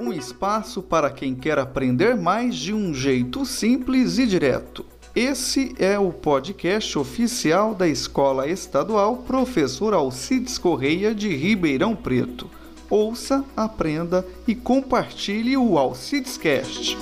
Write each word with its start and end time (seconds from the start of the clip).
Um 0.00 0.12
espaço 0.12 0.82
para 0.82 1.10
quem 1.10 1.34
quer 1.34 1.58
aprender 1.58 2.16
mais 2.16 2.54
de 2.56 2.72
um 2.72 2.94
jeito 2.94 3.44
simples 3.44 4.18
e 4.18 4.26
direto. 4.26 4.84
Esse 5.14 5.74
é 5.78 5.98
o 5.98 6.12
podcast 6.12 6.98
oficial 6.98 7.74
da 7.74 7.88
Escola 7.88 8.46
Estadual 8.46 9.16
Professor 9.18 9.94
Alcides 9.94 10.58
Correia 10.58 11.14
de 11.14 11.34
Ribeirão 11.34 11.96
Preto. 11.96 12.50
Ouça, 12.88 13.44
aprenda 13.56 14.24
e 14.46 14.54
compartilhe 14.54 15.56
o 15.56 15.78
Alcides 15.78 16.36
Cast. 16.36 16.96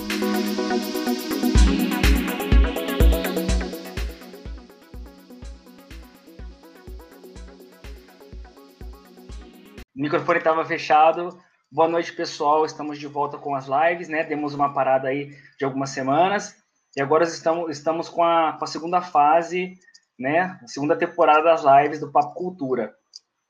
Microfone 10.15 10.39
estava 10.39 10.65
fechado. 10.65 11.41
Boa 11.73 11.89
noite, 11.89 12.13
pessoal. 12.13 12.65
Estamos 12.65 13.01
de 13.01 13.07
volta 13.09 13.37
com 13.37 13.53
as 13.53 13.67
lives, 13.67 14.09
né? 14.09 14.23
Demos 14.23 14.55
uma 14.55 14.73
parada 14.73 15.09
aí 15.09 15.37
de 15.59 15.65
algumas 15.65 15.91
semanas. 15.91 16.55
E 16.97 17.03
agora 17.03 17.25
estamos, 17.25 17.77
estamos 17.77 18.09
com, 18.09 18.23
a, 18.23 18.53
com 18.53 18.65
a 18.65 18.69
segunda 18.69 19.03
fase, 19.03 19.77
né? 20.17 20.57
A 20.63 20.69
segunda 20.69 20.95
temporada 20.95 21.43
das 21.43 21.65
lives 21.65 21.99
do 21.99 22.13
Papo 22.13 22.35
Cultura. 22.35 22.95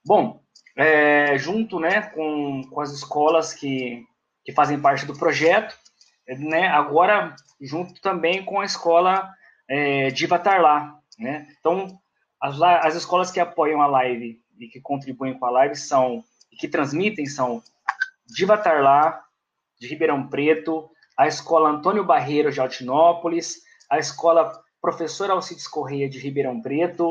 Bom, 0.07 0.41
é, 0.75 1.37
junto 1.37 1.79
né, 1.79 2.01
com, 2.01 2.63
com 2.71 2.81
as 2.81 2.93
escolas 2.93 3.53
que, 3.53 4.03
que 4.43 4.53
fazem 4.53 4.81
parte 4.81 5.05
do 5.05 5.19
projeto, 5.19 5.77
né? 6.27 6.69
Agora, 6.69 7.37
junto 7.61 8.01
também 8.01 8.43
com 8.43 8.59
a 8.59 8.65
escola 8.65 9.31
é, 9.69 10.09
Diva 10.09 10.39
Tarlá, 10.39 10.99
né? 11.19 11.47
Então, 11.61 11.99
as, 12.41 12.61
as 12.63 12.95
escolas 12.95 13.31
que 13.31 13.39
apoiam 13.39 13.83
a 13.83 13.87
live 13.87 14.43
e 14.59 14.69
que 14.69 14.81
contribuem 14.81 15.39
com 15.39 15.45
a 15.45 15.51
live 15.51 15.77
são, 15.77 16.25
e 16.55 16.57
que 16.57 16.69
transmitem 16.69 17.27
são 17.27 17.61
Diva 18.25 18.57
Tarlá, 18.57 19.21
de 19.79 19.89
Ribeirão 19.89 20.29
Preto, 20.29 20.89
a 21.19 21.27
Escola 21.27 21.69
Antônio 21.69 22.05
Barreiro 22.05 22.53
de 22.53 22.61
Altinópolis, 22.61 23.57
a 23.91 23.99
Escola 23.99 24.53
Professor 24.81 25.31
Alcides 25.31 25.67
Correia 25.67 26.09
de 26.09 26.19
Ribeirão 26.19 26.63
Preto, 26.63 27.09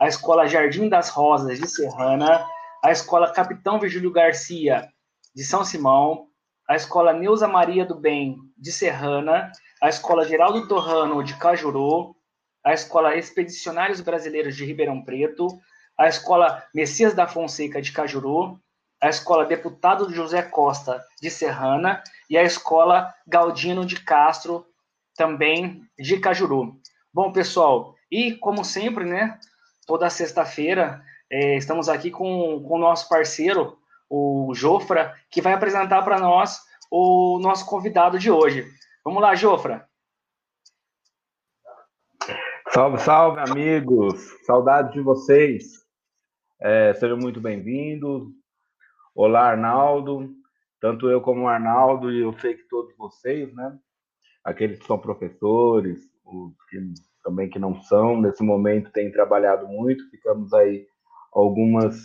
a 0.00 0.08
Escola 0.08 0.48
Jardim 0.48 0.88
das 0.88 1.10
Rosas 1.10 1.58
de 1.58 1.68
Serrana, 1.68 2.44
a 2.82 2.90
Escola 2.90 3.32
Capitão 3.32 3.78
Virgílio 3.78 4.10
Garcia 4.10 4.88
de 5.34 5.44
São 5.44 5.62
Simão, 5.62 6.28
a 6.66 6.74
Escola 6.74 7.12
Neuza 7.12 7.46
Maria 7.46 7.84
do 7.84 7.94
Bem 7.94 8.36
de 8.56 8.72
Serrana, 8.72 9.52
a 9.82 9.88
Escola 9.88 10.26
Geraldo 10.26 10.66
Torrano 10.66 11.22
de 11.22 11.36
Cajuru, 11.36 12.16
a 12.64 12.72
Escola 12.72 13.14
Expedicionários 13.14 14.00
Brasileiros 14.00 14.56
de 14.56 14.64
Ribeirão 14.64 15.04
Preto, 15.04 15.48
a 15.98 16.08
Escola 16.08 16.64
Messias 16.74 17.14
da 17.14 17.26
Fonseca 17.26 17.80
de 17.80 17.92
Cajuru, 17.92 18.58
a 19.00 19.08
Escola 19.08 19.44
Deputado 19.44 20.12
José 20.12 20.42
Costa 20.42 21.04
de 21.20 21.30
Serrana 21.30 22.02
e 22.28 22.36
a 22.36 22.42
Escola 22.42 23.12
Galdino 23.26 23.84
de 23.84 24.00
Castro, 24.02 24.66
também 25.16 25.82
de 25.98 26.18
Cajuru. 26.18 26.78
Bom, 27.12 27.32
pessoal, 27.32 27.94
e 28.10 28.32
como 28.32 28.64
sempre, 28.64 29.04
né, 29.04 29.38
toda 29.86 30.10
sexta-feira, 30.10 31.02
é, 31.30 31.56
estamos 31.56 31.88
aqui 31.88 32.10
com, 32.10 32.62
com 32.62 32.74
o 32.74 32.78
nosso 32.78 33.08
parceiro, 33.08 33.78
o 34.08 34.52
Jofra, 34.54 35.14
que 35.30 35.42
vai 35.42 35.52
apresentar 35.52 36.02
para 36.02 36.18
nós 36.18 36.60
o 36.90 37.38
nosso 37.40 37.66
convidado 37.66 38.18
de 38.18 38.30
hoje. 38.30 38.66
Vamos 39.04 39.22
lá, 39.22 39.34
Jofra. 39.34 39.88
Salve, 42.72 42.98
salve, 42.98 43.40
amigos! 43.40 44.22
Saudade 44.44 44.92
de 44.92 45.00
vocês. 45.00 45.84
É, 46.60 46.94
sejam 46.94 47.16
muito 47.16 47.40
bem-vindos. 47.40 48.28
Olá, 49.18 49.48
Arnaldo. 49.48 50.28
Tanto 50.78 51.08
eu 51.08 51.22
como 51.22 51.44
o 51.44 51.48
Arnaldo, 51.48 52.12
e 52.12 52.20
eu 52.20 52.34
sei 52.34 52.52
que 52.52 52.68
todos 52.68 52.94
vocês, 52.98 53.50
né? 53.54 53.74
Aqueles 54.44 54.78
que 54.78 54.86
são 54.86 54.98
professores, 54.98 55.98
os 56.22 56.52
que 56.68 56.78
também 57.24 57.48
que 57.48 57.58
não 57.58 57.80
são, 57.80 58.20
nesse 58.20 58.42
momento 58.42 58.92
têm 58.92 59.10
trabalhado 59.10 59.66
muito. 59.68 60.06
Ficamos 60.10 60.52
aí 60.52 60.86
algumas 61.32 61.96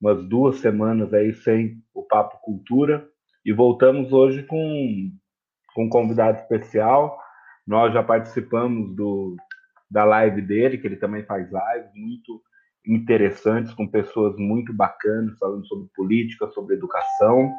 umas 0.00 0.24
duas 0.28 0.58
semanas 0.60 1.12
aí 1.12 1.34
sem 1.34 1.82
o 1.92 2.04
Papo 2.04 2.40
Cultura 2.42 3.08
e 3.44 3.52
voltamos 3.52 4.12
hoje 4.12 4.44
com, 4.44 5.10
com 5.74 5.86
um 5.86 5.88
convidado 5.88 6.38
especial. 6.38 7.18
Nós 7.66 7.92
já 7.92 8.04
participamos 8.04 8.94
do, 8.94 9.34
da 9.90 10.04
live 10.04 10.40
dele, 10.40 10.78
que 10.78 10.86
ele 10.86 10.96
também 10.96 11.24
faz 11.24 11.48
lives 11.50 11.90
muito 11.96 12.40
interessantes 12.86 13.72
com 13.74 13.86
pessoas 13.86 14.36
muito 14.36 14.72
bacanas 14.72 15.38
falando 15.38 15.66
sobre 15.66 15.88
política, 15.94 16.48
sobre 16.48 16.74
educação. 16.74 17.52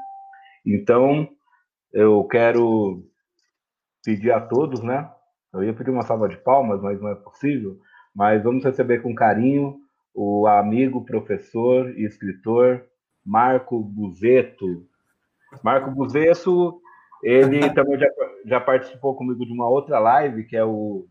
Então, 0.66 1.28
eu 1.92 2.24
quero 2.26 3.04
pedir 4.04 4.32
a 4.32 4.42
todos, 4.42 4.82
né? 4.82 5.10
Eu 5.54 5.64
ia 5.64 5.74
pedir 5.74 5.92
uma 5.92 6.04
salva 6.04 6.28
de 6.28 6.38
palmas, 6.38 6.82
mas 6.82 7.00
não 7.00 7.10
é 7.10 7.16
possível. 7.16 7.80
Mas 8.14 8.44
vamos 8.44 8.64
receber 8.64 9.02
com 9.02 9.16
carinho 9.16 9.78
o 10.14 10.46
amigo, 10.48 11.06
professor 11.06 11.90
e 11.98 12.04
escritor 12.04 12.86
Marco 13.26 13.80
Buzeto. 13.80 14.86
Marco 15.64 15.92
Buzeto, 15.92 16.82
ele 17.24 17.70
também 17.74 17.98
já, 17.98 18.08
já 18.46 18.60
participou 18.60 19.16
comigo 19.16 19.46
de 19.46 19.54
uma 19.54 19.68
outra 19.68 20.00
live, 20.00 20.44
que 20.46 20.58
é 20.58 20.64
o 20.64 21.08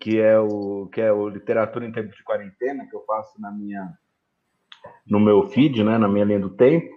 que 0.00 0.20
é 0.20 0.38
o 0.38 0.88
que 0.92 1.00
é 1.00 1.12
o 1.12 1.28
literatura 1.28 1.86
em 1.86 1.92
tempos 1.92 2.16
de 2.16 2.24
quarentena 2.24 2.86
que 2.88 2.94
eu 2.94 3.04
faço 3.04 3.40
na 3.40 3.50
minha 3.50 3.92
no 5.06 5.20
meu 5.20 5.46
feed, 5.46 5.82
né, 5.84 5.96
na 5.96 6.08
minha 6.08 6.24
linha 6.24 6.40
do 6.40 6.50
tempo. 6.50 6.92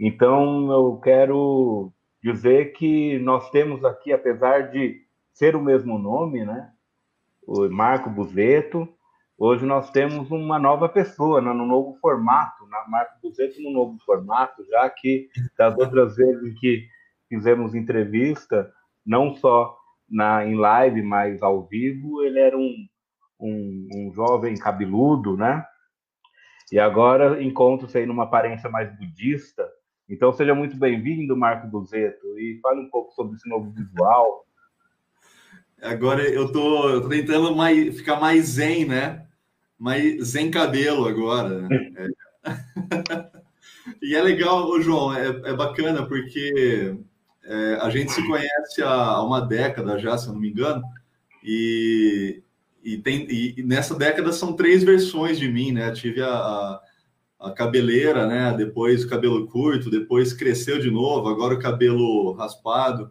Então 0.00 0.70
eu 0.72 0.98
quero 0.98 1.92
dizer 2.22 2.72
que 2.72 3.18
nós 3.18 3.50
temos 3.50 3.84
aqui, 3.84 4.12
apesar 4.12 4.70
de 4.70 5.02
ser 5.32 5.54
o 5.54 5.62
mesmo 5.62 5.98
nome, 5.98 6.44
né, 6.44 6.70
o 7.46 7.68
Marco 7.68 8.10
Buzeto, 8.10 8.88
hoje 9.36 9.64
nós 9.64 9.90
temos 9.90 10.30
uma 10.30 10.58
nova 10.58 10.88
pessoa, 10.88 11.40
né, 11.40 11.52
no 11.52 11.66
novo 11.66 11.98
formato, 12.00 12.66
na 12.66 12.88
Marco 12.88 13.18
Buzeto 13.22 13.60
no 13.62 13.70
novo 13.70 13.98
formato, 14.04 14.64
já 14.70 14.88
que 14.90 15.28
das 15.56 15.76
outras 15.76 16.16
vezes 16.16 16.58
que 16.58 16.86
fizemos 17.28 17.74
entrevista, 17.74 18.72
não 19.04 19.34
só 19.36 19.77
na, 20.08 20.44
em 20.44 20.54
live, 20.54 21.02
mas 21.02 21.42
ao 21.42 21.66
vivo, 21.66 22.22
ele 22.22 22.38
era 22.38 22.56
um, 22.56 22.88
um, 23.38 23.88
um 23.94 24.12
jovem 24.14 24.56
cabeludo, 24.56 25.36
né? 25.36 25.64
E 26.70 26.78
agora 26.78 27.42
encontro-se 27.42 27.98
aí 27.98 28.06
numa 28.06 28.24
aparência 28.24 28.68
mais 28.68 28.94
budista. 28.96 29.66
Então 30.08 30.32
seja 30.32 30.54
muito 30.54 30.76
bem-vindo, 30.76 31.36
Marco 31.36 31.66
Buzeto, 31.66 32.38
e 32.38 32.58
fale 32.62 32.80
um 32.80 32.90
pouco 32.90 33.12
sobre 33.12 33.36
esse 33.36 33.48
novo 33.48 33.70
visual. 33.70 34.46
Agora 35.82 36.22
eu 36.22 36.50
tô, 36.50 36.88
eu 36.88 37.02
tô 37.02 37.08
tentando 37.08 37.54
mais, 37.54 37.96
ficar 37.96 38.18
mais 38.18 38.46
zen, 38.46 38.86
né? 38.86 39.26
Mais 39.78 40.22
zen 40.24 40.50
cabelo 40.50 41.06
agora. 41.06 41.68
É. 41.70 42.08
e 44.02 44.14
é 44.14 44.22
legal, 44.22 44.80
João, 44.80 45.14
é, 45.14 45.28
é 45.28 45.54
bacana 45.54 46.06
porque 46.06 46.96
é, 47.48 47.78
a 47.80 47.88
gente 47.88 48.12
se 48.12 48.24
conhece 48.26 48.82
há 48.82 49.22
uma 49.22 49.40
década 49.40 49.98
já, 49.98 50.18
se 50.18 50.28
eu 50.28 50.34
não 50.34 50.40
me 50.40 50.50
engano, 50.50 50.82
e, 51.42 52.42
e, 52.84 52.98
tem, 52.98 53.26
e 53.30 53.62
nessa 53.62 53.94
década 53.94 54.32
são 54.32 54.52
três 54.52 54.84
versões 54.84 55.38
de 55.38 55.48
mim, 55.48 55.72
né? 55.72 55.90
Tive 55.92 56.20
a, 56.20 56.28
a, 56.28 56.82
a, 57.40 57.50
cabeleira, 57.52 58.26
né? 58.26 58.54
Depois 58.54 59.02
o 59.02 59.08
cabelo 59.08 59.46
curto, 59.46 59.90
depois 59.90 60.34
cresceu 60.34 60.78
de 60.78 60.90
novo, 60.90 61.26
agora 61.26 61.54
o 61.54 61.58
cabelo 61.58 62.32
raspado. 62.32 63.10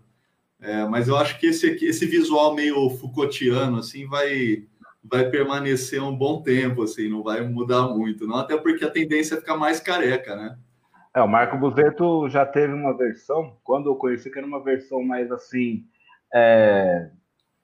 É, 0.62 0.86
mas 0.86 1.08
eu 1.08 1.18
acho 1.18 1.40
que 1.40 1.48
esse, 1.48 1.68
esse 1.84 2.06
visual 2.06 2.54
meio 2.54 2.92
Foucaultiano, 2.92 3.80
assim, 3.80 4.06
vai, 4.08 4.66
vai 5.04 5.32
permanecer 5.32 6.02
um 6.02 6.16
bom 6.16 6.44
tempo, 6.44 6.84
assim, 6.84 7.10
não 7.10 7.24
vai 7.24 7.42
mudar 7.42 7.88
muito, 7.88 8.28
não? 8.28 8.36
Até 8.36 8.56
porque 8.56 8.86
a 8.86 8.92
tendência 8.92 9.34
é 9.34 9.40
ficar 9.40 9.58
mais 9.58 9.80
careca, 9.80 10.36
né? 10.36 10.58
É, 11.18 11.22
o 11.24 11.28
Marco 11.28 11.58
Buzeto 11.58 12.30
já 12.30 12.46
teve 12.46 12.72
uma 12.72 12.96
versão, 12.96 13.58
quando 13.64 13.90
eu 13.90 13.96
conheci, 13.96 14.30
que 14.30 14.38
era 14.38 14.46
uma 14.46 14.64
versão 14.64 15.02
mais 15.02 15.32
assim, 15.32 15.84
é, 16.32 17.10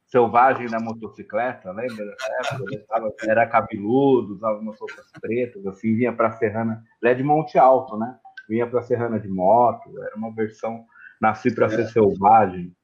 selvagem 0.08 0.68
da 0.68 0.80
motocicleta, 0.80 1.72
lembra 1.72 2.04
dessa 2.04 3.30
Era 3.30 3.46
cabeludo, 3.46 4.34
usava 4.34 4.58
umas 4.58 4.80
roupas 4.80 5.06
pretas, 5.22 5.68
assim, 5.68 5.96
vinha 5.96 6.12
para 6.12 6.32
Serrana, 6.32 6.84
ele 7.00 7.12
é 7.12 7.14
de 7.14 7.22
Monte 7.22 7.60
Alto, 7.60 7.96
né? 7.96 8.18
Vinha 8.50 8.66
para 8.66 8.82
Serrana 8.82 9.20
de 9.20 9.28
moto, 9.28 10.02
era 10.02 10.16
uma 10.16 10.34
versão, 10.34 10.84
nasci 11.22 11.54
para 11.54 11.68
é. 11.68 11.70
ser 11.70 11.90
selvagem, 11.90 12.76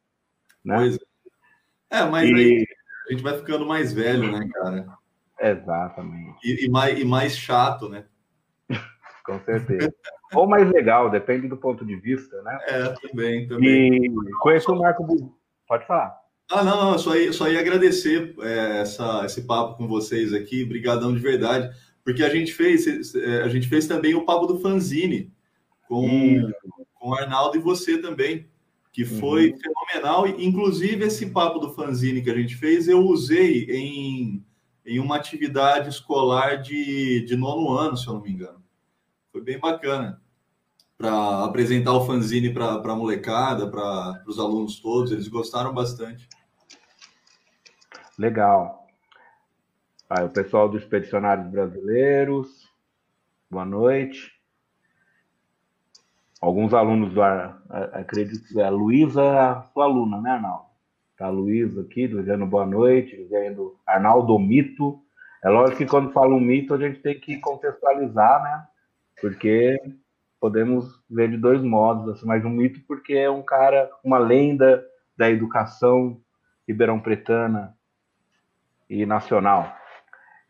né? 0.64 0.76
Pois 0.76 1.00
é. 1.92 1.98
é, 1.98 2.06
mas 2.06 2.30
e... 2.30 2.34
aí 2.36 2.66
a 3.08 3.12
gente 3.12 3.24
vai 3.24 3.36
ficando 3.36 3.66
mais 3.66 3.92
velho, 3.92 4.32
né, 4.32 4.48
cara? 4.54 4.86
Exatamente. 5.40 6.38
E, 6.44 6.68
e 6.68 6.70
mais, 6.70 7.00
e 7.00 7.04
mais 7.04 7.36
chato, 7.36 7.90
né? 7.90 8.06
Com 9.26 9.40
certeza. 9.40 9.92
Ou 10.34 10.48
mais 10.48 10.70
legal, 10.70 11.10
depende 11.10 11.48
do 11.48 11.58
ponto 11.58 11.86
de 11.86 11.96
vista, 11.96 12.42
né? 12.44 12.60
É, 12.68 12.84
também, 13.08 13.48
também. 13.48 14.06
E 14.06 14.32
conheço 14.42 14.72
o 14.72 14.78
Marco. 14.78 15.06
Pode 15.68 15.86
falar. 15.88 16.20
Ah, 16.52 16.64
não, 16.64 16.92
não, 16.92 16.98
só 16.98 17.16
ia, 17.16 17.32
só 17.32 17.48
ia 17.48 17.60
agradecer 17.60 18.36
é, 18.42 18.82
essa, 18.82 19.24
esse 19.26 19.44
papo 19.44 19.78
com 19.78 19.88
vocês 19.88 20.34
aqui, 20.34 20.66
brigadão 20.66 21.14
de 21.14 21.20
verdade. 21.20 21.70
porque 22.04 22.24
a 22.24 22.30
gente 22.30 22.54
fez, 22.54 23.14
é, 23.16 23.44
a 23.44 23.48
gente 23.48 23.68
fez 23.68 23.86
também 23.86 24.16
o 24.16 24.26
papo 24.26 24.48
do 24.48 24.60
fanzine 24.60 25.32
com, 25.88 26.52
com 26.96 27.10
o 27.10 27.14
Arnaldo 27.14 27.58
e 27.58 27.62
você 27.62 28.00
também, 28.00 28.48
que 28.92 29.06
foi 29.06 29.52
uhum. 29.52 29.58
fenomenal. 29.58 30.28
Inclusive, 30.28 31.06
esse 31.06 31.28
papo 31.28 31.60
do 31.60 31.74
fanzine 31.74 32.22
que 32.22 32.32
a 32.32 32.36
gente 32.36 32.56
fez, 32.56 32.88
eu 32.88 33.00
usei 33.00 33.66
em, 33.70 34.44
em 34.84 35.00
uma 35.00 35.18
atividade 35.18 35.90
escolar 35.90 36.62
de, 36.62 37.24
de 37.26 37.36
nono 37.36 37.72
ano, 37.72 37.96
se 37.96 38.08
eu 38.08 38.14
não 38.16 38.22
me 38.22 38.32
engano. 38.32 38.59
Foi 39.32 39.42
bem 39.42 39.60
bacana 39.60 40.20
para 40.98 41.46
apresentar 41.46 41.94
o 41.94 42.06
fanzine 42.06 42.52
para 42.52 42.74
a 42.74 42.96
molecada, 42.96 43.70
para 43.70 44.24
os 44.28 44.40
alunos 44.40 44.80
todos. 44.80 45.12
Eles 45.12 45.28
gostaram 45.28 45.72
bastante. 45.72 46.28
Legal. 48.18 48.88
Aí, 50.10 50.26
o 50.26 50.30
pessoal 50.30 50.68
dos 50.68 50.82
Expedicionários 50.82 51.48
Brasileiros, 51.48 52.68
boa 53.52 53.64
noite. 53.64 54.34
Alguns 56.42 56.74
alunos 56.74 57.14
do 57.14 57.22
acredito 57.22 58.48
que 58.48 58.60
é 58.60 58.66
a 58.66 58.70
Luísa, 58.70 59.64
sua 59.72 59.86
aluna, 59.86 60.20
né, 60.20 60.32
Arnaldo? 60.32 60.66
Tá 61.16 61.28
a 61.28 61.30
Luísa 61.30 61.82
aqui, 61.82 62.08
dizendo 62.08 62.48
boa 62.48 62.66
noite, 62.66 63.16
dizendo 63.16 63.78
Arnaldo 63.86 64.40
Mito. 64.40 65.00
É 65.44 65.50
lógico 65.50 65.78
que 65.78 65.86
quando 65.86 66.12
fala 66.12 66.34
um 66.34 66.40
mito, 66.40 66.74
a 66.74 66.78
gente 66.80 67.00
tem 67.00 67.20
que 67.20 67.38
contextualizar, 67.38 68.42
né? 68.42 68.68
Porque 69.22 69.78
podemos 70.40 71.02
ver 71.10 71.30
de 71.30 71.38
dois 71.38 71.62
modos, 71.62 72.10
assim, 72.10 72.26
mas 72.26 72.46
um 72.46 72.50
mito 72.50 72.80
porque 72.88 73.14
é 73.14 73.30
um 73.30 73.42
cara, 73.42 73.90
uma 74.04 74.18
lenda 74.18 74.84
da 75.18 75.30
educação 75.30 76.22
ribeirão-pretana 76.68 77.76
e 78.90 79.06
nacional. 79.06 79.76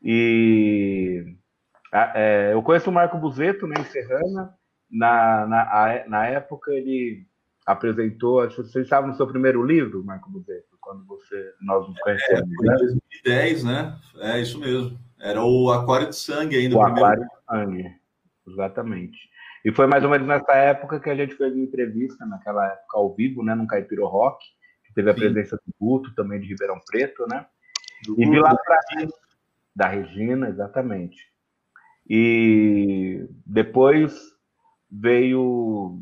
E 0.01 1.35
é, 1.91 2.51
eu 2.53 2.61
conheço 2.61 2.89
o 2.89 2.93
Marco 2.93 3.17
Buzeto, 3.17 3.65
né, 3.65 3.75
em 3.79 3.83
Serrana. 3.85 4.53
Na, 4.89 5.45
na, 5.45 6.03
na 6.07 6.25
época 6.27 6.71
ele 6.71 7.27
apresentou, 7.65 8.41
acho 8.41 8.63
que 8.63 8.69
você 8.69 8.81
estava 8.81 9.05
no 9.05 9.15
seu 9.15 9.27
primeiro 9.27 9.63
livro, 9.63 10.03
Marco 10.03 10.29
Buzeto, 10.29 10.77
quando 10.81 11.05
você, 11.05 11.53
nós 11.61 11.87
nos 11.87 11.99
conhecemos. 11.99 12.49
É, 12.63 12.65
né? 12.65 12.75
2010, 12.77 13.63
né? 13.63 13.99
É 14.17 14.39
isso 14.41 14.59
mesmo. 14.59 14.97
Era 15.19 15.43
o 15.43 15.69
Aquário 15.69 16.09
de 16.09 16.15
Sangue 16.15 16.57
ainda. 16.57 16.75
O, 16.75 16.79
o 16.79 16.83
Aquário 16.83 17.23
de 17.23 17.45
Sangue, 17.45 17.98
exatamente. 18.51 19.17
E 19.63 19.71
foi 19.71 19.87
mais 19.87 20.03
ou 20.03 20.09
menos 20.09 20.27
nessa 20.27 20.53
época 20.53 20.99
que 20.99 21.09
a 21.09 21.15
gente 21.15 21.35
fez 21.35 21.53
uma 21.53 21.63
entrevista, 21.63 22.25
naquela 22.25 22.65
época 22.67 22.97
ao 22.97 23.13
vivo, 23.13 23.43
né, 23.43 23.55
no 23.55 23.67
Caipiro 23.67 24.07
Rock, 24.07 24.43
que 24.85 24.93
teve 24.93 25.09
a 25.09 25.13
Sim. 25.13 25.19
presença 25.19 25.57
do 25.57 25.73
Guto, 25.79 26.13
também 26.15 26.39
de 26.39 26.47
Ribeirão 26.47 26.79
Preto, 26.85 27.25
né? 27.27 27.45
Do 28.05 28.15
e 28.19 28.29
vi 28.29 28.39
lá 28.39 28.55
pra 28.55 28.79
da 29.75 29.87
Regina, 29.87 30.49
exatamente. 30.49 31.17
E 32.09 33.27
depois 33.45 34.13
veio 34.91 36.01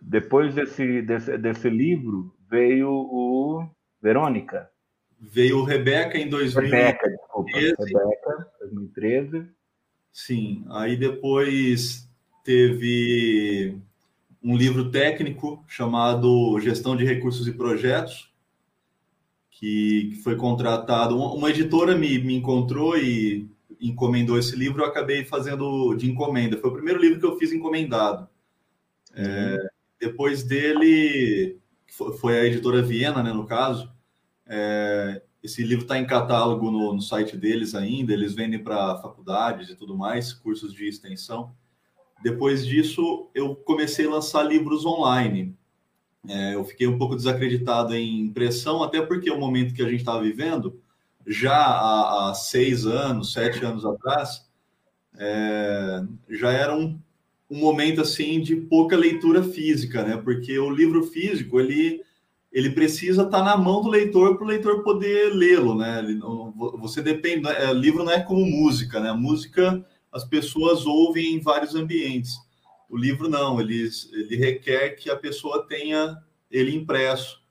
depois 0.00 0.54
desse, 0.54 1.02
desse, 1.02 1.36
desse 1.38 1.68
livro 1.68 2.34
veio 2.48 2.90
o 2.90 3.68
Verônica. 4.00 4.70
Veio 5.18 5.58
o 5.58 5.64
Rebeca 5.64 6.18
em 6.18 6.28
2013. 6.28 6.74
Rebeca, 6.74 7.08
desculpa. 7.08 7.50
Rebeca, 7.58 8.50
2013. 8.60 9.50
Sim, 10.14 10.64
aí 10.70 10.96
depois 10.96 12.08
teve 12.44 13.76
um 14.40 14.56
livro 14.56 14.88
técnico 14.88 15.64
chamado 15.66 16.60
Gestão 16.60 16.96
de 16.96 17.04
Recursos 17.04 17.48
e 17.48 17.52
Projetos, 17.52 18.32
que 19.50 20.20
foi 20.22 20.36
contratado. 20.36 21.18
Uma 21.18 21.50
editora 21.50 21.98
me, 21.98 22.16
me 22.20 22.36
encontrou 22.36 22.96
e 22.96 23.50
encomendou 23.80 24.38
esse 24.38 24.54
livro, 24.54 24.82
eu 24.82 24.86
acabei 24.86 25.24
fazendo 25.24 25.92
de 25.96 26.08
encomenda. 26.08 26.58
Foi 26.58 26.70
o 26.70 26.74
primeiro 26.74 27.00
livro 27.00 27.18
que 27.18 27.26
eu 27.26 27.36
fiz 27.36 27.52
encomendado. 27.52 28.28
Uhum. 29.16 29.24
É, 29.24 29.68
depois 29.98 30.44
dele, 30.44 31.58
foi 32.20 32.38
a 32.38 32.44
editora 32.44 32.80
Viena, 32.82 33.20
né, 33.20 33.32
no 33.32 33.46
caso. 33.46 33.92
É, 34.46 35.20
esse 35.44 35.62
livro 35.62 35.84
está 35.84 35.98
em 35.98 36.06
catálogo 36.06 36.70
no, 36.70 36.94
no, 36.94 37.02
site 37.02 37.36
deles 37.36 37.74
ainda, 37.74 38.14
eles 38.14 38.32
vendem 38.32 38.58
para 38.58 38.96
faculdades 38.96 39.68
e 39.68 39.76
tudo 39.76 39.94
mais, 39.94 40.32
cursos 40.32 40.72
de 40.72 40.88
extensão. 40.88 41.52
Depois 42.22 42.66
disso, 42.66 43.28
eu 43.34 43.54
comecei 43.54 44.06
a 44.06 44.10
lançar 44.10 44.42
livros 44.42 44.86
online. 44.86 45.54
É, 46.26 46.54
eu 46.54 46.64
fiquei 46.64 46.86
um 46.86 46.96
pouco 46.96 47.14
desacreditado 47.14 47.94
em 47.94 48.20
impressão, 48.20 48.82
até 48.82 49.02
porque 49.02 49.30
o 49.30 49.38
momento 49.38 49.74
que 49.74 49.82
a 49.82 49.88
gente 49.88 50.00
estava 50.00 50.22
vivendo, 50.22 50.80
já 51.26 51.54
há, 51.54 52.30
há, 52.30 52.34
seis 52.34 52.86
anos, 52.86 53.34
sete 53.34 53.62
anos 53.62 53.84
atrás, 53.84 54.48
é, 55.18 56.02
já 56.30 56.52
era 56.52 56.74
um, 56.74 56.98
um 57.50 57.58
momento 57.58 58.00
assim 58.00 58.40
de 58.40 58.56
pouca 58.56 58.96
leitura 58.96 59.42
física, 59.42 60.02
né? 60.02 60.16
Porque 60.16 60.58
o 60.58 60.70
livro 60.70 61.02
físico 61.02 61.60
ele 61.60 62.02
ele 62.54 62.70
precisa 62.70 63.24
estar 63.24 63.38
tá 63.38 63.44
na 63.44 63.56
mão 63.56 63.82
do 63.82 63.90
leitor 63.90 64.36
para 64.36 64.44
o 64.44 64.48
leitor 64.48 64.84
poder 64.84 65.34
lê-lo, 65.34 65.74
né? 65.74 66.00
você 66.78 67.02
depende, 67.02 67.42
né? 67.42 67.64
é, 67.64 67.72
livro 67.72 68.04
não 68.04 68.12
é 68.12 68.20
como 68.20 68.46
música, 68.46 69.00
né? 69.00 69.10
A 69.10 69.14
música 69.14 69.84
as 70.12 70.24
pessoas 70.24 70.86
ouvem 70.86 71.34
em 71.34 71.40
vários 71.40 71.74
ambientes. 71.74 72.36
O 72.88 72.96
livro 72.96 73.28
não, 73.28 73.60
ele, 73.60 73.90
ele 74.12 74.36
requer 74.36 74.90
que 74.90 75.10
a 75.10 75.16
pessoa 75.16 75.66
tenha 75.66 76.16
ele 76.48 76.72
impresso. 76.72 77.42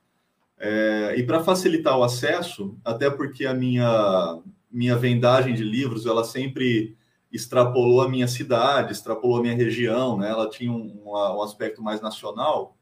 É, 0.57 1.15
e 1.17 1.23
para 1.23 1.43
facilitar 1.43 1.97
o 1.97 2.03
acesso, 2.03 2.77
até 2.85 3.09
porque 3.09 3.45
a 3.45 3.53
minha, 3.53 4.41
minha 4.71 4.95
vendagem 4.95 5.53
de 5.53 5.65
livros, 5.65 6.05
ela 6.05 6.23
sempre 6.23 6.95
extrapolou 7.29 8.01
a 8.01 8.07
minha 8.07 8.29
cidade, 8.29 8.93
extrapolou 8.93 9.39
a 9.39 9.41
minha 9.41 9.55
região, 9.55 10.17
né? 10.17 10.29
ela 10.29 10.49
tinha 10.49 10.71
um, 10.71 11.01
um 11.05 11.41
aspecto 11.41 11.83
mais 11.83 11.99
nacional. 11.99 12.77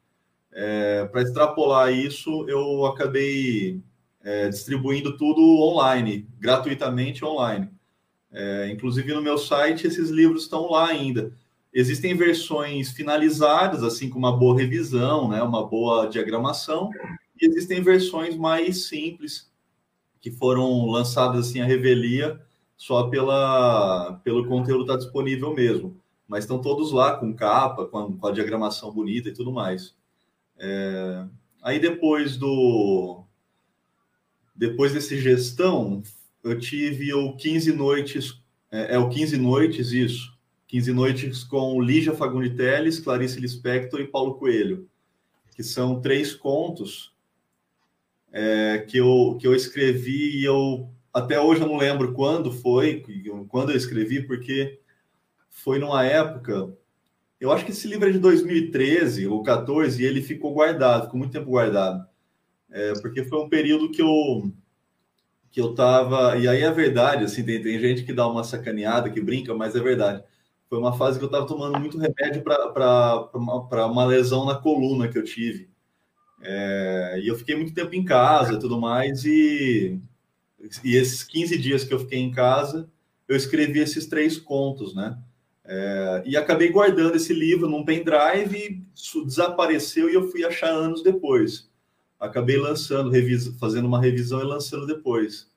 É, 0.53 1.05
para 1.05 1.21
extrapolar 1.21 1.93
isso, 1.93 2.45
eu 2.49 2.85
acabei 2.85 3.81
é, 4.23 4.49
distribuindo 4.49 5.17
tudo 5.17 5.41
online, 5.61 6.27
gratuitamente 6.39 7.23
online. 7.23 7.69
É, 8.31 8.69
inclusive 8.69 9.13
no 9.13 9.21
meu 9.21 9.37
site, 9.37 9.87
esses 9.87 10.09
livros 10.09 10.43
estão 10.43 10.69
lá 10.69 10.87
ainda. 10.87 11.33
Existem 11.73 12.15
versões 12.15 12.91
finalizadas, 12.91 13.83
assim 13.83 14.09
com 14.09 14.19
uma 14.19 14.35
boa 14.35 14.57
revisão, 14.57 15.29
né, 15.29 15.41
uma 15.41 15.65
boa 15.65 16.07
diagramação, 16.07 16.89
e 17.39 17.45
existem 17.45 17.81
versões 17.81 18.35
mais 18.35 18.87
simples, 18.87 19.49
que 20.19 20.29
foram 20.29 20.85
lançadas 20.85 21.47
assim 21.47 21.61
a 21.61 21.65
revelia, 21.65 22.39
só 22.75 23.03
pela, 23.09 24.19
pelo 24.23 24.47
conteúdo 24.47 24.81
estar 24.81 24.93
tá 24.93 24.99
disponível 24.99 25.53
mesmo. 25.53 25.97
Mas 26.27 26.43
estão 26.43 26.59
todos 26.59 26.91
lá 26.91 27.15
com 27.15 27.33
capa, 27.33 27.85
com 27.85 27.97
a, 27.97 28.11
com 28.11 28.27
a 28.27 28.31
diagramação 28.31 28.91
bonita 28.91 29.29
e 29.29 29.33
tudo 29.33 29.51
mais. 29.51 29.95
É, 30.63 31.25
aí 31.63 31.79
depois 31.79 32.37
do 32.37 33.25
depois 34.55 34.93
desse 34.93 35.19
gestão, 35.19 36.03
eu 36.43 36.59
tive 36.59 37.11
o 37.15 37.35
15 37.35 37.73
noites, 37.73 38.39
é, 38.71 38.93
é 38.93 38.99
o 38.99 39.09
15 39.09 39.35
noites, 39.37 39.91
isso, 39.91 40.37
15 40.67 40.93
Noites 40.93 41.43
com 41.43 41.81
Lígia 41.81 42.13
Teles, 42.55 42.99
Clarice 42.99 43.39
Lispector 43.39 43.99
e 43.99 44.07
Paulo 44.07 44.35
Coelho, 44.35 44.87
que 45.55 45.63
são 45.63 45.99
três 45.99 46.33
contos 46.33 47.11
é, 48.31 48.85
que, 48.87 48.97
eu, 48.97 49.37
que 49.39 49.47
eu 49.47 49.55
escrevi 49.55 50.39
e 50.39 50.45
eu 50.45 50.89
até 51.13 51.39
hoje 51.41 51.61
eu 51.61 51.67
não 51.67 51.77
lembro 51.77 52.13
quando 52.13 52.51
foi, 52.51 53.03
quando 53.49 53.71
eu 53.71 53.77
escrevi, 53.77 54.25
porque 54.25 54.79
foi 55.49 55.77
numa 55.77 56.05
época. 56.05 56.73
Eu 57.41 57.51
acho 57.51 57.65
que 57.65 57.71
esse 57.71 57.87
livro 57.87 58.07
é 58.07 58.11
de 58.11 58.19
2013 58.19 59.27
ou 59.27 59.43
14 59.43 60.01
e 60.01 60.05
ele 60.05 60.21
ficou 60.21 60.53
guardado, 60.53 61.05
ficou 61.05 61.19
muito 61.19 61.33
tempo 61.33 61.49
guardado. 61.49 62.07
É, 62.69 62.93
porque 63.01 63.25
foi 63.25 63.39
um 63.43 63.49
período 63.49 63.91
que 63.91 64.01
eu 64.01 64.51
que 65.51 65.59
eu 65.59 65.75
tava. 65.75 66.37
E 66.37 66.47
aí 66.47 66.61
é 66.61 66.71
verdade, 66.71 67.25
assim, 67.25 67.43
tem, 67.43 67.61
tem 67.61 67.79
gente 67.79 68.03
que 68.03 68.13
dá 68.13 68.25
uma 68.27 68.43
sacaneada, 68.43 69.09
que 69.09 69.19
brinca, 69.19 69.53
mas 69.53 69.75
é 69.75 69.79
verdade 69.81 70.23
foi 70.71 70.79
uma 70.79 70.93
fase 70.93 71.19
que 71.19 71.25
eu 71.25 71.27
estava 71.27 71.45
tomando 71.45 71.77
muito 71.77 71.97
remédio 71.97 72.41
para 72.41 73.29
uma, 73.33 73.85
uma 73.87 74.05
lesão 74.05 74.45
na 74.45 74.55
coluna 74.55 75.09
que 75.09 75.17
eu 75.17 75.23
tive. 75.25 75.69
É, 76.41 77.19
e 77.21 77.27
eu 77.27 77.35
fiquei 77.35 77.57
muito 77.57 77.73
tempo 77.73 77.93
em 77.93 78.05
casa 78.05 78.53
e 78.53 78.59
tudo 78.59 78.79
mais, 78.79 79.25
e, 79.25 79.99
e 80.81 80.95
esses 80.95 81.23
15 81.23 81.57
dias 81.57 81.83
que 81.83 81.93
eu 81.93 81.99
fiquei 81.99 82.19
em 82.19 82.31
casa, 82.31 82.89
eu 83.27 83.35
escrevi 83.35 83.79
esses 83.79 84.05
três 84.05 84.37
contos, 84.37 84.95
né? 84.95 85.17
É, 85.73 86.23
e 86.25 86.35
acabei 86.35 86.69
guardando 86.69 87.15
esse 87.15 87.33
livro 87.33 87.69
num 87.69 87.85
pendrive, 87.85 88.57
e 88.57 88.83
isso 88.93 89.23
desapareceu 89.23 90.09
e 90.09 90.13
eu 90.13 90.29
fui 90.29 90.43
achar 90.43 90.67
anos 90.67 91.01
depois. 91.01 91.71
Acabei 92.19 92.57
lançando, 92.57 93.09
fazendo 93.57 93.85
uma 93.87 94.01
revisão 94.01 94.41
e 94.41 94.43
lançando 94.43 94.85
depois. 94.85 95.49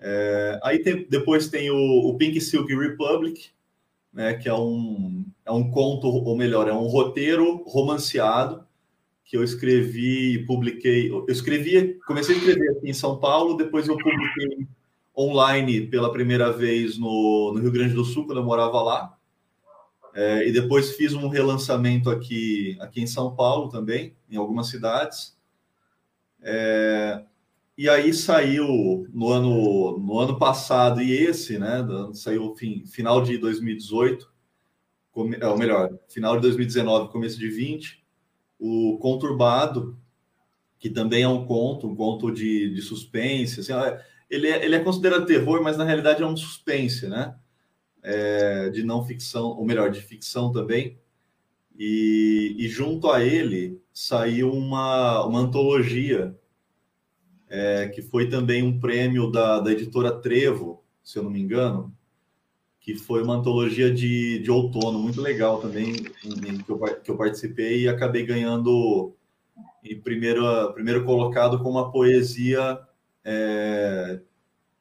É, 0.00 0.58
aí 0.64 0.80
tem, 0.80 1.06
depois 1.08 1.48
tem 1.48 1.70
o, 1.70 1.76
o 1.76 2.14
Pink 2.18 2.40
Silk 2.40 2.74
Republic, 2.74 3.50
né, 4.12 4.34
que 4.34 4.48
é 4.48 4.54
um, 4.54 5.24
é 5.44 5.52
um 5.52 5.70
conto, 5.70 6.08
ou 6.08 6.36
melhor, 6.36 6.66
é 6.66 6.72
um 6.72 6.88
roteiro 6.88 7.62
romanceado 7.68 8.66
que 9.24 9.36
eu 9.36 9.44
escrevi 9.44 10.34
e 10.34 10.44
publiquei. 10.44 11.08
Eu 11.08 11.24
escrevi, 11.28 12.00
comecei 12.04 12.34
a 12.34 12.38
escrever 12.38 12.70
aqui 12.72 12.90
em 12.90 12.94
São 12.94 13.20
Paulo, 13.20 13.56
depois 13.56 13.86
eu 13.86 13.96
publiquei 13.96 14.66
online 15.16 15.86
pela 15.86 16.10
primeira 16.10 16.50
vez 16.50 16.98
no, 16.98 17.52
no 17.54 17.60
Rio 17.60 17.70
Grande 17.70 17.94
do 17.94 18.04
Sul, 18.04 18.26
quando 18.26 18.38
eu 18.38 18.44
morava 18.44 18.82
lá. 18.82 19.15
É, 20.16 20.48
e 20.48 20.50
depois 20.50 20.96
fiz 20.96 21.12
um 21.12 21.28
relançamento 21.28 22.08
aqui, 22.08 22.74
aqui 22.80 23.02
em 23.02 23.06
São 23.06 23.36
Paulo 23.36 23.68
também, 23.68 24.16
em 24.30 24.36
algumas 24.36 24.68
cidades. 24.68 25.36
É, 26.40 27.22
e 27.76 27.86
aí 27.86 28.14
saiu 28.14 29.06
no 29.12 29.28
ano, 29.30 29.98
no 29.98 30.18
ano 30.18 30.38
passado 30.38 31.02
e 31.02 31.12
esse, 31.12 31.58
né? 31.58 31.86
Saiu 32.14 32.56
fim, 32.56 32.86
final 32.86 33.22
de 33.22 33.36
2018, 33.36 34.32
ou 35.12 35.58
melhor, 35.58 35.90
final 36.08 36.36
de 36.36 36.42
2019, 36.42 37.12
começo 37.12 37.38
de 37.38 37.50
20, 37.50 38.02
o 38.58 38.96
Conturbado, 38.96 39.98
que 40.78 40.88
também 40.88 41.24
é 41.24 41.28
um 41.28 41.44
conto, 41.44 41.88
um 41.88 41.94
conto 41.94 42.32
de, 42.32 42.72
de 42.72 42.80
suspense. 42.80 43.60
Assim, 43.60 43.72
ele, 44.30 44.48
é, 44.48 44.64
ele 44.64 44.76
é 44.76 44.80
considerado 44.80 45.26
terror, 45.26 45.62
mas 45.62 45.76
na 45.76 45.84
realidade 45.84 46.22
é 46.22 46.26
um 46.26 46.36
suspense, 46.38 47.06
né? 47.06 47.36
É, 48.08 48.70
de 48.70 48.84
não 48.84 49.04
ficção, 49.04 49.48
ou 49.48 49.64
melhor, 49.64 49.90
de 49.90 50.00
ficção 50.00 50.52
também. 50.52 50.96
E, 51.76 52.54
e 52.56 52.68
junto 52.68 53.10
a 53.10 53.24
ele 53.24 53.82
saiu 53.92 54.52
uma, 54.52 55.26
uma 55.26 55.40
antologia, 55.40 56.38
é, 57.48 57.88
que 57.88 58.02
foi 58.02 58.28
também 58.28 58.62
um 58.62 58.78
prêmio 58.78 59.28
da, 59.28 59.58
da 59.58 59.72
editora 59.72 60.12
Trevo, 60.12 60.84
se 61.02 61.18
eu 61.18 61.24
não 61.24 61.30
me 61.30 61.40
engano, 61.40 61.92
que 62.80 62.94
foi 62.94 63.24
uma 63.24 63.34
antologia 63.34 63.92
de, 63.92 64.38
de 64.38 64.50
outono, 64.50 65.00
muito 65.00 65.20
legal 65.20 65.60
também, 65.60 65.96
em, 66.24 66.50
em, 66.50 66.58
que, 66.58 66.70
eu, 66.70 66.78
que 66.78 67.10
eu 67.10 67.16
participei 67.16 67.82
e 67.82 67.88
acabei 67.88 68.24
ganhando 68.24 69.12
em 69.82 70.00
primeiro, 70.00 70.72
primeiro 70.72 71.04
colocado 71.04 71.60
com 71.60 71.70
uma 71.70 71.90
poesia 71.90 72.78
é, 73.24 74.20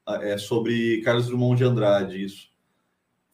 é, 0.07 0.37
sobre 0.37 1.01
Carlos 1.01 1.25
Drummond 1.25 1.57
de 1.57 1.63
Andrade, 1.63 2.23
isso. 2.23 2.54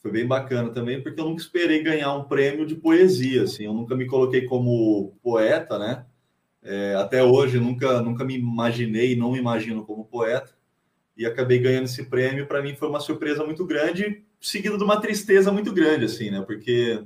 Foi 0.02 0.12
bem 0.12 0.26
bacana 0.26 0.72
também, 0.72 1.02
porque 1.02 1.20
eu 1.20 1.26
nunca 1.26 1.42
esperei 1.42 1.84
ganhar 1.84 2.16
um 2.16 2.24
prêmio 2.24 2.66
de 2.66 2.76
poesia, 2.76 3.44
assim, 3.44 3.66
eu 3.66 3.74
nunca 3.74 3.96
me 3.96 4.08
coloquei 4.08 4.46
como 4.46 5.14
poeta, 5.22 5.78
né? 5.78 6.06
É, 6.64 6.96
até 6.96 7.24
hoje 7.24 7.60
nunca, 7.60 8.02
nunca 8.02 8.24
me 8.24 8.36
imaginei, 8.36 9.16
não 9.16 9.32
me 9.32 9.40
imagino 9.40 9.86
como 9.86 10.06
poeta, 10.06 10.54
e 11.16 11.26
acabei 11.26 11.60
ganhando 11.60 11.86
esse 11.86 12.06
prêmio. 12.06 12.48
Para 12.48 12.62
mim 12.64 12.76
foi 12.76 12.90
uma 12.90 13.00
surpresa 13.00 13.44
muito 13.46 13.66
grande, 13.66 14.24
seguido 14.40 14.78
de 14.78 14.84
uma 14.84 15.00
tristeza 15.00 15.52
muito 15.52 15.72
grande, 15.72 16.06
assim, 16.06 16.32
né? 16.32 16.42
Porque 16.42 17.04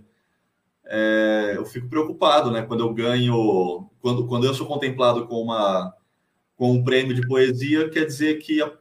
é, 0.85 1.53
eu 1.55 1.65
fico 1.65 1.89
preocupado, 1.89 2.49
né? 2.51 2.61
Quando 2.61 2.81
eu 2.81 2.93
ganho, 2.93 3.89
quando, 4.01 4.25
quando 4.27 4.45
eu 4.45 4.53
sou 4.53 4.67
contemplado 4.67 5.27
com 5.27 5.41
uma 5.41 5.93
com 6.55 6.71
um 6.71 6.83
prêmio 6.83 7.13
de 7.13 7.27
poesia, 7.27 7.89
quer 7.89 8.05
dizer 8.05 8.35
que 8.39 8.61
a, 8.61 8.71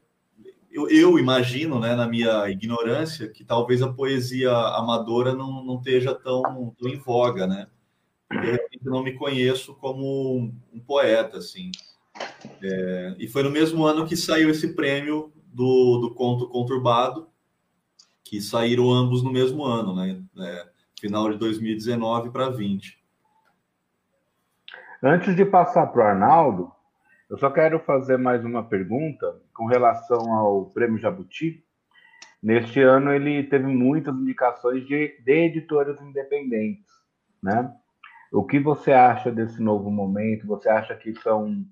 eu, 0.75 0.89
eu, 0.89 1.19
imagino, 1.21 1.79
né, 1.79 1.95
na 1.95 2.05
minha 2.05 2.51
ignorância, 2.51 3.29
que 3.29 3.45
talvez 3.45 3.81
a 3.81 3.93
poesia 3.93 4.51
amadora 4.51 5.33
não, 5.33 5.65
não 5.65 5.77
esteja 5.77 6.13
tão, 6.13 6.43
tão 6.77 6.89
em 6.89 6.99
voga, 6.99 7.47
né? 7.47 7.69
Não 8.83 9.01
me 9.01 9.13
conheço 9.13 9.73
como 9.77 10.37
um, 10.37 10.53
um 10.73 10.81
poeta, 10.81 11.39
assim. 11.39 11.71
É, 12.61 13.15
e 13.21 13.29
foi 13.29 13.45
no 13.45 13.51
mesmo 13.51 13.85
ano 13.87 14.05
que 14.05 14.17
saiu 14.17 14.51
esse 14.51 14.75
prêmio 14.75 15.33
do, 15.47 15.99
do 15.99 16.13
conto 16.13 16.49
conturbado, 16.49 17.29
que 18.25 18.41
saíram 18.41 18.91
ambos 18.91 19.23
no 19.23 19.31
mesmo 19.31 19.65
ano, 19.65 19.95
né? 19.95 20.21
É, 20.41 20.69
final 21.01 21.31
de 21.31 21.39
2019 21.39 22.31
para 22.31 22.51
20. 22.51 22.99
Antes 25.01 25.37
de 25.37 25.45
passar 25.45 25.87
para 25.87 26.05
o 26.05 26.09
Arnaldo, 26.09 26.73
eu 27.31 27.39
só 27.39 27.49
quero 27.49 27.79
fazer 27.79 28.17
mais 28.17 28.45
uma 28.45 28.65
pergunta 28.65 29.44
com 29.55 29.67
relação 29.67 30.33
ao 30.33 30.67
Prêmio 30.67 30.99
Jabuti. 30.99 31.65
Neste 32.43 32.81
ano 32.81 33.13
ele 33.13 33.45
teve 33.45 33.67
muitas 33.67 34.15
indicações 34.15 34.87
de, 34.87 35.17
de 35.25 35.33
editoras 35.33 36.01
independentes, 36.03 36.93
né? 37.43 37.73
O 38.33 38.45
que 38.45 38.59
você 38.59 38.93
acha 38.93 39.31
desse 39.31 39.63
novo 39.63 39.91
momento? 39.91 40.47
Você 40.49 40.69
acha 40.69 40.95
que 40.97 41.15
são 41.21 41.65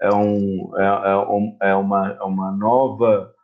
é, 0.00 0.14
um, 0.14 0.70
é, 0.76 0.84
é, 0.84 1.70
é 1.70 1.74
uma, 1.74 2.08
é 2.10 2.22
uma 2.22 2.52
nova 2.52 3.34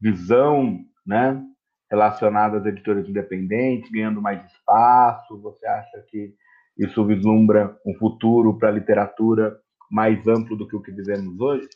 visão, 0.00 0.80
né? 1.06 1.42
relacionado 1.90 2.56
às 2.56 2.66
editoras 2.66 3.08
independentes, 3.08 3.90
ganhando 3.90 4.20
mais 4.20 4.44
espaço? 4.46 5.40
Você 5.40 5.66
acha 5.66 6.04
que 6.08 6.34
isso 6.76 7.04
vislumbra 7.06 7.78
um 7.86 7.94
futuro 7.94 8.58
para 8.58 8.68
a 8.68 8.72
literatura 8.72 9.56
mais 9.90 10.26
amplo 10.26 10.56
do 10.56 10.66
que 10.66 10.74
o 10.74 10.82
que 10.82 10.90
vivemos 10.90 11.38
hoje? 11.38 11.68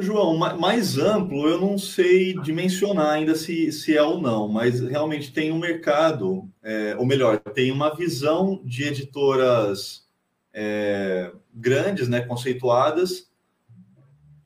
João, 0.00 0.36
mais 0.36 0.98
amplo 0.98 1.48
eu 1.48 1.60
não 1.60 1.76
sei 1.76 2.34
dimensionar 2.40 3.10
ainda 3.10 3.34
se, 3.34 3.70
se 3.72 3.96
é 3.96 4.02
ou 4.02 4.20
não, 4.20 4.48
mas 4.48 4.80
realmente 4.80 5.32
tem 5.32 5.52
um 5.52 5.58
mercado, 5.58 6.48
é, 6.62 6.96
ou 6.96 7.04
melhor, 7.04 7.38
tem 7.38 7.70
uma 7.70 7.94
visão 7.94 8.60
de 8.64 8.84
editoras 8.84 10.06
é, 10.52 11.32
grandes, 11.52 12.08
né, 12.08 12.22
conceituadas, 12.22 13.28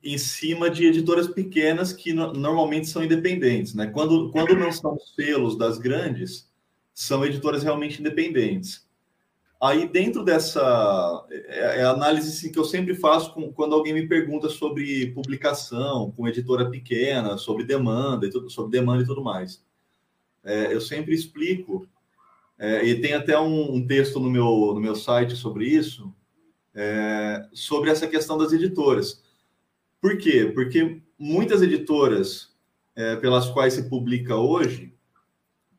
em 0.03 0.17
cima 0.17 0.69
de 0.69 0.85
editoras 0.85 1.27
pequenas 1.27 1.93
que 1.93 2.13
no, 2.13 2.33
normalmente 2.33 2.87
são 2.87 3.03
independentes, 3.03 3.73
né? 3.73 3.87
Quando, 3.87 4.31
quando 4.31 4.55
não 4.55 4.71
são 4.71 4.97
selos 5.15 5.57
das 5.57 5.77
grandes, 5.77 6.49
são 6.93 7.25
editoras 7.25 7.63
realmente 7.63 7.99
independentes. 7.99 8.87
Aí, 9.61 9.87
dentro 9.87 10.23
dessa 10.23 11.25
é, 11.29 11.81
é 11.81 11.83
análise 11.83 12.29
assim, 12.29 12.51
que 12.51 12.57
eu 12.57 12.63
sempre 12.63 12.95
faço 12.95 13.33
com, 13.33 13.51
quando 13.51 13.75
alguém 13.75 13.93
me 13.93 14.07
pergunta 14.07 14.47
sobre 14.49 15.07
publicação 15.07 16.11
com 16.11 16.27
editora 16.27 16.69
pequena, 16.69 17.37
sobre 17.37 17.65
demanda 17.65 18.25
e 18.25 18.29
tudo, 18.29 18.49
sobre 18.49 18.71
demanda 18.71 19.03
e 19.03 19.05
tudo 19.05 19.21
mais. 19.21 19.63
É, 20.43 20.73
eu 20.73 20.79
sempre 20.79 21.13
explico, 21.13 21.87
é, 22.57 22.85
e 22.85 23.01
tem 23.01 23.13
até 23.13 23.37
um, 23.37 23.75
um, 23.75 23.85
texto 23.85 24.19
no 24.19 24.29
meu, 24.29 24.71
no 24.73 24.79
meu 24.79 24.95
site 24.95 25.35
sobre 25.35 25.65
isso, 25.65 26.13
é, 26.73 27.45
sobre 27.51 27.89
essa 27.89 28.07
questão 28.07 28.37
das 28.37 28.53
editoras 28.53 29.21
por 30.01 30.17
quê? 30.17 30.49
Porque 30.53 31.01
muitas 31.17 31.61
editoras 31.61 32.55
é, 32.95 33.15
pelas 33.17 33.49
quais 33.49 33.73
se 33.73 33.89
publica 33.89 34.35
hoje, 34.35 34.93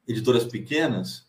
editoras 0.06 0.44
pequenas, 0.44 1.26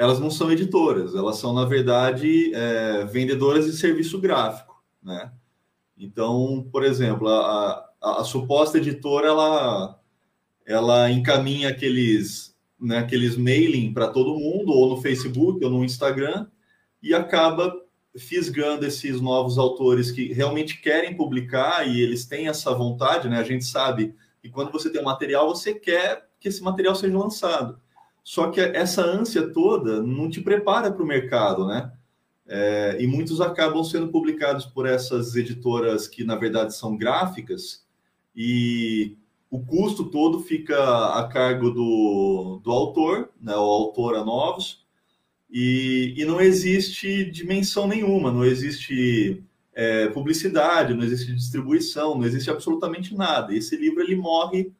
elas 0.00 0.18
não 0.18 0.30
são 0.30 0.50
editoras, 0.50 1.14
elas 1.14 1.36
são, 1.36 1.52
na 1.52 1.66
verdade, 1.66 2.54
é, 2.54 3.04
vendedoras 3.04 3.66
de 3.66 3.72
serviço 3.74 4.18
gráfico, 4.18 4.82
né? 5.02 5.30
Então, 5.94 6.66
por 6.72 6.82
exemplo, 6.82 7.28
a, 7.28 7.86
a, 8.00 8.20
a 8.22 8.24
suposta 8.24 8.78
editora, 8.78 9.26
ela, 9.26 10.00
ela 10.64 11.10
encaminha 11.10 11.68
aqueles, 11.68 12.56
né, 12.80 12.96
aqueles 12.96 13.36
mailing 13.36 13.92
para 13.92 14.08
todo 14.08 14.38
mundo, 14.38 14.72
ou 14.72 14.88
no 14.88 15.02
Facebook, 15.02 15.62
ou 15.62 15.70
no 15.70 15.84
Instagram, 15.84 16.46
e 17.02 17.12
acaba 17.12 17.70
fisgando 18.16 18.86
esses 18.86 19.20
novos 19.20 19.58
autores 19.58 20.10
que 20.10 20.32
realmente 20.32 20.80
querem 20.80 21.14
publicar 21.14 21.86
e 21.86 22.00
eles 22.00 22.24
têm 22.24 22.48
essa 22.48 22.72
vontade, 22.72 23.28
né? 23.28 23.38
A 23.38 23.44
gente 23.44 23.66
sabe 23.66 24.14
que 24.40 24.48
quando 24.48 24.72
você 24.72 24.90
tem 24.90 25.02
um 25.02 25.04
material, 25.04 25.46
você 25.46 25.74
quer 25.74 26.26
que 26.40 26.48
esse 26.48 26.62
material 26.62 26.94
seja 26.94 27.18
lançado. 27.18 27.78
Só 28.22 28.50
que 28.50 28.60
essa 28.60 29.02
ânsia 29.02 29.52
toda 29.52 30.02
não 30.02 30.28
te 30.28 30.40
prepara 30.40 30.90
para 30.92 31.02
o 31.02 31.06
mercado, 31.06 31.66
né? 31.66 31.92
É, 32.46 32.96
e 33.00 33.06
muitos 33.06 33.40
acabam 33.40 33.84
sendo 33.84 34.08
publicados 34.08 34.66
por 34.66 34.84
essas 34.86 35.36
editoras 35.36 36.08
que, 36.08 36.24
na 36.24 36.34
verdade, 36.34 36.74
são 36.74 36.96
gráficas, 36.96 37.84
e 38.34 39.16
o 39.50 39.60
custo 39.60 40.04
todo 40.04 40.40
fica 40.40 41.14
a 41.14 41.28
cargo 41.28 41.70
do, 41.70 42.60
do 42.62 42.70
autor, 42.70 43.30
né, 43.40 43.54
ou 43.54 43.68
autora 43.68 44.24
novos, 44.24 44.84
e, 45.50 46.14
e 46.16 46.24
não 46.24 46.40
existe 46.40 47.24
dimensão 47.30 47.88
nenhuma, 47.88 48.30
não 48.30 48.44
existe 48.44 49.42
é, 49.74 50.06
publicidade, 50.08 50.94
não 50.94 51.02
existe 51.02 51.34
distribuição, 51.34 52.14
não 52.16 52.24
existe 52.24 52.50
absolutamente 52.50 53.14
nada. 53.14 53.54
Esse 53.54 53.76
livro 53.76 54.00
ele 54.00 54.14
morre, 54.14 54.72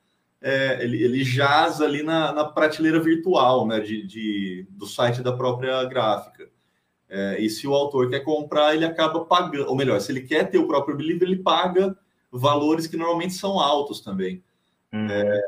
é, 0.42 0.82
ele, 0.82 1.02
ele 1.02 1.22
jaz 1.22 1.80
ali 1.80 2.02
na, 2.02 2.32
na 2.32 2.44
prateleira 2.44 2.98
virtual 2.98 3.66
né, 3.66 3.80
de, 3.80 4.06
de, 4.06 4.66
do 4.70 4.86
site 4.86 5.22
da 5.22 5.32
própria 5.32 5.84
gráfica. 5.84 6.48
É, 7.08 7.40
e 7.40 7.50
se 7.50 7.66
o 7.66 7.74
autor 7.74 8.08
quer 8.08 8.20
comprar, 8.20 8.74
ele 8.74 8.84
acaba 8.84 9.24
pagando, 9.24 9.68
ou 9.68 9.76
melhor, 9.76 10.00
se 10.00 10.12
ele 10.12 10.22
quer 10.22 10.48
ter 10.48 10.58
o 10.58 10.66
próprio 10.66 10.96
livro, 10.96 11.24
ele 11.24 11.42
paga 11.42 11.96
valores 12.30 12.86
que 12.86 12.96
normalmente 12.96 13.34
são 13.34 13.58
altos 13.58 14.00
também. 14.00 14.42
Uhum. 14.92 15.08
É, 15.10 15.40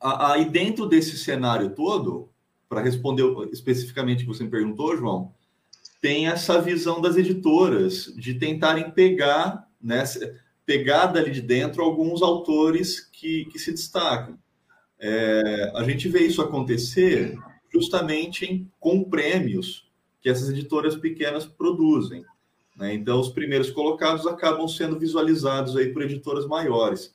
aí 0.00 0.44
dentro 0.44 0.86
desse 0.86 1.16
cenário 1.16 1.70
todo, 1.70 2.28
para 2.68 2.82
responder 2.82 3.24
especificamente 3.52 4.22
o 4.22 4.26
que 4.26 4.36
você 4.36 4.44
me 4.44 4.50
perguntou, 4.50 4.96
João, 4.96 5.32
tem 6.00 6.28
essa 6.28 6.60
visão 6.60 7.00
das 7.00 7.16
editoras 7.16 8.12
de 8.16 8.34
tentarem 8.34 8.90
pegar, 8.90 9.66
né, 9.80 10.04
pegar 10.66 11.06
dali 11.06 11.30
de 11.30 11.40
dentro 11.40 11.82
alguns 11.82 12.20
autores 12.20 13.00
que, 13.00 13.46
que 13.46 13.58
se 13.58 13.70
destacam. 13.70 14.36
É, 14.98 15.72
a 15.76 15.84
gente 15.84 16.08
vê 16.08 16.26
isso 16.26 16.42
acontecer 16.42 17.38
justamente 17.72 18.44
em, 18.44 18.70
com 18.80 19.04
prêmios 19.04 19.88
que 20.20 20.28
essas 20.28 20.50
editoras 20.50 20.96
pequenas 20.96 21.46
produzem. 21.46 22.24
Né? 22.76 22.94
Então, 22.94 23.20
os 23.20 23.28
primeiros 23.28 23.70
colocados 23.70 24.26
acabam 24.26 24.66
sendo 24.66 24.98
visualizados 24.98 25.76
aí 25.76 25.92
por 25.92 26.02
editoras 26.02 26.46
maiores. 26.46 27.14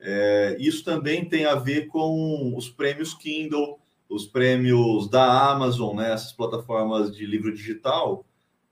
É, 0.00 0.56
isso 0.60 0.84
também 0.84 1.24
tem 1.24 1.44
a 1.44 1.56
ver 1.56 1.88
com 1.88 2.54
os 2.56 2.68
prêmios 2.68 3.14
Kindle, 3.14 3.78
os 4.08 4.26
prêmios 4.26 5.08
da 5.08 5.50
Amazon, 5.50 5.96
né? 5.96 6.12
essas 6.12 6.32
plataformas 6.32 7.14
de 7.14 7.26
livro 7.26 7.52
digital, 7.52 8.24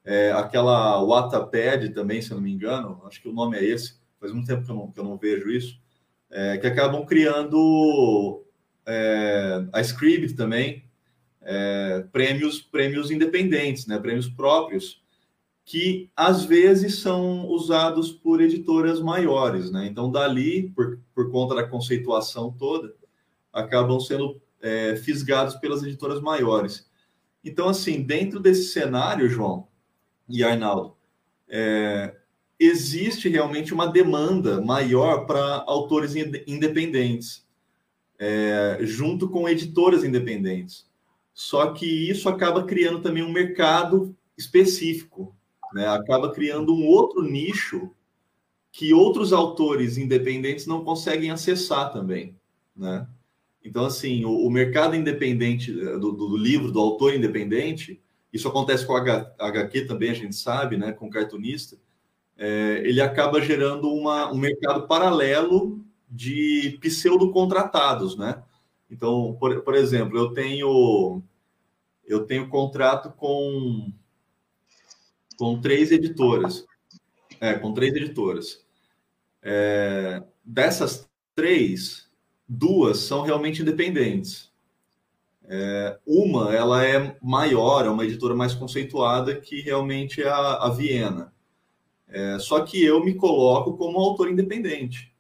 é, 0.05 0.33
aquela 0.33 1.03
Wattpad 1.03 1.91
também, 1.91 2.23
se 2.23 2.31
não 2.31 2.41
me 2.41 2.51
engano, 2.51 3.01
acho 3.07 3.21
que 3.21 3.29
o 3.29 3.33
nome 3.33 3.57
é 3.57 3.65
esse, 3.65 4.00
faz 4.21 4.33
muito 4.33 4.47
tempo 4.47 4.65
que 4.65 4.71
eu 4.71 4.75
não, 4.77 4.93
que 4.93 5.01
eu 5.01 5.05
não 5.05 5.17
vejo 5.17 5.51
isso, 5.51 5.81
é, 6.31 6.59
que 6.59 6.67
acabam 6.67 7.05
criando 7.07 8.45
é, 8.87 9.67
a 9.73 9.81
Scribd 9.81 10.35
também, 10.35 10.85
é, 11.41 12.05
prêmios, 12.13 12.61
prêmios 12.61 13.11
independentes, 13.11 13.87
né? 13.87 13.99
prêmios 13.99 14.29
próprios, 14.29 15.03
que 15.65 16.11
às 16.15 16.45
vezes 16.45 16.99
são 16.99 17.47
usados 17.47 18.13
por 18.13 18.41
editoras 18.41 19.01
maiores. 19.01 19.71
Né? 19.71 19.87
Então, 19.87 20.11
dali, 20.11 20.71
por, 20.71 21.01
por 21.15 21.31
conta 21.31 21.55
da 21.55 21.67
conceituação 21.67 22.53
toda, 22.53 22.95
acabam 23.53 23.99
sendo 23.99 24.41
é, 24.61 24.97
fisgados 24.97 25.55
pelas 25.57 25.83
editoras 25.83 26.21
maiores. 26.21 26.89
Então, 27.43 27.69
assim, 27.69 28.03
dentro 28.03 28.39
desse 28.39 28.65
cenário, 28.65 29.29
João 29.29 29.67
e 30.29 30.45
Arnaldo, 30.45 30.95
é, 31.49 32.15
existe 32.61 33.27
realmente 33.31 33.73
uma 33.73 33.87
demanda 33.87 34.61
maior 34.61 35.25
para 35.25 35.65
autores 35.67 36.15
independentes, 36.15 37.47
é, 38.19 38.79
junto 38.83 39.31
com 39.31 39.49
editoras 39.49 40.05
independentes. 40.05 40.87
Só 41.33 41.73
que 41.73 41.87
isso 41.87 42.29
acaba 42.29 42.65
criando 42.65 43.01
também 43.01 43.23
um 43.23 43.33
mercado 43.33 44.15
específico, 44.37 45.35
né? 45.73 45.89
acaba 45.89 46.31
criando 46.33 46.75
um 46.75 46.87
outro 46.87 47.23
nicho 47.23 47.91
que 48.71 48.93
outros 48.93 49.33
autores 49.33 49.97
independentes 49.97 50.67
não 50.67 50.85
conseguem 50.85 51.31
acessar 51.31 51.91
também. 51.91 52.37
Né? 52.77 53.07
Então, 53.65 53.87
assim, 53.87 54.23
o, 54.25 54.47
o 54.47 54.51
mercado 54.51 54.95
independente 54.95 55.71
eh, 55.71 55.99
do, 55.99 56.13
do, 56.13 56.37
livro, 56.37 56.71
do 56.71 56.79
autor 56.79 57.15
independente, 57.15 58.01
isso 58.31 58.47
acontece 58.49 58.87
com 58.87 58.95
a 58.95 59.33
HQ 59.39 59.87
também, 59.87 60.11
a 60.11 60.15
gente 60.15 60.37
sabe, 60.37 60.77
né, 60.77 60.93
com 60.93 61.11
cartunista, 61.11 61.77
é, 62.41 62.81
ele 62.87 63.03
acaba 63.03 63.39
gerando 63.43 63.93
uma, 63.93 64.33
um 64.33 64.39
mercado 64.39 64.87
paralelo 64.87 65.85
de 66.09 66.79
pseudo-contratados, 66.81 68.17
né? 68.17 68.43
Então, 68.91 69.37
por, 69.39 69.61
por 69.61 69.75
exemplo, 69.75 70.19
eu 70.19 70.33
tenho 70.33 71.23
eu 72.07 72.25
tenho 72.25 72.49
contrato 72.49 73.11
com 73.13 73.93
com 75.39 75.61
três 75.61 75.93
editoras, 75.93 76.67
é, 77.41 77.55
com 77.55 77.75
três 77.75 77.95
editoras. 77.95 78.65
É, 79.43 80.23
dessas 80.43 81.07
três, 81.35 82.09
duas 82.49 82.99
são 82.99 83.21
realmente 83.21 83.61
independentes. 83.61 84.51
É, 85.45 85.99
uma, 86.07 86.55
ela 86.55 86.85
é 86.85 87.17
maior, 87.23 87.85
é 87.85 87.91
uma 87.91 88.05
editora 88.05 88.35
mais 88.35 88.55
conceituada 88.55 89.39
que 89.39 89.61
realmente 89.61 90.23
é 90.23 90.29
a, 90.29 90.55
a 90.55 90.71
Viena. 90.71 91.33
É, 92.11 92.39
só 92.41 92.61
que 92.63 92.83
eu 92.85 93.05
me 93.05 93.15
coloco 93.15 93.77
como 93.77 93.99
autor 93.99 94.29
independente, 94.29 95.15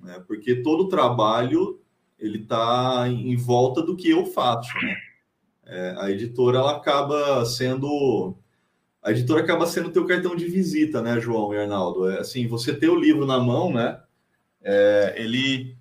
né? 0.00 0.22
porque 0.26 0.56
todo 0.56 0.88
trabalho 0.88 1.80
ele 2.18 2.38
está 2.42 3.06
em 3.08 3.36
volta 3.36 3.80
do 3.80 3.96
que 3.96 4.10
eu 4.10 4.26
faço. 4.26 4.74
Né? 4.76 4.96
É, 5.66 5.94
a 5.98 6.10
editora 6.10 6.58
ela 6.58 6.76
acaba 6.76 7.44
sendo 7.44 8.36
a 9.02 9.12
editora 9.12 9.40
acaba 9.40 9.66
sendo 9.68 9.92
teu 9.92 10.04
cartão 10.04 10.34
de 10.34 10.46
visita, 10.46 11.00
né, 11.00 11.20
João 11.20 11.54
e 11.54 11.58
Arnaldo? 11.58 12.10
É, 12.10 12.18
assim, 12.18 12.48
você 12.48 12.74
ter 12.74 12.88
o 12.88 12.98
livro 12.98 13.24
na 13.24 13.38
mão, 13.38 13.72
né? 13.72 14.00
É, 14.60 15.14
ele 15.16 15.76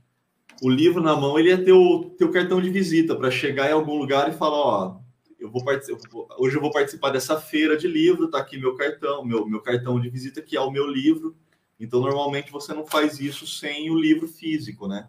o 0.62 0.70
livro 0.70 1.02
na 1.02 1.16
mão 1.16 1.38
ele 1.40 1.52
é 1.52 1.58
teu, 1.58 2.14
teu 2.18 2.32
cartão 2.32 2.62
de 2.62 2.70
visita 2.70 3.16
para 3.16 3.32
chegar 3.32 3.70
em 3.70 3.74
algum 3.74 3.98
lugar 3.98 4.30
e 4.30 4.34
falar, 4.34 4.58
ó, 4.58 4.98
eu 5.46 5.52
vou 5.52 5.64
participar, 5.64 6.36
hoje 6.38 6.58
eu 6.58 6.62
vou 6.62 6.72
participar 6.72 7.12
dessa 7.12 7.40
feira 7.40 7.78
de 7.78 7.88
livro, 7.88 8.30
tá 8.30 8.40
aqui 8.40 8.58
meu 8.58 8.76
cartão, 8.76 9.24
meu, 9.24 9.48
meu 9.48 9.62
cartão 9.62 10.00
de 10.00 10.10
visita 10.10 10.42
que 10.42 10.58
é 10.58 10.62
o 10.62 10.72
meu 10.72 10.88
livro. 10.88 11.36
Então 11.80 12.00
normalmente 12.02 12.52
você 12.52 12.74
não 12.74 12.86
faz 12.86 13.20
isso 13.20 13.46
sem 13.46 13.92
o 13.92 14.00
livro 14.00 14.28
físico, 14.28 14.88
né? 14.88 15.08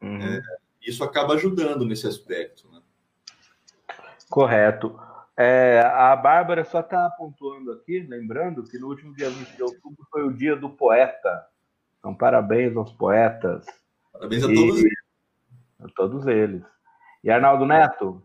Uhum. 0.00 0.20
É, 0.20 0.40
isso 0.80 1.04
acaba 1.04 1.34
ajudando 1.34 1.84
nesse 1.84 2.06
aspecto, 2.06 2.70
né? 2.70 2.80
Correto. 4.30 4.98
É, 5.36 5.80
a 5.80 6.14
Bárbara 6.14 6.64
só 6.64 6.80
está 6.80 7.10
pontuando 7.10 7.72
aqui, 7.72 8.00
lembrando 8.00 8.62
que 8.62 8.78
no 8.78 8.88
último 8.88 9.14
dia 9.14 9.28
20 9.28 9.56
de 9.56 9.62
outubro 9.62 10.06
foi 10.10 10.24
o 10.24 10.32
dia 10.32 10.56
do 10.56 10.70
poeta. 10.70 11.46
Então, 11.98 12.14
parabéns 12.14 12.76
aos 12.76 12.92
poetas. 12.92 13.66
Parabéns 14.12 14.44
a 14.44 14.46
todos 14.46 14.78
eles. 14.78 14.98
A 15.80 15.88
todos 15.88 16.26
eles. 16.26 16.62
E 17.24 17.30
Arnaldo 17.30 17.66
Neto? 17.66 18.22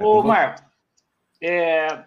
Ô, 0.00 0.22
Marco, 0.22 0.62
é, 1.42 2.04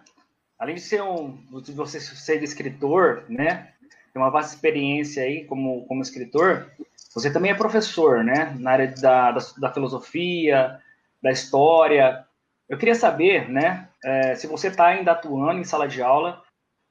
além 0.60 0.76
de 0.76 0.82
ser 0.82 1.02
um, 1.02 1.38
de 1.62 1.72
você 1.72 2.00
ser 2.00 2.44
escritor, 2.44 3.24
né? 3.30 3.74
Tem 4.12 4.22
uma 4.22 4.32
vasta 4.32 4.56
experiência 4.56 5.24
aí 5.24 5.46
como, 5.46 5.86
como 5.86 6.02
escritor. 6.02 6.72
Você 7.14 7.32
também 7.32 7.52
é 7.52 7.56
professor, 7.56 8.24
né? 8.24 8.56
Na 8.60 8.72
área 8.72 8.94
da, 9.00 9.32
da, 9.32 9.40
da 9.58 9.74
filosofia, 9.74 10.80
da 11.22 11.32
história. 11.32 12.26
Eu 12.68 12.78
queria 12.78 12.96
saber, 12.96 13.50
né? 13.50 13.88
É, 14.04 14.36
se 14.36 14.48
você 14.48 14.68
está 14.68 14.88
ainda 14.88 15.12
atuando 15.14 15.60
em 15.60 15.64
sala 15.64 15.88
de 15.88 16.02
aula 16.02 16.42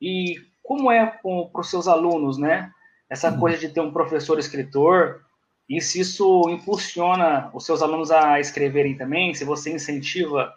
e 0.01 0.37
como 0.63 0.91
é 0.91 1.07
para 1.07 1.61
os 1.61 1.71
seus 1.71 1.87
alunos, 1.87 2.39
né? 2.39 2.71
Essa 3.09 3.31
uhum. 3.31 3.39
coisa 3.39 3.59
de 3.59 3.69
ter 3.69 3.81
um 3.81 3.93
professor 3.93 4.39
escritor, 4.39 5.25
e 5.69 5.81
se 5.81 6.01
isso 6.01 6.49
impulsiona 6.49 7.51
os 7.53 7.65
seus 7.65 7.83
alunos 7.83 8.11
a 8.11 8.41
escreverem 8.41 8.97
também, 8.97 9.35
se 9.35 9.45
você 9.45 9.73
incentiva 9.73 10.53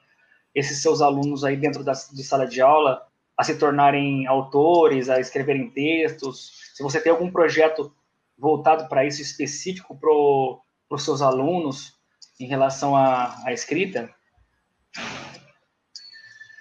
esses 0.59 0.81
seus 0.81 1.01
alunos 1.01 1.43
aí 1.43 1.55
dentro 1.55 1.83
da, 1.83 1.93
de 1.93 2.23
sala 2.23 2.45
de 2.45 2.61
aula 2.61 3.05
a 3.37 3.43
se 3.43 3.57
tornarem 3.57 4.27
autores, 4.27 5.09
a 5.09 5.19
escreverem 5.19 5.69
textos, 5.69 6.51
se 6.73 6.83
você 6.83 6.99
tem 6.99 7.11
algum 7.11 7.31
projeto 7.31 7.93
voltado 8.37 8.87
para 8.89 9.05
isso 9.05 9.21
específico 9.21 9.97
para 9.97 10.95
os 10.95 11.03
seus 11.03 11.21
alunos 11.21 11.93
em 12.39 12.45
relação 12.45 12.95
à, 12.95 13.35
à 13.45 13.53
escrita? 13.53 14.09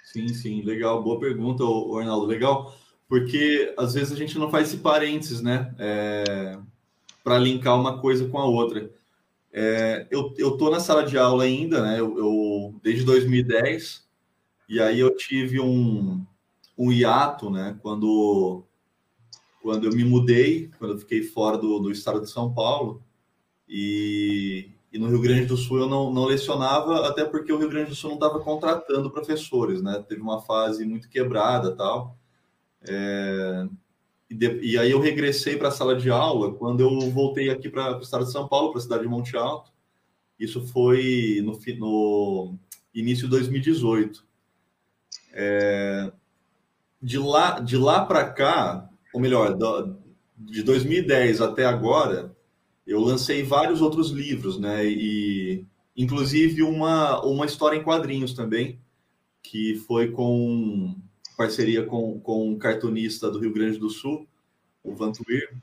Sim, 0.05 0.27
sim, 0.29 0.61
legal, 0.61 1.03
boa 1.03 1.19
pergunta, 1.19 1.63
Arnaldo, 1.63 2.25
legal, 2.25 2.73
porque 3.07 3.73
às 3.77 3.93
vezes 3.93 4.11
a 4.11 4.15
gente 4.15 4.39
não 4.39 4.49
faz 4.49 4.69
esse 4.69 4.77
parênteses, 4.77 5.41
né? 5.41 5.73
É 5.77 6.57
para 7.23 7.37
linkar 7.37 7.79
uma 7.79 7.99
coisa 7.99 8.27
com 8.27 8.39
a 8.39 8.45
outra. 8.45 8.89
É, 9.51 10.07
eu, 10.11 10.33
eu 10.37 10.57
tô 10.57 10.69
na 10.69 10.79
sala 10.79 11.03
de 11.03 11.17
aula 11.17 11.43
ainda, 11.43 11.81
né? 11.81 11.99
Eu, 11.99 12.17
eu, 12.17 12.79
desde 12.83 13.03
2010 13.03 14.07
e 14.67 14.79
aí 14.79 14.99
eu 14.99 15.15
tive 15.15 15.59
um, 15.59 16.23
um 16.77 16.91
hiato, 16.91 17.49
né? 17.49 17.77
Quando 17.81 18.63
quando 19.61 19.85
eu 19.85 19.91
me 19.91 20.05
mudei, 20.05 20.71
quando 20.79 20.93
eu 20.93 20.99
fiquei 20.99 21.21
fora 21.21 21.57
do, 21.57 21.79
do 21.79 21.91
estado 21.91 22.21
de 22.21 22.29
São 22.29 22.53
Paulo 22.53 23.03
e, 23.67 24.71
e 24.91 24.97
no 24.97 25.07
Rio 25.09 25.19
Grande 25.19 25.45
do 25.47 25.57
Sul 25.57 25.79
eu 25.79 25.87
não, 25.87 26.13
não 26.13 26.25
lecionava, 26.25 27.07
até 27.07 27.25
porque 27.25 27.51
o 27.51 27.57
Rio 27.57 27.69
Grande 27.69 27.89
do 27.89 27.95
Sul 27.95 28.11
não 28.11 28.17
estava 28.17 28.39
contratando 28.39 29.11
professores, 29.11 29.81
né? 29.81 30.03
Teve 30.07 30.21
uma 30.21 30.41
fase 30.41 30.85
muito 30.85 31.09
quebrada 31.09 31.75
tal. 31.75 32.17
É, 32.81 33.67
e, 34.29 34.35
de, 34.35 34.59
e 34.61 34.77
aí 34.77 34.91
eu 34.91 34.99
regressei 34.99 35.57
para 35.57 35.69
a 35.69 35.71
sala 35.71 35.95
de 35.95 36.09
aula 36.09 36.53
quando 36.53 36.81
eu 36.81 37.09
voltei 37.11 37.49
aqui 37.49 37.67
para 37.67 37.97
o 37.97 38.01
estado 38.01 38.25
de 38.25 38.31
São 38.31 38.47
Paulo, 38.47 38.71
para 38.71 38.79
a 38.79 38.83
cidade 38.83 39.03
de 39.03 39.09
Monte 39.09 39.35
Alto. 39.35 39.71
Isso 40.39 40.65
foi 40.67 41.41
no, 41.43 41.57
no 41.77 42.59
início 42.93 43.25
de 43.25 43.31
2018. 43.31 44.23
É, 45.33 46.11
de 47.01 47.17
lá, 47.17 47.59
de 47.59 47.77
lá 47.77 48.05
para 48.05 48.29
cá, 48.29 48.89
ou 49.13 49.19
melhor, 49.19 49.57
de 50.37 50.63
2010 50.63 51.41
até 51.41 51.65
agora, 51.65 52.35
eu 52.85 52.99
lancei 52.99 53.43
vários 53.43 53.81
outros 53.81 54.11
livros, 54.11 54.59
né? 54.59 54.85
E 54.85 55.65
inclusive 55.95 56.63
uma, 56.63 57.23
uma 57.25 57.45
história 57.45 57.77
em 57.77 57.83
quadrinhos 57.83 58.33
também, 58.33 58.79
que 59.41 59.75
foi 59.87 60.11
com 60.11 60.95
parceria 61.39 61.85
com, 61.85 62.19
com 62.19 62.49
um 62.49 62.57
cartunista 62.57 63.31
do 63.31 63.39
Rio 63.39 63.53
Grande 63.53 63.77
do 63.77 63.89
Sul, 63.89 64.27
o 64.83 64.93
Vantuir, 64.93 65.55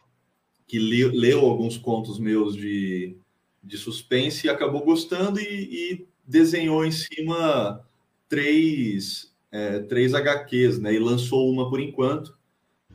que 0.66 0.78
leu, 0.78 1.12
leu 1.12 1.40
alguns 1.40 1.76
contos 1.76 2.18
meus 2.18 2.56
de, 2.56 3.14
de 3.62 3.76
suspense 3.76 4.46
e 4.46 4.50
acabou 4.50 4.82
gostando 4.82 5.38
e, 5.38 5.44
e 5.44 6.06
desenhou 6.26 6.82
em 6.82 6.90
cima 6.90 7.86
três, 8.26 9.34
é, 9.52 9.80
três 9.80 10.14
HQs, 10.14 10.78
né? 10.78 10.94
E 10.94 10.98
lançou 10.98 11.52
uma 11.52 11.68
por 11.68 11.78
enquanto. 11.78 12.34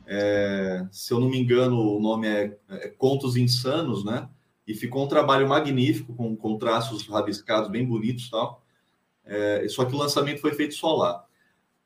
É, 0.04 0.84
se 0.90 1.14
eu 1.14 1.20
não 1.20 1.30
me 1.30 1.38
engano, 1.38 1.78
o 1.78 2.00
nome 2.00 2.26
é, 2.26 2.58
é, 2.68 2.88
Contos 2.88 3.36
Insanos, 3.36 4.04
né? 4.04 4.28
E 4.66 4.74
ficou 4.74 5.04
um 5.04 5.08
trabalho 5.08 5.48
magnífico, 5.48 6.14
com, 6.14 6.34
com 6.34 6.58
traços 6.58 7.06
rabiscados 7.06 7.70
bem 7.70 7.86
bonitos 7.86 8.28
tal. 8.28 8.60
É, 9.24 9.68
só 9.68 9.84
que 9.84 9.94
o 9.94 9.98
lançamento 9.98 10.40
foi 10.40 10.52
feito 10.52 10.74
só 10.74 10.96
lá. 10.96 11.24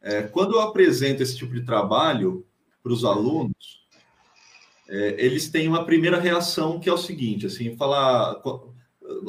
É, 0.01 0.23
quando 0.23 0.55
eu 0.55 0.61
apresento 0.61 1.23
esse 1.23 1.37
tipo 1.37 1.53
de 1.53 1.65
trabalho 1.65 2.47
para 2.83 2.93
os 2.93 3.05
alunos, 3.05 3.87
é, 4.89 5.17
eles 5.19 5.49
têm 5.49 5.67
uma 5.67 5.85
primeira 5.85 6.19
reação 6.19 6.79
que 6.79 6.89
é 6.89 6.93
o 6.93 6.99
seguinte, 6.99 7.47
assim, 7.47 7.77
falar, 7.77 8.41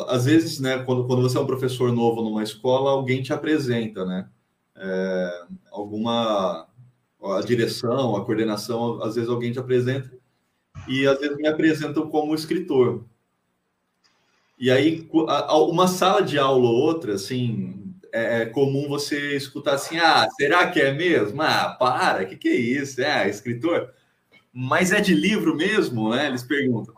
às 0.07 0.25
vezes, 0.25 0.59
né, 0.59 0.79
quando, 0.79 1.05
quando 1.05 1.23
você 1.23 1.37
é 1.37 1.41
um 1.41 1.47
professor 1.47 1.91
novo 1.91 2.21
numa 2.21 2.43
escola, 2.43 2.91
alguém 2.91 3.23
te 3.23 3.33
apresenta, 3.33 4.05
né, 4.05 4.29
é, 4.75 5.45
alguma, 5.71 6.67
a 7.23 7.41
direção, 7.41 8.15
a 8.15 8.23
coordenação, 8.23 9.01
às 9.01 9.15
vezes 9.15 9.29
alguém 9.29 9.51
te 9.51 9.59
apresenta, 9.59 10.11
e 10.87 11.07
às 11.07 11.19
vezes 11.19 11.37
me 11.37 11.47
apresentam 11.47 12.07
como 12.09 12.35
escritor. 12.35 13.03
E 14.59 14.71
aí, 14.71 15.07
uma 15.11 15.87
sala 15.87 16.21
de 16.21 16.39
aula 16.39 16.67
ou 16.67 16.75
outra, 16.75 17.13
assim, 17.13 17.76
é, 18.13 18.41
é 18.41 18.45
comum 18.45 18.87
você 18.87 19.35
escutar 19.35 19.73
assim, 19.73 19.97
ah, 19.97 20.27
será 20.37 20.69
que 20.69 20.79
é 20.79 20.93
mesmo? 20.93 21.41
Ah, 21.41 21.75
para, 21.79 22.25
que, 22.25 22.35
que 22.35 22.47
é 22.47 22.55
isso? 22.55 23.01
É, 23.01 23.29
escritor? 23.29 23.93
Mas 24.51 24.91
é 24.91 25.01
de 25.01 25.13
livro 25.13 25.55
mesmo, 25.55 26.09
né? 26.09 26.27
Eles 26.27 26.43
perguntam. 26.43 26.93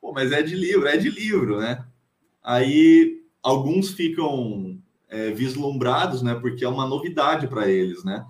Pô, 0.00 0.12
mas 0.12 0.32
é 0.32 0.42
de 0.42 0.54
livro, 0.54 0.86
é 0.86 0.96
de 0.96 1.10
livro, 1.10 1.60
né? 1.60 1.84
Aí 2.42 3.22
alguns 3.42 3.90
ficam 3.90 4.78
é, 5.08 5.30
vislumbrados, 5.30 6.22
né? 6.22 6.34
Porque 6.34 6.64
é 6.64 6.68
uma 6.68 6.86
novidade 6.86 7.46
para 7.48 7.68
eles, 7.68 8.04
né? 8.04 8.24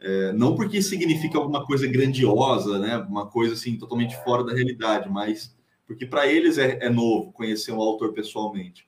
É, 0.00 0.32
não 0.32 0.54
porque 0.54 0.82
significa 0.82 1.38
alguma 1.38 1.64
coisa 1.64 1.86
grandiosa, 1.86 2.78
né? 2.78 2.98
Uma 2.98 3.26
coisa 3.26 3.54
assim 3.54 3.78
totalmente 3.78 4.16
fora 4.22 4.44
da 4.44 4.52
realidade, 4.52 5.08
mas 5.08 5.54
porque 5.86 6.06
para 6.06 6.26
eles 6.26 6.58
é, 6.58 6.78
é, 6.82 6.90
novo 6.90 7.32
conhecer 7.32 7.72
um 7.72 7.80
autor 7.80 8.12
pessoalmente. 8.12 8.86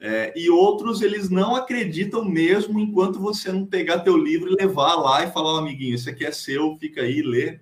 É, 0.00 0.32
e 0.36 0.50
outros 0.50 1.02
eles 1.02 1.30
não 1.30 1.54
acreditam 1.54 2.24
mesmo 2.24 2.78
enquanto 2.78 3.18
você 3.18 3.50
não 3.50 3.64
pegar 3.64 4.00
teu 4.00 4.16
livro 4.16 4.50
e 4.50 4.56
levar 4.56 4.96
lá 4.96 5.24
e 5.24 5.30
falar, 5.30 5.54
oh, 5.54 5.58
amiguinho, 5.58 5.94
isso 5.94 6.10
aqui 6.10 6.26
é 6.26 6.32
seu, 6.32 6.76
fica 6.78 7.02
aí, 7.02 7.22
lê. 7.22 7.60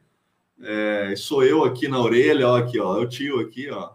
É, 0.60 1.14
sou 1.16 1.44
eu 1.44 1.64
aqui 1.64 1.88
na 1.88 2.00
orelha, 2.00 2.48
ó, 2.48 2.56
aqui, 2.56 2.78
ó, 2.78 2.98
é 2.98 3.00
o 3.00 3.08
tio 3.08 3.40
aqui, 3.40 3.68
ó. 3.70 3.90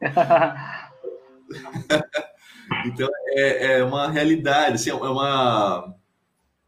então 2.86 3.08
é, 3.28 3.78
é, 3.78 3.84
uma 3.84 4.10
realidade, 4.10 4.74
assim, 4.74 4.90
é 4.90 4.94
uma 4.94 5.94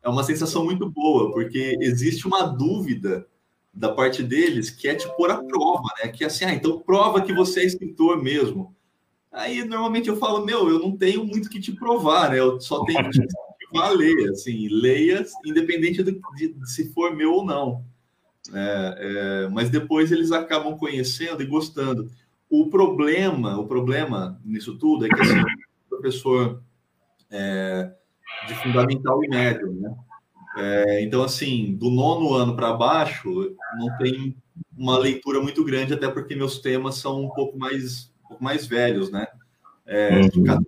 é 0.02 0.08
uma 0.08 0.22
sensação 0.22 0.64
muito 0.64 0.88
boa, 0.88 1.32
porque 1.32 1.76
existe 1.80 2.28
uma 2.28 2.44
dúvida 2.44 3.26
da 3.74 3.92
parte 3.92 4.22
deles 4.22 4.70
que 4.70 4.86
é 4.86 4.94
te 4.94 5.08
pôr 5.16 5.32
à 5.32 5.42
prova, 5.42 5.88
né? 5.98 6.08
Que 6.08 6.22
é 6.22 6.28
assim, 6.28 6.44
ah, 6.44 6.54
então 6.54 6.78
prova 6.78 7.20
que 7.20 7.32
você 7.32 7.60
é 7.60 7.64
escritor 7.64 8.22
mesmo. 8.22 8.75
Aí 9.36 9.62
normalmente 9.64 10.08
eu 10.08 10.16
falo, 10.16 10.44
meu, 10.44 10.68
eu 10.68 10.78
não 10.78 10.96
tenho 10.96 11.24
muito 11.24 11.50
que 11.50 11.60
te 11.60 11.70
provar, 11.70 12.30
né? 12.30 12.40
Eu 12.40 12.58
só 12.60 12.84
tenho 12.84 13.04
que 13.10 13.20
te 13.20 13.26
valer, 13.72 14.30
assim, 14.30 14.66
leia, 14.68 15.24
independente 15.44 16.02
de, 16.02 16.12
de 16.12 16.70
se 16.70 16.92
for 16.92 17.14
meu 17.14 17.34
ou 17.34 17.44
não. 17.44 17.84
É, 18.54 18.96
é, 19.44 19.48
mas 19.48 19.68
depois 19.68 20.10
eles 20.10 20.32
acabam 20.32 20.78
conhecendo 20.78 21.42
e 21.42 21.46
gostando. 21.46 22.10
O 22.48 22.70
problema, 22.70 23.58
o 23.58 23.66
problema 23.66 24.40
nisso 24.44 24.78
tudo 24.78 25.04
é 25.04 25.08
que 25.08 25.20
assim, 25.20 25.40
o 25.40 25.88
professor 25.88 26.62
é, 27.30 27.92
de 28.46 28.54
fundamental 28.54 29.22
e 29.22 29.28
médio, 29.28 29.72
né? 29.72 29.94
É, 30.56 31.02
então, 31.02 31.22
assim, 31.22 31.74
do 31.74 31.90
nono 31.90 32.32
ano 32.32 32.56
para 32.56 32.72
baixo, 32.72 33.54
não 33.76 33.94
tem 33.98 34.34
uma 34.76 34.96
leitura 34.96 35.40
muito 35.40 35.62
grande, 35.62 35.92
até 35.92 36.08
porque 36.08 36.34
meus 36.34 36.58
temas 36.60 36.94
são 36.94 37.24
um 37.24 37.28
pouco 37.28 37.58
mais, 37.58 38.10
um 38.26 38.28
pouco 38.28 38.44
mais 38.44 38.66
velhos, 38.66 39.10
né? 39.10 39.26
É, 39.86 40.20
de 40.20 40.42
cada 40.42 40.62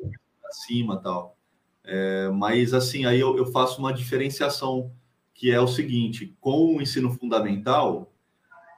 acima 0.48 0.96
tal. 1.00 1.36
É, 1.84 2.28
mas, 2.28 2.72
assim, 2.72 3.04
aí 3.04 3.18
eu, 3.18 3.36
eu 3.36 3.46
faço 3.46 3.80
uma 3.80 3.92
diferenciação 3.92 4.90
que 5.34 5.50
é 5.50 5.60
o 5.60 5.68
seguinte: 5.68 6.36
com 6.40 6.76
o 6.76 6.82
ensino 6.82 7.10
fundamental, 7.12 8.12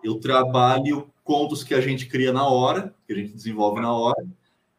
eu 0.02 0.18
trabalho 0.18 1.10
contos 1.22 1.62
que 1.62 1.74
a 1.74 1.80
gente 1.80 2.06
cria 2.06 2.32
na 2.32 2.46
hora, 2.48 2.94
que 3.06 3.12
a 3.12 3.16
gente 3.16 3.32
desenvolve 3.32 3.80
na 3.80 3.92
hora, 3.92 4.26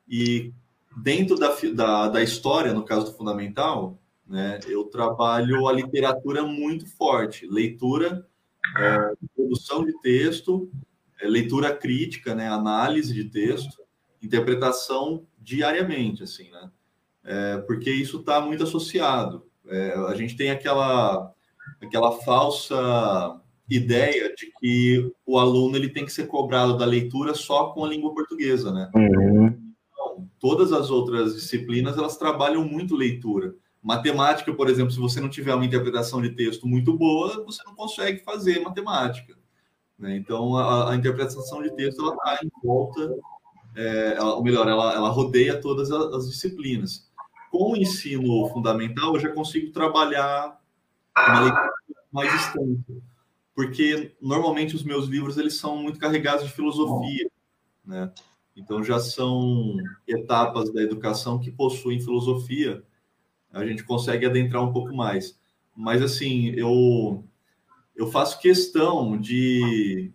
e 0.08 0.54
dentro 0.98 1.38
da, 1.38 1.56
da, 1.74 2.08
da 2.10 2.24
história, 2.24 2.74
no 2.74 2.84
caso 2.84 3.06
do 3.06 3.14
fundamental, 3.14 3.98
né, 4.28 4.60
eu 4.68 4.86
trabalho 4.86 5.68
a 5.68 5.74
literatura 5.74 6.44
muito 6.44 6.86
forte, 6.86 7.48
leitura, 7.48 8.26
é, 8.78 9.14
produção 9.36 9.86
de 9.86 9.94
texto, 10.02 10.70
é, 11.22 11.28
leitura 11.28 11.76
crítica, 11.76 12.36
né, 12.36 12.48
análise 12.48 13.14
de 13.14 13.26
texto, 13.26 13.81
interpretação 14.22 15.26
diariamente, 15.40 16.24
assim, 16.24 16.50
né? 16.52 16.70
É, 17.24 17.58
porque 17.60 17.92
isso 17.92 18.20
está 18.20 18.42
muito 18.42 18.64
associado. 18.64 19.46
É, 19.68 19.94
a 20.08 20.16
gente 20.16 20.36
tem 20.36 20.52
aquela 20.52 21.34
aquela 21.82 22.12
falsa 22.12 23.40
ideia 23.70 24.34
de 24.36 24.52
que 24.60 25.12
o 25.26 25.38
aluno 25.40 25.76
ele 25.76 25.90
tem 25.90 26.06
que 26.06 26.12
ser 26.12 26.28
cobrado 26.28 26.78
da 26.78 26.86
leitura 26.86 27.34
só 27.34 27.70
com 27.70 27.86
a 27.86 27.88
língua 27.88 28.14
portuguesa, 28.14 28.72
né? 28.72 28.92
Uhum. 28.94 29.74
Então, 29.92 30.30
todas 30.40 30.74
as 30.74 30.90
outras 30.90 31.36
disciplinas 31.36 31.98
elas 31.98 32.18
trabalham 32.18 32.64
muito 32.66 32.96
leitura. 32.96 33.56
Matemática, 33.82 34.54
por 34.54 34.70
exemplo, 34.70 34.92
se 34.92 35.00
você 35.00 35.20
não 35.20 35.30
tiver 35.30 35.56
uma 35.56 35.66
interpretação 35.66 36.22
de 36.22 36.32
texto 36.32 36.68
muito 36.68 36.96
boa, 36.96 37.44
você 37.46 37.64
não 37.66 37.74
consegue 37.74 38.24
fazer 38.24 38.60
matemática. 38.60 39.36
Né? 39.98 40.18
Então, 40.18 40.56
a, 40.56 40.92
a, 40.92 40.96
interpretação 40.96 41.64
de 41.64 41.74
texto 41.76 42.02
ela 42.02 42.14
está 42.14 42.40
em 42.44 42.52
volta, 42.64 43.16
é, 43.76 44.14
ela, 44.18 44.36
ou 44.36 44.44
melhor, 44.44 44.68
ela, 44.68 44.94
ela 44.94 45.10
rodeia 45.10 45.60
todas 45.60 45.92
as, 45.92 46.14
as 46.14 46.30
disciplinas. 46.30 47.10
Com 47.50 47.74
o 47.74 47.78
ensino 47.78 48.48
fundamental, 48.50 49.16
eu 49.16 49.20
já 49.20 49.30
consigo 49.30 49.72
trabalhar 49.72 50.60
uma 51.18 51.40
leitura 51.42 51.72
mais 52.12 52.34
extensa. 52.34 53.02
Porque 53.54 54.16
normalmente 54.22 54.76
os 54.76 54.84
meus 54.84 55.08
livros 55.08 55.38
eles 55.38 55.56
são 55.56 55.78
muito 55.78 56.00
carregados 56.00 56.46
de 56.46 56.54
filosofia, 56.54 57.30
né? 57.86 58.12
Então 58.56 58.84
já 58.84 59.00
são 59.00 59.78
etapas 60.08 60.72
da 60.72 60.82
educação 60.82 61.40
que 61.40 61.52
possuem 61.52 62.02
filosofia. 62.02 62.84
A 63.52 63.66
gente 63.66 63.84
consegue 63.84 64.26
adentrar 64.26 64.64
um 64.64 64.72
pouco 64.72 64.96
mais. 64.96 65.40
Mas 65.76 66.02
assim, 66.02 66.48
eu 66.56 67.24
eu 67.96 68.08
faço 68.08 68.40
questão 68.40 69.18
de 69.20 70.12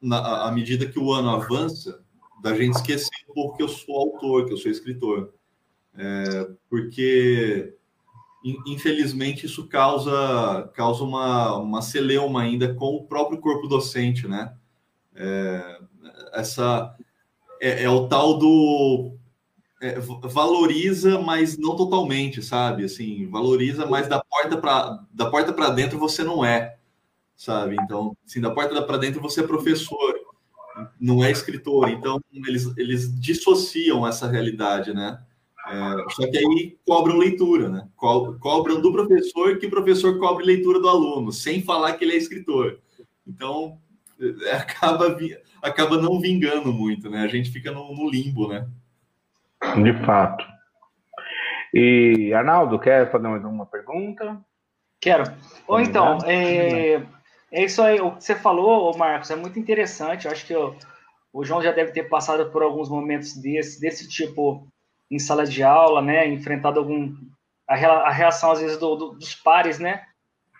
na, 0.00 0.46
à 0.48 0.52
medida 0.52 0.86
que 0.86 0.98
o 0.98 1.12
ano 1.12 1.30
avança, 1.30 2.03
da 2.44 2.54
gente 2.54 2.76
esquecer 2.76 3.08
um 3.30 3.32
pouco 3.32 3.56
que 3.56 3.62
eu 3.62 3.68
sou 3.68 3.96
autor, 3.96 4.44
que 4.44 4.52
eu 4.52 4.58
sou 4.58 4.70
escritor. 4.70 5.32
É, 5.96 6.46
porque 6.68 7.74
infelizmente 8.66 9.46
isso 9.46 9.66
causa 9.66 10.70
causa 10.74 11.02
uma, 11.02 11.56
uma 11.56 11.80
celeuma 11.80 12.42
ainda 12.42 12.74
com 12.74 12.96
o 12.96 13.04
próprio 13.04 13.40
corpo 13.40 13.66
docente, 13.66 14.28
né? 14.28 14.54
É, 15.14 15.78
essa 16.34 16.94
é, 17.62 17.84
é, 17.84 17.88
o 17.88 18.08
tal 18.08 18.36
do 18.36 19.16
é, 19.80 19.98
valoriza, 19.98 21.18
mas 21.18 21.56
não 21.56 21.74
totalmente, 21.74 22.42
sabe? 22.42 22.84
Assim, 22.84 23.26
valoriza, 23.30 23.86
mas 23.86 24.06
da 24.06 24.22
porta 24.22 24.58
para 24.58 25.02
da 25.10 25.30
porta 25.30 25.50
para 25.50 25.70
dentro 25.70 25.98
você 25.98 26.22
não 26.22 26.44
é, 26.44 26.76
sabe? 27.34 27.76
Então, 27.80 28.14
assim, 28.26 28.38
da 28.38 28.50
porta 28.50 28.82
para 28.82 28.98
dentro 28.98 29.22
você 29.22 29.40
é 29.40 29.46
professor, 29.46 30.23
não 31.00 31.22
é 31.22 31.30
escritor. 31.30 31.88
Então, 31.88 32.20
eles 32.32 32.76
eles 32.76 33.20
dissociam 33.20 34.06
essa 34.06 34.28
realidade, 34.28 34.92
né? 34.92 35.18
É, 35.66 36.10
só 36.10 36.30
que 36.30 36.36
aí 36.36 36.76
cobram 36.86 37.16
leitura, 37.16 37.68
né? 37.68 37.88
Co 37.96 38.34
cobram 38.38 38.80
do 38.80 38.92
professor 38.92 39.58
que 39.58 39.66
o 39.66 39.70
professor 39.70 40.18
cobre 40.18 40.44
leitura 40.44 40.78
do 40.78 40.88
aluno, 40.88 41.32
sem 41.32 41.62
falar 41.62 41.94
que 41.94 42.04
ele 42.04 42.12
é 42.12 42.16
escritor. 42.16 42.78
Então, 43.26 43.78
é, 44.20 44.52
acaba, 44.56 45.16
acaba 45.62 45.96
não 45.96 46.20
vingando 46.20 46.72
muito, 46.72 47.08
né? 47.08 47.22
A 47.22 47.28
gente 47.28 47.50
fica 47.50 47.70
no, 47.70 47.94
no 47.94 48.10
limbo, 48.10 48.48
né? 48.48 48.66
De 49.82 50.04
fato. 50.04 50.44
E, 51.72 52.32
Arnaldo, 52.34 52.78
quer 52.78 53.10
fazer 53.10 53.26
mais 53.26 53.44
uma 53.44 53.66
pergunta? 53.66 54.38
Quero. 55.00 55.24
Ou 55.66 55.80
então, 55.80 56.18
é, 56.24 57.02
é 57.54 57.64
isso 57.64 57.80
aí, 57.80 58.00
o 58.00 58.10
que 58.16 58.24
você 58.24 58.34
falou, 58.34 58.96
Marcos, 58.96 59.30
é 59.30 59.36
muito 59.36 59.58
interessante. 59.58 60.26
Eu 60.26 60.32
acho 60.32 60.44
que 60.44 60.56
o, 60.56 60.74
o 61.32 61.44
João 61.44 61.62
já 61.62 61.70
deve 61.70 61.92
ter 61.92 62.08
passado 62.08 62.50
por 62.50 62.64
alguns 62.64 62.88
momentos 62.88 63.34
desse, 63.34 63.80
desse 63.80 64.08
tipo 64.08 64.66
em 65.08 65.20
sala 65.20 65.46
de 65.46 65.62
aula, 65.62 66.02
né, 66.02 66.26
enfrentado 66.26 66.80
algum 66.80 67.14
a, 67.68 67.74
a 67.74 68.10
reação 68.10 68.50
às 68.50 68.60
vezes 68.60 68.76
do, 68.76 68.96
do, 68.96 69.10
dos 69.12 69.36
pares, 69.36 69.78
né? 69.78 70.02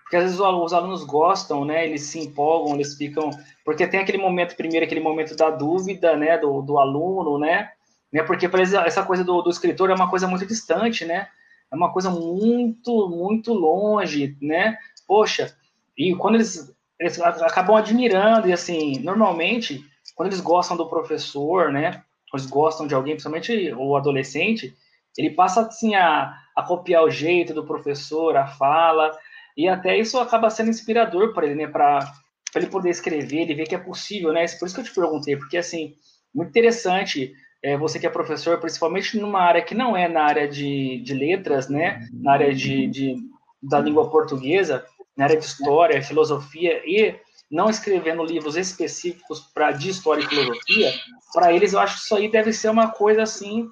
Porque 0.02 0.16
às 0.16 0.22
vezes 0.22 0.38
os 0.38 0.72
alunos 0.72 1.02
gostam, 1.02 1.64
né? 1.64 1.84
Eles 1.84 2.02
se 2.02 2.20
empolgam, 2.20 2.74
eles 2.74 2.94
ficam 2.94 3.30
porque 3.64 3.86
tem 3.88 3.98
aquele 3.98 4.18
momento 4.18 4.54
primeiro, 4.54 4.86
aquele 4.86 5.00
momento 5.00 5.34
da 5.34 5.50
dúvida, 5.50 6.16
né, 6.16 6.38
do, 6.38 6.62
do 6.62 6.78
aluno, 6.78 7.38
né? 7.38 7.72
né? 8.12 8.22
Porque 8.22 8.48
para 8.48 8.60
eles 8.60 8.72
essa 8.72 9.02
coisa 9.02 9.24
do, 9.24 9.42
do 9.42 9.50
escritor 9.50 9.90
é 9.90 9.94
uma 9.94 10.08
coisa 10.08 10.28
muito 10.28 10.46
distante, 10.46 11.04
né? 11.04 11.28
É 11.72 11.74
uma 11.74 11.92
coisa 11.92 12.08
muito, 12.08 13.08
muito 13.08 13.52
longe, 13.52 14.36
né? 14.40 14.78
Poxa, 15.08 15.56
e 15.96 16.14
quando 16.14 16.36
eles, 16.36 16.72
eles 17.04 17.20
acabam 17.20 17.76
admirando, 17.76 18.48
e 18.48 18.52
assim, 18.52 18.98
normalmente, 19.00 19.84
quando 20.14 20.28
eles 20.28 20.40
gostam 20.40 20.76
do 20.76 20.88
professor, 20.88 21.72
né? 21.72 22.02
eles 22.32 22.46
gostam 22.46 22.86
de 22.86 22.94
alguém, 22.94 23.14
principalmente 23.14 23.72
o 23.74 23.96
adolescente, 23.96 24.74
ele 25.16 25.30
passa 25.30 25.60
assim 25.62 25.94
a, 25.94 26.34
a 26.56 26.62
copiar 26.62 27.04
o 27.04 27.10
jeito 27.10 27.54
do 27.54 27.64
professor, 27.64 28.36
a 28.36 28.46
fala, 28.46 29.16
e 29.56 29.68
até 29.68 29.96
isso 29.96 30.18
acaba 30.18 30.50
sendo 30.50 30.70
inspirador 30.70 31.32
para 31.32 31.46
ele, 31.46 31.54
né? 31.54 31.66
Para 31.68 32.12
ele 32.56 32.66
poder 32.66 32.90
escrever, 32.90 33.42
ele 33.42 33.54
ver 33.54 33.66
que 33.66 33.74
é 33.74 33.78
possível, 33.78 34.32
né? 34.32 34.44
Por 34.58 34.66
isso 34.66 34.74
que 34.74 34.80
eu 34.80 34.84
te 34.84 34.94
perguntei, 34.94 35.36
porque 35.36 35.56
assim, 35.56 35.94
muito 36.34 36.48
interessante 36.48 37.32
é, 37.62 37.78
você 37.78 37.98
que 37.98 38.06
é 38.06 38.10
professor, 38.10 38.58
principalmente 38.58 39.18
numa 39.18 39.40
área 39.40 39.62
que 39.62 39.74
não 39.74 39.96
é 39.96 40.08
na 40.08 40.24
área 40.24 40.48
de, 40.48 41.00
de 41.02 41.14
letras, 41.14 41.68
né? 41.68 42.06
Na 42.12 42.32
área 42.32 42.52
de, 42.52 42.86
de, 42.88 43.16
da 43.62 43.78
língua 43.78 44.10
portuguesa, 44.10 44.84
na 45.16 45.24
área 45.24 45.38
de 45.38 45.44
história, 45.44 46.02
filosofia 46.02 46.82
e 46.84 47.18
não 47.50 47.70
escrevendo 47.70 48.24
livros 48.24 48.56
específicos 48.56 49.40
para 49.40 49.70
de 49.72 49.90
história 49.90 50.22
e 50.22 50.26
filosofia, 50.26 50.92
para 51.32 51.52
eles 51.52 51.72
eu 51.72 51.78
acho 51.78 51.96
que 51.96 52.02
isso 52.02 52.16
aí 52.16 52.30
deve 52.30 52.52
ser 52.52 52.68
uma 52.68 52.90
coisa 52.90 53.22
assim 53.22 53.68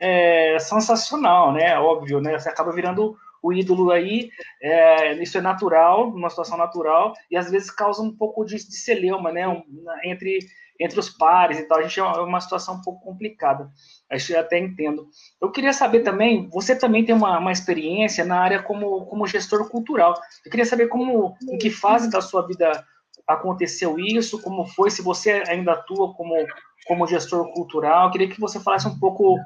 é, 0.00 0.58
sensacional, 0.58 1.52
né? 1.52 1.78
Óbvio, 1.78 2.20
né? 2.20 2.38
Você 2.38 2.48
acaba 2.48 2.72
virando 2.72 3.16
o 3.42 3.52
ídolo 3.52 3.90
aí, 3.90 4.30
é, 4.60 5.12
isso 5.22 5.38
é 5.38 5.40
natural, 5.40 6.08
uma 6.08 6.30
situação 6.30 6.56
natural, 6.56 7.14
e 7.30 7.36
às 7.36 7.50
vezes 7.50 7.70
causa 7.70 8.02
um 8.02 8.14
pouco 8.14 8.44
de, 8.44 8.56
de 8.56 8.76
celeuma, 8.76 9.30
né? 9.30 9.46
Um, 9.46 9.62
entre, 10.04 10.38
entre 10.78 10.98
os 10.98 11.10
pares 11.10 11.58
e 11.58 11.64
tal. 11.64 11.78
A 11.78 11.82
gente 11.82 12.00
é 12.00 12.02
uma 12.02 12.40
situação 12.40 12.76
um 12.76 12.82
pouco 12.82 13.04
complicada. 13.04 13.70
Acho 14.10 14.28
que 14.28 14.32
eu 14.32 14.40
até 14.40 14.58
entendo. 14.58 15.08
Eu 15.40 15.50
queria 15.50 15.72
saber 15.72 16.00
também, 16.00 16.48
você 16.48 16.74
também 16.74 17.04
tem 17.04 17.14
uma, 17.14 17.38
uma 17.38 17.52
experiência 17.52 18.24
na 18.24 18.40
área 18.40 18.62
como, 18.62 19.04
como 19.06 19.26
gestor 19.26 19.68
cultural. 19.68 20.14
Eu 20.44 20.50
queria 20.50 20.64
saber 20.64 20.88
como, 20.88 21.36
em 21.50 21.58
que 21.58 21.70
fase 21.70 22.10
da 22.10 22.22
sua 22.22 22.46
vida 22.46 22.84
aconteceu 23.26 23.98
isso, 23.98 24.40
como 24.40 24.66
foi, 24.66 24.90
se 24.90 25.02
você 25.02 25.42
ainda 25.46 25.72
atua 25.72 26.14
como, 26.14 26.34
como 26.86 27.06
gestor 27.06 27.52
cultural. 27.52 28.06
Eu 28.06 28.12
queria 28.12 28.28
que 28.28 28.40
você 28.40 28.58
falasse 28.58 28.88
um 28.88 28.98
pouco, 28.98 29.36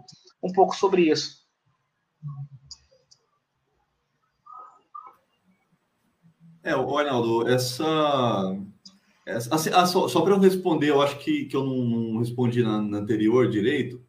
um 0.43 0.53
pouco 0.53 0.77
sobre 0.77 1.11
isso. 1.11 1.43
É, 6.63 6.77
o 6.77 6.97
Arnaldo, 6.97 7.49
essa. 7.49 8.57
essa 9.27 9.53
assim, 9.53 9.71
ah, 9.75 9.85
só, 9.85 10.07
só 10.07 10.21
para 10.21 10.35
eu 10.35 10.39
responder, 10.39 10.91
eu 10.91 11.03
acho 11.03 11.19
que, 11.19 11.47
que 11.47 11.57
eu 11.57 11.65
não, 11.65 11.77
não 11.85 12.19
respondi 12.21 12.63
na, 12.63 12.81
na, 12.81 12.99
anterior 12.99 13.51
direito, 13.51 14.01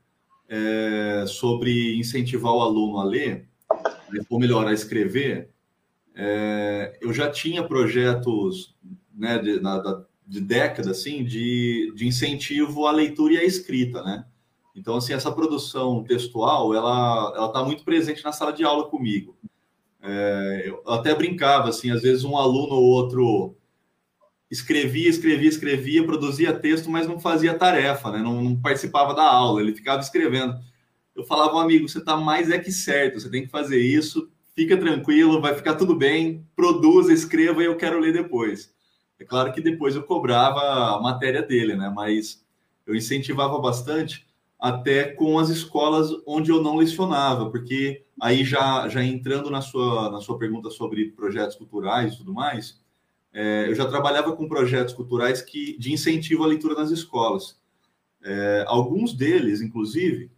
é, 0.54 1.26
sobre 1.26 1.98
incentivar 1.98 2.54
o 2.54 2.62
aluno 2.62 3.00
a 3.00 3.04
ler, 3.04 3.48
ou 4.30 4.40
melhor, 4.40 4.68
a 4.68 4.74
escrever. 4.74 5.50
É, 6.16 6.96
eu 7.02 7.12
já 7.12 7.32
tinha 7.32 7.64
projetos 7.64 8.76
né, 9.12 9.40
de, 9.40 9.60
na, 9.60 10.06
de 10.28 10.40
década 10.40 10.92
assim, 10.92 11.24
de, 11.24 11.92
de 11.96 12.06
incentivo 12.06 12.86
à 12.86 12.92
leitura 12.92 13.34
e 13.34 13.38
à 13.38 13.44
escrita, 13.44 14.04
né? 14.04 14.26
Então, 14.76 14.96
assim, 14.96 15.14
essa 15.14 15.32
produção 15.32 16.04
textual, 16.04 16.74
ela 16.74 17.48
está 17.48 17.64
muito 17.64 17.84
presente 17.84 18.24
na 18.24 18.32
sala 18.32 18.54
de 18.54 18.64
aula 18.64 18.88
comigo. 18.88 19.36
É, 20.04 20.64
eu 20.68 20.84
até 20.86 21.16
brincava, 21.16 21.70
assim, 21.70 21.90
às 21.90 22.02
vezes 22.04 22.24
um 22.24 22.38
aluno 22.38 22.76
ou 22.76 22.84
outro 22.84 23.56
escrevia, 24.54 25.10
escrevia, 25.10 25.50
escrevia, 25.50 26.06
produzia 26.06 26.54
texto, 26.54 26.88
mas 26.90 27.08
não 27.08 27.20
fazia 27.20 27.58
tarefa, 27.58 28.12
né? 28.12 28.20
Não, 28.20 28.40
não 28.40 28.56
participava 28.56 29.14
da 29.16 29.24
aula, 29.24 29.60
ele 29.60 29.74
ficava 29.74 30.00
escrevendo. 30.00 30.56
Eu 31.16 31.24
falava, 31.24 31.60
amigo, 31.60 31.90
você 31.90 31.98
está 31.98 32.16
mais 32.16 32.52
é 32.52 32.60
que 32.60 32.72
certo, 32.72 33.20
você 33.20 33.32
tem 33.32 33.46
que 33.46 33.50
fazer 33.50 33.80
isso, 33.80 34.30
fica 34.56 34.78
tranquilo, 34.78 35.42
vai 35.42 35.56
ficar 35.56 35.74
tudo 35.74 35.96
bem, 35.96 36.48
produza, 36.56 37.12
escreva 37.12 37.64
e 37.64 37.66
eu 37.66 37.76
quero 37.76 38.00
ler 38.00 38.14
depois. 38.14 38.72
É 39.20 39.26
claro 39.26 39.52
que 39.52 39.60
depois 39.60 39.96
eu 39.96 40.04
cobrava 40.04 40.62
a 40.98 41.02
matéria 41.02 41.42
dele, 41.42 41.76
né? 41.76 41.92
Mas 41.94 42.46
eu 42.86 42.96
incentivava 42.96 43.58
bastante 43.58 44.28
até 44.60 45.06
com 45.06 45.40
as 45.40 45.50
escolas 45.50 46.10
onde 46.28 46.52
eu 46.52 46.62
não 46.62 46.76
lecionava, 46.76 47.50
porque 47.50 48.06
aí 48.22 48.46
já, 48.46 48.88
já 48.88 49.04
entrando 49.04 49.50
na 49.50 49.62
sua, 49.62 50.12
na 50.12 50.22
sua 50.22 50.38
pergunta 50.38 50.70
sobre 50.70 51.10
projetos 51.10 51.56
culturais 51.56 52.14
e 52.14 52.18
tudo 52.18 52.34
mais, 52.34 52.83
é, 53.34 53.68
eu 53.68 53.76
já 53.76 53.86
trabalhava 53.86 54.36
com 54.36 54.48
projetos 54.48 54.94
culturais 54.94 55.42
que, 55.42 55.78
de 55.78 55.92
incentivo 55.92 56.44
à 56.44 56.48
leitura 56.48 56.76
nas 56.76 56.92
escolas. 56.92 57.60
É, 58.24 58.64
alguns 58.68 59.14
deles, 59.14 59.62
inclusive, 59.62 60.32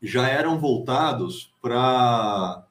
já 0.00 0.28
eram 0.28 0.58
voltados 0.60 1.52
para 1.60 2.66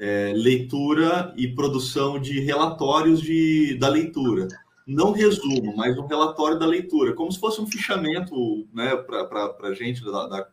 é, 0.00 0.32
leitura 0.34 1.34
e 1.36 1.48
produção 1.48 2.18
de 2.18 2.40
relatórios 2.40 3.20
de, 3.20 3.76
da 3.78 3.88
leitura 3.88 4.48
não 4.88 5.12
resumo, 5.12 5.76
mas 5.76 5.98
um 5.98 6.06
relatório 6.06 6.58
da 6.58 6.64
leitura, 6.64 7.12
como 7.12 7.30
se 7.30 7.38
fosse 7.38 7.60
um 7.60 7.66
fichamento 7.66 8.66
né, 8.72 8.96
para 8.96 9.54
a 9.64 9.74
gente 9.74 10.02
da, 10.02 10.26
da, 10.26 10.48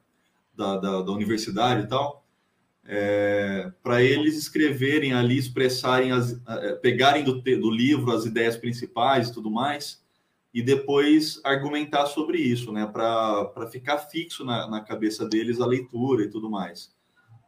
da, 0.77 1.01
da, 1.03 1.11
universidade 1.13 1.83
e 1.83 1.87
tal, 1.87 2.24
é, 2.87 3.71
para 3.81 4.01
eles 4.01 4.37
escreverem 4.37 5.13
ali, 5.13 5.37
expressarem, 5.37 6.11
as, 6.11 6.39
é, 6.47 6.73
pegarem 6.73 7.23
do, 7.23 7.41
do 7.41 7.71
livro 7.71 8.11
as 8.11 8.25
ideias 8.25 8.55
principais 8.55 9.29
e 9.29 9.33
tudo 9.33 9.49
mais, 9.49 10.03
e 10.53 10.61
depois 10.61 11.41
argumentar 11.43 12.05
sobre 12.05 12.37
isso, 12.37 12.71
né, 12.71 12.85
para 12.85 13.67
ficar 13.69 13.97
fixo 13.97 14.45
na, 14.45 14.69
na 14.69 14.81
cabeça 14.81 15.27
deles 15.27 15.59
a 15.59 15.65
leitura 15.65 16.23
e 16.23 16.29
tudo 16.29 16.49
mais. 16.49 16.93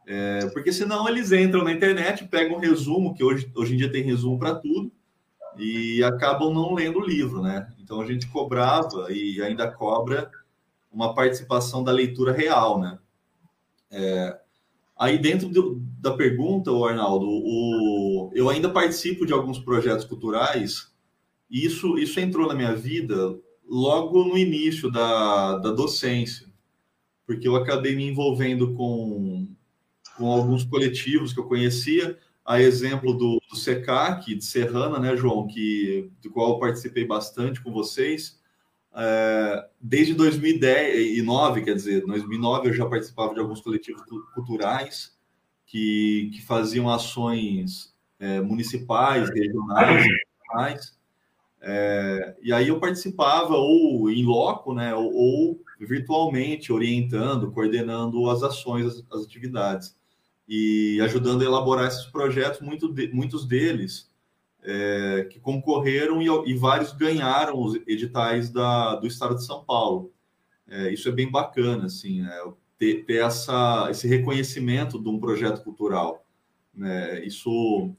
É, 0.06 0.46
porque 0.52 0.72
senão 0.72 1.08
eles 1.08 1.32
entram 1.32 1.62
na 1.62 1.72
internet, 1.72 2.26
pegam 2.26 2.56
um 2.56 2.60
resumo, 2.60 3.14
que 3.14 3.22
hoje, 3.22 3.50
hoje 3.54 3.74
em 3.74 3.76
dia 3.76 3.92
tem 3.92 4.02
resumo 4.02 4.38
para 4.38 4.54
tudo, 4.54 4.90
e 5.56 6.02
acabam 6.04 6.52
não 6.52 6.74
lendo 6.74 6.98
o 6.98 7.04
livro, 7.04 7.42
né? 7.42 7.72
Então 7.78 8.00
a 8.00 8.06
gente 8.06 8.28
cobrava 8.28 9.12
e 9.12 9.42
ainda 9.42 9.70
cobra 9.70 10.30
uma 10.90 11.14
participação 11.14 11.82
da 11.82 11.92
leitura 11.92 12.32
real, 12.32 12.80
né? 12.80 12.98
É, 13.90 14.38
aí 14.98 15.18
dentro 15.18 15.48
do, 15.48 15.80
da 16.00 16.14
pergunta, 16.14 16.70
Arnaldo, 16.70 17.26
o, 17.26 18.30
eu 18.34 18.48
ainda 18.48 18.68
participo 18.68 19.24
de 19.24 19.32
alguns 19.32 19.58
projetos 19.58 20.04
culturais 20.04 20.92
e 21.50 21.64
isso, 21.64 21.98
isso 21.98 22.20
entrou 22.20 22.46
na 22.46 22.54
minha 22.54 22.74
vida 22.74 23.38
logo 23.68 24.24
no 24.24 24.36
início 24.36 24.90
da, 24.90 25.58
da 25.58 25.70
docência, 25.70 26.46
porque 27.26 27.46
eu 27.46 27.56
acabei 27.56 27.94
me 27.94 28.08
envolvendo 28.08 28.74
com, 28.74 29.48
com 30.16 30.26
alguns 30.26 30.64
coletivos 30.64 31.32
que 31.32 31.40
eu 31.40 31.44
conhecia, 31.44 32.18
a 32.44 32.60
exemplo 32.62 33.12
do, 33.12 33.38
do 33.50 33.56
SECAC, 33.56 34.34
de 34.34 34.44
Serrana, 34.44 34.98
né, 34.98 35.14
João, 35.14 35.46
que, 35.46 36.10
do 36.22 36.30
qual 36.30 36.52
eu 36.52 36.58
participei 36.58 37.04
bastante 37.04 37.62
com 37.62 37.70
vocês. 37.70 38.40
É, 38.94 39.68
desde 39.80 40.14
2009, 40.14 41.62
quer 41.62 41.74
dizer, 41.74 42.04
2009 42.06 42.68
eu 42.68 42.74
já 42.74 42.86
participava 42.86 43.34
de 43.34 43.40
alguns 43.40 43.60
coletivos 43.60 44.02
culturais 44.34 45.16
que, 45.66 46.30
que 46.34 46.42
faziam 46.42 46.88
ações 46.88 47.94
é, 48.18 48.40
municipais, 48.40 49.28
regionais, 49.28 50.06
regionais. 50.06 50.98
É, 51.60 52.36
e 52.40 52.52
aí 52.52 52.68
eu 52.68 52.80
participava 52.80 53.54
ou 53.54 54.10
em 54.10 54.24
loco, 54.24 54.72
né, 54.72 54.94
ou, 54.94 55.12
ou 55.12 55.60
virtualmente, 55.80 56.72
orientando, 56.72 57.50
coordenando 57.52 58.28
as 58.30 58.42
ações, 58.42 58.86
as, 58.86 59.04
as 59.12 59.24
atividades 59.24 59.96
e 60.48 60.98
ajudando 61.02 61.42
a 61.42 61.44
elaborar 61.44 61.86
esses 61.86 62.06
projetos, 62.06 62.60
muito 62.60 62.88
de, 62.88 63.12
muitos 63.12 63.46
deles 63.46 64.10
é, 64.62 65.26
que 65.30 65.38
concorreram 65.40 66.20
e, 66.20 66.50
e, 66.50 66.54
vários 66.54 66.92
ganharam 66.92 67.60
os 67.60 67.76
editais 67.86 68.50
da, 68.50 68.96
do 68.96 69.06
Estado 69.06 69.36
de 69.36 69.44
São 69.44 69.64
Paulo. 69.64 70.12
É, 70.68 70.92
isso 70.92 71.08
é 71.08 71.12
bem 71.12 71.30
bacana, 71.30 71.86
assim, 71.86 72.22
né? 72.22 72.36
ter, 72.78 73.04
ter, 73.04 73.22
essa, 73.22 73.88
esse 73.90 74.06
reconhecimento 74.06 74.98
de 75.02 75.08
um 75.08 75.18
projeto 75.18 75.62
cultural. 75.62 76.24
Né? 76.74 77.24
Isso 77.24 77.94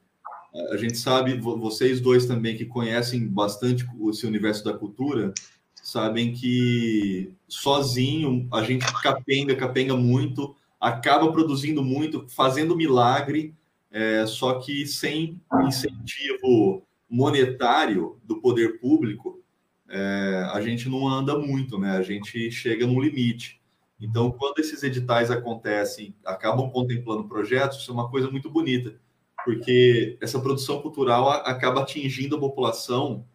a 0.71 0.77
gente 0.77 0.97
sabe, 0.97 1.39
vocês 1.39 2.01
dois 2.01 2.25
também 2.25 2.57
que 2.57 2.65
conhecem 2.65 3.27
bastante 3.27 3.85
esse 4.09 4.25
universo 4.25 4.63
da 4.63 4.73
cultura, 4.73 5.31
sabem 5.75 6.33
que 6.33 7.31
sozinho 7.47 8.47
a 8.51 8.63
gente 8.63 8.85
capenga, 9.01 9.55
capenga 9.55 9.95
muito, 9.95 10.55
acaba 10.79 11.31
produzindo 11.31 11.83
muito, 11.83 12.27
fazendo 12.29 12.75
milagre, 12.75 13.53
é, 13.91 14.25
só 14.25 14.59
que 14.59 14.85
sem 14.85 15.41
incentivo 15.65 16.83
monetário 17.09 18.19
do 18.23 18.39
poder 18.39 18.79
público, 18.79 19.41
é, 19.89 20.47
a 20.53 20.61
gente 20.61 20.87
não 20.87 21.07
anda 21.07 21.37
muito, 21.37 21.79
né? 21.79 21.97
A 21.97 22.03
gente 22.03 22.51
chega 22.51 22.85
no 22.85 23.01
limite. 23.01 23.59
Então, 23.99 24.31
quando 24.31 24.59
esses 24.59 24.83
editais 24.83 25.31
acontecem, 25.31 26.15
acabam 26.23 26.69
contemplando 26.69 27.27
projetos, 27.27 27.79
isso 27.79 27.91
é 27.91 27.93
uma 27.93 28.09
coisa 28.09 28.29
muito 28.29 28.49
bonita, 28.49 28.95
porque 29.43 30.17
essa 30.21 30.39
produção 30.39 30.81
cultural 30.81 31.29
acaba 31.29 31.81
atingindo 31.81 32.35
a 32.35 32.39
população 32.39 33.25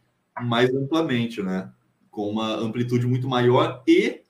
mais 0.40 0.73
amplamente, 0.73 1.43
né? 1.43 1.71
Com 2.11 2.31
uma 2.31 2.55
amplitude 2.55 3.07
muito 3.07 3.29
maior 3.29 3.83
e, 3.87 4.23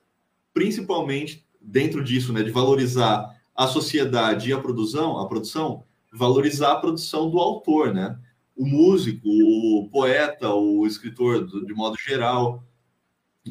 principalmente, 0.53 1.45
dentro 1.61 2.03
disso, 2.03 2.33
né, 2.33 2.43
de 2.43 2.51
valorizar 2.51 3.35
a 3.55 3.67
sociedade 3.67 4.49
e 4.49 4.53
a 4.53 4.59
produção, 4.59 5.19
a 5.19 5.27
produção, 5.27 5.83
valorizar 6.15 6.73
a 6.73 6.79
produção 6.79 7.29
do 7.29 7.39
autor, 7.39 7.93
né? 7.93 8.17
O 8.55 8.65
músico, 8.65 9.27
o 9.27 9.89
poeta, 9.91 10.53
o 10.53 10.87
escritor, 10.87 11.45
de 11.45 11.73
modo 11.73 11.97
geral, 11.97 12.63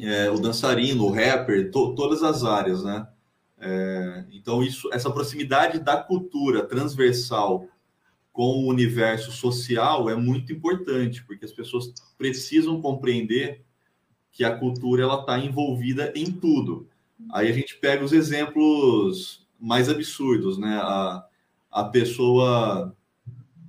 é, 0.01 0.29
o 0.29 0.39
dançarino, 0.39 1.05
o 1.05 1.11
rapper, 1.11 1.71
to, 1.71 1.93
todas 1.95 2.23
as 2.23 2.43
áreas, 2.43 2.83
né? 2.83 3.07
É, 3.57 4.25
então 4.31 4.61
isso, 4.61 4.89
essa 4.91 5.09
proximidade 5.09 5.79
da 5.79 5.97
cultura 5.97 6.65
transversal 6.65 7.67
com 8.33 8.65
o 8.65 8.67
universo 8.67 9.31
social 9.31 10.09
é 10.09 10.15
muito 10.15 10.51
importante, 10.51 11.23
porque 11.23 11.45
as 11.45 11.53
pessoas 11.53 11.93
precisam 12.17 12.81
compreender 12.81 13.63
que 14.31 14.43
a 14.43 14.57
cultura 14.57 15.03
ela 15.03 15.21
está 15.21 15.39
envolvida 15.39 16.11
em 16.13 16.29
tudo. 16.29 16.89
Aí 17.31 17.47
a 17.47 17.53
gente 17.53 17.77
pega 17.77 18.03
os 18.03 18.11
exemplos 18.11 19.47
mais 19.57 19.87
absurdos, 19.87 20.57
né? 20.57 20.77
A, 20.81 21.25
a 21.75 21.83
pessoa 21.83 22.95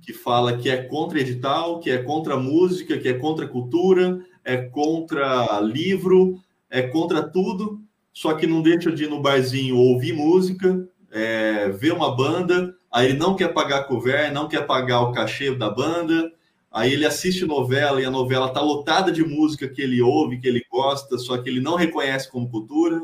que 0.01 0.13
fala 0.13 0.57
que 0.57 0.69
é 0.69 0.77
contra 0.77 1.19
edital, 1.19 1.81
que 1.81 1.91
é 1.91 1.97
contra 1.97 2.37
música, 2.37 2.97
que 2.97 3.09
é 3.09 3.13
contra 3.13 3.45
cultura, 3.45 4.25
é 4.45 4.55
contra 4.55 5.59
livro, 5.59 6.39
é 6.69 6.83
contra 6.83 7.21
tudo, 7.21 7.81
só 8.13 8.33
que 8.33 8.47
não 8.47 8.61
deixa 8.61 8.93
de 8.93 9.03
ir 9.03 9.09
no 9.09 9.21
barzinho 9.21 9.75
ouvir 9.75 10.13
música, 10.13 10.87
é, 11.11 11.67
ver 11.67 11.91
uma 11.91 12.15
banda, 12.15 12.73
aí 12.89 13.07
ele 13.09 13.17
não 13.17 13.35
quer 13.35 13.49
pagar 13.49 13.83
cover, 13.83 14.31
não 14.31 14.47
quer 14.47 14.65
pagar 14.65 15.01
o 15.01 15.11
cachê 15.11 15.53
da 15.53 15.69
banda, 15.69 16.31
aí 16.71 16.93
ele 16.93 17.05
assiste 17.05 17.45
novela 17.45 18.01
e 18.01 18.05
a 18.05 18.09
novela 18.09 18.47
está 18.47 18.61
lotada 18.61 19.11
de 19.11 19.21
música 19.21 19.67
que 19.67 19.81
ele 19.81 20.01
ouve, 20.01 20.39
que 20.39 20.47
ele 20.47 20.63
gosta, 20.71 21.17
só 21.17 21.37
que 21.37 21.49
ele 21.49 21.59
não 21.59 21.75
reconhece 21.75 22.31
como 22.31 22.49
cultura. 22.49 23.01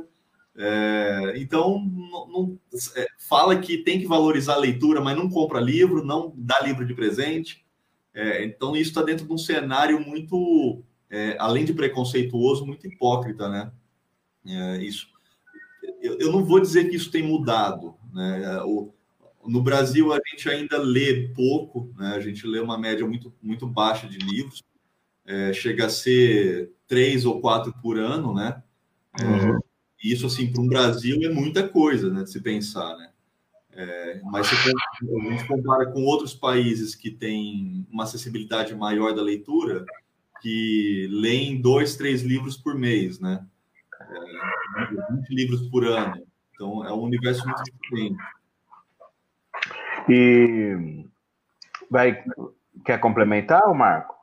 É, 0.55 1.33
então, 1.37 1.83
não, 1.83 2.27
não, 2.27 2.59
é, 2.95 3.07
fala 3.17 3.59
que 3.59 3.79
tem 3.79 3.99
que 3.99 4.05
valorizar 4.05 4.53
a 4.53 4.59
leitura, 4.59 5.01
mas 5.01 5.17
não 5.17 5.29
compra 5.29 5.59
livro, 5.59 6.05
não 6.05 6.33
dá 6.35 6.59
livro 6.61 6.85
de 6.85 6.93
presente. 6.93 7.65
É, 8.13 8.45
então, 8.45 8.75
isso 8.75 8.89
está 8.91 9.01
dentro 9.01 9.25
de 9.25 9.33
um 9.33 9.37
cenário 9.37 9.99
muito, 9.99 10.83
é, 11.09 11.35
além 11.39 11.65
de 11.65 11.73
preconceituoso, 11.73 12.65
muito 12.65 12.85
hipócrita, 12.85 13.49
né? 13.49 13.71
É, 14.45 14.77
isso. 14.77 15.07
Eu, 16.01 16.19
eu, 16.19 16.31
não 16.31 16.43
vou 16.43 16.59
dizer 16.59 16.89
que 16.89 16.95
isso 16.95 17.09
tem 17.09 17.23
mudado, 17.23 17.95
né? 18.13 18.61
O, 18.63 18.93
no 19.45 19.61
Brasil, 19.61 20.13
a 20.13 20.19
gente 20.29 20.49
ainda 20.49 20.77
lê 20.77 21.29
pouco, 21.29 21.93
né? 21.97 22.13
a 22.15 22.19
gente 22.19 22.45
lê 22.47 22.59
uma 22.59 22.77
média 22.77 23.05
muito, 23.05 23.33
muito 23.41 23.67
baixa 23.67 24.07
de 24.07 24.17
livros, 24.17 24.63
é, 25.25 25.53
chega 25.53 25.85
a 25.85 25.89
ser 25.89 26.71
três 26.87 27.25
ou 27.25 27.41
quatro 27.41 27.73
por 27.81 27.97
ano, 27.97 28.33
né? 28.33 28.61
É, 29.19 29.23
uhum. 29.23 29.59
E 30.03 30.11
isso, 30.11 30.27
assim, 30.27 30.51
para 30.51 30.61
um 30.61 30.67
Brasil 30.67 31.17
é 31.23 31.29
muita 31.29 31.67
coisa, 31.67 32.11
né, 32.11 32.23
de 32.23 32.31
se 32.31 32.41
pensar, 32.41 32.95
né? 32.97 33.09
É, 33.75 34.21
mas 34.25 34.47
se 34.47 34.55
a 34.55 35.31
gente 35.31 35.47
compara 35.47 35.91
com 35.91 36.03
outros 36.03 36.33
países 36.33 36.93
que 36.93 37.09
têm 37.09 37.87
uma 37.89 38.03
acessibilidade 38.03 38.75
maior 38.75 39.15
da 39.15 39.21
leitura, 39.21 39.83
que 40.41 41.07
leem 41.09 41.59
dois, 41.59 41.95
três 41.95 42.21
livros 42.21 42.55
por 42.55 42.75
mês, 42.75 43.19
né? 43.19 43.43
É, 43.99 45.13
20 45.15 45.29
livros 45.29 45.69
por 45.69 45.85
ano. 45.85 46.21
Então, 46.53 46.85
é 46.85 46.93
um 46.93 47.01
universo 47.01 47.47
muito 47.47 47.63
diferente. 47.63 48.21
E 50.09 51.07
vai 51.89 52.23
quer 52.85 52.99
complementar, 52.99 53.61
Marco? 53.73 54.13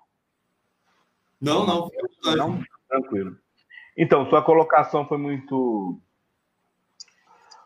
Não, 1.41 1.67
não, 1.67 1.91
não, 2.37 2.63
tranquilo. 2.89 3.37
Então, 3.97 4.29
sua 4.29 4.43
colocação 4.43 5.07
foi 5.07 5.19
muito 5.19 6.01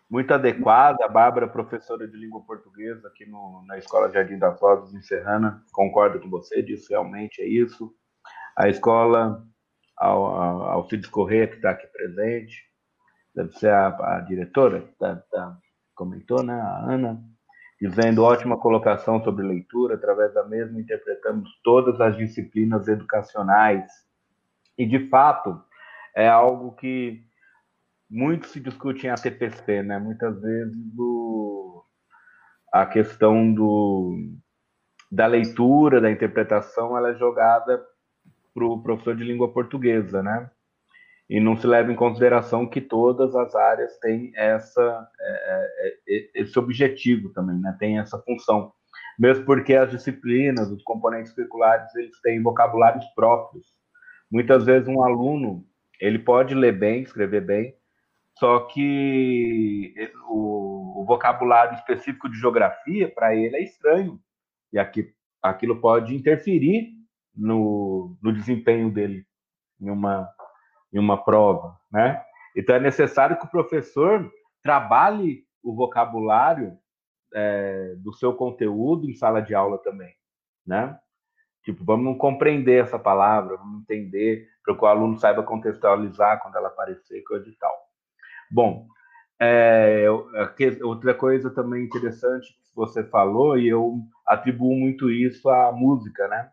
muito 0.09 0.33
adequada. 0.33 1.05
A 1.05 1.09
Bárbara, 1.09 1.49
professora 1.49 2.07
de 2.07 2.17
língua 2.17 2.41
portuguesa 2.43 3.09
aqui 3.09 3.27
no, 3.27 3.65
na 3.67 3.79
Escola 3.79 4.13
Jardim 4.13 4.39
das 4.39 4.61
Rosas, 4.61 4.95
em 4.95 5.03
Serrana, 5.03 5.63
concordo 5.73 6.21
com 6.21 6.31
você, 6.31 6.63
disso 6.63 6.87
realmente 6.91 7.43
é 7.43 7.47
isso. 7.47 7.93
A 8.57 8.69
escola, 8.69 9.45
ao, 9.97 10.89
Cides 10.89 11.09
Corrêa, 11.09 11.49
que 11.49 11.57
está 11.57 11.71
aqui 11.71 11.87
presente, 11.89 12.63
deve 13.35 13.53
ser 13.59 13.71
a, 13.71 13.89
a 14.17 14.21
diretora, 14.21 14.83
que 14.83 14.93
tá, 14.93 15.17
tá, 15.31 15.59
comentou, 15.95 16.43
né, 16.43 16.55
a 16.55 16.93
Ana, 16.93 17.21
dizendo 17.81 18.23
ótima 18.23 18.57
colocação 18.57 19.23
sobre 19.25 19.45
leitura, 19.45 19.97
através 19.97 20.33
da 20.33 20.45
mesma 20.45 20.81
interpretamos 20.81 21.51
todas 21.65 22.01
as 22.01 22.17
disciplinas 22.17 22.87
educacionais. 22.87 23.91
E, 24.79 24.87
de 24.87 25.09
fato, 25.09 25.61
é 26.15 26.29
algo 26.29 26.73
que 26.73 27.23
muito 28.09 28.47
se 28.47 28.61
discute 28.61 29.07
em 29.07 29.11
ATPC, 29.11 29.83
né? 29.83 29.99
Muitas 29.99 30.41
vezes 30.41 30.77
a 32.73 32.87
questão 32.87 33.53
do, 33.53 34.33
da 35.11 35.27
leitura, 35.27 36.01
da 36.01 36.11
interpretação, 36.11 36.97
ela 36.97 37.11
é 37.11 37.15
jogada 37.15 37.85
para 38.53 38.65
o 38.65 38.83
professor 38.83 39.17
de 39.17 39.25
língua 39.25 39.53
portuguesa, 39.53 40.23
né? 40.23 40.51
e 41.29 41.41
não 41.41 41.57
se 41.57 41.67
leva 41.67 41.91
em 41.91 41.97
consideração 41.97 42.67
que 42.67 42.81
todas 42.81 43.35
as 43.35 43.55
áreas 43.55 43.99
têm 43.99 44.33
essa, 44.37 45.09
é, 45.19 45.31
é, 45.87 46.17
é, 46.17 46.31
esse 46.35 46.59
objetivo 46.59 47.31
também, 47.31 47.59
né? 47.59 47.75
tem 47.79 47.99
essa 47.99 48.19
função. 48.19 48.73
Mesmo 49.19 49.45
porque 49.45 49.75
as 49.75 49.91
disciplinas, 49.91 50.71
os 50.71 50.83
componentes 50.83 51.33
curriculares, 51.33 51.95
eles 51.95 52.21
têm 52.21 52.43
vocabulários 52.43 53.05
próprios. 53.15 53.67
Muitas 54.31 54.65
vezes 54.65 54.89
um 54.89 55.03
aluno, 55.03 55.65
ele 56.05 56.19
pode 56.19 56.55
ler 56.55 56.79
bem, 56.79 57.03
escrever 57.03 57.41
bem, 57.41 57.75
só 58.39 58.61
que 58.61 59.95
o, 60.29 61.01
o 61.03 61.05
vocabulário 61.07 61.75
específico 61.75 62.29
de 62.29 62.39
geografia, 62.39 63.09
para 63.09 63.35
ele, 63.35 63.57
é 63.57 63.63
estranho. 63.63 64.21
E 64.73 64.79
aqui, 64.79 65.15
aquilo 65.43 65.81
pode 65.81 66.15
interferir 66.15 66.91
no, 67.35 68.17
no 68.23 68.33
desempenho 68.33 68.91
dele 68.91 69.27
em 69.81 69.91
uma 69.91 70.29
em 70.93 70.99
uma 70.99 71.25
prova, 71.25 71.77
né? 71.91 72.23
Então 72.57 72.77
é 72.77 72.79
necessário 72.79 73.37
que 73.37 73.45
o 73.45 73.51
professor 73.51 74.31
trabalhe 74.63 75.45
o 75.61 75.75
vocabulário 75.75 76.79
é, 77.35 77.97
do 77.97 78.13
seu 78.13 78.33
conteúdo 78.33 79.11
em 79.11 79.15
sala 79.15 79.41
de 79.41 79.57
aula 79.57 79.79
também, 79.79 80.15
né? 80.65 80.97
Tipo, 81.65 81.83
vamos 81.85 82.19
compreender 82.19 82.83
essa 82.83 82.99
palavra, 82.99 83.57
vamos 83.57 83.83
entender, 83.83 84.47
para 84.63 84.77
que 84.77 84.85
o 84.85 84.87
aluno 84.87 85.19
saiba 85.19 85.43
contextualizar 85.43 86.41
quando 86.43 86.57
ela 86.57 86.69
aparecer, 86.69 87.23
coisa 87.23 87.49
e 87.49 87.57
tal. 87.57 87.75
Bom, 88.51 88.87
é, 89.41 90.07
outra 90.83 91.15
coisa 91.15 91.51
também 91.51 91.85
interessante 91.85 92.49
que 92.49 92.75
você 92.75 93.03
falou, 93.05 93.59
e 93.59 93.69
eu 93.69 93.99
atribuo 94.27 94.75
muito 94.77 95.11
isso 95.11 95.49
à 95.49 95.73
música, 95.73 96.29
né? 96.29 96.51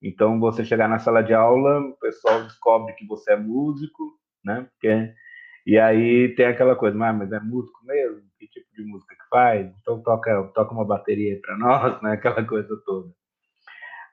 Então, 0.00 0.38
você 0.38 0.64
chegar 0.64 0.88
na 0.88 0.98
sala 0.98 1.22
de 1.22 1.34
aula, 1.34 1.80
o 1.80 1.96
pessoal 1.98 2.44
descobre 2.44 2.94
que 2.94 3.06
você 3.06 3.32
é 3.32 3.36
músico, 3.36 4.18
né? 4.44 4.68
Porque, 4.70 5.12
e 5.66 5.78
aí 5.78 6.34
tem 6.36 6.46
aquela 6.46 6.76
coisa, 6.76 6.96
mas, 6.96 7.16
mas 7.16 7.32
é 7.32 7.40
músico 7.40 7.84
mesmo? 7.84 8.22
Que 8.38 8.46
tipo 8.46 8.66
de 8.74 8.84
música 8.84 9.14
que 9.14 9.28
faz? 9.30 9.66
Então 9.80 10.00
toca, 10.02 10.44
toca 10.54 10.72
uma 10.74 10.84
bateria 10.84 11.40
para 11.40 11.56
nós, 11.56 12.00
né? 12.02 12.12
Aquela 12.12 12.44
coisa 12.44 12.76
toda. 12.84 13.08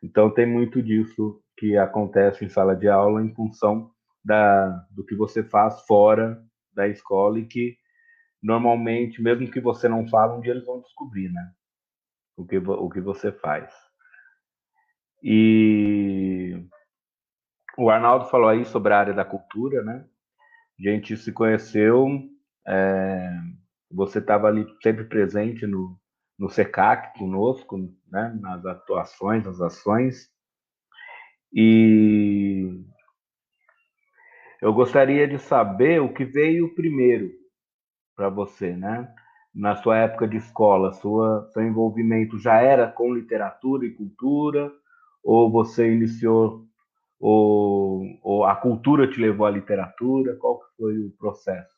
Então 0.01 0.33
tem 0.33 0.45
muito 0.45 0.81
disso 0.81 1.41
que 1.57 1.77
acontece 1.77 2.43
em 2.43 2.49
sala 2.49 2.75
de 2.75 2.87
aula 2.87 3.21
em 3.21 3.33
função 3.33 3.91
da, 4.23 4.69
do 4.89 5.05
que 5.05 5.15
você 5.15 5.43
faz 5.43 5.81
fora 5.85 6.41
da 6.73 6.87
escola 6.87 7.39
e 7.39 7.45
que 7.45 7.77
normalmente, 8.41 9.21
mesmo 9.21 9.49
que 9.51 9.61
você 9.61 9.87
não 9.87 10.07
fale, 10.07 10.33
um 10.33 10.41
dia 10.41 10.51
eles 10.51 10.65
vão 10.65 10.81
descobrir, 10.81 11.29
né? 11.29 11.51
O 12.35 12.45
que, 12.45 12.57
o 12.57 12.89
que 12.89 12.99
você 12.99 13.31
faz. 13.31 13.71
E 15.21 16.65
o 17.77 17.89
Arnaldo 17.89 18.25
falou 18.25 18.49
aí 18.49 18.65
sobre 18.65 18.93
a 18.93 18.99
área 18.99 19.13
da 19.13 19.23
cultura, 19.23 19.83
né? 19.83 20.05
A 20.79 20.83
gente 20.83 21.15
se 21.15 21.31
conheceu, 21.31 22.07
é, 22.67 23.29
você 23.91 24.17
estava 24.17 24.47
ali 24.47 24.65
sempre 24.81 25.03
presente 25.03 25.67
no, 25.67 26.00
no 26.41 26.49
SECAC 26.49 27.19
conosco, 27.19 27.77
né? 28.12 28.36
nas 28.41 28.65
atuações, 28.65 29.45
nas 29.45 29.62
ações. 29.62 30.27
E 31.54 32.84
eu 34.60 34.73
gostaria 34.73 35.27
de 35.27 35.38
saber 35.38 36.01
o 36.01 36.12
que 36.12 36.25
veio 36.25 36.73
primeiro 36.73 37.30
para 38.15 38.27
você, 38.27 38.75
né? 38.75 39.08
Na 39.54 39.75
sua 39.75 39.99
época 39.99 40.27
de 40.27 40.38
escola, 40.38 40.93
sua, 40.93 41.47
seu 41.51 41.62
envolvimento 41.62 42.39
já 42.39 42.60
era 42.60 42.88
com 42.88 43.13
literatura 43.13 43.86
e 43.86 43.93
cultura, 43.93 44.71
ou 45.23 45.51
você 45.51 45.93
iniciou 45.93 46.65
ou, 47.19 48.03
ou, 48.24 48.45
a 48.45 48.55
cultura 48.55 49.07
te 49.07 49.22
levou 49.22 49.45
à 49.45 49.51
literatura? 49.51 50.36
Qual 50.38 50.59
foi 50.76 50.97
o 50.97 51.11
processo? 51.20 51.76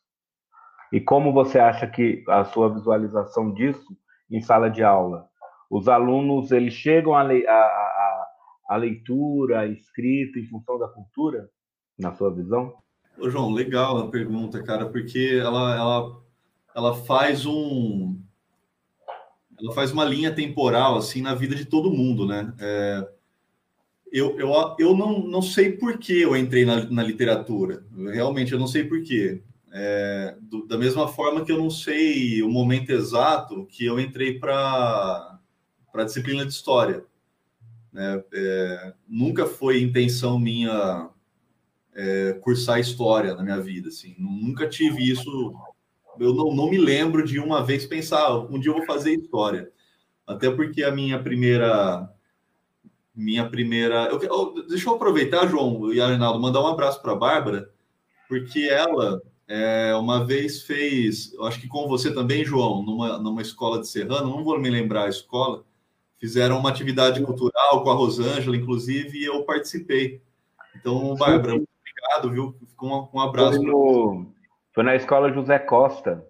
E 0.90 1.02
como 1.02 1.34
você 1.34 1.60
acha 1.60 1.86
que 1.86 2.24
a 2.30 2.46
sua 2.46 2.74
visualização 2.74 3.54
disso 3.54 3.98
em 4.34 4.42
sala 4.42 4.70
de 4.70 4.84
aula? 4.84 5.30
Os 5.70 5.88
alunos 5.88 6.52
eles 6.52 6.74
chegam 6.74 7.16
a, 7.16 7.24
le, 7.24 7.46
leitura, 8.78 9.62
a 9.62 9.68
escrita 9.68 10.40
em 10.40 10.48
função 10.48 10.78
da 10.78 10.88
cultura, 10.88 11.50
na 11.98 12.14
sua 12.14 12.34
visão? 12.34 12.74
Ô, 13.18 13.30
João, 13.30 13.52
legal 13.52 13.98
a 13.98 14.10
pergunta, 14.10 14.62
cara, 14.64 14.88
porque 14.88 15.40
ela, 15.40 15.76
ela, 15.76 16.22
ela 16.76 16.96
faz 16.96 17.46
um 17.46 18.20
ela 19.60 19.72
faz 19.74 19.92
uma 19.92 20.04
linha 20.04 20.34
temporal 20.34 20.98
assim 20.98 21.22
na 21.22 21.36
vida 21.36 21.56
de 21.56 21.66
todo 21.66 21.92
mundo, 21.92 22.26
né? 22.26 22.54
É, 22.60 23.08
eu, 24.12 24.38
eu, 24.40 24.52
eu 24.78 24.96
não, 24.96 25.20
não 25.20 25.42
sei 25.42 25.72
por 25.72 25.98
que 25.98 26.22
eu 26.22 26.36
entrei 26.36 26.66
na, 26.66 26.84
na 26.86 27.04
literatura. 27.04 27.84
Realmente, 28.12 28.52
eu 28.52 28.60
não 28.60 28.68
sei 28.68 28.84
por 28.84 29.02
quê. 29.04 29.42
É, 29.76 30.38
do, 30.40 30.68
da 30.68 30.78
mesma 30.78 31.08
forma 31.08 31.44
que 31.44 31.52
eu 31.52 31.58
não 31.58 31.72
sei 31.72 32.44
o 32.44 32.50
momento 32.50 32.92
exato 32.92 33.66
que 33.66 33.84
eu 33.84 34.00
entrei 34.00 34.38
para 34.38 35.40
a 35.92 36.04
disciplina 36.04 36.46
de 36.46 36.52
história. 36.52 37.04
Né? 37.92 38.24
É, 38.34 38.94
nunca 39.08 39.48
foi 39.48 39.82
intenção 39.82 40.38
minha 40.38 41.10
é, 41.96 42.34
cursar 42.42 42.80
história 42.80 43.34
na 43.34 43.42
minha 43.42 43.60
vida, 43.60 43.90
assim, 43.90 44.16
nunca 44.20 44.70
tive 44.70 45.10
isso. 45.10 45.54
Eu 46.20 46.36
não, 46.36 46.54
não 46.54 46.70
me 46.70 46.78
lembro 46.78 47.26
de 47.26 47.40
uma 47.40 47.66
vez 47.66 47.86
pensar, 47.86 48.20
ah, 48.20 48.40
um 48.40 48.60
dia 48.60 48.70
eu 48.70 48.78
vou 48.78 48.86
fazer 48.86 49.16
história. 49.16 49.72
Até 50.26 50.52
porque 50.52 50.84
a 50.84 50.92
minha 50.92 51.22
primeira 51.22 52.10
minha 53.16 53.48
primeira. 53.48 54.08
Eu, 54.08 54.54
deixa 54.68 54.90
eu 54.90 54.96
aproveitar, 54.96 55.48
João 55.48 55.94
e 55.94 56.02
Arnaldo, 56.02 56.40
mandar 56.40 56.62
um 56.62 56.68
abraço 56.68 57.02
para 57.02 57.12
a 57.12 57.16
Bárbara, 57.16 57.70
porque 58.28 58.62
ela 58.62 59.22
é, 59.56 59.96
uma 59.96 60.26
vez 60.26 60.64
fez, 60.64 61.32
acho 61.42 61.62
que 61.62 61.68
com 61.68 61.88
você 61.88 62.12
também, 62.12 62.44
João, 62.44 62.82
numa, 62.82 63.20
numa 63.20 63.42
escola 63.44 63.80
de 63.80 63.88
Serrano, 63.88 64.32
não 64.32 64.44
vou 64.44 64.60
me 64.60 64.68
lembrar 64.68 65.06
a 65.06 65.10
escola, 65.10 65.64
fizeram 66.20 66.58
uma 66.58 66.72
atividade 66.72 67.22
cultural 67.22 67.84
com 67.84 67.92
a 67.92 67.94
Rosângela, 67.94 68.58
inclusive, 68.58 69.16
e 69.16 69.26
eu 69.26 69.44
participei. 69.44 70.24
Então, 70.76 71.14
Bárbara, 71.14 71.54
muito 71.54 71.70
obrigado, 71.80 72.32
viu? 72.32 72.56
Ficou 72.68 73.12
um, 73.14 73.18
um 73.20 73.22
abraço. 73.22 73.58
Foi, 73.58 73.68
no, 73.68 74.26
foi, 74.74 74.84
na 74.84 74.96
escola 74.96 75.32
José 75.32 75.60
Costa. 75.60 76.28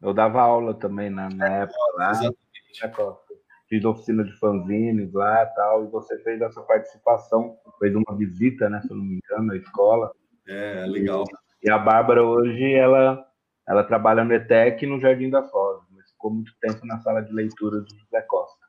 Eu 0.00 0.14
dava 0.14 0.40
aula 0.40 0.72
também 0.72 1.10
na, 1.10 1.28
na 1.30 1.48
época 1.48 1.78
lá. 1.96 2.10
Exatamente. 2.12 2.38
José 2.74 2.88
Costa. 2.94 3.34
Fiz 3.68 3.84
oficina 3.84 4.22
de 4.22 4.38
fanzines 4.38 5.12
lá 5.12 5.42
e 5.42 5.46
tal, 5.56 5.84
e 5.84 5.88
você 5.88 6.16
fez 6.20 6.40
essa 6.40 6.60
participação, 6.60 7.56
fez 7.80 7.92
uma 7.96 8.16
visita, 8.16 8.70
né, 8.70 8.80
se 8.82 8.90
eu 8.92 8.96
não 8.96 9.04
me 9.04 9.16
engano, 9.16 9.46
na 9.48 9.56
escola. 9.56 10.12
É, 10.46 10.86
legal. 10.86 11.24
E 11.24 11.41
a 11.70 11.78
Bárbara 11.78 12.24
hoje, 12.24 12.72
ela, 12.72 13.24
ela 13.68 13.84
trabalha 13.84 14.24
no 14.24 14.32
ETEC 14.32 14.86
no 14.86 15.00
Jardim 15.00 15.30
das 15.30 15.50
Rosas, 15.50 15.84
mas 15.94 16.10
ficou 16.10 16.30
muito 16.30 16.52
tempo 16.60 16.84
na 16.86 16.98
sala 17.00 17.20
de 17.20 17.32
leitura 17.32 17.80
do 17.80 17.90
José 17.90 18.20
Costa. 18.22 18.66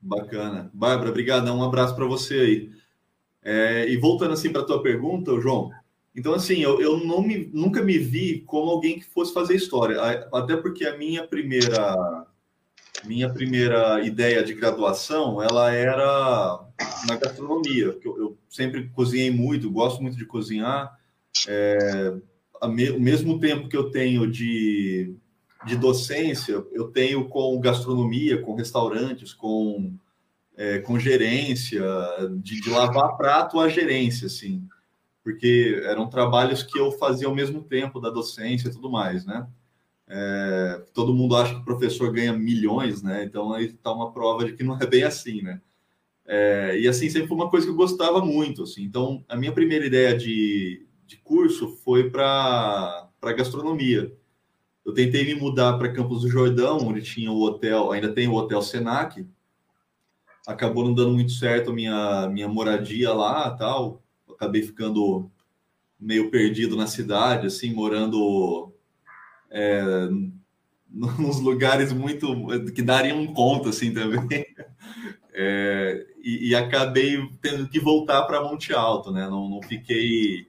Bacana. 0.00 0.70
Bárbara, 0.72 1.10
obrigado. 1.10 1.52
Um 1.52 1.62
abraço 1.62 1.94
para 1.94 2.04
você 2.04 2.34
aí. 2.34 2.70
É, 3.42 3.88
e 3.88 3.96
voltando 3.96 4.32
assim 4.32 4.50
para 4.50 4.62
a 4.62 4.64
tua 4.64 4.82
pergunta, 4.82 5.40
João, 5.40 5.70
então 6.16 6.34
assim, 6.34 6.60
eu, 6.62 6.80
eu 6.80 6.98
não 7.04 7.22
me, 7.22 7.48
nunca 7.52 7.82
me 7.82 7.96
vi 7.98 8.40
como 8.40 8.70
alguém 8.70 8.98
que 8.98 9.04
fosse 9.04 9.32
fazer 9.32 9.54
história, 9.54 10.00
até 10.32 10.56
porque 10.56 10.84
a 10.84 10.96
minha 10.96 11.26
primeira 11.26 12.26
minha 13.04 13.32
primeira 13.32 14.00
ideia 14.04 14.42
de 14.42 14.54
graduação, 14.54 15.40
ela 15.42 15.70
era 15.70 16.58
na 17.06 17.16
gastronomia, 17.16 17.96
eu, 18.02 18.18
eu 18.18 18.38
sempre 18.48 18.88
cozinhei 18.88 19.30
muito, 19.30 19.70
gosto 19.70 20.02
muito 20.02 20.16
de 20.16 20.24
cozinhar, 20.24 20.98
é, 21.48 22.14
me, 22.68 22.90
o 22.90 23.00
mesmo 23.00 23.38
tempo 23.38 23.68
que 23.68 23.76
eu 23.76 23.90
tenho 23.90 24.30
de, 24.30 25.14
de 25.66 25.76
docência, 25.76 26.64
eu 26.72 26.88
tenho 26.88 27.28
com 27.28 27.60
gastronomia, 27.60 28.40
com 28.40 28.54
restaurantes, 28.54 29.32
com, 29.32 29.92
é, 30.56 30.78
com 30.78 30.98
gerência, 30.98 31.84
de, 32.40 32.60
de 32.60 32.70
lavar 32.70 33.16
prato 33.16 33.60
a 33.60 33.68
gerência, 33.68 34.26
assim, 34.26 34.66
porque 35.22 35.82
eram 35.84 36.08
trabalhos 36.08 36.62
que 36.62 36.78
eu 36.78 36.92
fazia 36.92 37.26
ao 37.26 37.34
mesmo 37.34 37.62
tempo 37.62 38.00
da 38.00 38.10
docência 38.10 38.68
e 38.68 38.72
tudo 38.72 38.90
mais, 38.90 39.26
né? 39.26 39.46
É, 40.08 40.84
todo 40.94 41.12
mundo 41.12 41.34
acha 41.34 41.52
que 41.52 41.60
o 41.60 41.64
professor 41.64 42.12
ganha 42.12 42.32
milhões, 42.32 43.02
né? 43.02 43.24
Então 43.24 43.52
aí 43.52 43.66
está 43.66 43.92
uma 43.92 44.12
prova 44.12 44.44
de 44.44 44.52
que 44.52 44.62
não 44.62 44.78
é 44.78 44.86
bem 44.86 45.02
assim, 45.02 45.42
né? 45.42 45.60
É, 46.24 46.78
e 46.78 46.86
assim 46.86 47.10
sempre 47.10 47.28
foi 47.28 47.36
uma 47.36 47.50
coisa 47.50 47.66
que 47.66 47.72
eu 47.72 47.76
gostava 47.76 48.24
muito, 48.24 48.62
assim. 48.62 48.84
Então 48.84 49.24
a 49.28 49.36
minha 49.36 49.52
primeira 49.52 49.84
ideia 49.84 50.16
de, 50.16 50.85
de 51.06 51.16
curso 51.18 51.76
foi 51.84 52.10
para 52.10 53.08
gastronomia. 53.22 54.12
Eu 54.84 54.92
tentei 54.92 55.24
me 55.24 55.34
mudar 55.34 55.78
para 55.78 55.92
Campos 55.92 56.22
do 56.22 56.28
Jordão, 56.28 56.78
onde 56.78 57.02
tinha 57.02 57.30
o 57.30 57.40
hotel, 57.42 57.90
ainda 57.92 58.12
tem 58.12 58.28
o 58.28 58.34
Hotel 58.34 58.60
Senac. 58.62 59.26
Acabou 60.46 60.84
não 60.84 60.94
dando 60.94 61.12
muito 61.12 61.32
certo 61.32 61.70
a 61.70 61.74
minha, 61.74 62.28
minha 62.28 62.48
moradia 62.48 63.12
lá, 63.12 63.50
tal. 63.50 64.02
Acabei 64.28 64.62
ficando 64.62 65.30
meio 65.98 66.30
perdido 66.30 66.76
na 66.76 66.86
cidade, 66.86 67.46
assim, 67.46 67.72
morando 67.72 68.72
é, 69.50 69.82
nos 70.88 71.40
lugares 71.40 71.92
muito 71.92 72.28
que 72.72 72.82
dariam 72.82 73.26
conta, 73.32 73.70
assim, 73.70 73.92
também. 73.92 74.44
É, 75.38 76.06
e, 76.22 76.48
e, 76.48 76.54
acabei 76.54 77.18
tendo 77.42 77.68
que 77.68 77.78
voltar 77.78 78.22
para 78.22 78.42
Monte 78.42 78.72
Alto, 78.72 79.12
né? 79.12 79.28
Não, 79.28 79.46
não 79.50 79.62
fiquei 79.62 80.48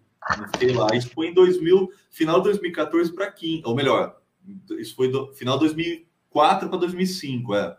fiquei 0.51 0.71
lá. 0.73 0.88
Isso 0.93 1.09
foi 1.13 1.28
em 1.28 1.34
2000, 1.34 1.89
final 2.09 2.38
de 2.38 2.45
2014 2.45 3.13
para 3.13 3.32
15, 3.32 3.63
ou 3.65 3.75
melhor, 3.75 4.17
isso 4.78 4.95
foi 4.95 5.09
do 5.09 5.34
final 5.34 5.55
de 5.55 5.65
2004 5.65 6.69
para 6.69 6.78
2005, 6.80 7.55
é. 7.55 7.78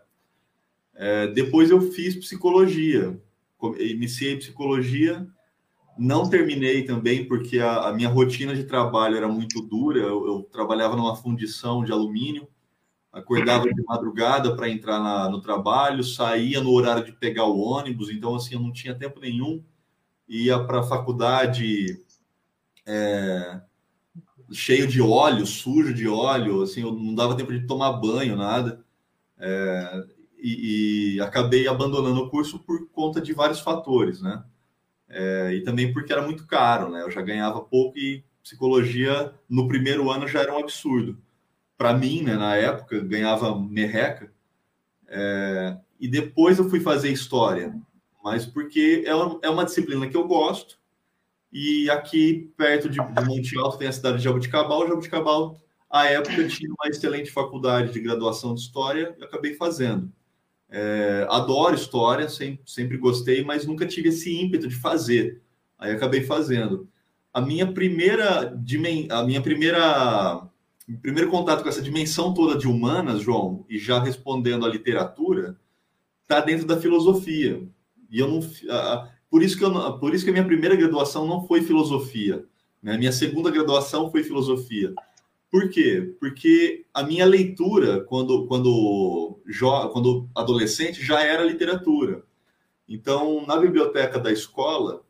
é. 0.95 1.27
Depois 1.27 1.69
eu 1.69 1.81
fiz 1.91 2.15
psicologia, 2.15 3.19
iniciei 3.79 4.37
psicologia, 4.37 5.27
não 5.97 6.29
terminei 6.29 6.83
também 6.83 7.25
porque 7.25 7.59
a, 7.59 7.89
a 7.89 7.93
minha 7.93 8.09
rotina 8.09 8.55
de 8.55 8.63
trabalho 8.63 9.17
era 9.17 9.27
muito 9.27 9.61
dura. 9.61 9.99
Eu, 9.99 10.25
eu, 10.27 10.49
trabalhava 10.51 10.95
numa 10.95 11.15
fundição 11.15 11.83
de 11.83 11.91
alumínio, 11.91 12.47
acordava 13.11 13.65
de 13.65 13.83
madrugada 13.83 14.55
para 14.55 14.69
entrar 14.69 14.99
na, 14.99 15.29
no 15.29 15.41
trabalho, 15.41 16.03
saía 16.03 16.61
no 16.61 16.71
horário 16.71 17.03
de 17.03 17.11
pegar 17.11 17.45
o 17.45 17.59
ônibus, 17.59 18.09
então 18.09 18.35
assim 18.35 18.55
eu 18.55 18.61
não 18.61 18.71
tinha 18.71 18.95
tempo 18.95 19.19
nenhum. 19.19 19.61
Ia 20.27 20.63
para 20.63 20.79
a 20.79 20.83
faculdade 20.83 21.99
é, 22.89 23.61
cheio 24.51 24.87
de 24.87 24.99
óleo, 24.99 25.45
sujo 25.45 25.93
de 25.93 26.07
óleo, 26.07 26.63
assim, 26.63 26.81
eu 26.81 26.91
não 26.91 27.13
dava 27.13 27.37
tempo 27.37 27.53
de 27.53 27.67
tomar 27.67 27.93
banho, 27.93 28.35
nada. 28.35 28.83
É, 29.37 30.03
e, 30.37 31.15
e, 31.15 31.21
acabei 31.21 31.67
abandonando 31.67 32.19
o 32.21 32.29
curso 32.29 32.59
por 32.59 32.89
conta 32.89 33.21
de 33.21 33.31
vários 33.31 33.59
fatores, 33.59 34.21
né? 34.21 34.43
É, 35.07 35.53
e 35.53 35.63
também 35.63 35.93
porque 35.93 36.11
era 36.11 36.23
muito 36.23 36.47
caro, 36.47 36.89
né? 36.89 37.03
Eu 37.03 37.11
já 37.11 37.21
ganhava 37.21 37.61
pouco 37.61 37.97
e 37.97 38.23
psicologia 38.41 39.33
no 39.47 39.67
primeiro 39.67 40.09
ano 40.09 40.27
já 40.27 40.41
era 40.41 40.55
um 40.55 40.59
absurdo. 40.59 41.17
Para 41.77 41.93
mim, 41.93 42.23
né, 42.23 42.35
na 42.35 42.55
época, 42.55 42.99
ganhava 43.01 43.57
merreca. 43.59 44.31
É, 45.07 45.77
e 45.99 46.07
depois 46.07 46.57
eu 46.57 46.69
fui 46.69 46.79
fazer 46.79 47.11
história, 47.11 47.75
mas 48.23 48.45
porque 48.45 49.03
é 49.05 49.13
uma, 49.13 49.39
é 49.43 49.49
uma 49.49 49.65
disciplina 49.65 50.07
que 50.07 50.17
eu 50.17 50.27
gosto, 50.27 50.78
e 51.51 51.89
aqui, 51.89 52.51
perto 52.55 52.89
de, 52.89 52.99
Monte 53.25 53.57
Alto, 53.57 53.77
tem 53.77 53.87
a 53.87 53.91
cidade 53.91 54.17
de 54.17 54.23
Jabuticabal. 54.23 54.87
Jabuticabal, 54.87 55.59
à 55.89 56.05
época, 56.05 56.47
tinha 56.47 56.69
uma 56.71 56.87
excelente 56.87 57.31
faculdade 57.31 57.91
de 57.91 57.99
graduação 57.99 58.53
de 58.53 58.61
História 58.61 59.15
e 59.19 59.23
acabei 59.23 59.55
fazendo. 59.55 60.11
É, 60.69 61.25
adoro 61.29 61.75
História, 61.75 62.29
sempre, 62.29 62.61
sempre 62.65 62.97
gostei, 62.97 63.43
mas 63.43 63.65
nunca 63.65 63.87
tive 63.87 64.09
esse 64.09 64.35
ímpeto 64.39 64.67
de 64.67 64.75
fazer. 64.75 65.41
Aí 65.77 65.91
acabei 65.91 66.23
fazendo. 66.23 66.87
A 67.33 67.41
minha 67.41 67.71
primeira, 67.71 68.53
a 69.09 69.23
minha 69.23 69.41
primeira 69.41 70.47
primeiro 71.01 71.29
contato 71.29 71.61
com 71.61 71.69
essa 71.69 71.81
dimensão 71.81 72.33
toda 72.33 72.57
de 72.57 72.67
humanas, 72.67 73.21
João, 73.21 73.63
e 73.69 73.77
já 73.77 73.99
respondendo 74.01 74.65
à 74.65 74.69
literatura, 74.69 75.55
está 76.23 76.41
dentro 76.41 76.65
da 76.65 76.79
filosofia. 76.79 77.61
E 78.09 78.19
eu 78.19 78.27
não, 78.27 78.39
por 79.29 79.43
isso 79.43 79.57
que, 79.57 79.63
eu, 79.63 79.99
por 79.99 80.13
isso 80.13 80.23
que 80.23 80.29
a 80.29 80.33
minha 80.33 80.45
primeira 80.45 80.75
graduação 80.75 81.27
não 81.27 81.45
foi 81.45 81.61
filosofia. 81.61 82.45
Né? 82.81 82.97
Minha 82.97 83.11
segunda 83.11 83.51
graduação 83.51 84.09
foi 84.09 84.23
filosofia. 84.23 84.93
Por 85.51 85.69
quê? 85.69 86.15
Porque 86.19 86.85
a 86.93 87.03
minha 87.03 87.25
leitura, 87.25 88.01
quando, 88.01 88.45
quando, 88.47 89.39
quando 89.91 90.29
adolescente, 90.35 91.03
já 91.03 91.23
era 91.23 91.43
literatura. 91.43 92.23
Então, 92.87 93.45
na 93.45 93.57
biblioteca 93.57 94.19
da 94.19 94.31
escola, 94.31 95.03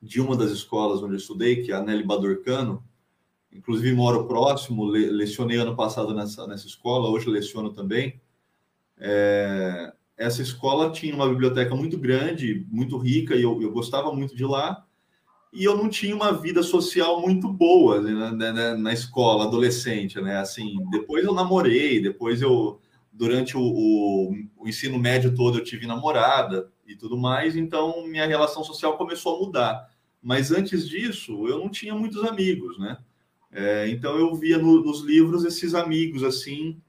de 0.00 0.20
uma 0.20 0.36
das 0.36 0.50
escolas 0.50 1.02
onde 1.02 1.14
eu 1.14 1.18
estudei, 1.18 1.62
que 1.62 1.72
é 1.72 1.74
a 1.74 1.82
Nelly 1.82 2.04
Badurcano, 2.04 2.82
inclusive 3.52 3.92
moro 3.92 4.26
próximo, 4.26 4.84
lecionei 4.84 5.58
ano 5.58 5.74
passado 5.74 6.14
nessa, 6.14 6.46
nessa 6.46 6.66
escola, 6.66 7.08
hoje 7.08 7.28
leciono 7.28 7.70
também. 7.72 8.20
É, 8.98 9.92
essa 10.18 10.42
escola 10.42 10.90
tinha 10.90 11.14
uma 11.14 11.28
biblioteca 11.28 11.74
muito 11.76 11.96
grande, 11.96 12.66
muito 12.70 12.98
rica, 12.98 13.36
e 13.36 13.42
eu, 13.42 13.62
eu 13.62 13.70
gostava 13.70 14.12
muito 14.12 14.34
de 14.34 14.44
lá. 14.44 14.84
E 15.52 15.64
eu 15.64 15.76
não 15.76 15.88
tinha 15.88 16.14
uma 16.14 16.32
vida 16.32 16.62
social 16.62 17.22
muito 17.22 17.48
boa 17.48 18.02
né, 18.02 18.30
né, 18.32 18.52
né, 18.52 18.74
na 18.74 18.92
escola, 18.92 19.44
adolescente, 19.44 20.20
né? 20.20 20.38
Assim, 20.38 20.76
depois 20.90 21.24
eu 21.24 21.32
namorei, 21.32 22.02
depois 22.02 22.42
eu, 22.42 22.80
durante 23.12 23.56
o, 23.56 23.62
o, 23.62 24.34
o 24.58 24.68
ensino 24.68 24.98
médio 24.98 25.34
todo, 25.34 25.58
eu 25.58 25.64
tive 25.64 25.86
namorada 25.86 26.68
e 26.86 26.96
tudo 26.96 27.16
mais, 27.16 27.56
então 27.56 28.06
minha 28.06 28.26
relação 28.26 28.62
social 28.64 28.98
começou 28.98 29.36
a 29.36 29.38
mudar. 29.38 29.88
Mas 30.20 30.50
antes 30.50 30.86
disso, 30.88 31.46
eu 31.46 31.58
não 31.58 31.70
tinha 31.70 31.94
muitos 31.94 32.24
amigos, 32.24 32.78
né? 32.78 32.98
É, 33.50 33.88
então 33.88 34.18
eu 34.18 34.34
via 34.34 34.58
no, 34.58 34.82
nos 34.84 35.02
livros 35.02 35.44
esses 35.44 35.74
amigos 35.74 36.22
assim, 36.22 36.82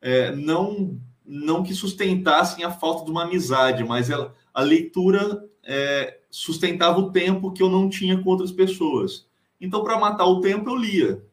é, 0.00 0.34
não 0.34 0.98
não 1.32 1.62
que 1.62 1.72
sustentassem 1.72 2.64
a 2.64 2.70
falta 2.70 3.04
de 3.04 3.10
uma 3.10 3.22
amizade, 3.22 3.84
mas 3.84 4.10
ela, 4.10 4.34
a 4.52 4.62
leitura 4.62 5.48
é, 5.62 6.18
sustentava 6.28 6.98
o 6.98 7.12
tempo 7.12 7.52
que 7.52 7.62
eu 7.62 7.70
não 7.70 7.88
tinha 7.88 8.20
com 8.20 8.28
outras 8.30 8.50
pessoas. 8.50 9.28
Então, 9.60 9.84
para 9.84 9.98
matar 9.98 10.26
o 10.26 10.40
tempo, 10.40 10.68
eu 10.68 10.76
lia. 10.76 11.24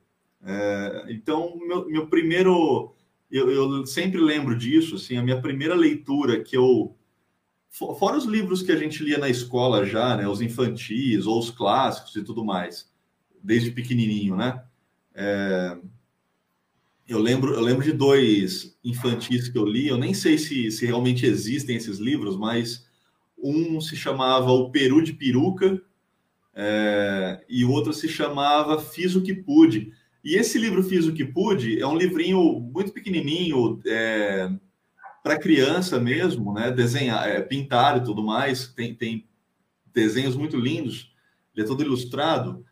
É, 0.43 1.05
então, 1.09 1.57
meu, 1.57 1.87
meu 1.87 2.07
primeiro 2.07 2.93
eu, 3.29 3.51
eu, 3.51 3.85
sempre 3.85 4.19
lembro 4.19 4.57
disso, 4.57 4.95
assim, 4.95 5.17
a 5.17 5.23
minha 5.23 5.41
primeira 5.41 5.75
leitura 5.75 6.41
que 6.41 6.55
eu 6.55 6.95
fora 7.69 8.17
os 8.17 8.25
livros 8.25 8.63
que 8.63 8.71
a 8.71 8.77
gente 8.77 9.03
lia 9.03 9.19
na 9.19 9.29
escola 9.29 9.85
já, 9.85 10.15
né, 10.15 10.27
os 10.27 10.41
infantis 10.41 11.27
ou 11.27 11.37
os 11.37 11.51
clássicos 11.51 12.15
e 12.15 12.23
tudo 12.23 12.43
mais, 12.43 12.89
desde 13.43 13.69
pequenininho, 13.69 14.35
né? 14.35 14.63
É, 15.13 15.77
eu 17.07 17.19
lembro, 17.19 17.53
eu 17.53 17.61
lembro 17.61 17.83
de 17.83 17.93
dois 17.93 18.77
infantis 18.83 19.47
que 19.47 19.57
eu 19.57 19.65
li. 19.65 19.87
Eu 19.87 19.97
nem 19.97 20.13
sei 20.13 20.37
se, 20.37 20.69
se 20.71 20.85
realmente 20.85 21.25
existem 21.25 21.75
esses 21.75 21.99
livros, 21.99 22.37
mas 22.37 22.85
um 23.37 23.79
se 23.79 23.95
chamava 23.95 24.51
O 24.51 24.69
Peru 24.71 25.01
de 25.01 25.13
Peruca 25.13 25.81
é, 26.53 27.45
e 27.47 27.63
o 27.63 27.71
outro 27.71 27.93
se 27.93 28.09
chamava 28.09 28.81
Fiz 28.81 29.15
o 29.15 29.21
que 29.21 29.33
Pude. 29.33 29.93
E 30.23 30.35
esse 30.35 30.57
livro 30.57 30.83
Fiz 30.83 31.05
o 31.05 31.13
que 31.13 31.23
Pude 31.23 31.79
é 31.79 31.87
um 31.87 31.97
livrinho 31.97 32.59
muito 32.59 32.91
pequenininho, 32.91 33.79
é, 33.85 34.49
para 35.23 35.39
criança 35.39 35.99
mesmo, 35.99 36.53
né? 36.53 36.71
Desenhar, 36.71 37.27
é, 37.27 37.41
pintar 37.41 37.97
e 37.97 38.03
tudo 38.03 38.23
mais. 38.23 38.67
Tem, 38.67 38.95
tem 38.95 39.27
desenhos 39.93 40.35
muito 40.35 40.57
lindos, 40.57 41.13
ele 41.55 41.65
é 41.65 41.67
todo 41.67 41.83
ilustrado. 41.83 42.65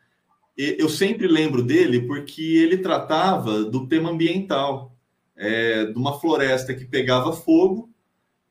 Eu 0.58 0.88
sempre 0.88 1.28
lembro 1.28 1.62
dele 1.62 2.02
porque 2.02 2.42
ele 2.42 2.78
tratava 2.78 3.64
do 3.64 3.88
tema 3.88 4.10
ambiental, 4.10 4.96
é, 5.36 5.86
de 5.86 5.98
uma 5.98 6.18
floresta 6.20 6.74
que 6.74 6.86
pegava 6.86 7.34
fogo 7.34 7.90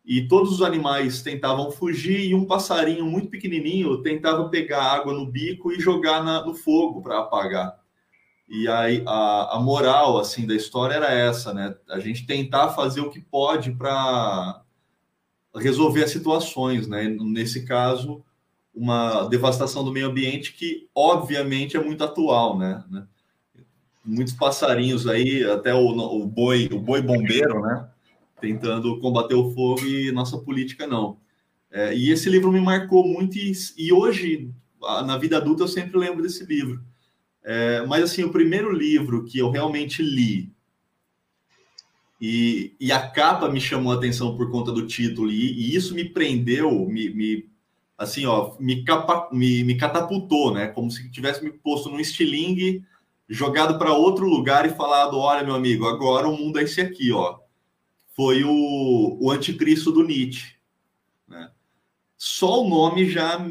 e 0.05 0.29
todos 0.29 0.53
os 0.53 0.63
animais 0.63 1.23
tentavam 1.23 1.71
fugir 1.71 2.21
e 2.21 2.35
um 2.35 2.45
passarinho 2.45 3.07
muito 3.07 3.29
pequenininho 3.29 4.03
tentava 4.03 4.51
pegar 4.51 4.83
água 4.83 5.15
no 5.15 5.25
bico 5.25 5.73
e 5.73 5.81
jogar 5.81 6.23
na, 6.23 6.45
no 6.45 6.55
fogo 6.55 7.01
para 7.01 7.21
apagar. 7.21 7.81
E 8.47 8.69
aí 8.69 9.03
a, 9.07 9.57
a 9.57 9.61
moral 9.61 10.19
assim 10.19 10.47
da 10.47 10.55
história 10.55 10.95
era 10.95 11.11
essa, 11.11 11.55
né? 11.55 11.75
A 11.89 11.99
gente 11.99 12.27
tentar 12.27 12.69
fazer 12.71 13.01
o 13.01 13.09
que 13.09 13.19
pode 13.19 13.73
para 13.73 14.63
resolver 15.57 16.05
as 16.05 16.11
situações, 16.11 16.87
né? 16.87 17.09
Nesse 17.09 17.65
caso, 17.65 18.23
uma 18.75 19.25
devastação 19.29 19.85
do 19.85 19.93
meio 19.93 20.09
ambiente 20.09 20.53
que 20.53 20.89
obviamente 20.95 21.77
é 21.77 21.83
muito 21.83 22.03
atual, 22.03 22.59
né? 22.59 22.85
Muitos 24.05 24.35
passarinhos 24.35 25.07
aí, 25.07 25.45
até 25.45 25.75
o, 25.75 25.87
o 25.87 26.27
boi, 26.27 26.69
o 26.71 26.79
boi 26.79 27.01
bombeiro, 27.01 27.61
né? 27.63 27.89
Tentando 28.41 28.99
combater 29.01 29.35
o 29.35 29.51
fogo 29.53 29.87
e 29.87 30.13
nossa 30.13 30.37
política 30.37 30.87
não. 30.87 31.19
É, 31.75 31.93
e 31.93 32.11
esse 32.11 32.31
livro 32.31 32.53
me 32.53 32.61
marcou 32.61 33.07
muito 33.07 33.37
e, 33.37 33.53
e 33.77 33.93
hoje 33.93 34.49
na 34.81 35.19
vida 35.19 35.39
adulta 35.39 35.65
eu 35.65 35.69
sempre 35.69 35.99
lembro 35.99 36.23
desse 36.23 36.45
livro 36.45 36.81
é, 37.43 37.85
mas 37.87 38.05
assim, 38.05 38.23
o 38.23 38.31
primeiro 38.31 38.71
livro 38.71 39.25
que 39.25 39.39
eu 39.39 39.51
realmente 39.51 40.01
li 40.01 40.53
e, 42.21 42.77
e, 42.79 42.93
a 42.93 43.09
capa 43.09 43.51
me 43.51 43.61
chamou 43.61 43.93
a 43.93 43.97
atenção 43.97 44.37
por 44.37 44.51
conta 44.53 44.71
do 44.71 44.87
título 44.87 45.31
e, 45.31 45.53
e 45.53 45.75
isso 45.75 45.95
me 45.95 46.05
prendeu, 46.05 46.87
me, 46.87 47.11
me 47.11 47.51
assim, 47.97 48.27
ó, 48.27 48.57
me, 48.59 48.85
capa, 48.85 49.29
me, 49.33 49.65
me, 49.65 49.77
catapultou, 49.77 50.53
né? 50.53 50.69
Como 50.69 50.91
se 50.91 51.11
tivesse 51.11 51.43
me 51.43 51.53
posto 51.53 51.89
num 51.89 52.01
estilingue, 52.01 52.85
jogado 53.29 53.79
para 53.79 53.93
outro 53.93 54.27
lugar 54.27 54.67
e 54.67 54.75
falado: 54.75 55.19
olha, 55.19 55.45
meu 55.45 55.55
amigo, 55.55 55.87
agora 55.87 56.29
o 56.29 56.37
mundo 56.37 56.59
é 56.59 56.63
esse 56.63 56.81
aqui, 56.81 57.13
ó. 57.13 57.39
Foi 58.15 58.45
o, 58.45 59.19
o 59.21 59.31
anticristo 59.31 59.91
do 59.91 60.05
Nietzsche. 60.05 60.55
Né? 61.27 61.51
Só 62.17 62.63
o 62.63 62.69
nome 62.69 63.09
já 63.09 63.45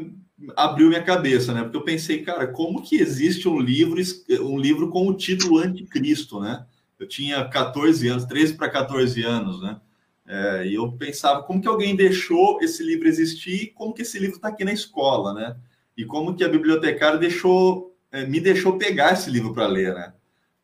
abriu 0.56 0.88
minha 0.88 1.02
cabeça, 1.02 1.52
né? 1.52 1.62
Porque 1.62 1.76
eu 1.76 1.84
pensei, 1.84 2.22
cara, 2.22 2.46
como 2.46 2.82
que 2.82 2.96
existe 2.96 3.48
um 3.48 3.60
livro, 3.60 4.00
um 4.42 4.58
livro 4.58 4.88
com 4.88 5.06
o 5.06 5.14
título 5.14 5.58
Anticristo, 5.58 6.40
né? 6.40 6.64
Eu 6.98 7.08
tinha 7.08 7.44
14 7.44 8.08
anos, 8.08 8.24
13 8.24 8.54
para 8.54 8.70
14 8.70 9.22
anos, 9.22 9.62
né? 9.62 9.80
É, 10.26 10.66
e 10.66 10.74
eu 10.74 10.90
pensava, 10.92 11.42
como 11.42 11.60
que 11.60 11.68
alguém 11.68 11.94
deixou 11.94 12.58
esse 12.62 12.82
livro 12.82 13.06
existir 13.06 13.72
como 13.74 13.92
que 13.92 14.02
esse 14.02 14.18
livro 14.18 14.36
está 14.36 14.48
aqui 14.48 14.64
na 14.64 14.72
escola, 14.72 15.34
né? 15.34 15.56
E 15.96 16.04
como 16.04 16.34
que 16.34 16.42
a 16.42 16.48
bibliotecária 16.48 17.18
deixou, 17.18 17.94
é, 18.10 18.26
me 18.26 18.40
deixou 18.40 18.78
pegar 18.78 19.12
esse 19.12 19.30
livro 19.30 19.52
para 19.52 19.66
ler, 19.66 19.94
né? 19.94 20.14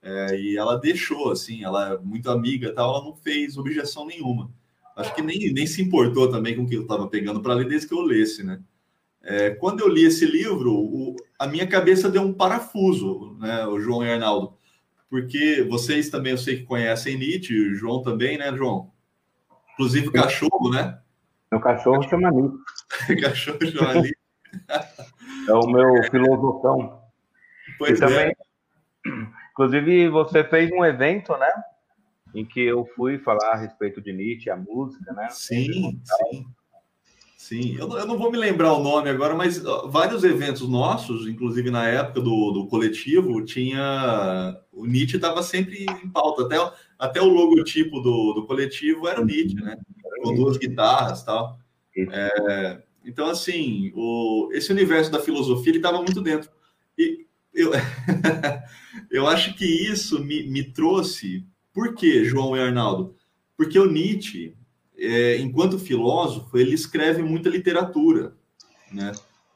É, 0.02 0.40
e 0.40 0.56
ela 0.56 0.76
deixou, 0.76 1.30
assim, 1.30 1.62
ela 1.62 1.94
é 1.94 1.98
muito 1.98 2.30
amiga 2.30 2.72
tal, 2.72 2.94
ela 2.94 3.04
não 3.04 3.14
fez 3.14 3.58
objeção 3.58 4.06
nenhuma. 4.06 4.50
Acho 4.96 5.14
que 5.14 5.22
nem, 5.22 5.52
nem 5.52 5.66
se 5.66 5.82
importou 5.82 6.30
também 6.30 6.56
com 6.56 6.62
o 6.62 6.68
que 6.68 6.74
eu 6.74 6.82
estava 6.82 7.06
pegando 7.08 7.40
para 7.42 7.54
ler 7.54 7.68
desde 7.68 7.86
que 7.88 7.94
eu 7.94 8.00
lesse, 8.00 8.42
né? 8.42 8.61
É, 9.22 9.50
quando 9.50 9.80
eu 9.80 9.88
li 9.88 10.04
esse 10.04 10.24
livro, 10.24 10.72
o, 10.72 11.16
a 11.38 11.46
minha 11.46 11.66
cabeça 11.66 12.08
deu 12.08 12.22
um 12.22 12.32
parafuso, 12.32 13.36
né, 13.38 13.66
o 13.66 13.78
João 13.78 14.02
e 14.04 14.11
Arnaldo, 14.11 14.54
porque 15.11 15.66
vocês 15.68 16.08
também 16.08 16.32
eu 16.32 16.38
sei 16.38 16.56
que 16.56 16.62
conhecem 16.64 17.18
Nietzsche, 17.18 17.54
o 17.54 17.74
João 17.74 18.02
também, 18.02 18.38
né, 18.38 18.54
João? 18.56 18.90
Inclusive 19.80 20.08
o 20.08 20.12
cachorro, 20.12 20.70
né? 20.70 21.00
Meu 21.50 21.58
cachorro 21.58 22.02
chama 22.02 22.30
Nietzsche. 22.30 23.16
cachorro 23.22 23.66
chama 23.66 23.94
Nietzsche. 23.94 24.14
é 25.48 25.54
o 25.54 25.66
meu 25.68 26.02
filosofão. 26.10 27.00
Pois 27.78 27.98
e 27.98 28.04
é. 28.04 28.06
Também, 28.06 28.36
inclusive, 29.52 30.10
você 30.10 30.44
fez 30.44 30.70
um 30.70 30.84
evento, 30.84 31.34
né? 31.38 31.50
Em 32.34 32.44
que 32.44 32.60
eu 32.60 32.84
fui 32.94 33.18
falar 33.20 33.52
a 33.52 33.56
respeito 33.56 34.02
de 34.02 34.12
Nietzsche, 34.12 34.50
a 34.50 34.56
música, 34.56 35.14
né? 35.14 35.28
Sim, 35.30 35.98
sim. 36.04 36.46
Sim, 37.51 37.74
eu, 37.76 37.88
eu, 37.98 38.07
não 38.07 38.16
vou 38.16 38.30
me 38.30 38.38
lembrar 38.38 38.74
o 38.74 38.80
nome 38.80 39.11
agora, 39.11 39.34
mas 39.34 39.61
vários 39.88 40.22
eventos 40.22 40.68
nossos, 40.68 41.26
inclusive 41.26 41.68
na 41.68 41.84
época 41.84 42.20
do, 42.20 42.53
do 42.53 42.68
coletivo, 42.68 43.44
tinha. 43.44 44.57
O 44.72 44.86
Nietzsche 44.86 45.16
estava 45.16 45.42
sempre 45.42 45.84
em 45.84 46.09
pauta, 46.09 46.44
até, 46.44 46.72
até 46.96 47.20
o 47.20 47.26
logotipo 47.26 47.98
do, 47.98 48.34
do 48.34 48.46
coletivo 48.46 49.09
era 49.09 49.20
o 49.20 49.24
Nietzsche, 49.24 49.57
né? 49.57 49.76
Com 50.22 50.32
duas 50.36 50.59
guitarras 50.59 51.24
tal. 51.24 51.59
É, 51.96 52.82
então, 53.05 53.28
assim, 53.28 53.90
o, 53.96 54.48
esse 54.53 54.70
universo 54.70 55.11
da 55.11 55.18
filosofia 55.18 55.72
ele 55.72 55.78
estava 55.78 55.98
muito 56.01 56.20
dentro. 56.20 56.48
E 56.96 57.26
eu, 57.53 57.72
eu 59.11 59.26
acho 59.26 59.55
que 59.57 59.64
isso 59.64 60.22
me, 60.22 60.44
me 60.44 60.62
trouxe. 60.62 61.44
Por 61.72 61.96
quê, 61.96 62.24
João 62.24 62.57
e 62.57 62.61
Arnaldo? 62.61 63.16
Porque 63.57 63.76
o 63.76 63.90
Nietzsche 63.90 64.55
é, 65.01 65.38
enquanto 65.38 65.78
filósofo, 65.78 66.59
ele 66.59 66.74
escreve 66.74 67.22
muita 67.22 67.48
literatura, 67.48 68.34
né? 68.92 69.12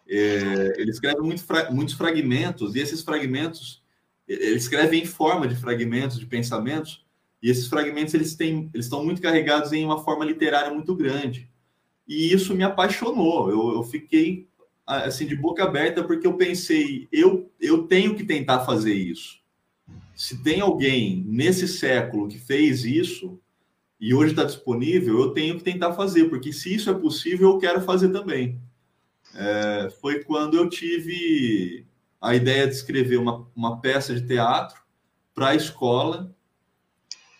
É, 0.09 0.75
ele 0.79 0.91
escreve 0.91 1.21
muito 1.21 1.45
muitos 1.71 1.95
fragmentos, 1.95 2.75
e 2.75 2.81
esses 2.81 3.03
fragmentos, 3.03 3.83
ele 4.27 4.57
escreve 4.57 4.97
em 4.97 5.05
forma 5.05 5.47
de 5.47 5.55
fragmentos, 5.55 6.19
de 6.19 6.27
pensamentos, 6.27 7.05
e 7.43 7.51
esses 7.51 7.67
fragmentos 7.67 8.15
eles, 8.15 8.35
têm, 8.35 8.71
eles 8.73 8.87
estão 8.87 9.05
muito 9.05 9.21
carregados 9.21 9.73
em 9.73 9.85
uma 9.85 10.03
forma 10.03 10.25
literária 10.25 10.73
muito 10.73 10.95
grande. 10.95 11.49
E 12.09 12.33
isso 12.33 12.55
me 12.55 12.65
apaixonou, 12.65 13.51
eu, 13.51 13.75
eu 13.75 13.83
fiquei 13.83 14.49
assim 14.87 15.27
de 15.27 15.37
boca 15.37 15.65
aberta 15.65 16.05
porque 16.05 16.27
eu 16.27 16.35
pensei, 16.35 17.09
eu, 17.11 17.51
eu 17.61 17.87
tenho 17.87 18.15
que 18.15 18.25
tentar 18.25 18.61
fazer 18.61 18.95
isso. 18.95 19.43
Se 20.15 20.43
tem 20.43 20.61
alguém 20.61 21.25
nesse 21.27 21.67
século 21.67 22.29
que 22.29 22.39
fez 22.39 22.85
isso, 22.85 23.39
e 24.05 24.13
hoje 24.13 24.33
está 24.33 24.45
disponível, 24.45 25.19
eu 25.19 25.31
tenho 25.31 25.57
que 25.57 25.65
tentar 25.65 25.95
fazer, 25.95 26.29
porque 26.29 26.53
se 26.53 26.75
isso 26.75 26.91
é 26.91 26.93
possível, 26.93 27.49
eu 27.49 27.59
quero 27.59 27.81
fazer 27.81 28.11
também. 28.11 28.61
É, 29.35 29.89
foi 29.99 30.23
quando 30.23 30.59
eu 30.59 30.69
tive 30.69 31.87
a 32.21 32.35
ideia 32.35 32.67
de 32.67 32.75
escrever 32.75 33.17
uma, 33.17 33.49
uma 33.57 33.81
peça 33.81 34.15
de 34.15 34.27
teatro 34.27 34.79
para 35.35 35.49
a 35.49 35.55
escola. 35.55 36.31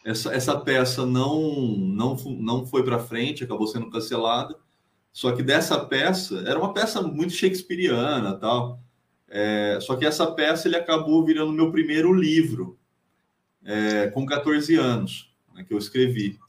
Essa, 0.07 0.33
essa 0.35 0.59
peça 0.59 1.05
não, 1.05 1.53
não, 1.77 2.17
não 2.17 2.65
foi 2.65 2.83
para 2.83 2.99
frente, 2.99 3.45
acabou 3.45 3.67
sendo 3.67 3.91
cancelada. 3.91 4.57
Só 5.13 5.33
que 5.33 5.43
dessa 5.43 5.85
peça, 5.85 6.45
era 6.47 6.59
uma 6.59 6.73
peça 6.73 7.03
muito 7.03 7.35
shakespeariana 7.35 8.39
tal. 8.39 8.81
É, 9.29 9.81
só 9.83 9.97
que 9.97 10.07
essa 10.07 10.33
peça 10.33 10.67
ele 10.67 10.77
acabou 10.77 11.27
virando 11.27 11.53
meu 11.53 11.71
primeiro 11.71 12.11
livro, 12.11 12.79
é, 13.63 14.07
com 14.07 14.25
14 14.25 14.77
anos, 14.77 15.31
né, 15.55 15.63
que 15.63 15.75
eu 15.75 15.79
escrevi. 15.79 16.43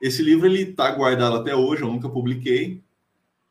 Esse 0.00 0.22
livro 0.22 0.46
ele 0.46 0.62
está 0.62 0.90
guardado 0.90 1.36
até 1.36 1.54
hoje, 1.54 1.82
eu 1.82 1.88
nunca 1.88 2.08
publiquei. 2.08 2.82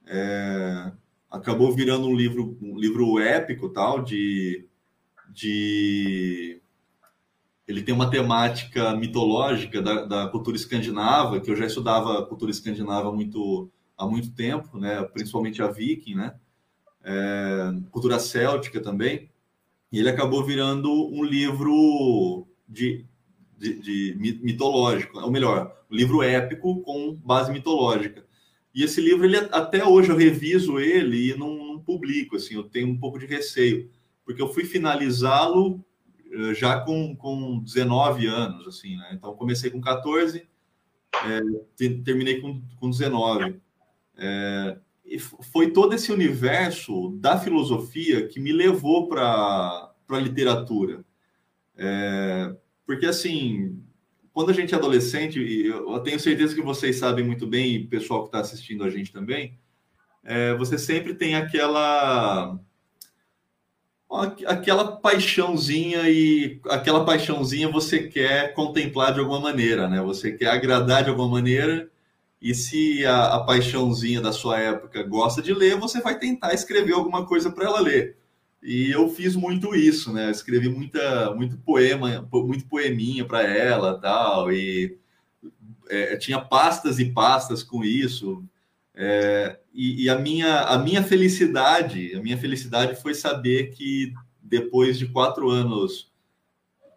É, 0.08 0.92
acabou 1.30 1.72
virando 1.72 2.08
um 2.08 2.16
livro, 2.16 2.58
um 2.62 2.78
livro 2.78 3.20
épico, 3.20 3.70
tal, 3.70 4.02
de, 4.02 4.66
de 5.30 6.60
ele 7.68 7.84
tem 7.84 7.94
uma 7.94 8.10
temática 8.10 8.96
mitológica 8.96 9.80
da, 9.80 10.06
da, 10.06 10.28
cultura 10.28 10.58
escandinava, 10.58 11.40
que 11.40 11.52
eu 11.52 11.56
já 11.56 11.68
estudava 11.68 12.26
cultura 12.26 12.50
escandinava 12.50 13.12
muito, 13.12 13.70
há 13.96 14.08
muito 14.08 14.32
tempo, 14.32 14.80
né? 14.80 15.04
principalmente 15.04 15.62
a 15.62 15.68
viking, 15.68 16.16
né? 16.16 16.34
É, 17.04 17.72
cultura 17.92 18.18
céltica 18.18 18.82
também, 18.82 19.30
e 19.92 20.00
ele 20.00 20.10
acabou 20.10 20.44
virando 20.44 20.92
um 20.92 21.24
livro 21.24 22.48
de, 22.68 23.06
de, 23.60 23.80
de 23.80 24.40
mitológico, 24.42 25.20
ou 25.20 25.32
melhor, 25.32 25.76
um 25.92 25.96
livro 25.96 26.24
épico 26.24 26.82
com 26.82 27.14
base 27.16 27.52
mitológica. 27.52 28.26
E 28.74 28.84
esse 28.84 29.02
livro, 29.02 29.26
ele 29.26 29.38
até 29.52 29.84
hoje 29.84 30.10
eu 30.10 30.16
reviso 30.16 30.80
ele 30.80 31.32
e 31.32 31.38
não, 31.38 31.56
não 31.56 31.80
publico, 31.80 32.36
assim, 32.36 32.56
eu 32.56 32.64
tenho 32.64 32.88
um 32.88 32.98
pouco 32.98 33.20
de 33.20 33.26
receio, 33.26 33.90
porque 34.24 34.42
eu 34.42 34.54
fui 34.54 34.64
finalizá-lo 34.64 35.84
já 36.56 36.80
com, 36.82 37.16
com 37.16 37.60
19 37.60 38.28
anos, 38.28 38.68
assim, 38.68 38.96
né? 38.96 39.12
Então, 39.14 39.36
comecei 39.36 39.70
com 39.70 39.82
14, 39.82 40.48
é, 41.26 41.40
terminei 42.04 42.40
com, 42.40 42.62
com 42.80 42.90
19. 42.90 43.60
É, 44.18 44.78
e 45.06 45.18
foi 45.18 45.72
todo 45.72 45.94
esse 45.96 46.12
universo 46.12 47.18
da 47.20 47.40
filosofia 47.40 48.28
que 48.28 48.40
me 48.40 48.52
levou 48.52 49.08
para 49.08 49.92
a 50.10 50.20
literatura. 50.20 51.04
É, 51.76 52.56
porque, 52.90 53.06
assim, 53.06 53.80
quando 54.34 54.50
a 54.50 54.54
gente 54.54 54.74
é 54.74 54.78
adolescente, 54.78 55.40
e 55.40 55.68
eu 55.68 56.00
tenho 56.00 56.20
certeza 56.20 56.56
que 56.56 56.62
vocês 56.64 56.96
sabem 56.96 57.24
muito 57.24 57.46
bem, 57.46 57.74
e 57.74 57.84
o 57.84 57.88
pessoal 57.88 58.22
que 58.22 58.30
está 58.30 58.40
assistindo 58.40 58.84
a 58.84 58.90
gente 58.90 59.14
também, 59.14 59.60
é, 60.24 60.56
você 60.56 60.76
sempre 60.76 61.14
tem 61.14 61.36
aquela 61.36 62.58
aquela 64.48 64.98
paixãozinha 64.98 66.10
e 66.10 66.60
aquela 66.68 67.06
paixãozinha 67.06 67.70
você 67.70 68.08
quer 68.08 68.56
contemplar 68.56 69.14
de 69.14 69.20
alguma 69.20 69.40
maneira, 69.40 69.88
né? 69.88 70.02
Você 70.02 70.32
quer 70.32 70.48
agradar 70.48 71.04
de 71.04 71.12
alguma 71.12 71.30
maneira 71.30 71.88
e 72.42 72.56
se 72.56 73.06
a, 73.06 73.36
a 73.36 73.44
paixãozinha 73.44 74.20
da 74.20 74.32
sua 74.34 74.60
época 74.60 75.04
gosta 75.04 75.44
de 75.44 75.54
ler, 75.54 75.76
você 75.76 76.02
vai 76.02 76.18
tentar 76.18 76.56
escrever 76.56 76.94
alguma 76.94 77.24
coisa 77.28 77.52
para 77.52 77.66
ela 77.66 77.82
ler. 77.82 78.18
E 78.62 78.92
eu 78.92 79.10
fiz 79.10 79.36
muito 79.36 79.74
isso, 79.74 80.12
né? 80.12 80.30
escrevi 80.30 80.68
muita, 80.68 81.34
muito 81.34 81.58
poema, 81.58 82.28
muito 82.32 82.68
poeminha 82.68 83.26
para 83.26 83.42
ela, 83.42 83.98
tal, 84.00 84.52
e 84.52 84.98
é, 85.90 86.18
tinha 86.18 86.40
pastas 86.40 87.00
e 87.00 87.06
pastas 87.06 87.64
com 87.64 87.84
isso. 87.84 88.44
É, 88.94 89.58
e, 89.74 90.04
e, 90.04 90.10
a 90.10 90.20
minha 90.20 90.62
a 90.64 90.78
minha 90.78 91.02
felicidade, 91.02 92.14
a 92.16 92.22
minha 92.22 92.38
felicidade 92.38 93.02
foi 93.02 93.14
saber 93.14 93.72
que 93.72 94.14
depois 94.42 95.00
de 95.00 95.08
quatro 95.08 95.50
anos, 95.50 96.12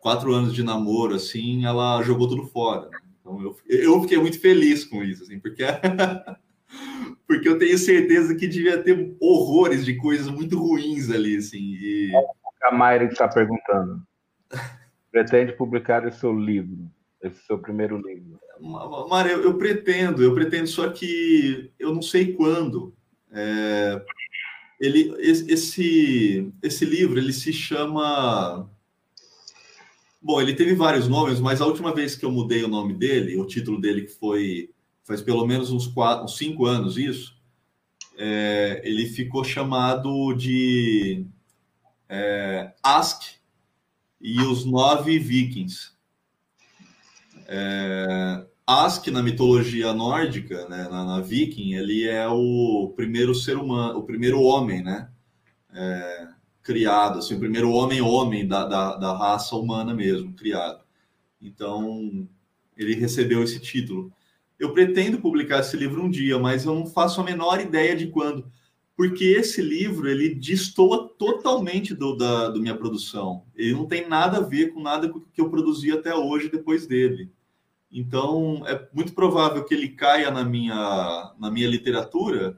quatro 0.00 0.34
anos 0.34 0.52
de 0.52 0.64
namoro, 0.64 1.14
assim, 1.14 1.64
ela 1.64 2.02
jogou 2.02 2.28
tudo 2.28 2.46
fora. 2.46 2.90
Então 3.20 3.40
eu, 3.40 3.56
eu 3.68 4.02
fiquei 4.02 4.18
muito 4.18 4.40
feliz 4.40 4.84
com 4.84 5.04
isso, 5.04 5.22
assim, 5.22 5.38
porque 5.38 5.62
porque 7.26 7.48
eu 7.48 7.58
tenho 7.58 7.76
certeza 7.78 8.34
que 8.34 8.46
devia 8.46 8.82
ter 8.82 9.16
horrores 9.20 9.84
de 9.84 9.96
coisas 9.96 10.28
muito 10.28 10.58
ruins 10.58 11.10
ali, 11.10 11.36
assim. 11.36 11.58
E... 11.58 12.12
A 12.62 12.72
Mayra 12.72 13.04
está 13.04 13.28
perguntando. 13.28 14.02
Pretende 15.10 15.52
publicar 15.52 16.06
esse 16.06 16.20
seu 16.20 16.38
livro, 16.38 16.90
esse 17.22 17.42
seu 17.44 17.58
primeiro 17.58 17.96
livro? 17.96 18.38
Mara, 19.08 19.28
eu, 19.28 19.42
eu, 19.42 19.58
pretendo, 19.58 20.22
eu 20.22 20.32
pretendo, 20.34 20.66
só 20.68 20.88
que 20.88 21.70
eu 21.78 21.92
não 21.92 22.00
sei 22.00 22.32
quando. 22.32 22.94
É, 23.30 24.02
ele, 24.80 25.14
esse, 25.18 26.52
esse 26.62 26.84
livro, 26.84 27.18
ele 27.18 27.32
se 27.32 27.52
chama... 27.52 28.70
Bom, 30.20 30.40
ele 30.40 30.54
teve 30.54 30.74
vários 30.74 31.08
nomes, 31.08 31.40
mas 31.40 31.60
a 31.60 31.66
última 31.66 31.92
vez 31.92 32.14
que 32.14 32.24
eu 32.24 32.30
mudei 32.30 32.62
o 32.62 32.68
nome 32.68 32.94
dele, 32.94 33.36
o 33.36 33.46
título 33.46 33.80
dele 33.80 34.02
que 34.02 34.12
foi 34.12 34.70
faz 35.12 35.20
pelo 35.20 35.46
menos 35.46 35.70
uns, 35.70 35.86
quatro, 35.86 36.24
uns 36.24 36.38
cinco 36.38 36.64
anos 36.64 36.96
isso, 36.96 37.36
é, 38.16 38.80
ele 38.82 39.06
ficou 39.06 39.44
chamado 39.44 40.32
de 40.32 41.26
é, 42.08 42.72
Ask 42.82 43.22
e 44.18 44.40
os 44.40 44.64
Nove 44.64 45.18
Vikings. 45.18 45.90
É, 47.46 48.46
Ask 48.66 49.06
na 49.08 49.22
mitologia 49.22 49.92
nórdica, 49.92 50.66
né, 50.68 50.88
na, 50.88 51.04
na, 51.04 51.20
Viking, 51.20 51.74
ele 51.74 52.08
é 52.08 52.26
o 52.26 52.94
primeiro 52.96 53.34
ser 53.34 53.58
humano, 53.58 53.98
o 53.98 54.04
primeiro 54.04 54.40
homem, 54.40 54.82
né, 54.82 55.10
é, 55.74 56.28
criado, 56.62 57.18
assim, 57.18 57.34
o 57.34 57.40
primeiro 57.40 57.70
homem-homem 57.70 58.48
da, 58.48 58.64
da, 58.64 58.96
da, 58.96 59.18
raça 59.18 59.56
humana 59.56 59.92
mesmo, 59.92 60.32
criado. 60.32 60.80
Então, 61.40 62.26
ele 62.78 62.94
recebeu 62.94 63.42
esse 63.42 63.60
título. 63.60 64.10
Eu 64.62 64.72
pretendo 64.72 65.20
publicar 65.20 65.58
esse 65.58 65.76
livro 65.76 66.04
um 66.04 66.08
dia, 66.08 66.38
mas 66.38 66.64
eu 66.64 66.72
não 66.72 66.86
faço 66.86 67.20
a 67.20 67.24
menor 67.24 67.60
ideia 67.60 67.96
de 67.96 68.06
quando, 68.06 68.48
porque 68.96 69.24
esse 69.24 69.60
livro 69.60 70.08
ele 70.08 70.36
destoa 70.36 71.08
totalmente 71.18 71.92
do 71.92 72.16
da 72.16 72.48
do 72.48 72.60
minha 72.60 72.76
produção. 72.76 73.44
Ele 73.56 73.72
não 73.72 73.86
tem 73.86 74.08
nada 74.08 74.36
a 74.36 74.40
ver 74.40 74.72
com 74.72 74.80
nada 74.80 75.12
que 75.34 75.40
eu 75.40 75.50
produzi 75.50 75.90
até 75.90 76.14
hoje 76.14 76.48
depois 76.48 76.86
dele. 76.86 77.28
Então, 77.90 78.62
é 78.64 78.88
muito 78.94 79.12
provável 79.14 79.64
que 79.64 79.74
ele 79.74 79.88
caia 79.88 80.30
na 80.30 80.44
minha, 80.44 81.34
na 81.40 81.50
minha 81.50 81.68
literatura 81.68 82.56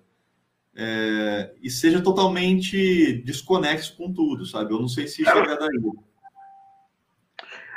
é, 0.77 1.55
e 1.63 1.71
seja 1.71 2.03
totalmente 2.03 3.15
desconexo 3.23 3.97
com 3.97 4.13
tudo, 4.13 4.45
sabe? 4.45 4.75
Eu 4.75 4.79
não 4.79 4.89
sei 4.89 5.07
se 5.09 5.23
isso 5.23 5.31
agradaria. 5.31 5.81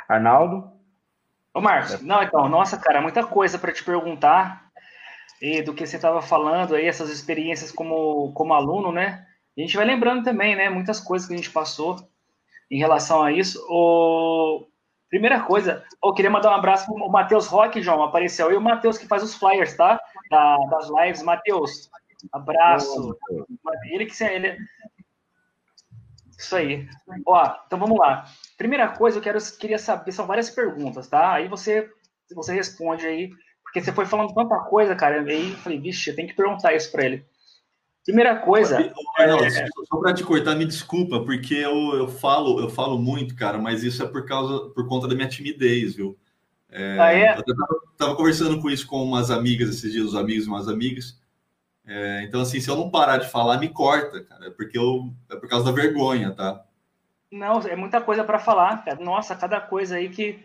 Arnaldo? 0.06 0.77
Ô, 1.58 1.60
Marcos, 1.60 2.00
não, 2.02 2.22
então, 2.22 2.48
nossa, 2.48 2.78
cara, 2.78 3.00
muita 3.00 3.26
coisa 3.26 3.58
para 3.58 3.72
te 3.72 3.82
perguntar 3.82 4.70
e 5.42 5.60
do 5.60 5.74
que 5.74 5.84
você 5.84 5.96
estava 5.96 6.22
falando 6.22 6.76
aí, 6.76 6.86
essas 6.86 7.10
experiências 7.10 7.72
como, 7.72 8.32
como 8.32 8.54
aluno, 8.54 8.92
né? 8.92 9.26
a 9.56 9.60
gente 9.60 9.76
vai 9.76 9.84
lembrando 9.84 10.22
também, 10.22 10.54
né? 10.54 10.70
Muitas 10.70 11.00
coisas 11.00 11.26
que 11.26 11.34
a 11.34 11.36
gente 11.36 11.50
passou 11.50 11.96
em 12.70 12.78
relação 12.78 13.24
a 13.24 13.32
isso. 13.32 13.60
O, 13.68 14.68
Primeira 15.08 15.40
coisa, 15.40 15.82
eu 16.04 16.12
queria 16.12 16.30
mandar 16.30 16.50
um 16.50 16.54
abraço 16.54 16.86
para 16.86 16.94
o 16.94 17.10
Matheus 17.10 17.48
Roque, 17.48 17.82
João, 17.82 18.04
apareceu. 18.04 18.52
E 18.52 18.56
o 18.56 18.60
Matheus 18.60 18.96
que 18.96 19.08
faz 19.08 19.24
os 19.24 19.34
flyers, 19.34 19.74
tá? 19.74 19.98
Da, 20.30 20.56
das 20.70 20.88
lives. 20.88 21.24
Matheus, 21.24 21.90
abraço. 22.32 23.16
Ele 23.86 24.06
que 24.06 24.22
ele... 24.22 24.56
Isso 26.38 26.54
aí. 26.54 26.88
Ó, 27.26 27.56
então 27.66 27.78
vamos 27.78 27.98
lá. 27.98 28.24
Primeira 28.56 28.88
coisa, 28.88 29.18
eu 29.18 29.22
quero, 29.22 29.38
queria 29.58 29.78
saber, 29.78 30.12
são 30.12 30.26
várias 30.26 30.48
perguntas, 30.48 31.08
tá? 31.08 31.32
Aí 31.32 31.48
você, 31.48 31.90
você 32.32 32.54
responde 32.54 33.04
aí, 33.04 33.30
porque 33.64 33.82
você 33.82 33.92
foi 33.92 34.06
falando 34.06 34.32
tanta 34.32 34.56
coisa, 34.60 34.94
cara, 34.94 35.20
aí 35.20 35.50
eu 35.50 35.56
falei, 35.56 35.80
vixe, 35.80 36.08
eu 36.08 36.14
tenho 36.14 36.28
que 36.28 36.36
perguntar 36.36 36.74
isso 36.74 36.92
para 36.92 37.04
ele. 37.04 37.26
Primeira 38.04 38.36
coisa. 38.36 38.78
Arnaldo, 39.18 39.44
é... 39.44 39.50
Só 39.50 39.96
para 40.00 40.14
te 40.14 40.22
cortar, 40.22 40.54
me 40.54 40.64
desculpa, 40.64 41.20
porque 41.24 41.54
eu, 41.54 41.94
eu 41.94 42.08
falo, 42.08 42.60
eu 42.60 42.70
falo 42.70 42.98
muito, 42.98 43.34
cara, 43.34 43.58
mas 43.58 43.82
isso 43.82 44.02
é 44.02 44.06
por 44.06 44.24
causa, 44.24 44.70
por 44.70 44.86
conta 44.86 45.08
da 45.08 45.14
minha 45.14 45.28
timidez, 45.28 45.96
viu? 45.96 46.16
É, 46.70 46.98
ah, 47.00 47.12
é? 47.12 47.38
Eu 47.38 47.44
tava, 47.44 47.80
tava, 47.96 48.16
conversando 48.16 48.60
com 48.60 48.70
isso 48.70 48.86
com 48.86 49.02
umas 49.02 49.30
amigas 49.30 49.70
esses 49.70 49.92
dias, 49.92 50.06
os 50.06 50.14
amigos 50.14 50.46
e 50.46 50.48
umas 50.48 50.68
amigas. 50.68 51.17
É, 51.88 52.22
então, 52.22 52.42
assim, 52.42 52.60
se 52.60 52.68
eu 52.68 52.76
não 52.76 52.90
parar 52.90 53.16
de 53.16 53.30
falar, 53.30 53.56
me 53.56 53.70
corta, 53.70 54.22
cara, 54.22 54.48
é 54.48 54.50
porque 54.50 54.76
eu 54.76 55.10
é 55.30 55.36
por 55.36 55.48
causa 55.48 55.64
da 55.64 55.72
vergonha, 55.72 56.32
tá? 56.32 56.62
Não, 57.32 57.60
é 57.60 57.74
muita 57.74 57.98
coisa 57.98 58.22
para 58.22 58.38
falar, 58.38 58.84
cara. 58.84 59.02
Nossa, 59.02 59.34
cada 59.34 59.58
coisa 59.58 59.96
aí 59.96 60.10
que 60.10 60.38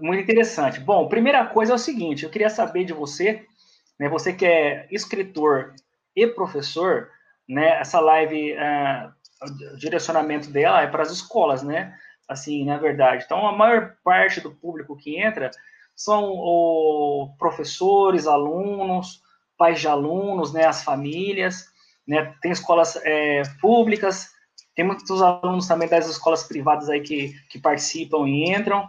muito 0.00 0.22
interessante. 0.22 0.78
Bom, 0.78 1.08
primeira 1.08 1.46
coisa 1.46 1.72
é 1.72 1.74
o 1.74 1.78
seguinte, 1.78 2.24
eu 2.24 2.30
queria 2.30 2.50
saber 2.50 2.84
de 2.84 2.92
você, 2.92 3.46
né? 3.98 4.10
Você 4.10 4.32
que 4.32 4.44
é 4.44 4.86
escritor 4.90 5.74
e 6.14 6.26
professor, 6.26 7.08
né? 7.48 7.80
Essa 7.80 7.98
live, 8.00 8.52
uh, 8.52 9.72
o 9.72 9.76
direcionamento 9.78 10.50
dela 10.50 10.82
é 10.82 10.86
para 10.86 11.02
as 11.02 11.10
escolas, 11.10 11.62
né? 11.62 11.96
Assim, 12.28 12.64
na 12.64 12.76
verdade. 12.76 13.24
Então, 13.24 13.46
a 13.46 13.56
maior 13.56 13.96
parte 14.04 14.40
do 14.40 14.50
público 14.50 14.96
que 14.96 15.18
entra 15.18 15.50
são 15.94 16.24
o, 16.24 17.34
professores, 17.38 18.26
alunos, 18.26 19.22
pais 19.56 19.80
de 19.80 19.88
alunos, 19.88 20.52
né? 20.52 20.66
As 20.66 20.82
famílias, 20.82 21.66
né? 22.06 22.34
Tem 22.40 22.52
escolas 22.52 22.96
é, 23.04 23.42
públicas, 23.60 24.30
tem 24.74 24.84
muitos 24.84 25.22
alunos 25.22 25.66
também 25.66 25.88
das 25.88 26.08
escolas 26.08 26.44
privadas 26.44 26.88
aí 26.88 27.00
que, 27.00 27.34
que 27.48 27.58
participam 27.58 28.28
e 28.28 28.50
entram. 28.50 28.88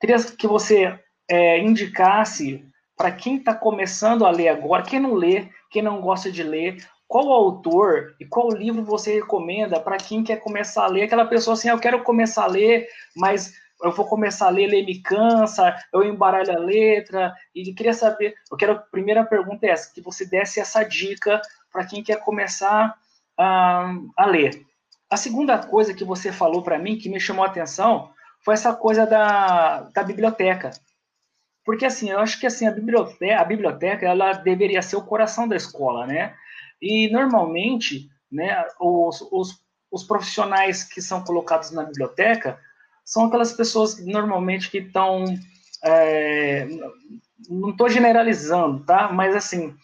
Queria 0.00 0.22
que 0.22 0.46
você 0.46 0.98
é, 1.30 1.58
indicasse 1.58 2.64
para 2.96 3.10
quem 3.10 3.36
está 3.36 3.54
começando 3.54 4.26
a 4.26 4.30
ler 4.30 4.48
agora, 4.48 4.82
quem 4.82 5.00
não 5.00 5.14
lê, 5.14 5.48
quem 5.70 5.82
não 5.82 6.00
gosta 6.00 6.30
de 6.30 6.42
ler, 6.42 6.84
qual 7.08 7.30
autor 7.30 8.14
e 8.18 8.24
qual 8.24 8.50
livro 8.50 8.82
você 8.84 9.14
recomenda 9.14 9.78
para 9.78 9.96
quem 9.96 10.24
quer 10.24 10.36
começar 10.36 10.84
a 10.84 10.88
ler? 10.88 11.02
Aquela 11.02 11.26
pessoa 11.26 11.54
assim, 11.54 11.68
ah, 11.68 11.72
eu 11.72 11.78
quero 11.78 12.02
começar 12.02 12.44
a 12.44 12.48
ler, 12.48 12.88
mas 13.14 13.54
eu 13.82 13.92
vou 13.92 14.06
começar 14.06 14.46
a 14.46 14.50
ler, 14.50 14.68
ler 14.68 14.84
me 14.84 15.00
cansa, 15.00 15.76
eu 15.92 16.04
embaralho 16.04 16.54
a 16.54 16.58
letra, 16.58 17.34
e 17.54 17.72
queria 17.74 17.92
saber, 17.92 18.34
eu 18.50 18.56
quero, 18.56 18.72
a 18.72 18.76
primeira 18.76 19.24
pergunta 19.24 19.66
é 19.66 19.70
essa, 19.70 19.92
que 19.92 20.00
você 20.00 20.24
desse 20.24 20.60
essa 20.60 20.84
dica 20.84 21.40
para 21.72 21.84
quem 21.84 22.02
quer 22.02 22.20
começar 22.20 22.96
a, 23.36 23.94
a 24.16 24.26
ler. 24.26 24.64
A 25.10 25.16
segunda 25.16 25.58
coisa 25.58 25.92
que 25.92 26.04
você 26.04 26.32
falou 26.32 26.62
para 26.62 26.78
mim, 26.78 26.96
que 26.96 27.08
me 27.08 27.20
chamou 27.20 27.44
a 27.44 27.48
atenção, 27.48 28.10
foi 28.44 28.54
essa 28.54 28.72
coisa 28.74 29.06
da, 29.06 29.82
da 29.94 30.02
biblioteca. 30.02 30.70
Porque, 31.64 31.84
assim, 31.84 32.10
eu 32.10 32.18
acho 32.18 32.40
que 32.40 32.46
assim, 32.46 32.66
a 32.66 32.72
biblioteca, 32.72 33.40
a 33.40 33.44
biblioteca 33.44 34.06
ela 34.06 34.32
deveria 34.32 34.82
ser 34.82 34.96
o 34.96 35.04
coração 35.04 35.46
da 35.46 35.54
escola, 35.56 36.06
né? 36.06 36.34
E, 36.80 37.08
normalmente, 37.10 38.08
né, 38.30 38.64
os, 38.80 39.20
os, 39.30 39.62
os 39.90 40.02
profissionais 40.02 40.82
que 40.82 41.00
são 41.00 41.22
colocados 41.22 41.70
na 41.70 41.84
biblioteca 41.84 42.58
são 43.04 43.26
aquelas 43.26 43.52
pessoas, 43.52 44.04
normalmente, 44.04 44.70
que 44.70 44.78
estão... 44.78 45.24
É, 45.84 46.68
não 47.48 47.70
estou 47.70 47.88
generalizando, 47.88 48.84
tá? 48.84 49.12
Mas, 49.12 49.34
assim, 49.34 49.74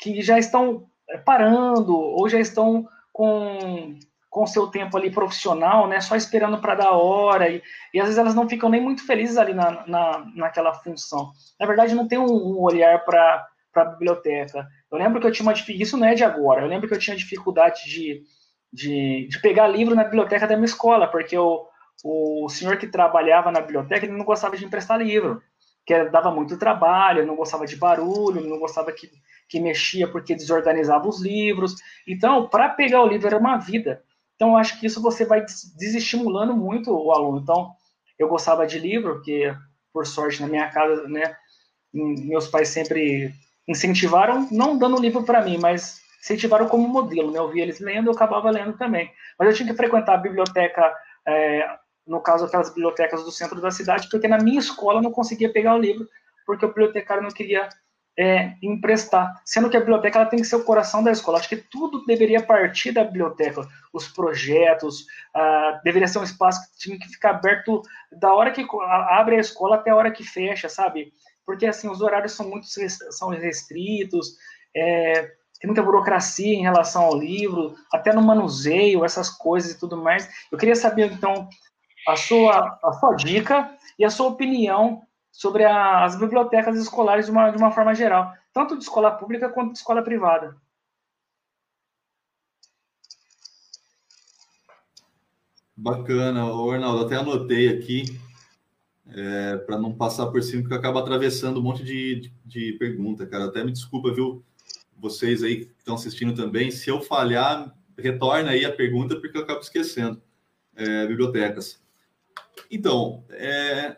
que 0.00 0.20
já 0.20 0.38
estão 0.38 0.86
parando 1.24 1.96
ou 1.96 2.28
já 2.28 2.38
estão 2.38 2.88
com, 3.12 3.98
com 4.28 4.46
seu 4.46 4.66
tempo 4.66 4.96
ali 4.96 5.10
profissional, 5.10 5.86
né, 5.86 6.00
só 6.00 6.16
esperando 6.16 6.58
para 6.58 6.74
dar 6.74 6.90
hora, 6.90 7.48
e, 7.48 7.62
e, 7.92 8.00
às 8.00 8.06
vezes 8.06 8.18
elas 8.18 8.34
não 8.34 8.48
ficam 8.48 8.68
nem 8.68 8.80
muito 8.80 9.06
felizes 9.06 9.36
ali 9.36 9.54
na, 9.54 9.86
na, 9.86 10.26
naquela 10.34 10.74
função. 10.74 11.30
Na 11.58 11.66
verdade, 11.66 11.94
não 11.94 12.08
tem 12.08 12.18
um, 12.18 12.24
um 12.24 12.60
olhar 12.60 13.04
para 13.04 13.46
a 13.76 13.84
biblioteca. 13.84 14.66
Eu 14.90 14.98
lembro 14.98 15.20
que 15.20 15.26
eu 15.26 15.32
tinha 15.32 15.46
uma 15.46 15.54
isso 15.68 15.96
não 15.96 16.06
é 16.06 16.14
de 16.14 16.24
agora, 16.24 16.62
eu 16.62 16.68
lembro 16.68 16.88
que 16.88 16.94
eu 16.94 16.98
tinha 16.98 17.16
dificuldade 17.16 17.84
de, 17.84 18.22
de, 18.72 19.28
de 19.28 19.40
pegar 19.40 19.68
livro 19.68 19.94
na 19.94 20.04
biblioteca 20.04 20.46
da 20.46 20.56
minha 20.56 20.66
escola, 20.66 21.06
porque 21.06 21.38
o, 21.38 21.66
o 22.02 22.48
senhor 22.48 22.76
que 22.76 22.86
trabalhava 22.86 23.50
na 23.50 23.60
biblioteca 23.60 24.04
ele 24.04 24.16
não 24.16 24.24
gostava 24.24 24.56
de 24.56 24.64
emprestar 24.64 25.00
livro, 25.00 25.42
que 25.86 26.04
dava 26.04 26.30
muito 26.30 26.58
trabalho, 26.58 27.26
não 27.26 27.36
gostava 27.36 27.66
de 27.66 27.76
barulho, 27.76 28.40
não 28.40 28.58
gostava 28.58 28.90
que, 28.92 29.10
que 29.48 29.60
mexia 29.60 30.08
porque 30.08 30.34
desorganizava 30.34 31.06
os 31.06 31.20
livros. 31.20 31.74
Então, 32.06 32.48
para 32.48 32.70
pegar 32.70 33.02
o 33.02 33.06
livro 33.06 33.26
era 33.26 33.38
uma 33.38 33.58
vida. 33.58 34.02
Então, 34.34 34.50
eu 34.50 34.56
acho 34.56 34.80
que 34.80 34.86
isso 34.86 35.00
você 35.00 35.24
vai 35.24 35.44
desestimulando 35.76 36.54
muito 36.56 36.90
o 36.90 37.12
aluno. 37.12 37.40
Então, 37.40 37.72
eu 38.18 38.28
gostava 38.28 38.66
de 38.66 38.78
livro, 38.78 39.14
porque, 39.14 39.54
por 39.92 40.06
sorte, 40.06 40.40
na 40.40 40.48
minha 40.48 40.68
casa, 40.70 41.06
né, 41.08 41.36
meus 41.92 42.48
pais 42.48 42.68
sempre 42.68 43.32
incentivaram, 43.68 44.48
não 44.50 44.76
dando 44.76 45.00
livro 45.00 45.22
para 45.22 45.42
mim, 45.42 45.58
mas 45.58 46.00
incentivaram 46.20 46.68
como 46.68 46.88
modelo. 46.88 47.30
Né? 47.30 47.38
Eu 47.38 47.50
via 47.50 47.62
eles 47.62 47.80
lendo, 47.80 48.08
eu 48.08 48.14
acabava 48.14 48.50
lendo 48.50 48.76
também. 48.76 49.10
Mas 49.38 49.48
eu 49.48 49.54
tinha 49.54 49.68
que 49.68 49.76
frequentar 49.76 50.14
a 50.14 50.18
biblioteca, 50.18 50.92
é, 51.26 51.66
no 52.06 52.20
caso, 52.20 52.44
aquelas 52.44 52.68
bibliotecas 52.68 53.24
do 53.24 53.32
centro 53.32 53.60
da 53.60 53.70
cidade, 53.70 54.08
porque 54.10 54.28
na 54.28 54.38
minha 54.38 54.58
escola 54.58 54.98
eu 54.98 55.02
não 55.02 55.12
conseguia 55.12 55.52
pegar 55.52 55.74
o 55.74 55.80
livro, 55.80 56.08
porque 56.46 56.64
o 56.64 56.68
bibliotecário 56.68 57.22
não 57.22 57.30
queria 57.30 57.68
é, 58.16 58.54
emprestar, 58.62 59.40
sendo 59.44 59.68
que 59.68 59.76
a 59.76 59.80
biblioteca 59.80 60.18
ela 60.18 60.28
tem 60.28 60.40
que 60.40 60.46
ser 60.46 60.56
o 60.56 60.64
coração 60.64 61.02
da 61.02 61.10
escola. 61.10 61.38
Acho 61.38 61.48
que 61.48 61.56
tudo 61.56 62.04
deveria 62.04 62.42
partir 62.42 62.92
da 62.92 63.04
biblioteca, 63.04 63.66
os 63.92 64.08
projetos, 64.08 65.06
ah, 65.34 65.80
deveria 65.82 66.06
ser 66.06 66.18
um 66.18 66.24
espaço 66.24 66.60
que 66.62 66.78
tinha 66.78 66.98
que 66.98 67.08
ficar 67.08 67.30
aberto 67.30 67.82
da 68.12 68.32
hora 68.32 68.52
que 68.52 68.64
abre 69.08 69.36
a 69.36 69.40
escola 69.40 69.76
até 69.76 69.90
a 69.90 69.96
hora 69.96 70.12
que 70.12 70.22
fecha, 70.22 70.68
sabe? 70.68 71.12
Porque 71.44 71.66
assim 71.66 71.88
os 71.88 72.00
horários 72.00 72.32
são 72.32 72.48
muito 72.48 72.66
são 73.10 73.28
restritos, 73.30 74.36
é, 74.74 75.32
tem 75.60 75.68
muita 75.68 75.82
burocracia 75.82 76.54
em 76.54 76.62
relação 76.62 77.02
ao 77.02 77.18
livro, 77.18 77.74
até 77.92 78.12
no 78.12 78.22
manuseio, 78.22 79.04
essas 79.04 79.30
coisas 79.30 79.72
e 79.72 79.78
tudo 79.78 79.96
mais. 79.96 80.28
Eu 80.50 80.58
queria 80.58 80.76
saber 80.76 81.12
então 81.12 81.48
a 82.06 82.16
sua 82.16 82.78
a 82.82 82.92
sua 82.92 83.14
dica 83.14 83.76
e 83.98 84.04
a 84.04 84.10
sua 84.10 84.28
opinião 84.28 85.02
sobre 85.30 85.64
a, 85.64 86.04
as 86.04 86.16
bibliotecas 86.16 86.78
escolares 86.78 87.26
de 87.26 87.32
uma, 87.32 87.50
de 87.50 87.56
uma 87.58 87.72
forma 87.72 87.94
geral, 87.94 88.32
tanto 88.52 88.76
de 88.76 88.84
escola 88.84 89.10
pública 89.10 89.48
quanto 89.48 89.72
de 89.72 89.78
escola 89.78 90.02
privada. 90.02 90.56
Bacana, 95.76 96.46
Ô, 96.52 96.70
Arnaldo, 96.70 97.04
até 97.04 97.16
anotei 97.16 97.68
aqui 97.68 98.20
é, 99.08 99.56
para 99.58 99.76
não 99.76 99.92
passar 99.92 100.26
por 100.28 100.40
cima, 100.40 100.62
porque 100.62 100.74
acaba 100.76 101.00
atravessando 101.00 101.58
um 101.58 101.62
monte 101.62 101.82
de, 101.82 102.20
de, 102.20 102.32
de 102.44 102.72
pergunta, 102.78 103.26
cara. 103.26 103.46
Até 103.46 103.64
me 103.64 103.72
desculpa, 103.72 104.14
viu, 104.14 104.44
vocês 104.96 105.42
aí 105.42 105.64
que 105.66 105.72
estão 105.76 105.96
assistindo 105.96 106.32
também. 106.32 106.70
Se 106.70 106.88
eu 106.88 107.00
falhar, 107.00 107.76
retorna 107.98 108.50
aí 108.50 108.64
a 108.64 108.72
pergunta, 108.72 109.16
porque 109.16 109.36
eu 109.36 109.42
acabo 109.42 109.60
esquecendo. 109.60 110.22
É, 110.76 111.06
bibliotecas. 111.06 111.83
Então, 112.74 113.22
é, 113.30 113.96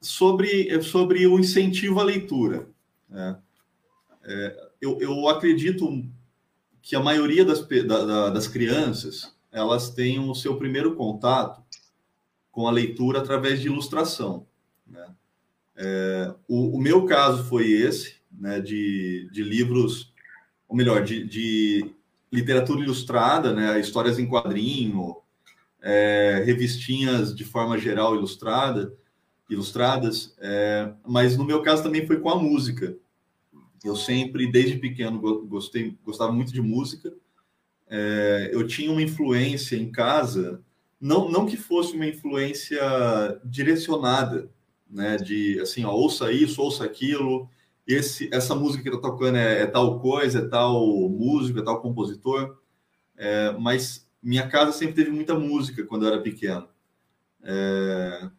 sobre, 0.00 0.82
sobre 0.82 1.24
o 1.28 1.38
incentivo 1.38 2.00
à 2.00 2.02
leitura. 2.02 2.68
Né? 3.08 3.38
É, 4.24 4.70
eu, 4.80 5.00
eu 5.00 5.28
acredito 5.28 6.04
que 6.82 6.96
a 6.96 7.00
maioria 7.00 7.44
das, 7.44 7.64
da, 7.86 8.30
das 8.30 8.48
crianças 8.48 9.32
elas 9.52 9.90
têm 9.90 10.18
o 10.18 10.34
seu 10.34 10.56
primeiro 10.56 10.96
contato 10.96 11.62
com 12.50 12.66
a 12.66 12.72
leitura 12.72 13.20
através 13.20 13.60
de 13.60 13.68
ilustração. 13.68 14.44
Né? 14.84 15.06
É, 15.76 16.34
o, 16.48 16.76
o, 16.76 16.80
meu 16.80 17.06
caso 17.06 17.44
foi 17.44 17.70
esse, 17.70 18.16
né, 18.32 18.58
de, 18.60 19.28
de 19.30 19.44
livros, 19.44 20.12
ou 20.68 20.76
melhor, 20.76 21.04
de, 21.04 21.24
de 21.24 21.94
literatura 22.32 22.80
ilustrada, 22.80 23.54
né, 23.54 23.78
histórias 23.78 24.18
em 24.18 24.28
quadrinho, 24.28 25.22
é, 25.84 26.42
revistinhas 26.46 27.34
de 27.34 27.44
forma 27.44 27.76
geral 27.76 28.16
ilustrada, 28.16 28.94
ilustradas, 29.50 30.34
é, 30.38 30.90
mas 31.06 31.36
no 31.36 31.44
meu 31.44 31.60
caso 31.60 31.82
também 31.82 32.06
foi 32.06 32.18
com 32.18 32.30
a 32.30 32.42
música. 32.42 32.96
Eu 33.84 33.94
sempre, 33.94 34.50
desde 34.50 34.78
pequeno, 34.78 35.20
gostei, 35.46 35.94
gostava 36.02 36.32
muito 36.32 36.54
de 36.54 36.62
música. 36.62 37.14
É, 37.86 38.48
eu 38.50 38.66
tinha 38.66 38.90
uma 38.90 39.02
influência 39.02 39.76
em 39.76 39.92
casa, 39.92 40.64
não, 40.98 41.30
não 41.30 41.44
que 41.44 41.58
fosse 41.58 41.94
uma 41.94 42.06
influência 42.06 42.80
direcionada, 43.44 44.50
né? 44.88 45.18
De 45.18 45.60
assim, 45.60 45.84
ó, 45.84 45.92
ouça 45.92 46.32
isso, 46.32 46.62
ouça 46.62 46.82
aquilo. 46.82 47.46
Esse, 47.86 48.30
essa 48.32 48.54
música 48.54 48.82
que 48.82 48.88
está 48.88 49.00
tocando 49.00 49.36
é, 49.36 49.60
é, 49.60 49.66
tal 49.66 50.00
coisa, 50.00 50.38
é 50.38 50.48
tal 50.48 50.80
músico, 51.10 51.58
é 51.58 51.62
tal 51.62 51.82
compositor. 51.82 52.58
É, 53.18 53.52
mas 53.58 54.03
minha 54.24 54.48
casa 54.48 54.72
sempre 54.72 54.94
teve 54.94 55.10
muita 55.10 55.38
música 55.38 55.84
quando 55.84 56.06
eu 56.06 56.12
era 56.12 56.22
pequeno. 56.22 56.66
É, 57.42 58.30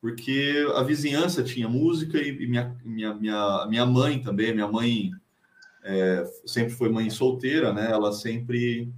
porque 0.00 0.64
a 0.76 0.82
vizinhança 0.82 1.42
tinha 1.42 1.68
música 1.68 2.18
e 2.18 2.46
minha, 2.46 2.76
minha, 2.84 3.14
minha, 3.14 3.66
minha 3.66 3.86
mãe 3.86 4.22
também, 4.22 4.54
minha 4.54 4.68
mãe 4.68 5.10
é, 5.82 6.24
sempre 6.46 6.72
foi 6.72 6.88
mãe 6.88 7.10
solteira, 7.10 7.72
né? 7.72 7.90
Ela 7.90 8.12
sempre 8.12 8.92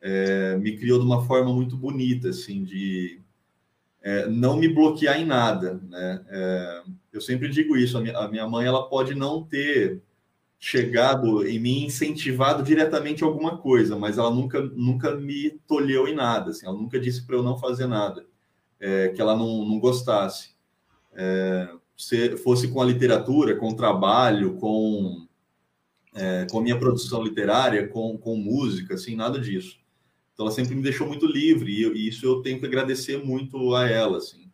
é, 0.00 0.56
me 0.56 0.78
criou 0.78 0.98
de 0.98 1.04
uma 1.04 1.24
forma 1.26 1.52
muito 1.52 1.76
bonita, 1.76 2.30
assim, 2.30 2.64
de 2.64 3.20
é, 4.00 4.26
não 4.28 4.56
me 4.56 4.68
bloquear 4.68 5.20
em 5.20 5.26
nada, 5.26 5.74
né? 5.88 6.24
É, 6.28 6.82
eu 7.12 7.20
sempre 7.20 7.48
digo 7.50 7.76
isso, 7.76 7.98
a 7.98 8.00
minha, 8.00 8.16
a 8.16 8.28
minha 8.28 8.48
mãe, 8.48 8.66
ela 8.66 8.88
pode 8.88 9.14
não 9.14 9.44
ter 9.44 10.00
chegado 10.58 11.46
em 11.46 11.58
mim 11.58 11.84
incentivado 11.84 12.62
diretamente 12.62 13.22
alguma 13.22 13.58
coisa, 13.58 13.96
mas 13.96 14.18
ela 14.18 14.30
nunca, 14.30 14.60
nunca 14.60 15.14
me 15.14 15.50
tolheu 15.66 16.08
em 16.08 16.14
nada, 16.14 16.50
assim, 16.50 16.66
ela 16.66 16.76
nunca 16.76 16.98
disse 16.98 17.26
para 17.26 17.36
eu 17.36 17.42
não 17.42 17.58
fazer 17.58 17.86
nada 17.86 18.24
é, 18.80 19.08
que 19.08 19.20
ela 19.20 19.36
não, 19.36 19.64
não 19.64 19.78
gostasse. 19.78 20.54
É, 21.14 21.68
se 21.96 22.36
fosse 22.36 22.68
com 22.68 22.80
a 22.80 22.84
literatura, 22.84 23.56
com 23.56 23.70
o 23.70 23.76
trabalho, 23.76 24.56
com, 24.56 25.26
é, 26.14 26.46
com 26.50 26.58
a 26.58 26.62
minha 26.62 26.78
produção 26.78 27.22
literária, 27.22 27.88
com, 27.88 28.18
com 28.18 28.36
música, 28.36 28.94
assim, 28.94 29.16
nada 29.16 29.40
disso. 29.40 29.78
Então, 30.32 30.46
ela 30.46 30.54
sempre 30.54 30.74
me 30.74 30.82
deixou 30.82 31.06
muito 31.06 31.26
livre 31.26 31.72
e, 31.72 31.86
e 31.86 32.08
isso 32.08 32.26
eu 32.26 32.42
tenho 32.42 32.60
que 32.60 32.66
agradecer 32.66 33.24
muito 33.24 33.74
a 33.74 33.88
ela, 33.88 34.18
assim. 34.18 34.50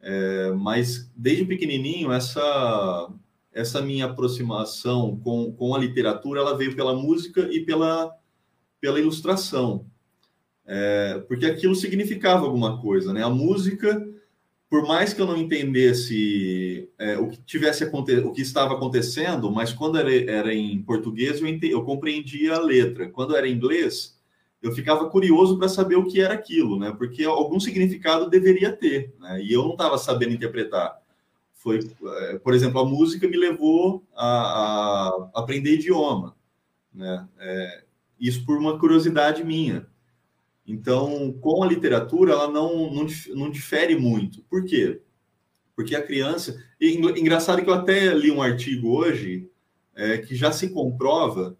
É, 0.00 0.50
mas 0.50 1.08
desde 1.14 1.44
pequenininho 1.44 2.10
essa 2.10 3.08
essa 3.52 3.82
minha 3.82 4.06
aproximação 4.06 5.18
com, 5.22 5.52
com 5.52 5.74
a 5.74 5.78
literatura 5.78 6.40
ela 6.40 6.56
veio 6.56 6.74
pela 6.74 6.94
música 6.94 7.48
e 7.52 7.60
pela 7.64 8.14
pela 8.80 8.98
ilustração 8.98 9.86
é, 10.66 11.22
porque 11.26 11.46
aquilo 11.46 11.74
significava 11.74 12.44
alguma 12.44 12.80
coisa, 12.80 13.12
né? 13.12 13.22
A 13.22 13.30
música, 13.30 14.06
por 14.70 14.86
mais 14.86 15.12
que 15.12 15.20
eu 15.20 15.26
não 15.26 15.36
entendesse 15.36 16.88
é, 16.98 17.18
o 17.18 17.28
que 17.28 17.42
tivesse 17.42 17.84
o 17.84 18.32
que 18.32 18.42
estava 18.42 18.74
acontecendo, 18.74 19.50
mas 19.50 19.72
quando 19.72 19.98
era, 19.98 20.14
era 20.30 20.54
em 20.54 20.80
português 20.82 21.40
eu, 21.40 21.46
entendi, 21.46 21.72
eu 21.72 21.84
compreendia 21.84 22.54
a 22.54 22.60
letra. 22.60 23.08
Quando 23.10 23.36
era 23.36 23.48
em 23.48 23.52
inglês, 23.52 24.18
eu 24.62 24.72
ficava 24.72 25.10
curioso 25.10 25.58
para 25.58 25.68
saber 25.68 25.96
o 25.96 26.06
que 26.06 26.20
era 26.20 26.34
aquilo, 26.34 26.78
né? 26.78 26.94
Porque 26.96 27.24
algum 27.24 27.58
significado 27.58 28.30
deveria 28.30 28.72
ter, 28.72 29.14
né? 29.18 29.42
E 29.42 29.52
eu 29.52 29.62
não 29.64 29.72
estava 29.72 29.98
sabendo 29.98 30.32
interpretar. 30.32 31.01
Foi, 31.62 31.78
é, 31.78 32.38
por 32.40 32.54
exemplo, 32.54 32.80
a 32.80 32.84
música 32.84 33.28
me 33.28 33.36
levou 33.36 34.04
a, 34.16 34.26
a 34.26 35.30
aprender 35.34 35.74
idioma, 35.74 36.36
né? 36.92 37.28
É, 37.38 37.84
isso 38.18 38.44
por 38.44 38.58
uma 38.58 38.80
curiosidade 38.80 39.44
minha. 39.44 39.86
Então, 40.66 41.32
com 41.40 41.62
a 41.62 41.66
literatura, 41.66 42.32
ela 42.32 42.50
não, 42.50 42.92
não, 42.92 43.06
não 43.36 43.48
difere 43.48 43.96
muito. 43.96 44.42
Por 44.50 44.64
quê? 44.64 45.02
Porque 45.76 45.94
a 45.94 46.02
criança. 46.02 46.60
E, 46.80 46.96
engraçado 46.96 47.62
que 47.62 47.70
eu 47.70 47.74
até 47.74 48.12
li 48.12 48.32
um 48.32 48.42
artigo 48.42 48.88
hoje 48.96 49.48
é, 49.94 50.18
que 50.18 50.34
já 50.34 50.50
se 50.50 50.68
comprova 50.70 51.56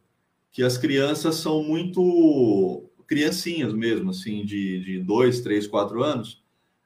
que 0.51 0.65
as 0.65 0.77
crianças 0.77 1.37
são 1.37 1.63
muito 1.63 2.91
criancinhas 3.07 3.73
mesmo, 3.73 4.11
assim, 4.11 4.45
de, 4.45 4.81
de 4.81 4.99
dois, 4.99 5.43
três, 5.43 5.69
quatro 5.69 6.03
anos, 6.03 6.42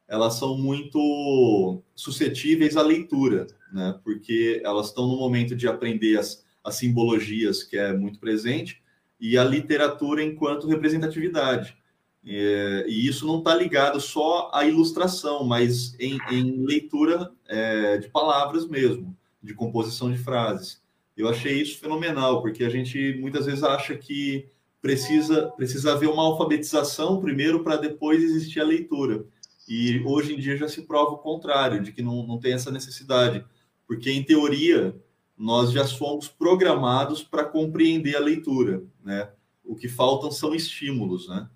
elas 0.09 0.35
são 0.35 0.57
muito 0.57 1.83
suscetíveis 1.95 2.77
à 2.77 2.83
leitura, 2.83 3.47
né? 3.73 3.99
Porque 4.05 4.61
elas 4.65 4.87
estão 4.87 5.07
no 5.07 5.17
momento 5.17 5.57
de 5.57 5.67
aprender 5.67 6.19
as, 6.19 6.45
as 6.63 6.77
simbologias, 6.77 7.63
que 7.63 7.77
é 7.77 7.93
muito 7.93 8.19
presente, 8.19 8.83
e 9.21 9.37
a 9.37 9.45
literatura 9.45 10.23
enquanto 10.23 10.69
representatividade. 10.69 11.77
É, 12.25 12.85
e 12.89 13.07
isso 13.07 13.27
não 13.27 13.39
está 13.39 13.55
ligado 13.55 14.01
só 14.01 14.51
à 14.53 14.65
ilustração, 14.65 15.45
mas 15.45 15.95
em, 15.99 16.19
em 16.31 16.65
leitura 16.65 17.31
é, 17.49 17.99
de 17.99 18.09
palavras 18.09 18.67
mesmo, 18.67 19.17
de 19.43 19.55
composição 19.55 20.11
de 20.11 20.19
frases. 20.19 20.83
Eu 21.17 21.29
achei 21.29 21.63
isso 21.63 21.79
fenomenal, 21.79 22.43
porque 22.43 22.65
a 22.65 22.69
gente 22.69 23.17
muitas 23.21 23.47
vezes 23.47 23.63
acha 23.63 23.97
que 23.97 24.49
precisa, 24.83 25.47
precisa 25.57 25.93
haver 25.93 26.09
uma 26.09 26.23
alfabetização 26.23 27.21
primeiro 27.21 27.65
para 27.65 27.77
depois 27.77 28.23
existir 28.23 28.61
a 28.61 28.65
leitura. 28.65 29.25
E 29.69 30.01
hoje 30.05 30.35
em 30.35 30.39
dia 30.39 30.57
já 30.57 30.69
se 30.69 30.83
prova 30.83 31.13
o 31.13 31.19
contrário, 31.19 31.83
de 31.83 31.93
que 31.93 32.03
não, 32.03 32.27
não 32.27 32.39
tem 32.39 32.53
essa 32.53 32.71
necessidade. 32.71 33.45
Porque, 33.87 34.11
em 34.11 34.23
teoria, 34.23 34.95
nós 35.37 35.73
já 35.73 35.85
somos 35.85 36.29
programados 36.29 37.23
para 37.23 37.45
compreender 37.45 38.17
a 38.17 38.21
leitura, 38.21 38.83
né? 39.05 39.31
O 39.65 39.75
que 39.75 39.89
faltam 39.89 40.31
são 40.31 40.55
estímulos, 40.55 41.29
né? 41.29 41.49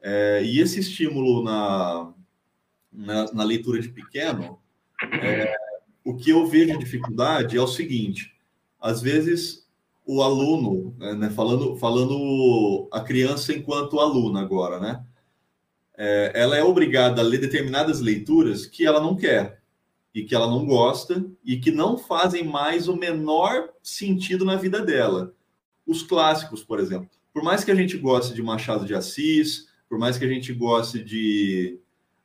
É, 0.00 0.42
e 0.44 0.60
esse 0.60 0.78
estímulo 0.80 1.42
na, 1.42 2.14
na, 2.92 3.32
na 3.32 3.44
leitura 3.44 3.80
de 3.80 3.88
pequeno, 3.88 4.60
é, 5.20 5.54
o 6.04 6.14
que 6.16 6.30
eu 6.30 6.46
vejo 6.46 6.78
dificuldade 6.78 7.56
é 7.56 7.60
o 7.60 7.66
seguinte: 7.66 8.34
às 8.80 9.02
vezes 9.02 9.68
o 10.06 10.22
aluno, 10.22 10.96
né, 10.98 11.28
falando, 11.28 11.76
falando 11.76 12.88
a 12.90 13.00
criança 13.00 13.52
enquanto 13.52 14.00
aluna 14.00 14.40
agora, 14.40 14.80
né? 14.80 15.04
É, 16.00 16.30
ela 16.32 16.56
é 16.56 16.62
obrigada 16.62 17.20
a 17.20 17.24
ler 17.24 17.40
determinadas 17.40 18.00
leituras 18.00 18.64
que 18.64 18.86
ela 18.86 19.00
não 19.00 19.16
quer 19.16 19.60
e 20.14 20.22
que 20.22 20.32
ela 20.32 20.46
não 20.46 20.64
gosta 20.64 21.26
e 21.44 21.58
que 21.58 21.72
não 21.72 21.98
fazem 21.98 22.44
mais 22.44 22.86
o 22.86 22.96
menor 22.96 23.70
sentido 23.82 24.44
na 24.44 24.54
vida 24.54 24.80
dela. 24.80 25.34
Os 25.84 26.04
clássicos, 26.04 26.62
por 26.62 26.78
exemplo. 26.78 27.10
Por 27.34 27.42
mais 27.42 27.64
que 27.64 27.72
a 27.72 27.74
gente 27.74 27.96
goste 27.96 28.32
de 28.32 28.42
Machado 28.42 28.86
de 28.86 28.94
Assis, 28.94 29.66
por 29.88 29.98
mais 29.98 30.16
que 30.16 30.24
a 30.24 30.28
gente 30.28 30.52
goste 30.52 31.02
de 31.02 31.80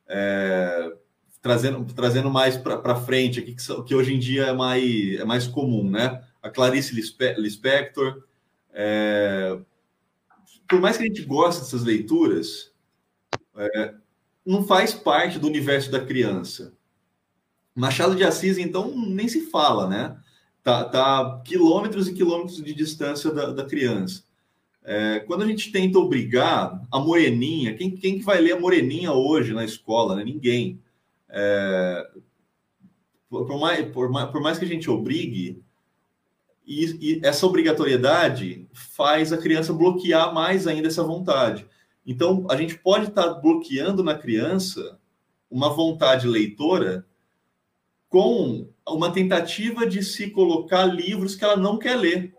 é, 0.07 0.93
trazendo, 1.41 1.83
trazendo 1.93 2.29
mais 2.29 2.55
para 2.55 2.95
frente 2.95 3.39
aqui, 3.39 3.55
que, 3.55 3.83
que, 3.83 3.95
hoje 3.95 4.13
em 4.13 4.19
dia 4.19 4.45
é 4.45 4.53
mais, 4.53 5.19
é 5.19 5.25
mais 5.25 5.47
comum, 5.47 5.89
né? 5.89 6.23
A 6.41 6.49
Clarice 6.49 6.95
Lispector. 7.37 8.23
É, 8.71 9.59
por 10.69 10.79
mais 10.79 10.95
que 10.95 11.03
a 11.03 11.07
gente 11.07 11.23
goste 11.23 11.61
dessas 11.61 11.83
leituras, 11.83 12.72
é, 13.55 13.93
não 14.45 14.65
faz 14.65 14.93
parte 14.93 15.39
do 15.39 15.47
universo 15.47 15.91
da 15.91 16.03
criança. 16.03 16.73
Machado 17.75 18.15
de 18.15 18.23
Assis, 18.23 18.57
então, 18.57 18.95
nem 18.95 19.27
se 19.27 19.49
fala, 19.49 19.87
né? 19.87 20.17
Tá, 20.61 20.85
tá 20.85 21.41
quilômetros 21.43 22.07
e 22.07 22.13
quilômetros 22.13 22.63
de 22.63 22.73
distância 22.73 23.31
da, 23.31 23.51
da 23.51 23.65
criança. 23.65 24.23
É, 24.83 25.19
quando 25.21 25.43
a 25.43 25.47
gente 25.47 25.71
tenta 25.71 25.97
obrigar 25.97 26.81
a 26.91 26.99
moreninha, 26.99 27.73
quem, 27.73 27.91
quem 27.91 28.19
que 28.19 28.25
vai 28.25 28.39
ler 28.39 28.53
a 28.53 28.59
moreninha 28.59 29.13
hoje 29.13 29.53
na 29.53 29.63
escola? 29.63 30.15
Né? 30.15 30.23
Ninguém. 30.23 30.81
É, 31.29 32.09
por, 33.29 33.59
mais, 33.59 33.91
por, 33.91 34.09
mais, 34.09 34.29
por 34.29 34.41
mais 34.41 34.59
que 34.59 34.65
a 34.65 34.67
gente 34.67 34.89
obrigue, 34.89 35.63
e, 36.65 36.85
e, 37.01 37.21
essa 37.23 37.45
obrigatoriedade 37.45 38.67
faz 38.71 39.33
a 39.33 39.37
criança 39.37 39.73
bloquear 39.73 40.33
mais 40.33 40.67
ainda 40.67 40.87
essa 40.87 41.03
vontade. 41.03 41.65
Então, 42.05 42.45
a 42.49 42.55
gente 42.55 42.77
pode 42.77 43.07
estar 43.07 43.35
bloqueando 43.35 44.03
na 44.03 44.15
criança 44.15 44.99
uma 45.49 45.69
vontade 45.69 46.27
leitora 46.27 47.05
com 48.09 48.67
uma 48.87 49.11
tentativa 49.11 49.87
de 49.87 50.03
se 50.03 50.29
colocar 50.29 50.85
livros 50.85 51.35
que 51.35 51.43
ela 51.43 51.57
não 51.57 51.77
quer 51.77 51.95
ler, 51.95 52.35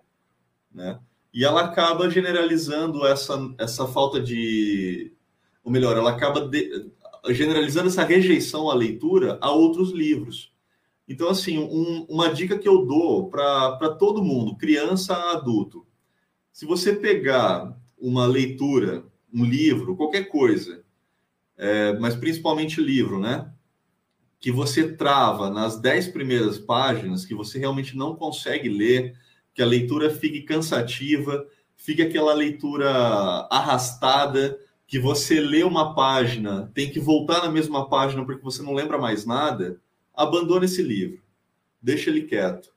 né? 0.72 1.00
E 1.32 1.44
ela 1.44 1.62
acaba 1.62 2.08
generalizando 2.08 3.04
essa, 3.06 3.36
essa 3.58 3.86
falta 3.88 4.20
de, 4.20 5.12
ou 5.64 5.72
melhor, 5.72 5.96
ela 5.96 6.10
acaba 6.10 6.46
de, 6.46 6.90
generalizando 7.30 7.88
essa 7.88 8.04
rejeição 8.04 8.70
à 8.70 8.74
leitura 8.74 9.38
a 9.40 9.50
outros 9.50 9.90
livros. 9.90 10.52
Então, 11.08 11.28
assim, 11.28 11.58
um, 11.58 12.06
uma 12.08 12.32
dica 12.32 12.58
que 12.58 12.68
eu 12.68 12.86
dou 12.86 13.28
para 13.28 13.96
todo 13.98 14.22
mundo, 14.22 14.56
criança 14.56 15.14
a 15.14 15.32
adulto, 15.32 15.86
se 16.52 16.64
você 16.64 16.94
pegar 16.94 17.76
uma 17.98 18.26
leitura, 18.26 19.04
um 19.34 19.44
livro, 19.44 19.96
qualquer 19.96 20.28
coisa, 20.28 20.84
é, 21.56 21.98
mas 21.98 22.14
principalmente 22.14 22.80
livro, 22.80 23.18
né? 23.18 23.52
Que 24.38 24.52
você 24.52 24.92
trava 24.92 25.50
nas 25.50 25.80
dez 25.80 26.06
primeiras 26.06 26.58
páginas, 26.58 27.24
que 27.24 27.34
você 27.34 27.58
realmente 27.58 27.96
não 27.96 28.14
consegue 28.14 28.68
ler, 28.68 29.18
que 29.52 29.62
a 29.62 29.66
leitura 29.66 30.10
fique 30.10 30.42
cansativa, 30.42 31.46
fique 31.76 32.02
aquela 32.02 32.34
leitura 32.34 32.90
arrastada, 33.50 34.58
que 34.86 34.98
você 34.98 35.40
lê 35.40 35.62
uma 35.62 35.94
página, 35.94 36.70
tem 36.74 36.90
que 36.90 37.00
voltar 37.00 37.42
na 37.42 37.50
mesma 37.50 37.88
página 37.88 38.24
porque 38.24 38.42
você 38.42 38.62
não 38.62 38.74
lembra 38.74 38.98
mais 38.98 39.24
nada, 39.24 39.80
abandone 40.14 40.66
esse 40.66 40.82
livro. 40.82 41.22
Deixa 41.80 42.10
ele 42.10 42.22
quieto. 42.22 42.73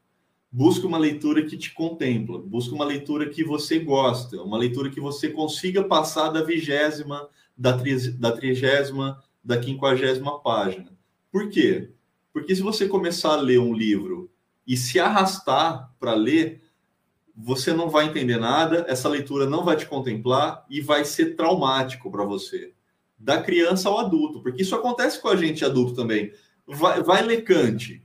Busque 0.51 0.85
uma 0.85 0.97
leitura 0.97 1.45
que 1.45 1.57
te 1.57 1.73
contempla, 1.73 2.39
busque 2.39 2.73
uma 2.73 2.85
leitura 2.85 3.29
que 3.29 3.43
você 3.43 3.79
gosta, 3.79 4.41
uma 4.41 4.57
leitura 4.57 4.89
que 4.89 5.01
você 5.01 5.29
consiga 5.29 5.83
passar 5.83 6.29
da 6.29 6.41
vigésima, 6.41 7.29
da, 7.57 7.77
tri, 7.77 8.11
da 8.11 8.31
trigésima, 8.31 9.21
da 9.43 9.57
quinquagésima 9.57 10.39
página. 10.39 10.91
Por 11.31 11.49
quê? 11.49 11.91
Porque 12.31 12.55
se 12.55 12.61
você 12.61 12.87
começar 12.87 13.33
a 13.33 13.41
ler 13.41 13.59
um 13.59 13.73
livro 13.73 14.31
e 14.65 14.77
se 14.77 14.99
arrastar 14.99 15.93
para 15.99 16.13
ler, 16.13 16.61
você 17.35 17.73
não 17.73 17.89
vai 17.89 18.05
entender 18.05 18.37
nada, 18.37 18.85
essa 18.87 19.07
leitura 19.07 19.47
não 19.47 19.63
vai 19.63 19.75
te 19.75 19.85
contemplar 19.85 20.65
e 20.69 20.81
vai 20.81 21.05
ser 21.05 21.35
traumático 21.35 22.09
para 22.09 22.23
você, 22.23 22.73
da 23.17 23.41
criança 23.41 23.89
ao 23.89 23.99
adulto, 23.99 24.41
porque 24.41 24.63
isso 24.63 24.75
acontece 24.75 25.21
com 25.21 25.27
a 25.27 25.35
gente 25.35 25.63
adulto 25.63 25.93
também. 25.93 26.31
Vai, 26.65 27.01
vai 27.03 27.21
ler 27.21 27.43
Kant. 27.43 28.03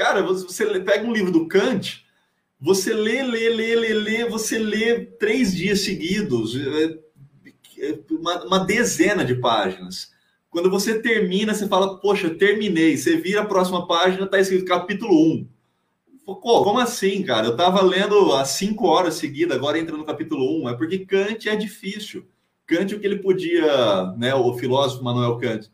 Cara, 0.00 0.22
você 0.22 0.80
pega 0.80 1.06
um 1.06 1.12
livro 1.12 1.30
do 1.30 1.46
Kant, 1.46 2.06
você 2.58 2.94
lê, 2.94 3.22
lê, 3.22 3.50
lê, 3.50 3.76
lê, 3.76 3.92
lê, 3.92 4.24
você 4.24 4.58
lê 4.58 5.04
três 5.04 5.54
dias 5.54 5.82
seguidos, 5.82 6.56
é, 6.56 6.98
é, 7.80 7.98
uma, 8.10 8.46
uma 8.46 8.58
dezena 8.60 9.22
de 9.26 9.34
páginas. 9.34 10.10
Quando 10.48 10.70
você 10.70 11.02
termina, 11.02 11.52
você 11.52 11.68
fala, 11.68 12.00
poxa, 12.00 12.30
terminei. 12.30 12.96
Você 12.96 13.18
vira 13.18 13.42
a 13.42 13.44
próxima 13.44 13.86
página, 13.86 14.24
está 14.24 14.40
escrito 14.40 14.64
capítulo 14.64 15.12
1 15.34 15.48
Pô, 16.24 16.64
como 16.64 16.78
assim, 16.78 17.22
cara? 17.22 17.48
Eu 17.48 17.54
tava 17.54 17.82
lendo 17.82 18.32
há 18.32 18.46
cinco 18.46 18.86
horas 18.86 19.16
seguidas, 19.16 19.54
agora 19.54 19.78
entra 19.78 19.94
no 19.94 20.06
capítulo 20.06 20.64
1. 20.64 20.70
É 20.70 20.76
porque 20.78 21.00
Kant 21.00 21.46
é 21.46 21.54
difícil. 21.54 22.26
Kant, 22.66 22.94
o 22.94 23.00
que 23.00 23.06
ele 23.06 23.18
podia, 23.18 24.14
né, 24.16 24.34
o 24.34 24.54
filósofo 24.54 25.04
Manuel 25.04 25.36
Kant, 25.36 25.70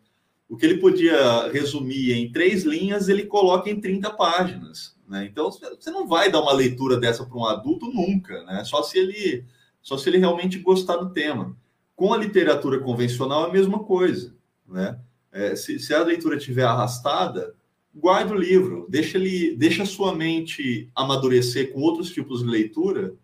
o 0.48 0.56
que 0.56 0.64
ele 0.64 0.78
podia 0.78 1.50
resumir 1.50 2.12
em 2.12 2.30
três 2.30 2.64
linhas, 2.64 3.08
ele 3.08 3.24
coloca 3.24 3.68
em 3.68 3.80
30 3.80 4.10
páginas. 4.10 4.96
Né? 5.08 5.28
Então, 5.30 5.50
você 5.50 5.90
não 5.90 6.06
vai 6.06 6.30
dar 6.30 6.40
uma 6.40 6.52
leitura 6.52 6.98
dessa 6.98 7.24
para 7.24 7.36
um 7.36 7.46
adulto 7.46 7.86
nunca, 7.86 8.42
né? 8.44 8.64
Só 8.64 8.82
se 8.82 8.98
ele, 8.98 9.44
só 9.82 9.96
se 9.96 10.08
ele 10.08 10.18
realmente 10.18 10.58
gostar 10.58 10.96
do 10.96 11.10
tema. 11.10 11.56
Com 11.94 12.12
a 12.12 12.18
literatura 12.18 12.78
convencional 12.80 13.46
é 13.46 13.50
a 13.50 13.52
mesma 13.52 13.80
coisa, 13.80 14.34
né? 14.68 14.98
É, 15.32 15.54
se, 15.54 15.78
se 15.78 15.92
a 15.94 16.02
leitura 16.02 16.36
estiver 16.36 16.64
arrastada, 16.64 17.54
guarda 17.94 18.32
o 18.32 18.38
livro, 18.38 18.86
deixa 18.88 19.18
ele, 19.18 19.56
deixa 19.56 19.82
a 19.82 19.86
sua 19.86 20.14
mente 20.14 20.90
amadurecer 20.94 21.72
com 21.72 21.80
outros 21.80 22.10
tipos 22.10 22.40
de 22.40 22.48
leitura, 22.48 23.14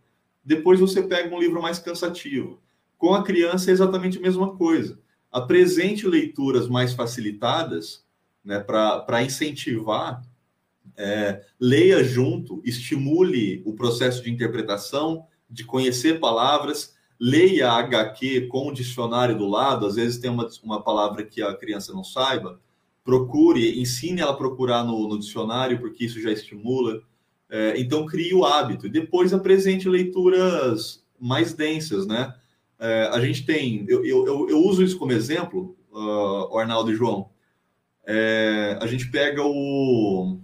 depois 0.45 0.81
você 0.81 1.03
pega 1.03 1.35
um 1.35 1.41
livro 1.41 1.61
mais 1.61 1.79
cansativo. 1.79 2.61
Com 2.99 3.15
a 3.15 3.23
criança 3.23 3.71
é 3.71 3.73
exatamente 3.73 4.19
a 4.19 4.21
mesma 4.21 4.57
coisa. 4.57 4.99
Apresente 5.33 6.07
leituras 6.07 6.69
mais 6.69 6.93
facilitadas, 6.93 8.05
né, 8.45 8.61
para 8.61 9.23
incentivar, 9.23 10.23
é, 10.97 11.43
leia 11.59 12.05
junto, 12.05 12.61
estimule 12.65 13.63
o 13.65 13.73
processo 13.73 14.23
de 14.23 14.31
interpretação, 14.31 15.27
de 15.49 15.65
conhecer 15.65 16.21
palavras, 16.21 16.95
leia 17.19 17.71
HQ 17.71 18.49
com 18.49 18.69
o 18.69 18.73
dicionário 18.73 19.39
do 19.39 19.49
lado, 19.49 19.87
às 19.87 19.95
vezes 19.97 20.19
tem 20.19 20.31
uma, 20.31 20.49
uma 20.63 20.83
palavra 20.83 21.25
que 21.25 21.41
a 21.41 21.55
criança 21.55 21.93
não 21.93 22.05
saiba, 22.05 22.61
procure, 23.05 23.81
ensine 23.81 24.21
ela 24.21 24.33
a 24.33 24.37
procurar 24.37 24.85
no, 24.85 25.09
no 25.09 25.19
dicionário, 25.19 25.79
porque 25.79 26.05
isso 26.05 26.21
já 26.21 26.31
estimula. 26.31 27.03
É, 27.49 27.79
então, 27.79 28.07
crie 28.07 28.33
o 28.33 28.45
hábito. 28.45 28.87
E 28.87 28.91
depois 28.91 29.33
apresente 29.33 29.89
leituras 29.89 31.05
mais 31.19 31.53
densas, 31.53 32.07
né? 32.07 32.35
É, 32.85 33.05
a 33.13 33.21
gente 33.21 33.47
tem, 33.47 33.87
eu, 33.89 34.05
eu, 34.05 34.51
eu, 34.51 34.59
uso 34.59 34.83
isso 34.83 34.99
como 34.99 35.13
exemplo, 35.13 35.79
uh, 35.93 36.59
Arnaldo 36.59 36.91
e 36.91 36.97
João. 36.97 37.31
É, 38.05 38.77
a 38.83 38.89
gente 38.89 39.09
pega 39.09 39.41
o, 39.41 40.41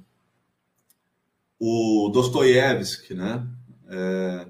o 1.59 2.09
Dostoiévski, 2.11 3.13
né? 3.13 3.45
É, 3.89 4.47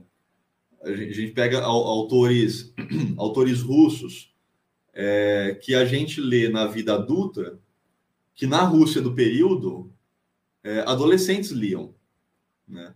a, 0.85 0.93
gente, 0.93 1.11
a 1.11 1.15
gente 1.15 1.33
pega 1.33 1.63
autores, 1.63 2.75
autores 3.17 3.63
russos 3.63 4.35
é, 4.93 5.59
que 5.63 5.75
a 5.75 5.87
gente 5.87 6.21
lê 6.21 6.51
na 6.51 6.67
vida 6.67 6.93
adulta 6.93 7.59
que 8.35 8.47
na 8.47 8.65
Rússia 8.65 9.01
do 9.01 9.15
período, 9.15 9.91
é, 10.63 10.81
adolescentes 10.81 11.53
liam. 11.53 11.95
Né? 12.69 12.95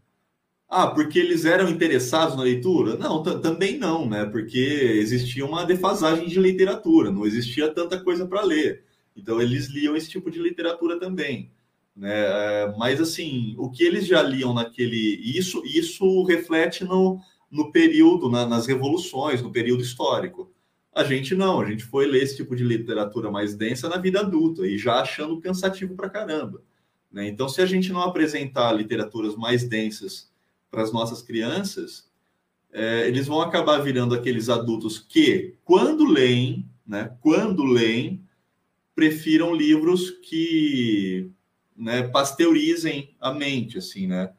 Ah, 0.74 0.86
porque 0.86 1.18
eles 1.18 1.44
eram 1.44 1.68
interessados 1.68 2.34
na 2.34 2.42
leitura? 2.42 2.96
Não, 2.96 3.22
também 3.22 3.76
não, 3.76 4.08
né? 4.08 4.24
Porque 4.24 4.58
existia 4.58 5.44
uma 5.44 5.66
defasagem 5.66 6.26
de 6.26 6.40
literatura, 6.40 7.10
não 7.10 7.26
existia 7.26 7.68
tanta 7.70 8.00
coisa 8.02 8.26
para 8.26 8.40
ler. 8.42 8.82
Então 9.14 9.38
eles 9.38 9.66
liam 9.66 9.94
esse 9.94 10.08
tipo 10.08 10.30
de 10.30 10.40
literatura 10.40 10.98
também. 10.98 11.52
Né? 11.94 12.10
É, 12.10 12.74
mas 12.78 13.02
assim, 13.02 13.54
o 13.58 13.70
que 13.70 13.84
eles 13.84 14.06
já 14.06 14.22
liam 14.22 14.54
naquele. 14.54 15.20
Isso, 15.22 15.62
isso 15.66 16.22
reflete 16.24 16.84
no, 16.84 17.20
no 17.50 17.70
período, 17.70 18.30
na, 18.30 18.46
nas 18.46 18.66
revoluções, 18.66 19.42
no 19.42 19.52
período 19.52 19.82
histórico. 19.82 20.50
A 20.94 21.04
gente 21.04 21.34
não, 21.34 21.60
a 21.60 21.66
gente 21.70 21.84
foi 21.84 22.06
ler 22.06 22.22
esse 22.22 22.36
tipo 22.38 22.56
de 22.56 22.64
literatura 22.64 23.30
mais 23.30 23.54
densa 23.54 23.90
na 23.90 23.98
vida 23.98 24.20
adulta 24.20 24.66
e 24.66 24.78
já 24.78 25.02
achando 25.02 25.38
cansativo 25.38 25.94
pra 25.94 26.08
caramba. 26.08 26.62
Né? 27.12 27.28
Então, 27.28 27.46
se 27.46 27.60
a 27.60 27.66
gente 27.66 27.92
não 27.92 28.00
apresentar 28.00 28.72
literaturas 28.72 29.36
mais 29.36 29.68
densas 29.68 30.31
para 30.72 30.82
as 30.82 30.90
nossas 30.90 31.22
crianças, 31.22 32.10
é, 32.72 33.06
eles 33.06 33.26
vão 33.26 33.42
acabar 33.42 33.78
virando 33.80 34.14
aqueles 34.14 34.48
adultos 34.48 34.98
que, 34.98 35.54
quando 35.62 36.06
leem, 36.06 36.66
né, 36.86 37.14
quando 37.20 37.62
leem, 37.62 38.26
prefiram 38.94 39.54
livros 39.54 40.10
que 40.10 41.30
né, 41.76 42.04
pasteurizem 42.04 43.14
a 43.20 43.32
mente, 43.32 43.76
assim, 43.76 44.06
né? 44.06 44.32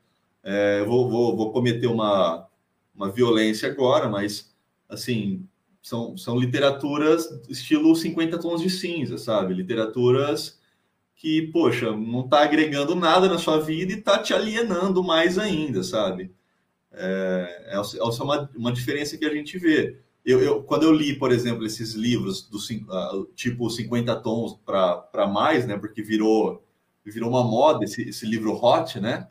É, 0.43 0.83
vou, 0.83 1.09
vou, 1.09 1.37
vou 1.37 1.53
cometer 1.53 1.87
uma, 1.87 2.47
uma 2.93 3.11
violência 3.11 3.69
agora, 3.69 4.09
mas, 4.09 4.53
assim, 4.89 5.47
são, 5.81 6.17
são 6.17 6.39
literaturas 6.39 7.29
estilo 7.47 7.95
50 7.95 8.39
tons 8.39 8.61
de 8.61 8.69
cinza, 8.69 9.17
sabe? 9.17 9.53
Literaturas 9.53 10.59
que, 11.23 11.41
poxa, 11.53 11.95
não 11.95 12.25
está 12.25 12.43
agregando 12.43 12.95
nada 12.95 13.29
na 13.29 13.37
sua 13.37 13.57
vida 13.57 13.93
e 13.93 13.95
está 13.95 14.19
te 14.19 14.33
alienando 14.33 15.01
mais 15.01 15.39
ainda, 15.39 15.81
sabe? 15.81 16.29
É, 16.91 17.67
é, 17.67 17.75
é 17.75 18.03
uma, 18.03 18.49
uma 18.53 18.73
diferença 18.73 19.17
que 19.17 19.23
a 19.23 19.33
gente 19.33 19.57
vê. 19.57 20.01
Eu, 20.25 20.41
eu, 20.41 20.63
quando 20.63 20.83
eu 20.83 20.91
li, 20.91 21.17
por 21.17 21.31
exemplo, 21.31 21.65
esses 21.65 21.93
livros 21.93 22.41
do 22.49 22.59
tipo 23.35 23.69
50 23.69 24.13
tons 24.17 24.59
para 24.65 25.25
mais, 25.25 25.65
né? 25.65 25.77
Porque 25.77 26.03
virou, 26.03 26.61
virou 27.05 27.29
uma 27.29 27.43
moda 27.43 27.85
esse, 27.85 28.01
esse 28.01 28.25
livro 28.25 28.53
hot, 28.61 28.99
né? 28.99 29.25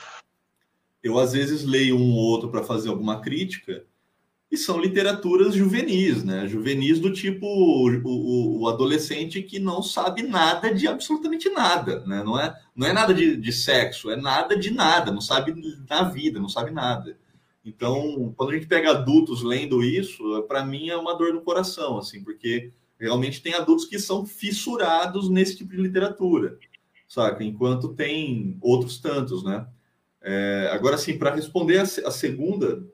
Eu 1.03 1.18
às 1.18 1.34
vezes 1.34 1.62
leio 1.62 1.99
um 1.99 2.14
ou 2.14 2.24
outro 2.24 2.51
para 2.51 2.64
fazer 2.64 2.88
alguma 2.88 3.20
crítica 3.20 3.84
e 4.53 4.57
são 4.59 4.78
literaturas 4.78 5.55
juvenis, 5.55 6.22
né? 6.22 6.46
Juvenis 6.46 7.00
do 7.00 7.11
tipo 7.11 7.46
o, 7.46 7.88
o, 8.05 8.61
o, 8.61 8.68
adolescente 8.68 9.42
que 9.42 9.59
não 9.59 9.82
sabe 9.82 10.22
nada 10.24 10.74
de 10.74 10.86
absolutamente 10.86 11.48
nada, 11.48 12.05
né? 12.05 12.22
Não 12.22 12.38
é, 12.38 12.55
não 12.76 12.86
é 12.86 12.92
nada 12.92 13.14
de, 13.14 13.34
de 13.34 13.50
sexo, 13.50 14.11
é 14.11 14.16
nada 14.16 14.55
de 14.55 14.70
nada, 14.70 15.11
não 15.11 15.22
sabe 15.22 15.55
da 15.88 16.03
vida, 16.03 16.38
não 16.38 16.50
sabe 16.50 16.70
nada. 16.70 17.16
Então, 17.64 18.34
quando 18.36 18.50
a 18.50 18.55
gente 18.55 18.66
pega 18.66 18.90
adultos 18.90 19.42
lendo 19.42 19.82
isso, 19.82 20.42
para 20.46 20.62
mim 20.62 20.90
é 20.90 20.96
uma 20.98 21.16
dor 21.16 21.32
no 21.32 21.40
coração, 21.40 21.96
assim, 21.96 22.22
porque 22.22 22.70
realmente 23.00 23.40
tem 23.40 23.55
adultos 23.55 23.86
que 23.86 23.98
são 23.98 24.26
fissurados 24.26 25.30
nesse 25.30 25.57
tipo 25.57 25.70
de 25.70 25.80
literatura, 25.80 26.59
saca? 27.09 27.42
Enquanto 27.42 27.94
tem 27.94 28.59
outros 28.61 28.98
tantos, 28.98 29.42
né? 29.42 29.66
É, 30.20 30.68
agora, 30.72 30.98
sim, 30.98 31.16
para 31.16 31.34
responder 31.34 31.78
a, 31.78 31.84
a 31.84 32.11
segunda, 32.11 32.84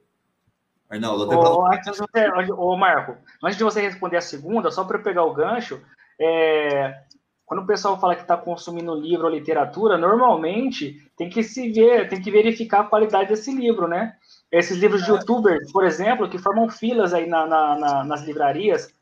Arnaldo, 0.90 1.24
até 1.24 1.36
ô, 1.36 1.66
antes 1.66 1.98
você, 1.98 2.52
ô, 2.52 2.76
Marco, 2.76 3.16
antes 3.42 3.58
de 3.58 3.64
você 3.64 3.80
responder 3.80 4.16
a 4.16 4.22
segunda, 4.22 4.70
só 4.70 4.84
para 4.84 4.98
pegar 4.98 5.24
o 5.24 5.34
gancho, 5.34 5.82
é, 6.18 7.02
quando 7.44 7.62
o 7.62 7.66
pessoal 7.66 7.98
fala 7.98 8.14
que 8.14 8.22
está 8.22 8.36
consumindo 8.36 8.94
livro 8.94 9.24
ou 9.24 9.32
literatura, 9.32 9.96
normalmente 9.96 11.10
tem 11.16 11.30
que 11.30 11.42
se 11.42 11.70
ver, 11.72 12.08
tem 12.08 12.20
que 12.20 12.30
verificar 12.30 12.80
a 12.80 12.84
qualidade 12.84 13.30
desse 13.30 13.54
livro, 13.54 13.88
né? 13.88 14.16
Esses 14.50 14.78
livros 14.78 15.04
de 15.04 15.10
youtubers, 15.10 15.72
por 15.72 15.84
exemplo, 15.84 16.28
que 16.28 16.38
formam 16.38 16.68
filas 16.68 17.12
aí 17.12 17.26
na, 17.26 17.46
na, 17.46 17.78
na, 17.78 18.04
nas 18.04 18.22
livrarias, 18.22 18.92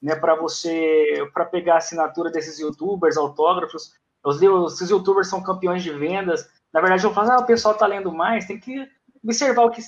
né, 0.00 0.14
para 0.16 0.34
você, 0.34 1.28
para 1.34 1.44
pegar 1.44 1.74
a 1.74 1.78
assinatura 1.78 2.30
desses 2.30 2.58
youtubers, 2.58 3.16
autógrafos. 3.16 3.94
Os 4.24 4.40
livros, 4.40 4.74
esses 4.74 4.90
youtubers 4.90 5.28
são 5.28 5.42
campeões 5.42 5.82
de 5.82 5.90
vendas. 5.90 6.48
Na 6.72 6.80
verdade, 6.80 7.04
eu 7.04 7.12
falo, 7.12 7.30
ah, 7.32 7.38
o 7.38 7.46
pessoal 7.46 7.74
está 7.74 7.86
lendo 7.86 8.12
mais, 8.12 8.46
tem 8.46 8.58
que 8.58 8.88
observar 9.22 9.64
o 9.64 9.70
que 9.70 9.82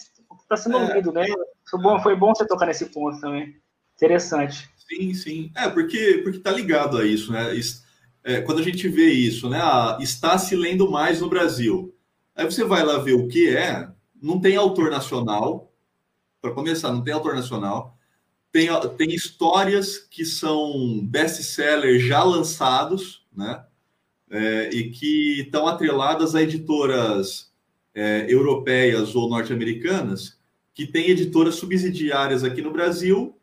está 0.54 0.56
sendo 0.56 0.78
é. 0.78 0.94
lido, 0.94 1.12
né? 1.12 1.26
Foi 1.68 1.80
bom, 1.80 2.00
foi 2.00 2.16
bom 2.16 2.34
você 2.34 2.46
tocar 2.46 2.66
nesse 2.66 2.86
ponto 2.86 3.20
também. 3.20 3.56
Interessante. 3.96 4.70
Sim, 4.88 5.14
sim. 5.14 5.50
É, 5.56 5.68
porque, 5.68 6.20
porque 6.22 6.38
tá 6.38 6.50
ligado 6.50 6.98
a 6.98 7.06
isso, 7.06 7.32
né? 7.32 7.48
É, 8.24 8.40
quando 8.40 8.58
a 8.58 8.62
gente 8.62 8.88
vê 8.88 9.10
isso, 9.10 9.48
né? 9.48 9.58
Ah, 9.62 9.96
está 10.00 10.36
se 10.38 10.54
lendo 10.54 10.90
mais 10.90 11.20
no 11.20 11.28
Brasil. 11.28 11.94
Aí 12.34 12.44
você 12.44 12.64
vai 12.64 12.84
lá 12.84 12.98
ver 12.98 13.14
o 13.14 13.28
que 13.28 13.48
é, 13.48 13.88
não 14.20 14.40
tem 14.40 14.56
autor 14.56 14.90
nacional, 14.90 15.72
para 16.40 16.52
começar, 16.52 16.92
não 16.92 17.02
tem 17.02 17.14
autor 17.14 17.34
nacional. 17.34 17.96
Tem, 18.50 18.68
tem 18.96 19.14
histórias 19.14 19.98
que 19.98 20.24
são 20.24 21.00
best-sellers 21.04 22.02
já 22.02 22.22
lançados, 22.22 23.26
né? 23.34 23.64
É, 24.30 24.70
e 24.70 24.90
que 24.90 25.40
estão 25.40 25.66
atreladas 25.66 26.34
a 26.34 26.42
editoras 26.42 27.52
é, 27.94 28.26
europeias 28.28 29.14
ou 29.14 29.28
norte-americanas 29.28 30.41
que 30.74 30.86
têm 30.86 31.10
editoras 31.10 31.56
subsidiárias 31.56 32.44
aqui 32.44 32.62
no 32.62 32.72
Brasil 32.72 33.36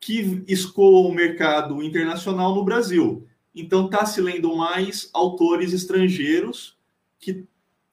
que 0.00 0.44
escoam 0.46 1.06
o 1.06 1.14
mercado 1.14 1.82
internacional 1.82 2.54
no 2.54 2.64
Brasil. 2.64 3.26
Então 3.54 3.86
está 3.86 4.04
se 4.04 4.20
lendo 4.20 4.54
mais 4.54 5.08
autores 5.14 5.72
estrangeiros 5.72 6.76
que, 7.18 7.46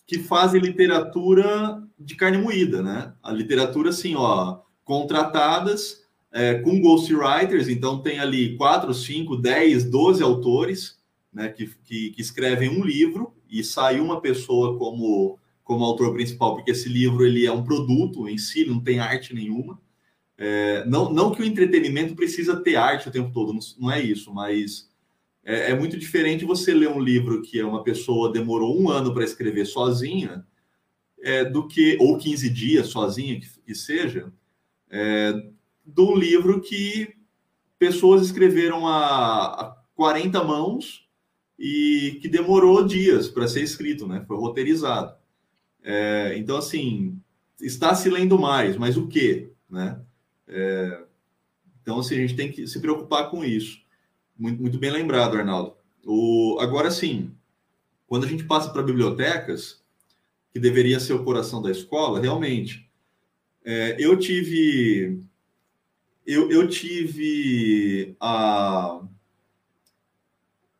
que 0.06 0.20
fazem 0.20 0.60
literatura 0.60 1.82
de 1.98 2.16
carne 2.16 2.38
moída, 2.38 2.82
né? 2.82 3.14
A 3.24 3.32
literatura 3.32 3.92
assim, 3.92 4.16
ó, 4.16 4.60
contratadas 4.84 6.04
é, 6.32 6.56
com 6.56 6.82
ghostwriters, 6.82 7.70
então 7.70 8.02
tem 8.02 8.20
ali 8.20 8.58
quatro, 8.58 8.94
cinco, 8.94 9.38
dez, 9.38 9.84
doze 9.84 10.24
autores 10.24 11.00
né, 11.32 11.50
que, 11.50 11.68
que, 11.84 12.12
que 12.12 12.22
escrevem 12.22 12.70
um 12.70 12.84
livro 12.84 13.34
e 13.50 13.64
sai 13.64 14.00
uma 14.00 14.20
pessoa 14.20 14.78
como 14.78 15.38
como 15.72 15.86
autor 15.86 16.12
principal, 16.12 16.54
porque 16.54 16.72
esse 16.72 16.90
livro 16.90 17.26
ele 17.26 17.46
é 17.46 17.52
um 17.52 17.64
produto 17.64 18.28
em 18.28 18.38
si, 18.38 18.66
não 18.66 18.82
tem 18.82 19.00
arte 19.00 19.34
nenhuma. 19.34 19.80
É, 20.38 20.84
não, 20.86 21.14
não 21.14 21.32
que 21.32 21.42
o 21.42 21.46
entretenimento 21.46 22.14
precisa 22.14 22.62
ter 22.62 22.76
arte 22.76 23.08
o 23.08 23.12
tempo 23.12 23.32
todo, 23.32 23.54
não, 23.54 23.62
não 23.80 23.90
é 23.90 24.02
isso, 24.02 24.34
mas 24.34 24.92
é, 25.46 25.72
é, 25.72 25.74
muito 25.74 25.98
diferente 25.98 26.44
você 26.44 26.74
ler 26.74 26.90
um 26.90 27.00
livro 27.00 27.42
que 27.42 27.58
é 27.58 27.64
uma 27.66 27.86
pessoa 27.86 28.34
demorou 28.34 28.78
um 28.78 28.90
ano 28.90 29.14
para 29.14 29.24
escrever 29.24 29.66
sozinha, 29.66 30.46
é, 31.22 31.46
do 31.46 31.66
que, 31.66 31.98
ou 32.02 32.18
15 32.18 32.50
dias 32.50 32.88
sozinha, 32.90 33.40
que, 33.40 33.48
que 33.66 33.74
seja, 33.74 34.30
é, 34.90 35.32
do 35.86 36.14
livro 36.14 36.60
que 36.60 37.14
pessoas 37.80 38.24
escreveram 38.24 38.86
a, 38.86 39.46
a 39.46 39.78
40 39.96 40.44
mãos 40.44 41.08
e 41.58 42.20
que 42.22 42.28
demorou 42.28 42.86
dias 42.86 43.30
para 43.30 43.48
ser 43.48 43.64
escrito, 43.64 44.06
né? 44.06 44.22
Foi 44.28 44.36
roteirizado. 44.36 45.21
É, 45.84 46.38
então, 46.38 46.58
assim, 46.58 47.20
está 47.60 47.94
se 47.96 48.10
lendo 48.10 48.38
mais, 48.38 48.78
mas 48.78 48.98
o 48.98 49.08
quê? 49.08 49.52
Né? 49.70 50.00
É, 50.48 51.04
então, 51.82 52.00
assim, 52.00 52.16
a 52.16 52.20
gente 52.20 52.36
tem 52.36 52.52
que 52.52 52.68
se 52.68 52.80
preocupar 52.80 53.30
com 53.30 53.44
isso. 53.44 53.82
Muito, 54.38 54.62
muito 54.62 54.78
bem 54.78 54.92
lembrado, 54.92 55.38
Arnaldo. 55.38 55.76
O, 56.06 56.58
agora, 56.60 56.90
sim, 56.92 57.32
quando 58.08 58.26
a 58.26 58.28
gente 58.28 58.44
passa 58.44 58.70
para 58.70 58.84
bibliotecas, 58.84 59.82
que 60.52 60.60
deveria 60.60 61.00
ser 61.00 61.14
o 61.14 61.24
coração 61.24 61.62
da 61.62 61.72
escola, 61.72 62.20
realmente, 62.20 62.90
é, 63.64 63.96
eu 64.00 64.18
tive 64.18 65.22
eu, 66.26 66.52
eu 66.52 66.68
tive 66.68 68.16
a 68.20 69.02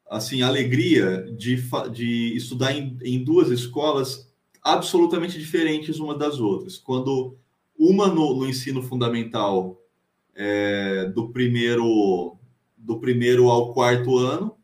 assim 0.10 0.42
a 0.42 0.48
alegria 0.48 1.24
de, 1.38 1.56
de 1.92 2.36
estudar 2.36 2.74
em, 2.74 2.98
em 3.02 3.24
duas 3.24 3.50
escolas 3.50 4.31
absolutamente 4.62 5.40
diferentes 5.40 6.00
uma 6.00 6.18
das 6.18 6.40
outras. 6.40 6.78
Quando 6.78 7.38
uma 7.78 8.08
no, 8.08 8.36
no 8.36 8.48
ensino 8.48 8.82
fundamental 8.84 9.82
é, 10.36 11.06
do 11.06 11.30
primeiro 11.30 12.38
do 12.78 13.00
primeiro 13.00 13.50
ao 13.50 13.74
quarto 13.74 14.18
ano, 14.18 14.58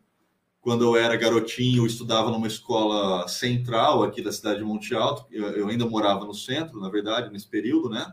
quando 0.60 0.84
eu 0.84 0.96
era 0.98 1.16
garotinho, 1.16 1.84
eu 1.84 1.86
estudava 1.86 2.30
numa 2.30 2.48
escola 2.48 3.28
central 3.28 4.04
aqui 4.04 4.22
da 4.22 4.32
cidade 4.32 4.60
de 4.60 4.66
Monte 4.66 4.94
Alto. 4.94 5.26
Eu, 5.32 5.46
eu 5.52 5.68
ainda 5.70 5.86
morava 5.86 6.26
no 6.26 6.34
centro, 6.34 6.80
na 6.80 6.90
verdade, 6.90 7.32
nesse 7.32 7.48
período, 7.48 7.90
né? 7.90 8.12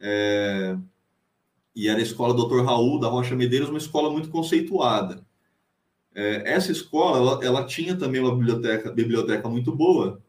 É, 0.00 0.78
e 1.74 1.88
era 1.88 1.98
a 1.98 2.02
escola 2.02 2.32
Dr. 2.32 2.64
Raul 2.64 2.98
da 2.98 3.08
Rocha 3.08 3.36
Medeiros, 3.36 3.68
uma 3.68 3.78
escola 3.78 4.10
muito 4.10 4.30
conceituada. 4.30 5.24
É, 6.14 6.54
essa 6.54 6.72
escola, 6.72 7.18
ela, 7.18 7.44
ela, 7.44 7.66
tinha 7.66 7.94
também 7.96 8.20
uma 8.20 8.34
biblioteca, 8.34 8.90
biblioteca 8.90 9.48
muito 9.48 9.70
boa, 9.74 10.22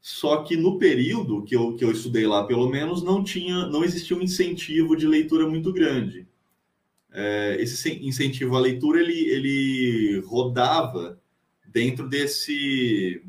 só 0.00 0.42
que 0.42 0.56
no 0.56 0.78
período 0.78 1.42
que 1.42 1.56
eu, 1.56 1.74
que 1.74 1.84
eu 1.84 1.90
estudei 1.90 2.26
lá, 2.26 2.44
pelo 2.44 2.68
menos, 2.68 3.02
não 3.02 3.24
tinha, 3.24 3.66
não 3.66 3.84
existia 3.84 4.16
um 4.16 4.22
incentivo 4.22 4.96
de 4.96 5.06
leitura 5.06 5.48
muito 5.48 5.72
grande. 5.72 6.26
É, 7.12 7.56
esse 7.60 7.90
incentivo 8.06 8.56
à 8.56 8.60
leitura 8.60 9.00
ele, 9.00 9.18
ele 9.30 10.20
rodava 10.26 11.18
dentro 11.66 12.08
desse 12.08 13.22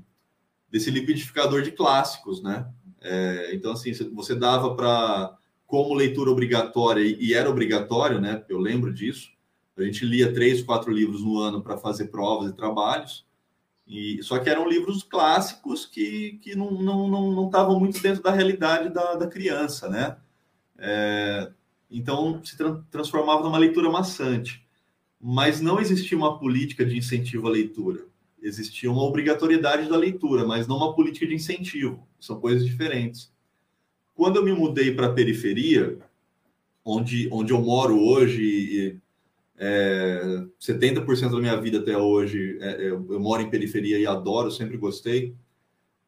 desse 0.69 0.91
liquidificador 0.91 1.61
de 1.61 1.71
clássicos, 1.71 2.43
né? 2.43 2.67
É, 3.01 3.51
então 3.53 3.71
assim 3.71 3.93
você 4.13 4.35
dava 4.35 4.75
para 4.75 5.37
como 5.65 5.93
leitura 5.93 6.31
obrigatória 6.31 7.01
e 7.01 7.33
era 7.33 7.49
obrigatório, 7.49 8.21
né? 8.21 8.43
Eu 8.47 8.57
lembro 8.59 8.93
disso. 8.93 9.31
A 9.77 9.83
gente 9.83 10.05
lia 10.05 10.33
três, 10.33 10.63
quatro 10.63 10.91
livros 10.91 11.21
no 11.23 11.37
ano 11.39 11.61
para 11.61 11.77
fazer 11.77 12.07
provas 12.07 12.49
e 12.51 12.55
trabalhos. 12.55 13.26
E, 13.87 14.21
só 14.21 14.37
que 14.37 14.49
eram 14.49 14.67
livros 14.67 15.01
clássicos 15.01 15.85
que, 15.85 16.39
que 16.41 16.55
não 16.55 16.71
estavam 16.71 17.07
não, 17.09 17.31
não, 17.31 17.49
não 17.49 17.79
muito 17.79 18.01
dentro 18.01 18.21
da 18.21 18.31
realidade 18.31 18.89
da, 18.89 19.15
da 19.15 19.27
criança, 19.27 19.87
né? 19.87 20.17
É, 20.77 21.49
então, 21.89 22.43
se 22.43 22.57
tra 22.57 22.83
transformava 22.91 23.43
numa 23.43 23.57
leitura 23.57 23.89
maçante. 23.89 24.65
Mas 25.19 25.61
não 25.61 25.79
existia 25.79 26.17
uma 26.17 26.37
política 26.37 26.85
de 26.85 26.97
incentivo 26.97 27.47
à 27.47 27.49
leitura. 27.49 28.05
Existia 28.41 28.91
uma 28.91 29.01
obrigatoriedade 29.01 29.89
da 29.89 29.97
leitura, 29.97 30.45
mas 30.45 30.67
não 30.67 30.77
uma 30.77 30.93
política 30.93 31.25
de 31.25 31.33
incentivo. 31.33 32.05
São 32.19 32.39
coisas 32.39 32.65
diferentes. 32.65 33.31
Quando 34.13 34.35
eu 34.35 34.43
me 34.43 34.51
mudei 34.51 34.93
para 34.93 35.07
a 35.07 35.13
periferia, 35.13 35.97
onde, 36.83 37.29
onde 37.31 37.51
eu 37.51 37.61
moro 37.61 37.99
hoje, 37.99 38.99
é, 39.57 40.21
70% 40.61 41.31
da 41.31 41.39
minha 41.39 41.59
vida 41.59 41.79
até 41.79 41.97
hoje, 41.97 42.57
é, 42.61 42.75
eu, 42.75 43.05
eu, 43.09 43.19
moro 43.19 43.41
em 43.41 43.49
periferia 43.49 43.97
e 43.97 44.05
adoro, 44.05 44.51
sempre 44.51 44.77
gostei. 44.77 45.35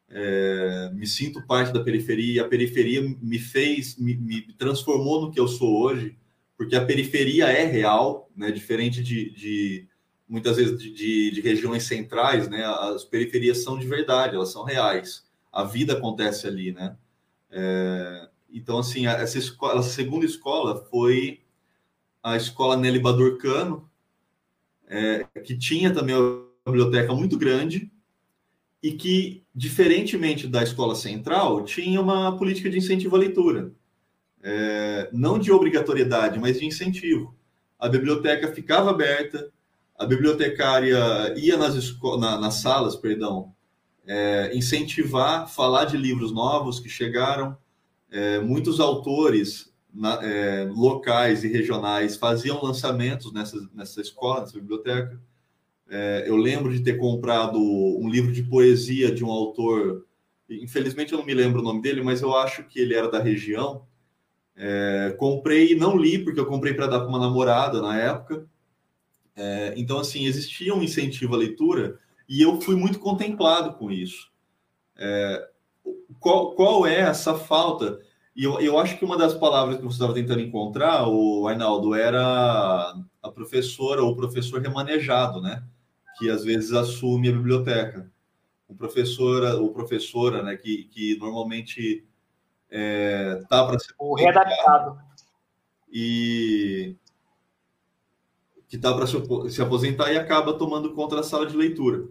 É, 0.08 0.90
me 0.94 1.06
sinto 1.06 1.44
parte 1.46 1.72
da 1.72 1.82
periferia 1.82 2.34
e 2.34 2.40
a 2.40 2.48
periferia 2.48 3.02
me 3.20 3.38
fez, 3.38 3.96
me, 3.96 4.16
me, 4.16 4.42
transformou 4.54 5.20
no 5.20 5.30
que 5.32 5.40
eu 5.40 5.48
sou 5.48 5.82
hoje, 5.82 6.16
porque 6.56 6.76
a 6.76 6.84
periferia 6.84 7.46
é 7.46 7.64
real, 7.64 8.30
né? 8.36 8.50
Diferente 8.52 9.02
de, 9.02 9.30
de 9.30 9.88
muitas 10.28 10.56
vezes 10.56 10.78
de, 10.78 10.92
de, 10.92 11.30
de, 11.32 11.40
regiões 11.40 11.84
centrais, 11.84 12.48
né? 12.48 12.64
As 12.64 13.04
periferias 13.04 13.58
são 13.58 13.78
de 13.78 13.86
verdade, 13.86 14.36
elas 14.36 14.52
são 14.52 14.62
reais. 14.64 15.24
A 15.52 15.64
vida 15.64 15.94
acontece 15.94 16.46
ali, 16.46 16.72
né? 16.72 16.96
É, 17.50 18.28
então, 18.52 18.78
assim, 18.78 19.06
essa, 19.06 19.38
escola, 19.38 19.80
essa 19.80 19.90
segunda 19.90 20.24
escola 20.24 20.84
foi 20.90 21.39
a 22.22 22.36
escola 22.36 22.76
Nelly 22.76 22.98
Badurcano, 22.98 23.88
é, 24.86 25.24
que 25.44 25.56
tinha 25.56 25.92
também 25.92 26.16
uma 26.16 26.44
biblioteca 26.66 27.14
muito 27.14 27.38
grande 27.38 27.90
e 28.82 28.92
que, 28.92 29.44
diferentemente 29.54 30.46
da 30.46 30.62
escola 30.62 30.94
central, 30.94 31.64
tinha 31.64 32.00
uma 32.00 32.36
política 32.36 32.68
de 32.68 32.78
incentivo 32.78 33.16
à 33.16 33.18
leitura. 33.18 33.72
É, 34.42 35.08
não 35.12 35.38
de 35.38 35.52
obrigatoriedade, 35.52 36.38
mas 36.38 36.58
de 36.58 36.66
incentivo. 36.66 37.34
A 37.78 37.88
biblioteca 37.88 38.52
ficava 38.52 38.90
aberta, 38.90 39.50
a 39.98 40.06
bibliotecária 40.06 40.98
ia 41.36 41.56
nas, 41.56 41.74
na, 42.18 42.40
nas 42.40 42.54
salas, 42.54 42.96
perdão, 42.96 43.54
é, 44.06 44.50
incentivar, 44.54 45.46
falar 45.46 45.84
de 45.84 45.96
livros 45.96 46.32
novos 46.32 46.80
que 46.80 46.88
chegaram. 46.88 47.56
É, 48.10 48.40
muitos 48.40 48.80
autores 48.80 49.69
na, 49.92 50.20
é, 50.22 50.64
locais 50.64 51.44
e 51.44 51.48
regionais 51.48 52.16
faziam 52.16 52.62
lançamentos 52.62 53.32
nessa, 53.32 53.56
nessa 53.74 54.00
escola, 54.00 54.40
nessa 54.40 54.58
biblioteca. 54.58 55.20
É, 55.88 56.24
eu 56.26 56.36
lembro 56.36 56.72
de 56.72 56.80
ter 56.80 56.96
comprado 56.98 57.58
um 57.58 58.08
livro 58.08 58.32
de 58.32 58.42
poesia 58.42 59.12
de 59.12 59.24
um 59.24 59.30
autor, 59.30 60.06
infelizmente 60.48 61.12
eu 61.12 61.18
não 61.18 61.26
me 61.26 61.34
lembro 61.34 61.60
o 61.60 61.64
nome 61.64 61.82
dele, 61.82 62.02
mas 62.02 62.22
eu 62.22 62.36
acho 62.36 62.64
que 62.64 62.78
ele 62.78 62.94
era 62.94 63.10
da 63.10 63.20
região. 63.20 63.84
É, 64.56 65.14
comprei 65.18 65.72
e 65.72 65.74
não 65.74 65.96
li, 65.96 66.18
porque 66.22 66.38
eu 66.38 66.46
comprei 66.46 66.74
para 66.74 66.86
dar 66.86 67.00
para 67.00 67.08
uma 67.08 67.18
namorada 67.18 67.80
na 67.80 67.98
época. 67.98 68.46
É, 69.34 69.72
então, 69.76 69.98
assim, 69.98 70.26
existia 70.26 70.74
um 70.74 70.82
incentivo 70.82 71.34
à 71.34 71.38
leitura 71.38 71.98
e 72.28 72.42
eu 72.42 72.60
fui 72.60 72.76
muito 72.76 72.98
contemplado 72.98 73.74
com 73.74 73.90
isso. 73.90 74.30
É, 74.96 75.48
qual, 76.20 76.54
qual 76.54 76.86
é 76.86 77.00
essa 77.00 77.34
falta? 77.34 78.00
E 78.34 78.44
eu, 78.44 78.60
eu 78.60 78.78
acho 78.78 78.98
que 78.98 79.04
uma 79.04 79.16
das 79.16 79.34
palavras 79.34 79.76
que 79.76 79.82
você 79.82 79.94
estava 79.94 80.14
tentando 80.14 80.40
encontrar, 80.40 81.06
o 81.08 81.46
Arnaldo, 81.48 81.94
era 81.94 82.94
a 83.22 83.30
professora 83.30 84.02
ou 84.02 84.12
o 84.12 84.16
professor 84.16 84.60
remanejado, 84.60 85.40
né? 85.40 85.62
Que 86.18 86.30
às 86.30 86.44
vezes 86.44 86.72
assume 86.72 87.28
a 87.28 87.32
biblioteca. 87.32 88.10
O 88.68 88.74
professora 88.74 89.56
ou 89.56 89.72
professora, 89.72 90.42
né? 90.42 90.56
Que, 90.56 90.84
que 90.84 91.16
normalmente 91.18 92.06
é, 92.70 93.42
tá 93.48 93.66
para 93.66 93.78
ser 93.78 93.92
o 93.98 94.14
readaptado 94.14 94.98
e 95.92 96.94
que 98.68 98.78
tá 98.78 98.94
para 98.94 99.04
se 99.06 99.60
aposentar 99.60 100.12
e 100.12 100.16
acaba 100.16 100.56
tomando 100.56 100.94
conta 100.94 101.16
da 101.16 101.24
sala 101.24 101.44
de 101.44 101.56
leitura. 101.56 102.06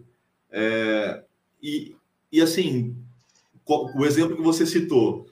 É, 0.50 1.24
e, 1.62 1.96
e 2.30 2.42
assim, 2.42 2.94
o 3.66 4.04
exemplo 4.04 4.36
que 4.36 4.42
você 4.42 4.66
citou, 4.66 5.29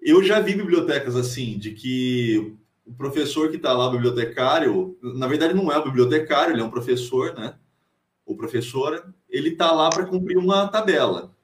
eu 0.00 0.22
já 0.22 0.40
vi 0.40 0.54
bibliotecas 0.54 1.16
assim, 1.16 1.58
de 1.58 1.72
que 1.72 2.54
o 2.86 2.92
professor 2.92 3.50
que 3.50 3.56
está 3.56 3.72
lá, 3.72 3.90
bibliotecário, 3.90 4.96
na 5.02 5.26
verdade 5.26 5.54
não 5.54 5.70
é 5.70 5.78
o 5.78 5.84
bibliotecário, 5.84 6.54
ele 6.54 6.62
é 6.62 6.64
um 6.64 6.70
professor, 6.70 7.34
né? 7.34 7.54
Ou 8.24 8.36
professora, 8.36 9.12
ele 9.28 9.50
está 9.50 9.72
lá 9.72 9.90
para 9.90 10.06
cumprir 10.06 10.38
uma 10.38 10.68
tabela, 10.68 11.34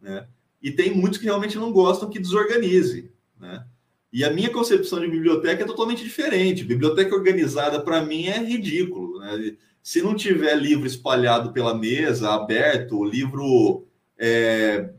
né? 0.00 0.26
E 0.60 0.72
tem 0.72 0.92
muitos 0.92 1.18
que 1.18 1.24
realmente 1.24 1.56
não 1.56 1.72
gostam 1.72 2.10
que 2.10 2.18
desorganize, 2.18 3.12
né? 3.38 3.64
E 4.12 4.24
a 4.24 4.30
minha 4.30 4.50
concepção 4.50 5.00
de 5.00 5.06
biblioteca 5.06 5.62
é 5.62 5.66
totalmente 5.66 6.02
diferente. 6.02 6.64
Biblioteca 6.64 7.14
organizada, 7.14 7.80
para 7.80 8.00
mim, 8.02 8.26
é 8.26 8.38
ridículo. 8.38 9.20
Né? 9.20 9.54
Se 9.82 10.00
não 10.00 10.14
tiver 10.14 10.54
livro 10.56 10.86
espalhado 10.86 11.52
pela 11.52 11.74
mesa, 11.74 12.30
aberto, 12.30 13.04
livro 13.04 13.86
é, 14.16 14.90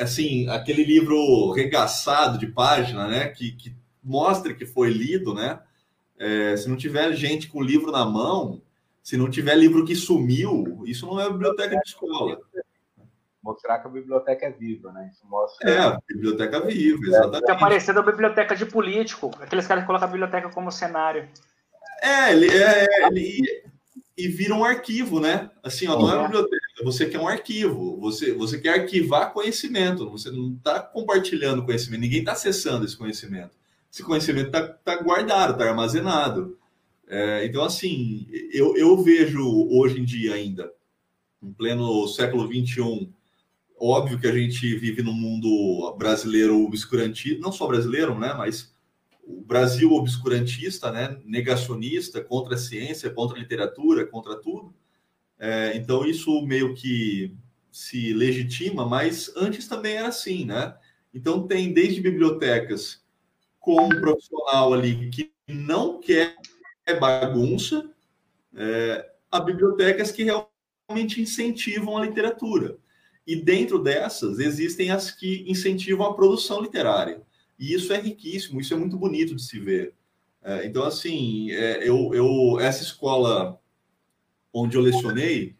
assim, 0.00 0.48
aquele 0.48 0.84
livro 0.84 1.50
regaçado 1.52 2.38
de 2.38 2.46
página, 2.46 3.08
né? 3.08 3.28
Que, 3.28 3.52
que 3.52 3.74
mostra 4.02 4.54
que 4.54 4.66
foi 4.66 4.90
lido, 4.90 5.34
né? 5.34 5.60
É, 6.18 6.56
se 6.56 6.68
não 6.68 6.76
tiver 6.76 7.12
gente 7.12 7.48
com 7.48 7.62
livro 7.62 7.90
na 7.90 8.04
mão, 8.04 8.62
se 9.02 9.16
não 9.16 9.28
tiver 9.28 9.54
livro 9.54 9.84
que 9.84 9.94
sumiu, 9.94 10.82
isso 10.86 11.06
não 11.06 11.20
é 11.20 11.30
biblioteca 11.30 11.76
de 11.76 11.88
escola. 11.88 12.38
Mostrar 13.42 13.78
que 13.78 13.86
a 13.86 13.90
biblioteca 13.90 14.46
é 14.46 14.50
viva, 14.50 14.90
né? 14.92 15.10
Isso 15.12 15.26
mostra. 15.26 15.70
É, 15.70 15.78
a 15.78 15.98
biblioteca 16.08 16.60
viva, 16.60 17.02
exatamente. 17.04 17.44
Tá 17.44 17.54
parecendo 17.56 18.00
a 18.00 18.02
biblioteca 18.02 18.56
de 18.56 18.64
político, 18.64 19.30
aqueles 19.38 19.66
caras 19.66 19.82
que 19.82 19.86
colocam 19.86 20.08
a 20.08 20.10
biblioteca 20.10 20.48
como 20.48 20.72
cenário. 20.72 21.28
É, 22.00 22.32
ele, 22.32 22.48
é, 22.48 23.06
ele, 23.06 23.64
e 24.16 24.28
vira 24.28 24.54
um 24.54 24.64
arquivo, 24.64 25.20
né? 25.20 25.50
Assim, 25.62 25.86
ó, 25.88 25.98
não 25.98 26.10
é 26.10 26.14
uma 26.14 26.24
biblioteca, 26.24 26.63
você 26.82 27.06
quer 27.06 27.20
um 27.20 27.28
arquivo, 27.28 27.98
você, 28.00 28.32
você 28.32 28.58
quer 28.58 28.80
arquivar 28.80 29.32
conhecimento, 29.32 30.10
você 30.10 30.30
não 30.30 30.54
está 30.54 30.80
compartilhando 30.80 31.64
conhecimento, 31.64 32.00
ninguém 32.00 32.20
está 32.20 32.32
acessando 32.32 32.84
esse 32.84 32.96
conhecimento. 32.96 33.52
Esse 33.92 34.02
conhecimento 34.02 34.46
está 34.46 34.66
tá 34.66 35.00
guardado, 35.00 35.52
está 35.52 35.68
armazenado. 35.68 36.58
É, 37.06 37.44
então, 37.46 37.62
assim, 37.62 38.26
eu, 38.52 38.76
eu 38.76 39.00
vejo 39.00 39.68
hoje 39.70 40.00
em 40.00 40.04
dia 40.04 40.34
ainda, 40.34 40.72
em 41.40 41.52
pleno 41.52 42.08
século 42.08 42.46
XXI, 42.46 43.08
óbvio 43.78 44.18
que 44.18 44.26
a 44.26 44.32
gente 44.32 44.74
vive 44.76 45.02
num 45.02 45.12
mundo 45.12 45.94
brasileiro 45.96 46.64
obscurantista, 46.64 47.40
não 47.40 47.52
só 47.52 47.66
brasileiro, 47.66 48.18
né, 48.18 48.34
mas 48.36 48.74
o 49.22 49.42
Brasil 49.42 49.92
obscurantista, 49.92 50.90
né, 50.90 51.18
negacionista, 51.24 52.22
contra 52.22 52.54
a 52.54 52.58
ciência, 52.58 53.10
contra 53.10 53.36
a 53.36 53.40
literatura, 53.40 54.06
contra 54.06 54.36
tudo. 54.36 54.74
É, 55.46 55.76
então 55.76 56.06
isso 56.06 56.40
meio 56.40 56.72
que 56.72 57.36
se 57.70 58.14
legitima, 58.14 58.86
mas 58.86 59.30
antes 59.36 59.68
também 59.68 59.96
era 59.96 60.08
assim, 60.08 60.46
né? 60.46 60.74
Então 61.12 61.46
tem 61.46 61.70
desde 61.70 62.00
bibliotecas 62.00 63.04
com 63.60 63.84
um 63.84 64.00
profissional 64.00 64.72
ali 64.72 65.10
que 65.10 65.30
não 65.46 66.00
quer 66.00 66.34
bagunça, 66.98 67.90
é, 68.56 69.06
a 69.30 69.38
bibliotecas 69.38 70.10
que 70.10 70.24
realmente 70.24 71.20
incentivam 71.20 71.98
a 71.98 72.06
literatura. 72.06 72.78
E 73.26 73.36
dentro 73.36 73.78
dessas 73.78 74.38
existem 74.38 74.90
as 74.90 75.10
que 75.10 75.44
incentivam 75.46 76.06
a 76.06 76.14
produção 76.14 76.62
literária. 76.62 77.20
E 77.58 77.74
isso 77.74 77.92
é 77.92 78.00
riquíssimo, 78.00 78.62
isso 78.62 78.72
é 78.72 78.78
muito 78.78 78.96
bonito 78.96 79.34
de 79.34 79.42
se 79.42 79.58
ver. 79.58 79.92
É, 80.42 80.64
então, 80.64 80.84
assim, 80.84 81.50
é, 81.50 81.86
eu, 81.86 82.14
eu, 82.14 82.58
essa 82.60 82.82
escola 82.82 83.60
onde 84.54 84.76
eu 84.76 84.82
lecionei, 84.82 85.56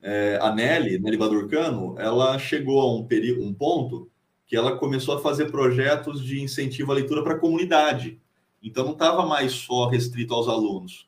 é, 0.00 0.38
a 0.40 0.54
Nelly, 0.54 0.98
Nelly 0.98 1.18
Badurcano, 1.18 1.94
ela 1.98 2.38
chegou 2.38 2.80
a 2.80 2.94
um, 2.94 3.04
período, 3.04 3.44
um 3.44 3.52
ponto 3.52 4.10
que 4.46 4.56
ela 4.56 4.78
começou 4.78 5.16
a 5.16 5.20
fazer 5.20 5.50
projetos 5.50 6.24
de 6.24 6.40
incentivo 6.40 6.90
à 6.90 6.94
leitura 6.94 7.22
para 7.22 7.34
a 7.34 7.38
comunidade. 7.38 8.18
Então, 8.62 8.86
não 8.86 8.92
estava 8.92 9.26
mais 9.26 9.52
só 9.52 9.86
restrito 9.86 10.32
aos 10.32 10.48
alunos. 10.48 11.06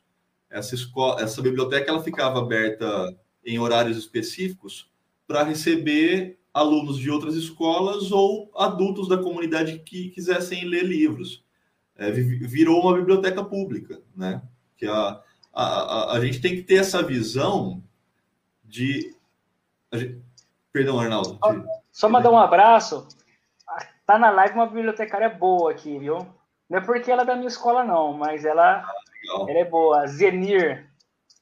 Essa, 0.49 0.75
escola, 0.75 1.19
essa 1.21 1.41
biblioteca 1.41 1.89
ela 1.89 2.03
ficava 2.03 2.39
aberta 2.39 3.17
em 3.43 3.57
horários 3.57 3.97
específicos 3.97 4.89
para 5.25 5.43
receber 5.43 6.37
alunos 6.53 6.99
de 6.99 7.09
outras 7.09 7.35
escolas 7.35 8.11
ou 8.11 8.51
adultos 8.55 9.07
da 9.07 9.17
comunidade 9.17 9.79
que 9.79 10.09
quisessem 10.09 10.65
ler 10.65 10.83
livros. 10.83 11.43
É, 11.95 12.11
virou 12.11 12.81
uma 12.81 12.97
biblioteca 12.97 13.43
pública, 13.43 14.01
né? 14.15 14.41
Que 14.77 14.85
a, 14.85 15.21
a, 15.53 15.63
a, 15.63 16.13
a 16.13 16.25
gente 16.25 16.39
tem 16.39 16.55
que 16.55 16.63
ter 16.63 16.75
essa 16.75 17.01
visão 17.03 17.81
de. 18.63 19.15
Gente... 19.93 20.21
Perdão, 20.71 20.99
Arnaldo. 20.99 21.33
De... 21.33 21.63
Só 21.91 22.07
mandar 22.07 22.31
um 22.31 22.37
abraço. 22.37 23.07
Tá 24.05 24.17
na 24.17 24.29
live 24.29 24.55
uma 24.55 24.67
bibliotecária 24.67 25.29
boa 25.29 25.71
aqui, 25.71 25.97
viu? 25.99 26.27
Não 26.69 26.79
é 26.79 26.81
porque 26.81 27.11
ela 27.11 27.23
é 27.23 27.25
da 27.25 27.35
minha 27.35 27.47
escola, 27.47 27.83
não, 27.83 28.13
mas 28.13 28.45
ela, 28.45 28.77
ah, 28.77 29.45
ela 29.47 29.59
é 29.59 29.65
boa. 29.65 30.07
Zenir. 30.07 30.89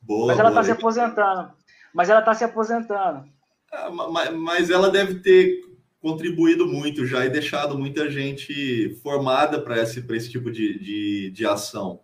Boa, 0.01 0.27
mas 0.27 0.39
ela 0.39 0.49
está 0.49 0.63
se 0.63 0.71
aposentando. 0.71 1.51
Mas 1.93 2.09
ela 2.09 2.19
está 2.19 2.33
se 2.33 2.43
aposentando. 2.43 3.29
Ah, 3.71 3.91
mas 4.31 4.69
ela 4.71 4.89
deve 4.89 5.15
ter 5.19 5.61
contribuído 6.01 6.65
muito 6.65 7.05
já 7.05 7.25
e 7.25 7.29
deixado 7.29 7.77
muita 7.77 8.09
gente 8.09 8.95
formada 9.03 9.61
para 9.61 9.81
esse, 9.81 10.03
esse 10.13 10.31
tipo 10.31 10.49
de, 10.49 10.79
de, 10.79 11.31
de 11.31 11.45
ação. 11.45 12.01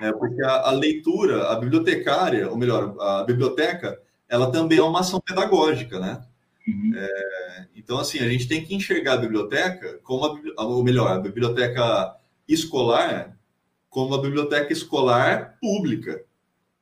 Né? 0.00 0.12
Porque 0.12 0.42
a, 0.42 0.68
a, 0.68 0.70
leitura, 0.70 1.48
a 1.48 1.56
bibliotecária, 1.56 2.50
ou 2.50 2.56
melhor, 2.56 2.96
a 3.00 3.24
biblioteca, 3.24 4.00
ela 4.28 4.50
também 4.50 4.78
é 4.78 4.82
uma 4.82 5.00
ação 5.00 5.20
pedagógica, 5.20 5.98
né? 5.98 6.22
Uhum. 6.66 6.92
É, 6.96 7.66
então, 7.74 7.98
assim, 7.98 8.20
a 8.20 8.28
gente 8.28 8.48
tem 8.48 8.64
que 8.64 8.74
enxergar 8.74 9.14
a 9.14 9.18
biblioteca 9.18 9.98
como, 10.02 10.24
a, 10.56 10.64
ou 10.64 10.82
melhor, 10.82 11.10
a 11.10 11.18
biblioteca 11.18 12.16
escolar 12.48 13.36
como 13.90 14.14
a 14.14 14.22
biblioteca 14.22 14.72
escolar 14.72 15.58
pública, 15.60 16.24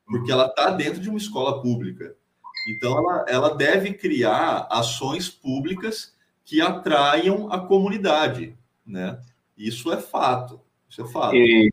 porque 0.06 0.30
ela 0.30 0.46
está 0.46 0.70
dentro 0.70 1.00
de 1.00 1.08
uma 1.08 1.18
escola 1.18 1.60
pública. 1.60 2.14
Então, 2.68 2.96
ela, 2.96 3.24
ela 3.28 3.56
deve 3.56 3.94
criar 3.94 4.68
ações 4.70 5.28
públicas 5.28 6.14
que 6.44 6.60
atraiam 6.60 7.52
a 7.52 7.66
comunidade, 7.66 8.56
né? 8.86 9.20
Isso 9.56 9.92
é 9.92 9.96
fato. 9.96 10.60
Isso 10.88 11.02
é 11.02 11.08
fato. 11.08 11.34
E, 11.34 11.72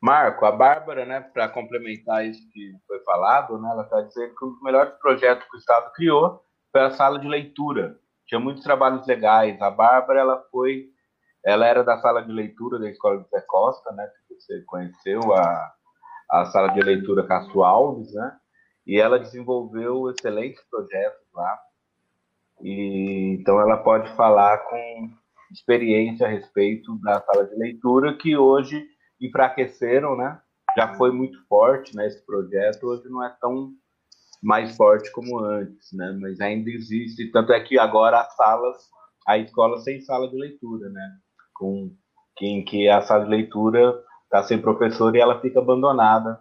Marco, 0.00 0.46
a 0.46 0.52
Bárbara, 0.52 1.04
né, 1.04 1.20
para 1.20 1.48
complementar 1.48 2.24
isso 2.24 2.40
que 2.50 2.72
foi 2.86 3.00
falado, 3.00 3.58
né, 3.60 3.68
ela 3.70 3.82
está 3.82 4.00
dizendo 4.00 4.34
que 4.34 4.44
um 4.44 4.52
dos 4.52 4.62
melhores 4.62 4.94
projetos 4.94 5.46
que 5.48 5.56
o 5.56 5.58
Estado 5.58 5.92
criou 5.92 6.42
foi 6.72 6.80
a 6.80 6.90
sala 6.90 7.18
de 7.18 7.28
leitura. 7.28 7.98
Tinha 8.26 8.40
muitos 8.40 8.62
trabalhos 8.62 9.06
legais. 9.06 9.60
A 9.60 9.70
Bárbara, 9.70 10.20
ela 10.20 10.42
foi, 10.50 10.86
ela 11.44 11.66
era 11.66 11.84
da 11.84 11.98
sala 12.00 12.22
de 12.22 12.32
leitura 12.32 12.78
da 12.78 12.88
Escola 12.88 13.18
de 13.18 13.28
Zé 13.28 13.42
Costa, 13.42 13.92
né, 13.92 14.08
que 14.26 14.34
você 14.34 14.62
conheceu, 14.62 15.20
a, 15.34 15.72
a 16.30 16.46
sala 16.46 16.68
de 16.68 16.80
leitura 16.80 17.26
Castro 17.26 17.62
Alves, 17.62 18.10
né, 18.14 18.36
e 18.86 18.98
ela 18.98 19.18
desenvolveu 19.18 20.10
excelentes 20.10 20.62
projetos 20.70 21.26
lá. 21.34 21.58
E, 22.62 23.36
então 23.38 23.60
ela 23.60 23.76
pode 23.76 24.10
falar 24.16 24.58
com 24.58 25.10
experiência 25.50 26.26
a 26.26 26.30
respeito 26.30 26.98
da 27.00 27.20
sala 27.20 27.44
de 27.44 27.54
leitura 27.56 28.16
que 28.16 28.36
hoje 28.36 28.82
enfraqueceram, 29.20 30.16
né? 30.16 30.40
Já 30.76 30.94
foi 30.94 31.10
muito 31.10 31.44
forte, 31.46 31.94
né? 31.94 32.06
Esse 32.06 32.24
projeto 32.24 32.84
hoje 32.84 33.08
não 33.08 33.24
é 33.24 33.34
tão 33.40 33.72
mais 34.42 34.76
forte 34.76 35.10
como 35.12 35.38
antes, 35.38 35.92
né? 35.92 36.16
Mas 36.20 36.40
ainda 36.40 36.70
existe, 36.70 37.30
tanto 37.30 37.52
é 37.52 37.60
que 37.60 37.78
agora 37.78 38.20
as 38.20 38.34
salas, 38.34 38.76
a 39.26 39.38
escola 39.38 39.78
sem 39.78 40.00
sala 40.00 40.28
de 40.28 40.36
leitura, 40.36 40.88
né? 40.88 41.18
Com 41.54 41.94
em 42.40 42.64
que 42.64 42.88
a 42.88 43.02
sala 43.02 43.24
de 43.24 43.30
leitura 43.30 44.02
está 44.24 44.42
sem 44.42 44.60
professor 44.60 45.14
e 45.14 45.20
ela 45.20 45.40
fica 45.40 45.58
abandonada. 45.58 46.40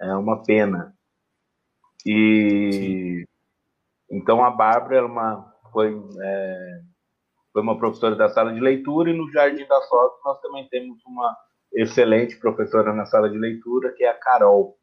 É 0.00 0.14
uma 0.14 0.42
pena. 0.44 0.94
E 2.04 2.70
Sim. 2.72 3.24
então 4.10 4.44
a 4.44 4.50
Bárbara 4.50 5.04
uma, 5.04 5.52
foi, 5.72 6.00
é, 6.20 6.80
foi 7.52 7.62
uma 7.62 7.76
professora 7.76 8.14
da 8.14 8.28
sala 8.28 8.52
de 8.54 8.60
leitura 8.60 9.10
e 9.10 9.16
no 9.16 9.30
Jardim 9.32 9.66
da 9.66 9.80
Sorte 9.82 10.16
nós 10.24 10.40
também 10.40 10.68
temos 10.68 11.04
uma 11.04 11.36
excelente 11.76 12.36
professora 12.36 12.92
na 12.92 13.04
sala 13.04 13.28
de 13.28 13.36
leitura, 13.36 13.92
que 13.92 14.02
é 14.02 14.08
a 14.08 14.18
Carol, 14.18 14.78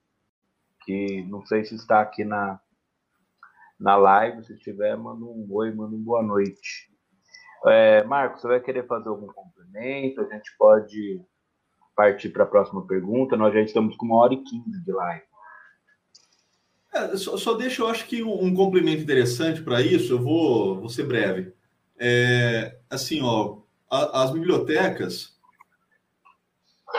que 0.85 1.23
não 1.23 1.43
sei 1.45 1.65
se 1.65 1.75
está 1.75 2.01
aqui 2.01 2.23
na, 2.23 2.59
na 3.79 3.95
live, 3.95 4.45
se 4.45 4.53
estiver, 4.53 4.95
manda 4.95 5.25
um 5.25 5.47
oi, 5.49 5.71
manda 5.71 5.95
uma 5.95 6.05
boa 6.05 6.21
noite. 6.21 6.93
É, 7.65 8.03
Marcos, 8.03 8.41
você 8.41 8.47
vai 8.47 8.59
querer 8.59 8.85
fazer 8.85 9.09
algum 9.09 9.27
complemento? 9.27 10.21
A 10.21 10.35
gente 10.35 10.55
pode 10.57 11.21
partir 11.95 12.29
para 12.29 12.43
a 12.43 12.47
próxima 12.47 12.85
pergunta. 12.85 13.37
Nós 13.37 13.53
já 13.53 13.61
estamos 13.61 13.95
com 13.95 14.05
uma 14.05 14.17
hora 14.17 14.33
e 14.33 14.43
quinze 14.43 14.83
de 14.83 14.91
live. 14.91 15.23
É, 16.93 17.17
só, 17.17 17.37
só 17.37 17.53
deixa, 17.55 17.81
eu 17.81 17.87
acho 17.87 18.05
que 18.05 18.21
um, 18.21 18.43
um 18.43 18.53
complemento 18.53 19.01
interessante 19.01 19.63
para 19.63 19.81
isso, 19.81 20.13
eu 20.13 20.21
vou, 20.21 20.79
vou 20.79 20.89
ser 20.89 21.07
breve. 21.07 21.53
É, 21.97 22.77
assim, 22.89 23.21
ó, 23.23 23.61
a, 23.89 24.23
as 24.23 24.31
bibliotecas, 24.31 25.32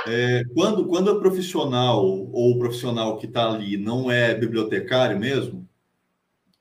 é, 0.06 0.44
quando, 0.54 0.86
quando 0.86 1.10
a 1.10 1.18
profissional 1.18 2.04
ou 2.04 2.52
o 2.52 2.58
profissional 2.58 3.16
que 3.18 3.26
está 3.26 3.50
ali 3.50 3.76
não 3.76 4.10
é 4.10 4.34
bibliotecário 4.34 5.18
mesmo, 5.18 5.68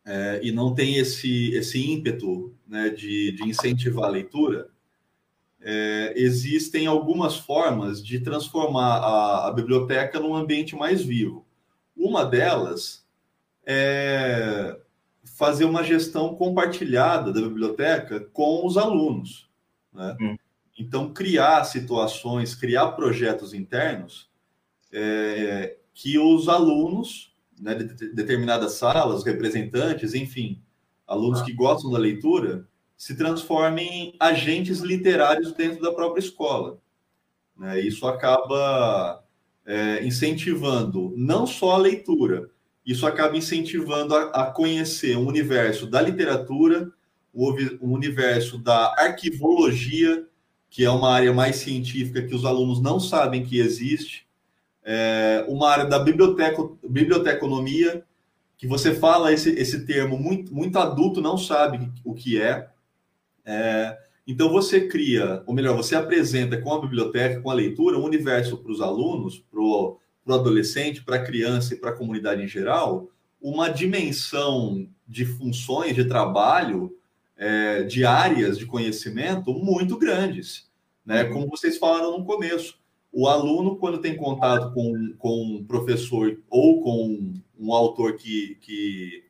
é, 0.05 0.39
e 0.43 0.51
não 0.51 0.73
tem 0.73 0.97
esse, 0.97 1.53
esse 1.53 1.79
ímpeto 1.91 2.53
né, 2.67 2.89
de, 2.89 3.31
de 3.31 3.43
incentivar 3.43 4.05
a 4.05 4.11
leitura, 4.11 4.69
é, 5.61 6.13
existem 6.17 6.87
algumas 6.87 7.37
formas 7.37 8.03
de 8.03 8.19
transformar 8.19 8.97
a, 8.97 9.47
a 9.47 9.51
biblioteca 9.51 10.19
num 10.19 10.35
ambiente 10.35 10.75
mais 10.75 11.01
vivo. 11.01 11.45
Uma 11.95 12.25
delas 12.25 13.05
é, 13.65 14.77
fazer 15.23 15.63
uma 15.63 15.83
gestão 15.83 16.35
compartilhada 16.35 17.31
da 17.31 17.41
biblioteca 17.41 18.19
com 18.33 18.65
os 18.65 18.77
alunos. 18.77 19.49
Né? 19.93 20.17
Hum. 20.19 20.35
Então, 20.77 21.13
criar 21.13 21.63
situações, 21.65 22.55
criar 22.55 22.93
projetos 22.93 23.53
internos 23.53 24.29
é, 24.91 25.77
que 25.93 26.17
os 26.17 26.49
alunos, 26.49 27.35
né, 27.59 27.75
de 27.75 28.13
determinadas 28.13 28.73
salas, 28.73 29.23
representantes, 29.23 30.13
enfim, 30.13 30.61
alunos 31.07 31.41
que 31.41 31.53
gostam 31.53 31.91
da 31.91 31.99
leitura, 31.99 32.67
se 32.97 33.15
transformem 33.15 33.87
em 33.87 34.15
agentes 34.19 34.79
literários 34.79 35.51
dentro 35.53 35.81
da 35.81 35.91
própria 35.91 36.21
escola. 36.21 36.79
Né? 37.57 37.81
Isso 37.81 38.07
acaba 38.07 39.23
é, 39.65 40.05
incentivando 40.05 41.13
não 41.15 41.45
só 41.45 41.71
a 41.71 41.77
leitura, 41.77 42.49
isso 42.85 43.05
acaba 43.05 43.37
incentivando 43.37 44.15
a, 44.15 44.23
a 44.29 44.51
conhecer 44.51 45.17
o 45.17 45.27
universo 45.27 45.87
da 45.87 46.01
literatura, 46.01 46.91
o, 47.33 47.51
o 47.81 47.91
universo 47.91 48.57
da 48.57 48.93
arquivologia, 48.97 50.27
que 50.73 50.83
é 50.83 50.89
uma 50.89 51.11
área 51.11 51.31
mais 51.31 51.57
científica 51.57 52.23
que 52.23 52.33
os 52.33 52.43
alunos 52.43 52.81
não 52.81 52.99
sabem 52.99 53.45
que 53.45 53.59
existe, 53.59 54.25
é, 54.83 55.45
uma 55.47 55.69
área 55.69 55.85
da 55.85 55.99
biblioteca, 55.99 56.67
biblioteconomia, 56.89 58.03
que 58.57 58.65
você 58.65 58.95
fala 58.95 59.31
esse, 59.31 59.51
esse 59.51 59.85
termo, 59.85 60.17
muito, 60.17 60.51
muito 60.51 60.79
adulto 60.79 61.21
não 61.21 61.37
sabe 61.37 61.91
o 62.03 62.15
que 62.15 62.41
é. 62.41 62.67
é. 63.45 63.99
Então 64.25 64.49
você 64.49 64.87
cria, 64.87 65.43
ou 65.45 65.53
melhor, 65.53 65.77
você 65.77 65.95
apresenta 65.95 66.59
com 66.59 66.73
a 66.73 66.81
biblioteca, 66.81 67.39
com 67.39 67.51
a 67.51 67.53
leitura, 67.53 67.99
um 67.99 68.03
universo 68.03 68.57
para 68.57 68.71
os 68.71 68.81
alunos, 68.81 69.37
para 69.37 69.61
o 69.61 69.99
adolescente, 70.27 71.03
para 71.03 71.17
a 71.17 71.23
criança 71.23 71.75
e 71.75 71.77
para 71.77 71.91
a 71.91 71.95
comunidade 71.95 72.41
em 72.41 72.47
geral, 72.47 73.11
uma 73.39 73.69
dimensão 73.69 74.89
de 75.07 75.23
funções 75.23 75.93
de 75.93 76.05
trabalho, 76.05 76.97
é, 77.37 77.83
de 77.83 78.05
áreas 78.05 78.57
de 78.57 78.65
conhecimento 78.65 79.53
muito 79.53 79.97
grandes. 79.97 80.69
Né? 81.05 81.23
Uhum. 81.23 81.33
Como 81.33 81.49
vocês 81.49 81.77
falaram 81.77 82.17
no 82.17 82.25
começo, 82.25 82.79
o 83.11 83.27
aluno, 83.27 83.75
quando 83.77 83.99
tem 83.99 84.15
contato 84.15 84.73
com, 84.73 85.13
com 85.17 85.43
um 85.57 85.63
professor 85.63 86.39
ou 86.49 86.81
com 86.81 87.33
um 87.59 87.73
autor 87.73 88.15
que, 88.15 88.57
que, 88.61 89.23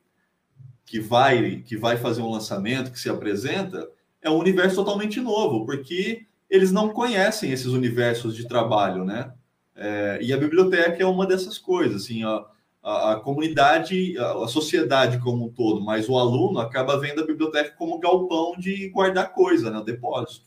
que, 0.86 1.00
vai, 1.00 1.62
que 1.66 1.76
vai 1.76 1.96
fazer 1.96 2.22
um 2.22 2.30
lançamento, 2.30 2.90
que 2.90 2.98
se 2.98 3.10
apresenta, 3.10 3.88
é 4.22 4.30
um 4.30 4.38
universo 4.38 4.76
totalmente 4.76 5.20
novo, 5.20 5.66
porque 5.66 6.26
eles 6.48 6.72
não 6.72 6.90
conhecem 6.90 7.52
esses 7.52 7.66
universos 7.66 8.34
de 8.34 8.48
trabalho, 8.48 9.04
né? 9.04 9.32
É, 9.76 10.18
e 10.22 10.32
a 10.32 10.36
biblioteca 10.36 11.02
é 11.02 11.06
uma 11.06 11.26
dessas 11.26 11.58
coisas, 11.58 12.04
assim, 12.04 12.22
a, 12.22 12.44
a, 12.84 13.12
a, 13.12 13.20
comunidade, 13.20 14.16
a, 14.18 14.44
a 14.44 14.48
sociedade 14.48 15.18
como 15.18 15.46
um 15.46 15.52
todo, 15.52 15.82
mas 15.82 16.06
o 16.06 16.18
aluno 16.18 16.58
acaba 16.58 17.00
vendo 17.00 17.22
a 17.22 17.26
biblioteca 17.26 17.74
como 17.76 17.98
galpão 17.98 18.54
de 18.58 18.90
guardar 18.90 19.32
coisa, 19.32 19.70
né, 19.70 19.78
o 19.78 19.84
depósito. 19.84 20.46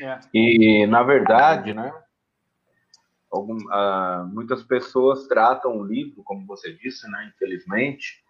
É. 0.00 0.20
E, 0.32 0.86
na 0.86 1.02
verdade, 1.02 1.74
né, 1.74 1.92
algum, 3.28 3.56
uh, 3.56 4.24
muitas 4.32 4.62
pessoas 4.62 5.26
tratam 5.26 5.78
o 5.78 5.84
livro, 5.84 6.22
como 6.22 6.46
você 6.46 6.72
disse, 6.74 7.10
né, 7.10 7.32
infelizmente, 7.34 8.22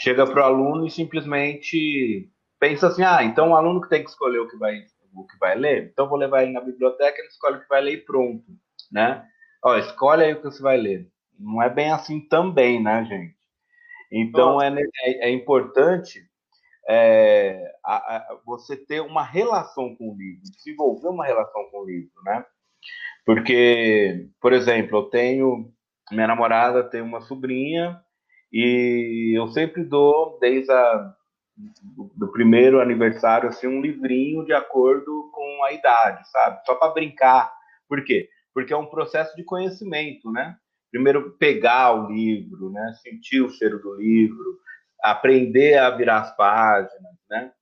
chega 0.00 0.26
para 0.26 0.42
o 0.42 0.44
aluno 0.44 0.84
e 0.84 0.90
simplesmente 0.90 2.28
pensa 2.58 2.88
assim, 2.88 3.04
ah, 3.04 3.22
então 3.22 3.50
o 3.50 3.56
aluno 3.56 3.80
que 3.80 3.88
tem 3.88 4.02
que 4.02 4.10
escolher 4.10 4.40
o 4.40 4.48
que 4.48 4.56
vai, 4.56 4.82
o 5.14 5.24
que 5.24 5.38
vai 5.38 5.56
ler, 5.56 5.90
então 5.92 6.08
vou 6.08 6.18
levar 6.18 6.42
ele 6.42 6.52
na 6.52 6.60
biblioteca, 6.60 7.20
ele 7.20 7.28
escolhe 7.28 7.58
o 7.58 7.60
que 7.60 7.68
vai 7.68 7.80
ler 7.80 7.92
e 7.92 8.04
pronto, 8.04 8.44
né? 8.90 9.24
Ó, 9.62 9.76
escolhe 9.76 10.24
aí 10.24 10.32
o 10.32 10.36
que 10.38 10.44
você 10.44 10.62
vai 10.62 10.76
ler. 10.76 11.08
Não 11.38 11.62
é 11.62 11.70
bem 11.70 11.90
assim 11.90 12.20
também, 12.20 12.82
né, 12.82 13.04
gente? 13.04 13.36
Então 14.10 14.60
é, 14.60 14.68
é, 15.04 15.28
é, 15.28 15.30
importante 15.30 16.22
é, 16.88 17.72
a, 17.84 17.96
a, 17.96 18.38
você 18.44 18.76
ter 18.76 19.00
uma 19.00 19.22
relação 19.22 19.94
com 19.96 20.10
o 20.10 20.16
livro, 20.16 20.42
desenvolver 20.42 21.08
uma 21.08 21.26
relação 21.26 21.68
com 21.70 21.80
o 21.80 21.86
livro, 21.86 22.10
né? 22.24 22.44
Porque, 23.24 24.28
por 24.40 24.52
exemplo, 24.52 24.98
eu 24.98 25.02
tenho 25.04 25.72
minha 26.10 26.26
namorada 26.26 26.88
tem 26.88 27.02
uma 27.02 27.20
sobrinha 27.20 28.00
e 28.50 29.38
eu 29.38 29.46
sempre 29.48 29.84
dou 29.84 30.38
desde 30.40 30.72
a 30.72 31.14
do 32.16 32.28
primeiro 32.28 32.80
aniversário 32.80 33.48
assim 33.48 33.66
um 33.66 33.82
livrinho 33.82 34.44
de 34.46 34.52
acordo 34.54 35.28
com 35.34 35.64
a 35.64 35.72
idade, 35.72 36.26
sabe? 36.30 36.64
Só 36.64 36.76
para 36.76 36.94
brincar. 36.94 37.52
Por 37.88 38.02
quê? 38.04 38.30
porque 38.58 38.72
é 38.72 38.76
um 38.76 38.86
processo 38.86 39.36
de 39.36 39.44
conhecimento, 39.44 40.32
né? 40.32 40.56
Primeiro 40.90 41.32
pegar 41.38 41.92
o 41.92 42.08
livro, 42.10 42.70
né? 42.70 42.94
Sentir 43.02 43.42
o 43.42 43.50
cheiro 43.50 43.80
do 43.80 43.94
livro, 43.94 44.58
aprender 45.02 45.78
a 45.78 45.90
virar 45.90 46.20
as 46.22 46.36
páginas, 46.36 47.16
né? 47.28 47.52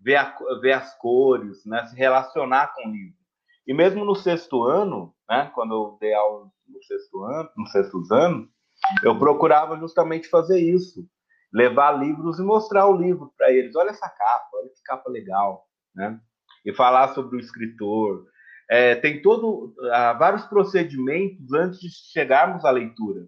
ver, 0.00 0.16
a, 0.16 0.36
ver 0.60 0.72
as 0.72 0.96
cores, 0.98 1.64
né? 1.64 1.84
se 1.86 1.96
relacionar 1.96 2.72
com 2.74 2.88
o 2.88 2.92
livro. 2.92 3.18
E 3.66 3.74
mesmo 3.74 4.04
no 4.04 4.14
sexto 4.14 4.62
ano, 4.62 5.14
né? 5.28 5.50
quando 5.54 5.74
eu 5.74 5.98
dei 6.00 6.14
aula 6.14 6.50
no 6.66 6.82
sexto 6.82 7.22
ano, 7.24 7.50
no 7.56 7.66
sexto 7.66 8.02
ano, 8.12 8.48
eu 9.02 9.18
procurava 9.18 9.76
justamente 9.76 10.28
fazer 10.28 10.58
isso, 10.58 11.06
levar 11.52 11.92
livros 11.92 12.38
e 12.38 12.42
mostrar 12.42 12.86
o 12.86 12.96
livro 12.96 13.32
para 13.36 13.50
eles. 13.50 13.74
Olha 13.74 13.90
essa 13.90 14.08
capa, 14.08 14.48
olha 14.54 14.68
que 14.68 14.82
capa 14.84 15.10
legal, 15.10 15.66
né? 15.94 16.18
E 16.64 16.72
falar 16.72 17.14
sobre 17.14 17.36
o 17.36 17.40
escritor. 17.40 18.24
É, 18.70 18.94
tem 18.94 19.22
todo 19.22 19.74
há 19.92 20.12
vários 20.12 20.44
procedimentos 20.44 21.52
antes 21.52 21.80
de 21.80 21.88
chegarmos 22.12 22.64
à 22.64 22.70
leitura. 22.70 23.26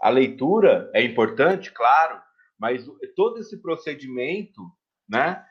A 0.00 0.10
leitura 0.10 0.90
é 0.94 1.02
importante, 1.02 1.72
claro, 1.72 2.20
mas 2.58 2.84
todo 3.16 3.38
esse 3.38 3.60
procedimento, 3.62 4.60
né, 5.08 5.42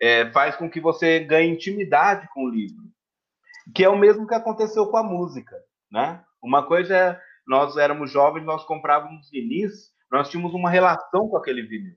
é, 0.00 0.30
faz 0.32 0.56
com 0.56 0.68
que 0.68 0.80
você 0.80 1.20
ganhe 1.20 1.50
intimidade 1.50 2.28
com 2.34 2.44
o 2.44 2.50
livro, 2.50 2.82
que 3.74 3.84
é 3.84 3.88
o 3.88 3.96
mesmo 3.96 4.26
que 4.26 4.34
aconteceu 4.34 4.86
com 4.88 4.96
a 4.96 5.02
música, 5.02 5.56
né? 5.90 6.22
Uma 6.42 6.66
coisa 6.66 6.96
é 6.96 7.20
nós 7.46 7.76
éramos 7.76 8.10
jovens, 8.10 8.44
nós 8.44 8.64
comprávamos 8.64 9.30
vinis, 9.30 9.90
nós 10.10 10.28
tínhamos 10.28 10.54
uma 10.54 10.70
relação 10.70 11.28
com 11.28 11.36
aquele 11.36 11.62
vinil. 11.62 11.96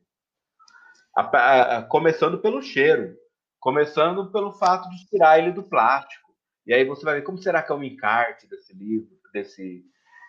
Começando 1.89 2.39
pelo 2.39 2.61
cheiro, 2.61 3.15
começando 3.59 4.31
pelo 4.31 4.53
fato 4.53 4.89
de 4.89 5.07
tirar 5.07 5.39
ele 5.39 5.51
do 5.51 5.63
plástico. 5.63 6.24
E 6.65 6.73
aí 6.73 6.83
você 6.83 7.03
vai 7.05 7.15
ver 7.15 7.21
como 7.21 7.37
será 7.37 7.61
que 7.61 7.71
é 7.71 7.75
o 7.75 7.83
encarte 7.83 8.47
desse 8.47 8.73
livro, 8.73 9.09
desse, 9.31 9.83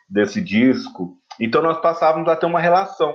desse 0.08 0.40
disco. 0.40 1.18
Então 1.40 1.62
nós 1.62 1.80
passávamos 1.80 2.28
a 2.28 2.36
ter 2.36 2.46
uma 2.46 2.60
relação. 2.60 3.14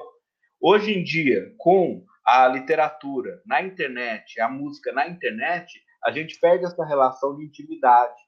Hoje 0.60 0.91
em 0.91 1.03
dia, 1.03 1.53
com 1.57 2.06
a 2.26 2.48
literatura 2.48 3.41
na 3.45 3.61
internet, 3.61 4.39
a 4.39 4.49
música 4.49 4.91
na 4.91 5.07
internet, 5.07 5.81
a 6.03 6.11
gente 6.11 6.39
perde 6.39 6.65
essa 6.65 6.85
relação 6.85 7.35
de 7.35 7.45
intimidade. 7.45 8.19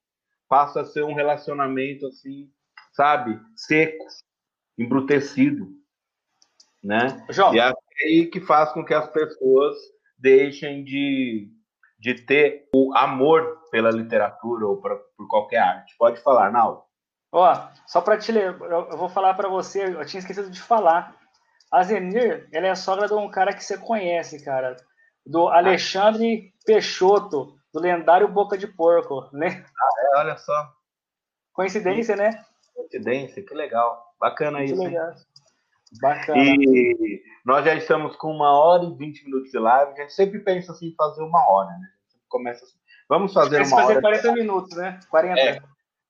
Passa 0.47 0.81
a 0.81 0.85
ser 0.85 1.03
um 1.03 1.13
relacionamento 1.13 2.07
assim 2.07 2.51
sabe, 2.93 3.39
seco, 3.55 4.05
embrutecido, 4.77 5.67
né? 6.81 7.25
João. 7.29 7.53
E 7.53 7.59
é 7.59 7.73
aí 8.03 8.27
que 8.27 8.39
faz 8.39 8.71
com 8.71 8.85
que 8.85 8.93
as 8.93 9.09
pessoas 9.11 9.75
deixem 10.17 10.83
de, 10.83 11.49
de 12.03 12.15
ter 12.15 12.67
o 12.75 12.93
amor 12.97 13.61
pela 13.71 13.89
literatura 13.89 14.67
ou 14.67 14.81
pra, 14.81 14.97
por 15.17 15.25
qualquer 15.29 15.59
arte. 15.59 15.95
Pode 15.97 16.19
falar, 16.21 16.51
Naldo. 16.51 16.83
Ó, 17.31 17.67
só 17.87 18.01
para 18.01 18.17
te 18.17 18.29
ler, 18.29 18.59
eu 18.59 18.97
vou 18.97 19.07
falar 19.07 19.33
para 19.35 19.47
você, 19.47 19.85
eu 19.85 20.05
tinha 20.05 20.19
esquecido 20.19 20.51
de 20.51 20.61
falar. 20.61 21.15
A 21.71 21.81
Zenir, 21.81 22.49
ela 22.51 22.67
é 22.67 22.71
a 22.71 22.75
sogra 22.75 23.07
de 23.07 23.13
um 23.13 23.31
cara 23.31 23.53
que 23.53 23.63
você 23.63 23.77
conhece, 23.77 24.43
cara, 24.43 24.75
do 25.25 25.47
Alexandre 25.47 26.53
Peixoto, 26.65 27.55
do 27.73 27.79
lendário 27.79 28.27
Boca 28.27 28.57
de 28.57 28.67
Porco, 28.67 29.29
né? 29.31 29.65
Ah, 29.65 30.17
é, 30.17 30.19
olha 30.19 30.37
só. 30.37 30.73
Coincidência, 31.53 32.17
né? 32.17 32.43
Coincidência, 32.75 33.41
que 33.41 33.53
legal. 33.53 34.13
Bacana 34.19 34.57
Muito 34.57 34.73
isso. 34.73 34.83
Legal. 34.83 35.13
Bacana. 36.01 36.41
E 36.41 37.21
nós 37.45 37.65
já 37.65 37.75
estamos 37.75 38.15
com 38.15 38.31
uma 38.31 38.51
hora 38.51 38.83
e 38.83 38.95
vinte 38.95 39.23
minutos 39.25 39.51
de 39.51 39.59
live. 39.59 39.91
A 39.91 40.01
gente 40.01 40.13
sempre 40.13 40.39
pensa 40.39 40.71
assim 40.71 40.87
em 40.87 40.95
fazer 40.95 41.21
uma 41.21 41.49
hora, 41.49 41.69
né? 41.69 41.87
começa 42.33 42.65
assim. 42.65 42.77
Vamos 43.07 43.31
fazer 43.31 43.57
uma 43.57 43.69
fazer 43.69 43.93
hora. 43.93 44.01
40 44.01 44.31
minutos, 44.33 44.75
né? 44.75 44.99
40. 45.09 45.39
É, 45.39 45.61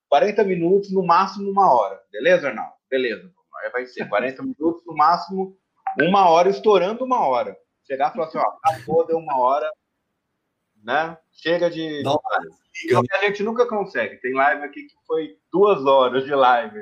40 0.08 0.44
minutos, 0.46 0.92
no 0.92 1.06
máximo 1.06 1.52
uma 1.52 1.74
hora. 1.74 2.02
Beleza, 2.12 2.48
Arnaldo? 2.48 2.74
Beleza. 2.90 3.30
Vai 3.74 3.86
ser 3.86 4.08
40 4.08 4.42
minutos, 4.44 4.86
no 4.86 4.96
máximo 4.96 5.58
uma 6.02 6.30
hora, 6.30 6.50
estourando 6.50 7.04
uma 7.04 7.28
hora. 7.28 7.58
Chegar 7.86 8.10
e 8.10 8.14
falar 8.14 8.28
assim, 8.28 8.38
ó, 8.38 8.54
acabou, 8.64 9.06
deu 9.06 9.18
uma 9.18 9.38
hora, 9.38 9.70
né? 10.82 11.18
Chega 11.34 11.70
de. 11.70 12.02
Não, 12.04 12.20
a 13.12 13.26
gente 13.26 13.44
nunca 13.44 13.68
consegue. 13.68 14.18
Tem 14.18 14.34
live 14.34 14.64
aqui 14.64 14.84
que 14.84 14.96
foi 15.06 15.38
duas 15.52 15.86
horas 15.86 16.24
de 16.24 16.34
live. 16.34 16.80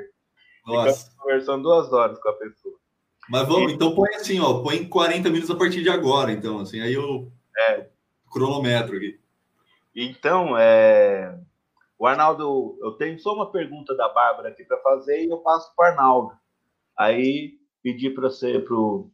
Nossa. 0.64 1.10
conversando 1.16 1.64
duas 1.64 1.92
horas 1.92 2.20
com 2.20 2.28
a 2.28 2.34
pessoa. 2.34 2.78
Mas 3.28 3.46
vamos, 3.46 3.72
e... 3.72 3.74
então 3.74 3.94
põe 3.94 4.14
assim, 4.14 4.40
ó, 4.40 4.62
põe 4.62 4.88
40 4.88 5.28
minutos 5.28 5.50
a 5.50 5.56
partir 5.56 5.82
de 5.82 5.90
agora, 5.90 6.32
então, 6.32 6.60
assim, 6.60 6.80
aí 6.80 6.94
eu 6.94 7.30
é. 7.56 7.88
cronometro 8.30 8.96
aqui. 8.96 9.20
Então, 9.94 10.56
é... 10.58 11.38
o 11.98 12.06
Arnaldo, 12.06 12.78
eu 12.82 12.92
tenho 12.92 13.18
só 13.18 13.34
uma 13.34 13.50
pergunta 13.50 13.94
da 13.96 14.08
Bárbara 14.08 14.48
aqui 14.48 14.64
para 14.64 14.78
fazer 14.78 15.24
e 15.24 15.30
eu 15.30 15.38
passo 15.38 15.72
para 15.76 15.84
o 15.84 15.90
Arnaldo. 15.90 16.32
Aí 16.96 17.58
pedi 17.82 18.10
para 18.10 18.28
você, 18.28 18.58
para 18.58 18.74
o 18.74 19.10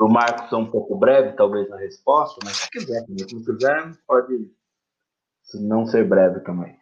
Marcos 0.00 0.48
ser 0.48 0.56
um 0.56 0.70
pouco 0.70 0.96
breve, 0.96 1.36
talvez, 1.36 1.68
na 1.68 1.76
resposta, 1.76 2.38
mas 2.44 2.56
se 2.56 2.70
quiser, 2.70 3.04
se 3.04 3.34
não 3.34 3.44
quiser, 3.44 3.92
pode 4.06 4.50
não 5.54 5.86
ser 5.86 6.08
breve 6.08 6.40
também. 6.40 6.76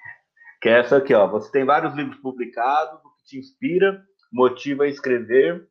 Que 0.60 0.68
é 0.68 0.80
essa 0.80 0.96
aqui, 0.96 1.12
ó. 1.12 1.26
Você 1.28 1.50
tem 1.50 1.64
vários 1.64 1.94
livros 1.94 2.16
publicados, 2.18 3.00
o 3.04 3.10
que 3.16 3.24
te 3.26 3.38
inspira, 3.38 4.02
motiva 4.32 4.84
a 4.84 4.88
escrever 4.88 5.68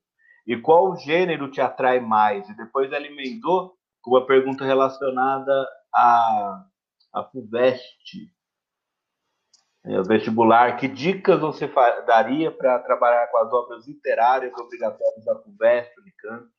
e 0.52 0.62
qual 0.62 0.98
gênero 0.98 1.50
te 1.50 1.62
atrai 1.62 2.02
mais? 2.02 2.50
E 2.50 2.54
depois 2.58 2.92
ela 2.92 3.08
emendou 3.08 3.74
com 4.02 4.12
uma 4.12 4.26
pergunta 4.26 4.66
relacionada 4.66 5.66
a, 5.96 6.66
a 7.14 7.24
FUVEST, 7.24 8.30
é, 9.86 9.98
o 9.98 10.04
vestibular. 10.04 10.76
Que 10.76 10.90
dicas 10.90 11.40
você 11.40 11.72
daria 12.06 12.52
para 12.52 12.80
trabalhar 12.80 13.28
com 13.28 13.38
as 13.38 13.54
obras 13.54 13.88
literárias 13.88 14.54
obrigatórias 14.58 15.24
da 15.24 15.42
FUVEST, 15.42 15.98
Unicamp? 16.02 16.52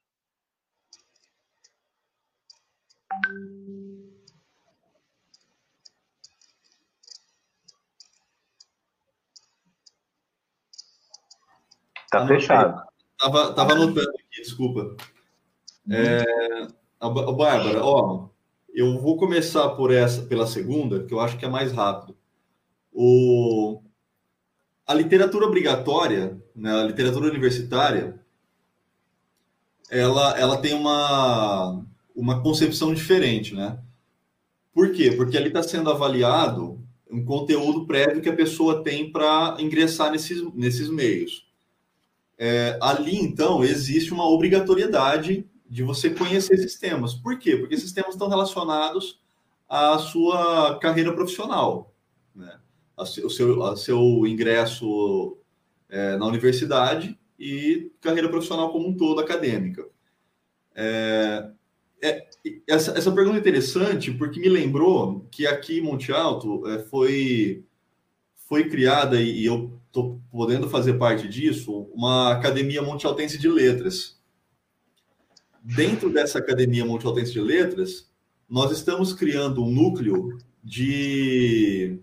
Tá 12.10 12.27
fechado. 12.27 12.91
Tava, 13.23 13.53
tava 13.53 13.74
anotando 13.74 14.11
aqui, 14.11 14.43
desculpa. 14.43 14.97
É, 15.89 16.24
a, 16.99 17.09
Bárbara, 17.09 17.85
ó, 17.85 18.28
eu 18.74 19.01
vou 19.01 19.16
começar 19.16 19.69
por 19.77 19.93
essa, 19.93 20.23
pela 20.23 20.44
segunda, 20.44 21.05
que 21.05 21.15
eu 21.15 21.20
acho 21.20 21.39
que 21.39 21.44
é 21.44 21.49
mais 21.49 21.70
rápido. 21.70 22.16
O, 22.93 23.81
a 24.85 24.93
literatura 24.93 25.47
obrigatória, 25.47 26.43
né, 26.53 26.73
a 26.81 26.82
literatura 26.82 27.31
universitária, 27.31 28.20
ela, 29.89 30.36
ela 30.36 30.57
tem 30.61 30.74
uma, 30.74 31.81
uma 32.16 32.43
concepção 32.43 32.93
diferente, 32.93 33.55
né? 33.55 33.78
Por 34.74 34.90
quê? 34.90 35.12
Porque 35.12 35.36
ali 35.36 35.47
está 35.47 35.62
sendo 35.62 35.90
avaliado 35.90 36.85
um 37.09 37.24
conteúdo 37.24 37.86
prévio 37.86 38.20
que 38.20 38.28
a 38.28 38.35
pessoa 38.35 38.82
tem 38.82 39.12
para 39.12 39.59
ingressar 39.61 40.11
nesses, 40.11 40.43
nesses 40.55 40.89
meios. 40.89 41.52
É, 42.39 42.79
ali, 42.81 43.17
então, 43.17 43.63
existe 43.63 44.13
uma 44.13 44.29
obrigatoriedade 44.29 45.47
de 45.69 45.83
você 45.83 46.11
conhecer 46.11 46.55
esses 46.55 46.79
temas. 46.79 47.15
Por 47.15 47.39
quê? 47.39 47.57
Porque 47.57 47.75
esses 47.75 47.93
temas 47.93 48.15
estão 48.15 48.29
relacionados 48.29 49.21
à 49.69 49.99
sua 49.99 50.79
carreira 50.79 51.15
profissional, 51.15 51.95
né? 52.35 52.59
seu, 53.07 53.63
a 53.63 53.77
seu 53.77 54.27
ingresso 54.27 55.39
é, 55.89 56.17
na 56.17 56.27
universidade 56.27 57.19
e 57.39 57.91
carreira 58.01 58.29
profissional 58.29 58.71
como 58.71 58.89
um 58.89 58.97
todo, 58.97 59.21
acadêmica. 59.21 59.87
É, 60.75 61.51
é, 62.03 62.29
essa, 62.69 62.93
essa 62.99 63.13
pergunta 63.13 63.39
é 63.39 63.41
interessante 63.41 64.11
porque 64.13 64.41
me 64.41 64.49
lembrou 64.49 65.27
que 65.31 65.47
aqui 65.47 65.79
em 65.79 65.83
Monte 65.83 66.13
Alto 66.13 66.67
é, 66.69 66.81
foi, 66.81 67.65
foi 68.49 68.69
criada, 68.69 69.21
e, 69.21 69.43
e 69.43 69.47
eu 69.47 69.81
estou 69.93 70.23
podendo 70.31 70.70
fazer 70.70 70.94
parte 70.94 71.28
disso, 71.28 71.86
uma 71.93 72.32
Academia 72.32 72.81
Monte 72.81 73.06
de 73.39 73.48
Letras. 73.48 74.19
Dentro 75.62 76.10
dessa 76.10 76.39
Academia 76.39 76.85
Monte 76.85 77.05
de 77.31 77.40
Letras, 77.40 78.10
nós 78.48 78.73
estamos 78.73 79.12
criando 79.12 79.62
um 79.62 79.70
núcleo 79.70 80.39
de 80.64 81.98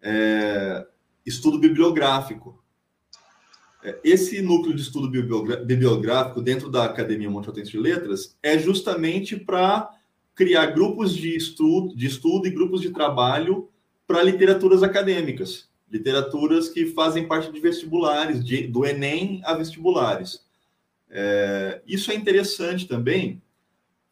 é, 0.00 0.86
estudo 1.24 1.58
bibliográfico. 1.58 2.58
É, 3.84 4.00
esse 4.02 4.40
núcleo 4.40 4.74
de 4.74 4.80
estudo 4.80 5.10
bibliográfico 5.10 6.40
dentro 6.40 6.70
da 6.70 6.86
Academia 6.86 7.28
Monte 7.28 7.52
de 7.52 7.78
Letras 7.78 8.34
é 8.42 8.58
justamente 8.58 9.36
para 9.36 9.90
criar 10.34 10.66
grupos 10.68 11.14
de 11.14 11.36
estudo, 11.36 11.94
de 11.94 12.06
estudo 12.06 12.48
e 12.48 12.50
grupos 12.50 12.80
de 12.80 12.90
trabalho 12.90 13.68
para 14.06 14.22
literaturas 14.22 14.82
acadêmicas 14.82 15.69
literaturas 15.90 16.68
que 16.68 16.86
fazem 16.86 17.26
parte 17.26 17.50
de 17.50 17.58
vestibulares, 17.60 18.44
de, 18.44 18.66
do 18.66 18.86
Enem 18.86 19.40
a 19.44 19.54
vestibulares. 19.54 20.44
É, 21.10 21.82
isso 21.86 22.12
é 22.12 22.14
interessante 22.14 22.86
também, 22.86 23.42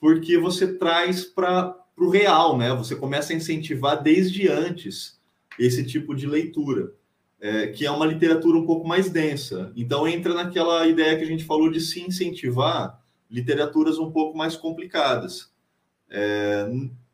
porque 0.01 0.37
você 0.37 0.75
traz 0.75 1.25
para 1.25 1.77
o 1.97 2.09
real, 2.09 2.59
né? 2.59 2.75
Você 2.75 2.97
começa 2.97 3.33
a 3.33 3.37
incentivar 3.37 4.03
desde 4.03 4.49
antes 4.49 5.19
esse 5.59 5.85
tipo 5.85 6.15
de 6.15 6.27
leitura, 6.27 6.93
é, 7.41 7.69
que 7.69 7.87
é 7.87 7.91
uma 7.91 8.07
literatura 8.07 8.59
um 8.59 8.67
pouco 8.67 8.87
mais 8.87 9.09
densa. 9.09 9.73
Então 9.77 10.07
entra 10.07 10.35
naquela 10.35 10.87
ideia 10.87 11.17
que 11.17 11.25
a 11.25 11.29
gente 11.29 11.45
falou 11.45 11.71
de 11.71 11.81
se 11.81 12.01
incentivar 12.01 13.01
literaturas 13.31 13.99
um 13.99 14.11
pouco 14.11 14.37
mais 14.37 14.57
complicadas. 14.57 15.53
É, 16.11 16.69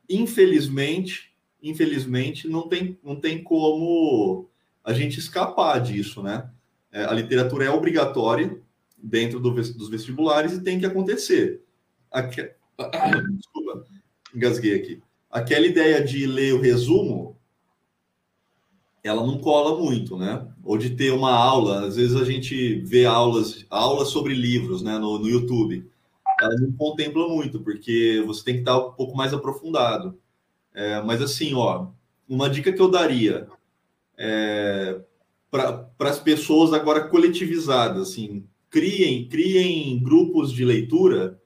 infelizmente, 0.09 1.35
infelizmente, 1.63 2.47
não 2.47 2.69
tem, 2.69 2.99
não 3.03 3.17
tem 3.17 3.43
como 3.43 4.49
a 4.85 4.93
gente 4.93 5.19
escapar 5.19 5.81
disso, 5.81 6.23
né? 6.23 6.51
É, 6.93 7.05
a 7.05 7.13
literatura 7.13 7.65
é 7.65 7.71
obrigatória 7.71 8.61
dentro 8.97 9.41
do, 9.41 9.51
dos 9.51 9.89
vestibulares 9.89 10.53
e 10.53 10.63
tem 10.63 10.79
que 10.79 10.87
acontecer. 10.87 11.63
Aque... 12.11 12.53
Desculpa, 13.37 13.85
engasguei 14.35 14.75
aqui. 14.75 15.03
Aquela 15.31 15.67
ideia 15.67 16.05
de 16.05 16.27
ler 16.27 16.55
o 16.55 16.61
resumo, 16.61 17.37
ela 19.03 19.27
não 19.27 19.39
cola 19.39 19.79
muito, 19.79 20.17
né? 20.17 20.47
Ou 20.63 20.79
de 20.79 20.91
ter 20.91 21.13
uma 21.13 21.33
aula, 21.33 21.87
às 21.87 21.97
vezes 21.97 22.17
a 22.17 22.25
gente 22.25 22.81
vê 22.81 23.05
aulas, 23.05 23.67
aulas 23.69 24.09
sobre 24.09 24.35
livros, 24.35 24.83
né, 24.83 24.99
no, 24.99 25.19
no 25.19 25.29
YouTube. 25.29 25.91
Ela 26.41 26.55
não 26.57 26.73
contempla 26.73 27.29
muito, 27.29 27.61
porque 27.61 28.23
você 28.27 28.45
tem 28.45 28.55
que 28.55 28.61
estar 28.61 28.79
um 28.79 28.93
pouco 28.93 29.17
mais 29.17 29.33
aprofundado. 29.33 30.19
É, 30.73 31.03
mas 31.03 31.21
assim, 31.21 31.55
ó, 31.55 31.89
uma 32.29 32.49
dica 32.49 32.73
que 32.73 32.81
eu 32.81 32.91
daria 32.91 33.49
é, 34.17 35.01
para 35.51 35.89
as 36.01 36.19
pessoas 36.19 36.73
agora 36.73 37.09
coletivizadas, 37.09 38.09
assim, 38.09 38.47
criem, 38.71 39.29
criem 39.29 40.03
grupos 40.03 40.53
de 40.53 40.65
leitura, 40.65 41.41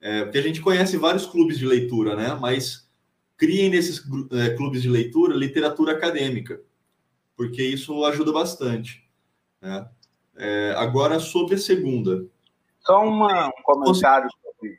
é, 0.00 0.24
porque 0.24 0.38
a 0.38 0.42
gente 0.42 0.62
conhece 0.62 0.96
vários 0.96 1.26
clubes 1.26 1.58
de 1.58 1.66
leitura, 1.66 2.16
né? 2.16 2.34
Mas 2.40 2.88
criem 3.36 3.68
nesses 3.68 4.02
é, 4.32 4.50
clubes 4.50 4.82
de 4.82 4.88
leitura 4.88 5.34
literatura 5.34 5.92
acadêmica, 5.92 6.60
porque 7.36 7.62
isso 7.62 8.04
ajuda 8.04 8.32
bastante. 8.32 9.06
Né? 9.60 9.86
É, 10.36 10.74
agora, 10.78 11.18
sobre 11.20 11.54
a 11.54 11.58
segunda. 11.58 12.26
Só 12.80 13.02
uma, 13.04 13.48
um 13.48 13.62
comentário 13.62 14.30
sobre. 14.42 14.78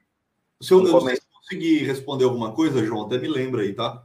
Se 0.59 0.73
eu, 0.73 0.81
um 0.81 0.88
eu 0.88 1.18
conseguir 1.34 1.84
responder 1.84 2.23
alguma 2.23 2.51
coisa, 2.51 2.84
João, 2.84 3.05
até 3.05 3.19
me 3.19 3.27
lembra 3.27 3.61
aí, 3.61 3.73
tá? 3.73 4.03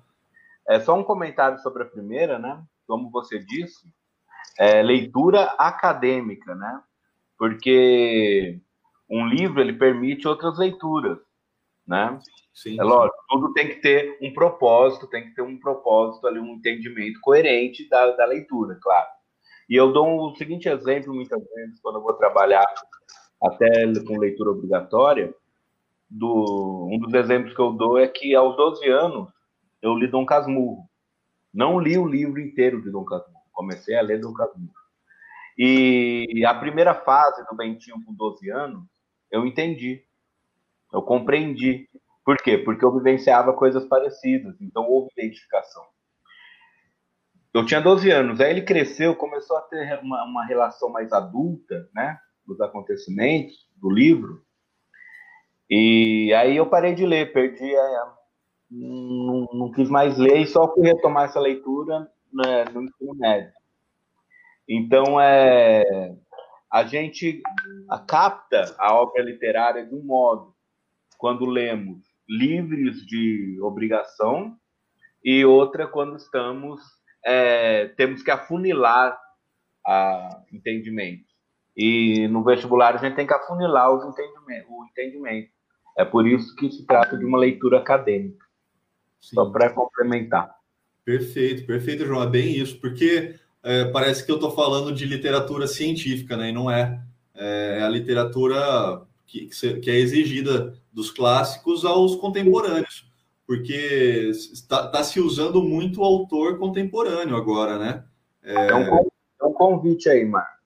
É 0.69 0.81
só 0.81 0.99
um 0.99 1.05
comentário 1.05 1.59
sobre 1.61 1.83
a 1.83 1.87
primeira, 1.87 2.39
né? 2.39 2.63
Como 2.87 3.11
você 3.11 3.39
disse, 3.39 3.87
é, 4.59 4.83
leitura 4.83 5.43
acadêmica, 5.59 6.55
né? 6.55 6.81
Porque 7.39 8.61
um 9.09 9.27
livro 9.27 9.61
ele 9.61 9.73
permite 9.73 10.27
outras 10.27 10.59
leituras, 10.59 11.19
né? 11.87 12.19
Sim. 12.55 12.81
É 12.81 12.83
lógico, 12.83 13.17
tudo 13.29 13.53
tem 13.53 13.69
que 13.69 13.77
ter 13.77 14.17
um 14.23 14.33
propósito, 14.33 15.07
tem 15.09 15.25
que 15.25 15.35
ter 15.35 15.43
um 15.43 15.59
propósito 15.59 16.27
ali, 16.27 16.41
um 16.41 16.55
entendimento 16.55 17.21
coerente 17.21 17.87
da, 17.89 18.13
da 18.13 18.25
leitura, 18.25 18.79
claro. 18.81 19.09
E 19.69 19.77
eu 19.77 19.93
dou 19.93 20.31
o 20.31 20.37
seguinte 20.37 20.69
exemplo 20.69 21.15
muitas 21.15 21.43
vezes 21.55 21.79
quando 21.81 21.97
eu 21.97 22.03
vou 22.03 22.15
trabalhar 22.15 22.65
até 23.43 23.93
com 24.07 24.19
leitura 24.19 24.51
obrigatória, 24.51 25.35
do, 26.09 26.89
um 26.91 26.99
dos 26.99 27.13
exemplos 27.15 27.55
que 27.55 27.61
eu 27.61 27.73
dou 27.73 27.99
é 27.99 28.07
que 28.07 28.35
aos 28.35 28.57
12 28.57 28.89
anos 28.89 29.29
eu 29.83 29.95
li 29.95 30.09
Dom 30.09 30.25
Casmurro. 30.25 30.89
Não 31.57 31.81
li 31.81 31.97
o 31.97 32.07
livro 32.07 32.39
inteiro 32.39 32.83
de 32.83 32.91
Dom 32.91 33.05
Casmurro, 33.05 33.45
comecei 33.51 33.97
a 33.97 34.03
ler 34.03 34.21
Dom 34.21 34.35
Casmurro. 34.35 34.75
E 35.57 36.45
a 36.47 36.53
primeira 36.55 36.95
fase 36.95 37.43
do 37.47 37.57
Bentinho 37.57 37.97
com 38.05 38.13
12 38.13 38.51
anos, 38.51 38.85
eu 39.31 39.47
entendi, 39.47 40.05
eu 40.93 41.01
compreendi. 41.01 41.89
Por 42.23 42.37
quê? 42.37 42.59
Porque 42.59 42.85
eu 42.85 42.93
vivenciava 42.93 43.55
coisas 43.55 43.87
parecidas, 43.87 44.55
então 44.61 44.87
houve 44.87 45.11
identificação. 45.17 45.83
Eu 47.55 47.65
tinha 47.65 47.81
12 47.81 48.11
anos, 48.11 48.39
aí 48.39 48.51
ele 48.51 48.63
cresceu, 48.63 49.17
começou 49.17 49.57
a 49.57 49.63
ter 49.63 49.99
uma, 50.01 50.25
uma 50.25 50.45
relação 50.45 50.91
mais 50.91 51.11
adulta, 51.11 51.89
né, 51.95 52.19
dos 52.47 52.61
acontecimentos 52.61 53.57
do 53.81 53.91
livro, 53.91 54.45
e 55.69 56.33
aí 56.35 56.57
eu 56.57 56.67
parei 56.67 56.95
de 56.95 57.05
ler, 57.05 57.33
perdi 57.33 57.75
a. 57.75 58.16
Não, 58.71 59.47
não 59.53 59.71
quis 59.73 59.89
mais 59.89 60.19
ler 60.19 60.39
e 60.39 60.47
só 60.47 60.73
fui 60.75 60.85
retomar 60.87 61.25
essa 61.25 61.41
leitura 61.41 62.11
né, 62.33 62.65
no 62.73 62.83
ensino 62.83 63.15
médio. 63.15 63.53
Então, 64.69 65.21
é, 65.21 66.17
a 66.71 66.85
gente 66.85 67.41
capta 68.09 68.75
a 68.79 68.95
obra 68.95 69.23
literária 69.23 69.87
de 69.87 69.95
um 69.95 70.03
modo, 70.03 70.55
quando 71.17 71.47
lemos 71.47 72.03
livres 72.29 73.07
de 73.07 73.59
obrigação, 73.63 74.57
e 75.25 75.45
outra 75.45 75.87
quando 75.87 76.17
estamos 76.17 76.81
é, 77.25 77.89
temos 77.97 78.23
que 78.23 78.31
afunilar 78.31 79.19
a 79.85 80.43
entendimento. 80.53 81.25
E 81.77 82.29
no 82.29 82.45
vestibular 82.45 82.95
a 82.95 82.99
gente 82.99 83.17
tem 83.17 83.27
que 83.27 83.35
afunilar 83.35 83.93
os 83.93 84.05
entendimento, 84.05 84.67
o 84.71 84.85
entendimento. 84.87 85.51
É 85.99 86.05
por 86.05 86.27
isso 86.27 86.55
que 86.55 86.71
se 86.71 86.87
trata 86.87 87.17
de 87.17 87.25
uma 87.25 87.39
leitura 87.39 87.79
acadêmica. 87.79 88.46
Sim. 89.21 89.37
Só 89.37 89.47
para 89.47 89.71
complementar. 89.71 90.55
Perfeito, 91.05 91.67
perfeito, 91.67 92.05
João. 92.05 92.23
É 92.23 92.27
bem 92.27 92.57
isso, 92.57 92.81
porque 92.81 93.37
é, 93.63 93.85
parece 93.87 94.25
que 94.25 94.31
eu 94.31 94.37
estou 94.37 94.51
falando 94.51 94.93
de 94.93 95.05
literatura 95.05 95.67
científica, 95.67 96.37
né? 96.37 96.51
E 96.51 96.53
não 96.53 96.71
é. 96.71 97.01
É, 97.35 97.79
é 97.81 97.83
a 97.83 97.89
literatura 97.89 99.03
que, 99.27 99.49
que, 99.81 99.91
é 99.91 99.97
exigida 99.97 100.75
dos 100.93 101.11
clássicos 101.11 101.85
aos 101.85 102.17
contemporâneos, 102.17 103.11
porque 103.47 104.31
está, 104.33 104.87
está 104.87 105.03
se 105.03 105.21
usando 105.21 105.63
muito 105.63 106.01
o 106.01 106.05
autor 106.05 106.59
contemporâneo 106.59 107.37
agora, 107.37 107.79
né? 107.79 108.05
É, 108.43 108.69
é 108.69 108.75
um, 108.75 109.11
é 109.43 109.45
um 109.45 109.53
convite 109.53 110.09
aí, 110.09 110.25
Marco. 110.25 110.57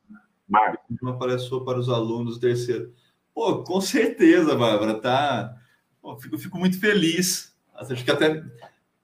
Marco. 0.46 0.82
Uma 1.00 1.18
palestra 1.18 1.60
para 1.60 1.78
os 1.78 1.88
alunos 1.88 2.34
do 2.34 2.40
terceiro. 2.40 2.92
Pô, 3.32 3.62
com 3.62 3.80
certeza, 3.80 4.54
Bárbara, 4.54 4.94
tá. 5.00 5.56
Pô, 6.02 6.18
fico, 6.18 6.38
fico 6.38 6.58
muito 6.58 6.78
feliz. 6.78 7.49
Acho 7.88 8.04
que 8.04 8.10
até, 8.10 8.44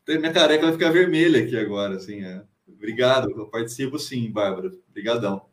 até 0.02 0.18
minha 0.18 0.32
careca 0.32 0.64
vai 0.64 0.72
ficar 0.72 0.90
vermelha 0.90 1.42
aqui 1.42 1.56
agora, 1.56 1.96
assim. 1.96 2.22
É. 2.22 2.42
Obrigado, 2.68 3.30
eu 3.30 3.46
participo 3.46 3.98
sim, 3.98 4.30
Bárbara. 4.30 4.70
Obrigadão. 4.90 5.46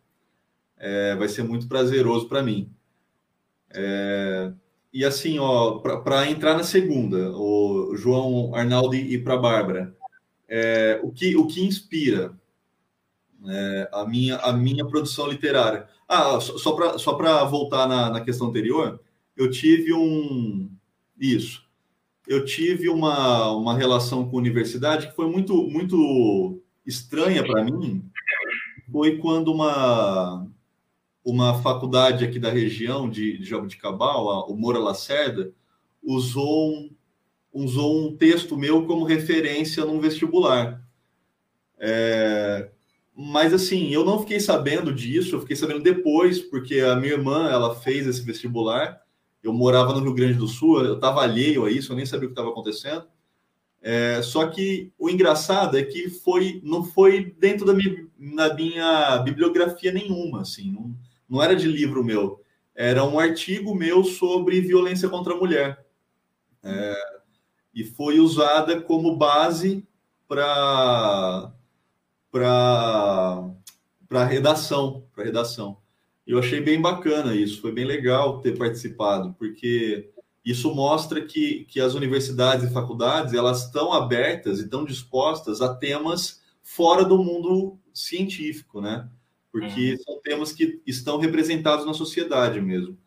É, 0.77 1.15
vai 1.15 1.29
ser 1.29 1.43
muito 1.43 1.67
prazeroso 1.67 2.27
para 2.27 2.43
mim. 2.43 2.69
É, 3.69 4.51
e 4.91 5.05
assim, 5.05 5.39
ó, 5.39 5.79
para 5.79 6.29
entrar 6.29 6.55
na 6.55 6.63
segunda, 6.63 7.31
o 7.31 7.95
João 7.95 8.53
Arnaldo 8.53 8.95
e 8.95 9.17
para 9.17 9.37
Bárbara, 9.37 9.95
é, 10.47 10.99
o, 11.01 11.11
que, 11.11 11.35
o 11.35 11.47
que 11.47 11.63
inspira 11.63 12.37
é, 13.47 13.89
a, 13.91 14.05
minha, 14.05 14.37
a 14.37 14.51
minha 14.51 14.85
produção 14.85 15.27
literária? 15.27 15.87
Ah, 16.07 16.39
só 16.39 16.73
para 16.73 16.97
só 16.99 17.45
voltar 17.45 17.87
na, 17.87 18.09
na 18.09 18.21
questão 18.21 18.47
anterior, 18.47 18.99
eu 19.35 19.49
tive 19.49 19.93
um. 19.93 20.69
Isso. 21.17 21.63
Eu 22.27 22.45
tive 22.45 22.89
uma, 22.89 23.51
uma 23.51 23.77
relação 23.77 24.29
com 24.29 24.37
a 24.37 24.39
universidade 24.39 25.07
que 25.07 25.15
foi 25.15 25.29
muito, 25.29 25.67
muito 25.69 26.61
estranha 26.85 27.45
para 27.45 27.63
mim. 27.63 28.03
Foi 28.91 29.17
quando 29.17 29.51
uma, 29.51 30.47
uma 31.23 31.61
faculdade 31.61 32.23
aqui 32.23 32.39
da 32.39 32.49
região 32.49 33.09
de, 33.09 33.37
de 33.37 33.45
Jabuticabal, 33.45 34.49
o 34.49 34.55
Moura 34.55 34.79
Lacerda, 34.79 35.51
usou 36.01 36.73
um, 36.73 36.91
usou 37.51 38.07
um 38.07 38.15
texto 38.15 38.57
meu 38.57 38.85
como 38.85 39.05
referência 39.05 39.85
num 39.85 39.99
vestibular. 39.99 40.81
É, 41.77 42.69
mas 43.15 43.53
assim, 43.53 43.89
eu 43.93 44.03
não 44.03 44.19
fiquei 44.19 44.39
sabendo 44.39 44.93
disso, 44.93 45.35
eu 45.35 45.41
fiquei 45.41 45.55
sabendo 45.55 45.81
depois, 45.81 46.39
porque 46.39 46.79
a 46.79 46.95
minha 46.95 47.13
irmã, 47.13 47.49
ela 47.49 47.75
fez 47.75 48.07
esse 48.07 48.21
vestibular. 48.21 49.02
Eu 49.43 49.53
morava 49.53 49.93
no 49.93 49.99
Rio 49.99 50.13
Grande 50.13 50.35
do 50.35 50.47
Sul, 50.47 50.81
eu 50.81 50.95
estava 50.95 51.21
alheio 51.21 51.65
a 51.65 51.71
isso, 51.71 51.91
eu 51.91 51.97
nem 51.97 52.05
sabia 52.05 52.25
o 52.25 52.29
que 52.29 52.33
estava 52.33 52.49
acontecendo. 52.49 53.05
É, 53.81 54.21
só 54.21 54.47
que 54.47 54.93
o 54.97 55.09
engraçado 55.09 55.77
é 55.77 55.83
que 55.83 56.09
foi, 56.09 56.61
não 56.63 56.85
foi 56.85 57.35
dentro 57.37 57.65
da 57.65 57.73
minha, 57.73 58.07
minha 58.17 59.17
bibliografia 59.17 59.91
nenhuma, 59.91 60.41
assim, 60.41 60.71
não, 60.71 60.95
não 61.27 61.43
era 61.43 61.53
de 61.53 61.67
livro 61.67 62.01
meu, 62.01 62.41
era 62.73 63.03
um 63.03 63.19
artigo 63.19 63.75
meu 63.75 64.05
sobre 64.05 64.61
violência 64.61 65.09
contra 65.09 65.33
a 65.33 65.37
mulher. 65.37 65.85
É, 66.63 66.93
e 67.73 67.83
foi 67.83 68.21
usada 68.21 68.79
como 68.79 69.17
base 69.17 69.85
para 70.27 71.51
para 72.31 74.25
redação, 74.25 75.05
para 75.13 75.23
redação. 75.23 75.82
Eu 76.25 76.39
achei 76.39 76.61
bem 76.61 76.81
bacana 76.81 77.35
isso, 77.35 77.61
foi 77.61 77.71
bem 77.71 77.85
legal 77.85 78.41
ter 78.41 78.57
participado, 78.57 79.35
porque 79.37 80.09
isso 80.45 80.73
mostra 80.73 81.21
que, 81.21 81.65
que 81.65 81.79
as 81.79 81.93
universidades 81.93 82.69
e 82.69 82.73
faculdades 82.73 83.33
elas 83.33 83.65
estão 83.65 83.93
abertas 83.93 84.59
e 84.59 84.63
estão 84.63 84.85
dispostas 84.85 85.61
a 85.61 85.73
temas 85.73 86.41
fora 86.61 87.03
do 87.03 87.17
mundo 87.17 87.77
científico, 87.93 88.81
né? 88.81 89.07
Porque 89.51 89.91
uhum. 89.91 89.97
são 89.97 90.21
temas 90.21 90.51
que 90.51 90.81
estão 90.85 91.19
representados 91.19 91.85
na 91.85 91.93
sociedade 91.93 92.59
mesmo. 92.59 92.97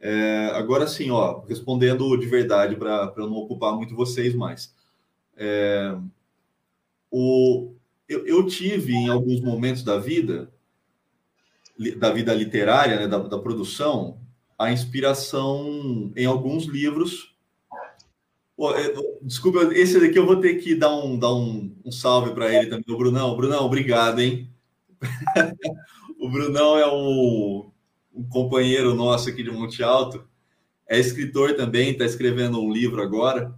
É, 0.00 0.50
agora 0.54 0.86
sim, 0.86 1.10
ó, 1.10 1.40
respondendo 1.40 2.16
de 2.16 2.26
verdade 2.26 2.74
para 2.74 3.12
não 3.18 3.34
ocupar 3.34 3.74
muito 3.74 3.94
vocês 3.94 4.34
mais. 4.34 4.74
É, 5.36 5.94
o, 7.10 7.74
eu, 8.08 8.26
eu, 8.26 8.46
tive 8.46 8.94
em 8.94 9.08
alguns 9.08 9.40
momentos 9.40 9.82
da 9.82 9.98
vida, 9.98 10.50
da 11.96 12.12
vida 12.12 12.34
literária, 12.34 13.00
né, 13.00 13.08
da, 13.08 13.18
da 13.18 13.38
produção, 13.38 14.20
a 14.58 14.70
inspiração 14.70 16.12
em 16.14 16.26
alguns 16.26 16.64
livros 16.64 17.30
desculpa, 19.22 19.72
esse 19.74 19.98
daqui 19.98 20.18
eu 20.18 20.26
vou 20.26 20.36
ter 20.36 20.56
que 20.56 20.74
dar 20.74 20.94
um, 20.94 21.18
dar 21.18 21.32
um, 21.32 21.74
um 21.84 21.90
salve 21.90 22.34
para 22.34 22.52
ele 22.54 22.66
também, 22.66 22.84
o 22.88 22.98
Brunão. 22.98 23.36
Brunão, 23.36 23.64
obrigado, 23.64 24.20
hein? 24.20 24.50
o 26.20 26.28
Brunão 26.28 26.76
é 26.76 26.86
um, 26.86 27.70
um, 28.14 28.28
companheiro 28.28 28.94
nosso 28.94 29.30
aqui 29.30 29.42
de 29.42 29.50
Monte 29.50 29.82
Alto, 29.82 30.24
é 30.86 30.98
escritor 30.98 31.54
também, 31.54 31.92
está 31.92 32.04
escrevendo 32.04 32.60
um 32.60 32.70
livro 32.70 33.02
agora, 33.02 33.54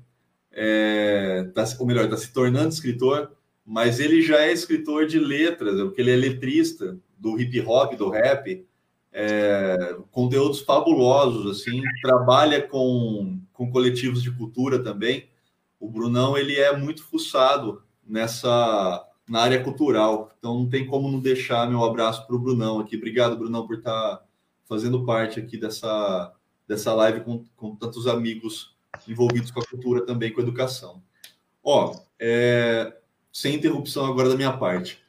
é, 0.52 1.50
tá, 1.54 1.64
ou 1.80 1.86
melhor, 1.86 2.04
está 2.04 2.16
se 2.16 2.32
tornando 2.32 2.68
escritor, 2.68 3.32
mas 3.64 3.98
ele 3.98 4.22
já 4.22 4.42
é 4.42 4.52
escritor 4.52 5.06
de 5.06 5.18
letras, 5.18 5.80
porque 5.80 6.00
ele 6.00 6.12
é 6.12 6.16
letrista 6.16 6.96
do 7.22 7.40
hip 7.40 7.60
hop, 7.60 7.94
do 7.94 8.10
rap, 8.10 8.66
é, 9.12 9.96
conteúdos 10.10 10.60
fabulosos, 10.60 11.60
assim, 11.60 11.80
trabalha 12.02 12.66
com, 12.66 13.38
com 13.52 13.70
coletivos 13.70 14.22
de 14.22 14.32
cultura 14.32 14.82
também. 14.82 15.28
O 15.78 15.88
Brunão, 15.88 16.36
ele 16.36 16.58
é 16.58 16.76
muito 16.76 17.04
fuçado 17.04 17.82
nessa 18.04 19.08
na 19.28 19.40
área 19.40 19.62
cultural, 19.62 20.32
então 20.36 20.58
não 20.58 20.68
tem 20.68 20.84
como 20.84 21.10
não 21.10 21.20
deixar 21.20 21.70
meu 21.70 21.84
abraço 21.84 22.26
para 22.26 22.34
o 22.34 22.38
Brunão 22.38 22.80
aqui. 22.80 22.96
Obrigado, 22.96 23.36
Brunão, 23.36 23.66
por 23.66 23.78
estar 23.78 24.16
tá 24.16 24.24
fazendo 24.68 25.06
parte 25.06 25.38
aqui 25.38 25.56
dessa, 25.56 26.34
dessa 26.66 26.92
live 26.92 27.20
com, 27.20 27.44
com 27.56 27.76
tantos 27.76 28.08
amigos 28.08 28.76
envolvidos 29.08 29.50
com 29.52 29.60
a 29.60 29.66
cultura 29.66 30.04
também, 30.04 30.32
com 30.32 30.40
a 30.40 30.42
educação. 30.42 31.00
Ó, 31.62 31.94
é, 32.18 32.94
sem 33.32 33.54
interrupção 33.54 34.04
agora 34.06 34.28
da 34.28 34.36
minha 34.36 34.52
parte. 34.52 35.01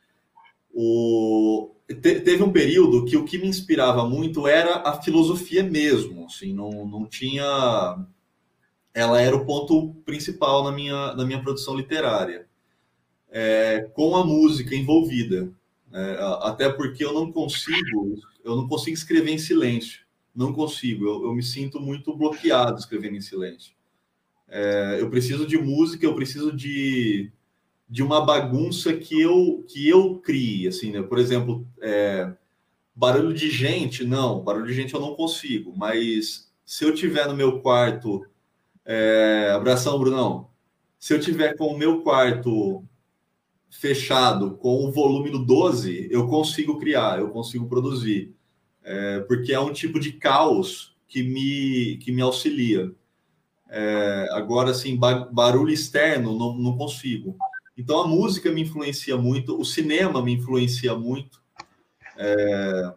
O, 0.74 1.76
te, 1.88 2.20
teve 2.22 2.42
um 2.42 2.52
período 2.52 3.06
que 3.06 3.16
o 3.16 3.24
que 3.24 3.38
me 3.38 3.48
inspirava 3.48 4.08
muito 4.08 4.48
era 4.48 4.78
a 4.78 5.00
filosofia 5.02 5.64
mesmo, 5.64 6.26
assim, 6.26 6.54
não, 6.54 6.86
não 6.88 7.06
tinha... 7.06 8.04
Ela 8.94 9.22
era 9.22 9.36
o 9.36 9.46
ponto 9.46 9.94
principal 10.06 10.64
na 10.64 10.72
minha, 10.72 11.14
na 11.16 11.26
minha 11.26 11.42
produção 11.42 11.76
literária, 11.76 12.48
é, 13.30 13.90
com 13.94 14.16
a 14.16 14.24
música 14.24 14.76
envolvida, 14.76 15.52
é, 15.92 16.18
até 16.42 16.70
porque 16.70 17.04
eu 17.04 17.14
não 17.14 17.32
consigo, 17.32 18.20
eu 18.44 18.56
não 18.56 18.68
consigo 18.68 18.96
escrever 18.96 19.32
em 19.32 19.40
silêncio, 19.40 20.02
não 20.36 20.54
consigo, 20.54 21.06
eu, 21.06 21.24
eu 21.24 21.34
me 21.34 21.42
sinto 21.42 21.80
muito 21.80 22.16
bloqueado 22.16 22.80
escrevendo 22.80 23.16
em 23.16 23.22
silêncio. 23.22 23.74
É, 24.48 24.98
eu 25.00 25.10
preciso 25.10 25.48
de 25.48 25.58
música, 25.58 26.06
eu 26.06 26.14
preciso 26.14 26.56
de 26.56 27.32
de 27.90 28.02
uma 28.02 28.26
bagunça 28.26 28.94
que 28.94 29.20
eu 29.20 29.64
que 29.68 29.88
eu 29.88 30.20
crie, 30.20 30.68
assim, 30.68 30.92
né? 30.92 31.02
Por 31.02 31.20
exemplo, 31.20 31.68
é, 31.82 32.34
barulho 32.96 33.34
de 33.34 33.50
gente, 33.50 34.04
não, 34.04 34.44
barulho 34.44 34.68
de 34.68 34.74
gente 34.74 34.94
eu 34.94 35.00
não 35.00 35.16
consigo, 35.16 35.74
mas 35.76 36.52
se 36.66 36.86
eu 36.86 36.94
tiver 36.94 37.28
no 37.28 37.36
meu 37.36 37.60
quarto, 37.62 38.26
é, 38.86 39.52
abração, 39.56 40.00
Brunão, 40.00 40.50
se 41.00 41.14
eu 41.14 41.20
tiver 41.20 41.56
com 41.58 41.68
o 41.68 41.78
meu 41.78 42.02
quarto 42.02 42.84
fechado 43.70 44.56
com 44.58 44.86
o 44.86 44.92
volume 44.92 45.32
no 45.32 45.44
12, 45.44 46.08
eu 46.12 46.28
consigo 46.28 46.80
criar, 46.80 47.20
eu 47.20 47.30
consigo 47.30 47.68
produzir, 47.68 48.34
é, 48.84 49.20
porque 49.22 49.52
é 49.52 49.60
um 49.60 49.74
tipo 49.74 50.00
de 50.00 50.14
caos 50.14 50.96
que 51.08 51.24
me, 51.24 51.98
que 51.98 52.12
me 52.12 52.22
auxilia. 52.22 52.92
É, 53.70 54.28
agora, 54.32 54.72
assim, 54.72 54.96
barulho 54.98 55.72
externo, 55.72 56.38
não, 56.38 56.56
não 56.56 56.78
consigo. 56.78 57.36
Então 57.78 58.00
a 58.02 58.08
música 58.08 58.52
me 58.52 58.62
influencia 58.62 59.18
muito, 59.18 59.60
o 59.60 59.66
cinema 59.66 60.22
me 60.22 60.34
influencia 60.34 60.96
muito. 60.96 61.42
É... 62.18 62.94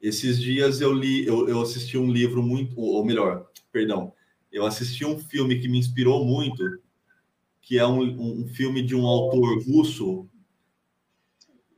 Esses 0.00 0.38
dias 0.38 0.82
eu 0.82 0.92
li, 0.92 1.26
eu, 1.26 1.48
eu, 1.48 1.62
assisti 1.62 1.96
um 1.96 2.12
livro 2.12 2.42
muito, 2.42 2.78
ou 2.78 3.02
melhor, 3.02 3.48
perdão, 3.72 4.12
eu 4.52 4.66
assisti 4.66 5.04
um 5.04 5.18
filme 5.18 5.58
que 5.58 5.66
me 5.66 5.78
inspirou 5.78 6.24
muito, 6.26 6.62
que 7.62 7.78
é 7.78 7.86
um, 7.86 8.42
um 8.42 8.46
filme 8.48 8.82
de 8.82 8.94
um 8.94 9.06
autor 9.06 9.62
russo. 9.64 10.28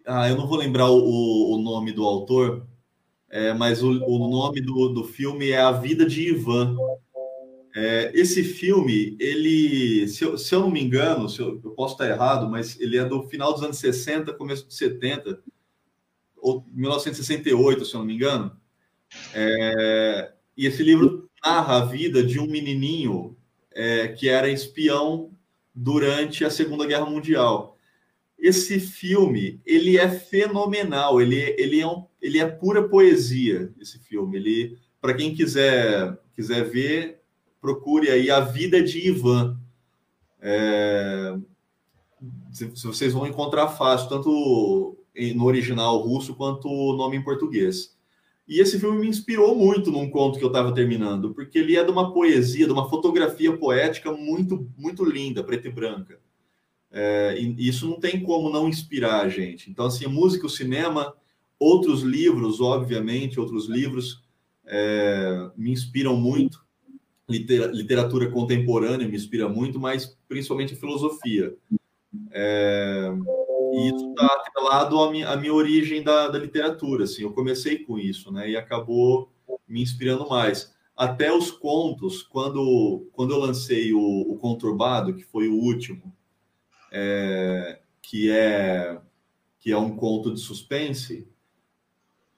Ah, 0.04 0.28
eu 0.28 0.36
não 0.36 0.48
vou 0.48 0.58
lembrar 0.58 0.90
o, 0.90 1.54
o 1.54 1.62
nome 1.62 1.92
do 1.92 2.04
autor, 2.04 2.66
é, 3.30 3.52
mas 3.52 3.82
o, 3.82 3.90
o 3.90 4.28
nome 4.28 4.60
do, 4.60 4.88
do 4.88 5.04
filme 5.04 5.50
é 5.50 5.60
A 5.60 5.70
Vida 5.70 6.04
de 6.04 6.28
Ivan. 6.28 6.76
É, 7.78 8.10
esse 8.14 8.42
filme, 8.42 9.14
ele, 9.20 10.08
se 10.08 10.24
eu, 10.24 10.38
se 10.38 10.54
eu, 10.54 10.60
não 10.60 10.70
me 10.70 10.82
engano, 10.82 11.28
se 11.28 11.40
eu, 11.40 11.60
eu, 11.62 11.72
posso 11.72 11.92
estar 11.92 12.08
errado, 12.08 12.48
mas 12.48 12.80
ele 12.80 12.96
é 12.96 13.04
do 13.04 13.28
final 13.28 13.52
dos 13.52 13.62
anos 13.62 13.76
60, 13.76 14.32
começo 14.32 14.64
dos 14.64 14.78
70, 14.78 15.42
ou 16.38 16.64
1968, 16.72 17.84
se 17.84 17.94
eu 17.94 17.98
não 17.98 18.06
me 18.06 18.14
engano. 18.14 18.56
É, 19.34 20.32
e 20.56 20.64
esse 20.64 20.82
livro 20.82 21.28
narra 21.44 21.82
a 21.82 21.84
vida 21.84 22.24
de 22.24 22.40
um 22.40 22.46
menininho 22.46 23.36
é, 23.74 24.08
que 24.08 24.26
era 24.26 24.48
espião 24.48 25.30
durante 25.74 26.46
a 26.46 26.50
Segunda 26.50 26.86
Guerra 26.86 27.04
Mundial. 27.04 27.76
Esse 28.38 28.80
filme, 28.80 29.60
ele 29.66 29.98
é 29.98 30.08
fenomenal, 30.08 31.20
ele, 31.20 31.54
ele, 31.58 31.80
é, 31.82 31.86
um, 31.86 32.06
ele 32.22 32.38
é 32.38 32.46
pura 32.46 32.88
poesia, 32.88 33.70
esse 33.78 33.98
filme. 33.98 34.38
Ele, 34.38 34.78
para 34.98 35.12
quem 35.12 35.34
quiser, 35.34 36.18
quiser 36.34 36.64
ver, 36.64 37.20
procure 37.60 38.10
aí 38.10 38.30
A 38.30 38.40
Vida 38.40 38.82
de 38.82 39.08
Ivan. 39.08 39.58
É, 40.40 41.36
se, 42.52 42.74
se 42.76 42.86
vocês 42.86 43.12
vão 43.12 43.26
encontrar 43.26 43.68
fácil, 43.68 44.08
tanto 44.08 44.96
no 45.34 45.44
original 45.44 45.98
russo 45.98 46.34
quanto 46.34 46.68
o 46.68 46.96
nome 46.96 47.16
em 47.16 47.24
português. 47.24 47.96
E 48.46 48.60
esse 48.60 48.78
filme 48.78 49.00
me 49.00 49.08
inspirou 49.08 49.56
muito 49.56 49.90
num 49.90 50.08
conto 50.08 50.38
que 50.38 50.44
eu 50.44 50.48
estava 50.48 50.72
terminando, 50.72 51.34
porque 51.34 51.58
ele 51.58 51.76
é 51.76 51.82
de 51.82 51.90
uma 51.90 52.12
poesia, 52.12 52.66
de 52.66 52.72
uma 52.72 52.88
fotografia 52.88 53.56
poética 53.56 54.12
muito, 54.12 54.70
muito 54.76 55.04
linda, 55.04 55.42
preta 55.42 55.66
e 55.66 55.72
branca. 55.72 56.20
É, 56.92 57.36
e 57.38 57.68
isso 57.68 57.88
não 57.88 57.98
tem 57.98 58.22
como 58.22 58.48
não 58.48 58.68
inspirar 58.68 59.22
a 59.22 59.28
gente. 59.28 59.68
Então, 59.68 59.86
assim, 59.86 60.04
a 60.04 60.08
música, 60.08 60.46
o 60.46 60.50
cinema, 60.50 61.14
outros 61.58 62.02
livros, 62.02 62.60
obviamente, 62.60 63.40
outros 63.40 63.68
livros 63.68 64.22
é, 64.64 65.50
me 65.56 65.72
inspiram 65.72 66.16
muito 66.16 66.65
literatura 67.28 68.30
contemporânea 68.30 69.08
me 69.08 69.16
inspira 69.16 69.48
muito, 69.48 69.80
mas 69.80 70.16
principalmente 70.28 70.74
a 70.74 70.76
filosofia. 70.76 71.54
É, 72.30 73.12
e 73.72 73.88
isso 73.88 74.10
está 74.10 74.26
atrelado 74.26 74.98
à 75.00 75.10
minha, 75.10 75.28
à 75.28 75.36
minha 75.36 75.52
origem 75.52 76.02
da, 76.02 76.28
da, 76.28 76.38
literatura. 76.38 77.04
Assim, 77.04 77.22
eu 77.22 77.32
comecei 77.32 77.78
com 77.78 77.98
isso, 77.98 78.30
né? 78.30 78.50
E 78.50 78.56
acabou 78.56 79.30
me 79.66 79.82
inspirando 79.82 80.28
mais. 80.28 80.74
Até 80.96 81.32
os 81.32 81.50
contos, 81.50 82.22
quando, 82.22 83.08
quando 83.12 83.34
eu 83.34 83.38
lancei 83.38 83.92
o, 83.92 84.00
o 84.00 84.38
Conturbado, 84.38 85.14
que 85.14 85.24
foi 85.24 85.48
o 85.48 85.54
último, 85.54 86.14
é, 86.92 87.80
que 88.00 88.30
é 88.30 89.00
que 89.58 89.72
é 89.72 89.76
um 89.76 89.96
conto 89.96 90.32
de 90.32 90.38
suspense, 90.38 91.26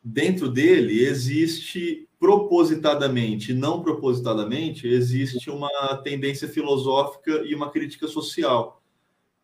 dentro 0.02 0.48
dele 0.48 1.05
existe 1.05 2.07
propositadamente 2.18 3.52
e 3.52 3.54
não 3.54 3.80
propositadamente, 3.80 4.88
existe 4.88 5.50
uma 5.50 5.70
tendência 6.02 6.48
filosófica 6.48 7.42
e 7.44 7.54
uma 7.54 7.70
crítica 7.70 8.08
social. 8.08 8.82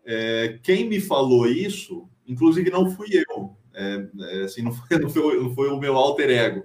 É, 0.05 0.59
quem 0.63 0.89
me 0.89 1.01
falou 1.01 1.47
isso, 1.47 2.09
inclusive 2.27 2.71
não 2.71 2.91
fui 2.91 3.09
eu, 3.13 3.57
é, 3.73 4.09
é, 4.21 4.43
assim, 4.43 4.63
não, 4.63 4.73
foi, 4.73 4.99
não, 4.99 5.09
foi, 5.09 5.41
não 5.41 5.55
foi 5.55 5.69
o 5.69 5.79
meu 5.79 5.97
alter 5.97 6.31
ego, 6.31 6.65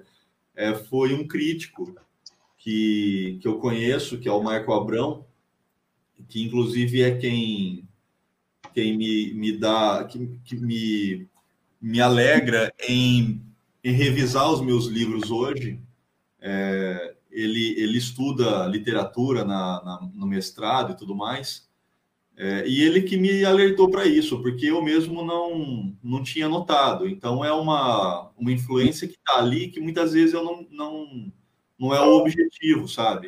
é, 0.56 0.73
foi 0.73 1.14
um 1.14 1.27
crítico 1.27 1.95
que, 2.57 3.38
que 3.41 3.48
eu 3.48 3.60
conheço, 3.60 4.19
que 4.19 4.27
é 4.27 4.31
o 4.31 4.44
Marco 4.44 4.73
Abrão, 4.73 5.26
que 6.27 6.44
inclusive 6.44 7.02
é 7.02 7.18
quem, 7.18 7.88
quem 8.73 8.98
me, 8.98 9.34
me 9.34 9.57
dá, 9.57 10.03
que, 10.03 10.27
que 10.44 10.56
me, 10.56 11.27
me 11.80 12.02
alegra 12.02 12.73
em, 12.88 13.41
em 13.84 13.94
revisar 13.94 14.52
os 14.52 14.60
meus 14.60 14.86
livros 14.88 15.31
hoje, 15.31 15.80
é, 16.41 17.16
ele, 17.32 17.80
ele 17.80 17.98
estuda 17.98 18.66
literatura 18.68 19.44
na, 19.44 19.84
na, 19.84 20.10
no 20.14 20.28
mestrado 20.28 20.94
e 20.94 20.98
tudo 20.98 21.16
mais. 21.16 21.70
É, 22.41 22.66
e 22.66 22.82
ele 22.82 23.02
que 23.02 23.18
me 23.18 23.44
alertou 23.44 23.91
para 23.91 24.06
isso, 24.06 24.41
porque 24.41 24.68
eu 24.68 24.82
mesmo 24.82 25.26
não, 25.26 25.94
não 26.02 26.24
tinha 26.24 26.48
notado. 26.48 27.07
Então 27.07 27.44
é 27.44 27.52
uma, 27.52 28.32
uma 28.38 28.52
influência 28.52 29.07
que 29.07 29.16
está 29.16 29.40
ali 29.40 29.68
que 29.70 29.80
muitas 29.80 30.14
vezes 30.14 30.34
eu 30.34 30.44
não, 30.44 30.66
não, 30.72 31.32
não 31.78 31.94
é 31.94 31.99
o 31.99 32.18
objetivo, 32.18 32.88
sabe? 32.88 33.28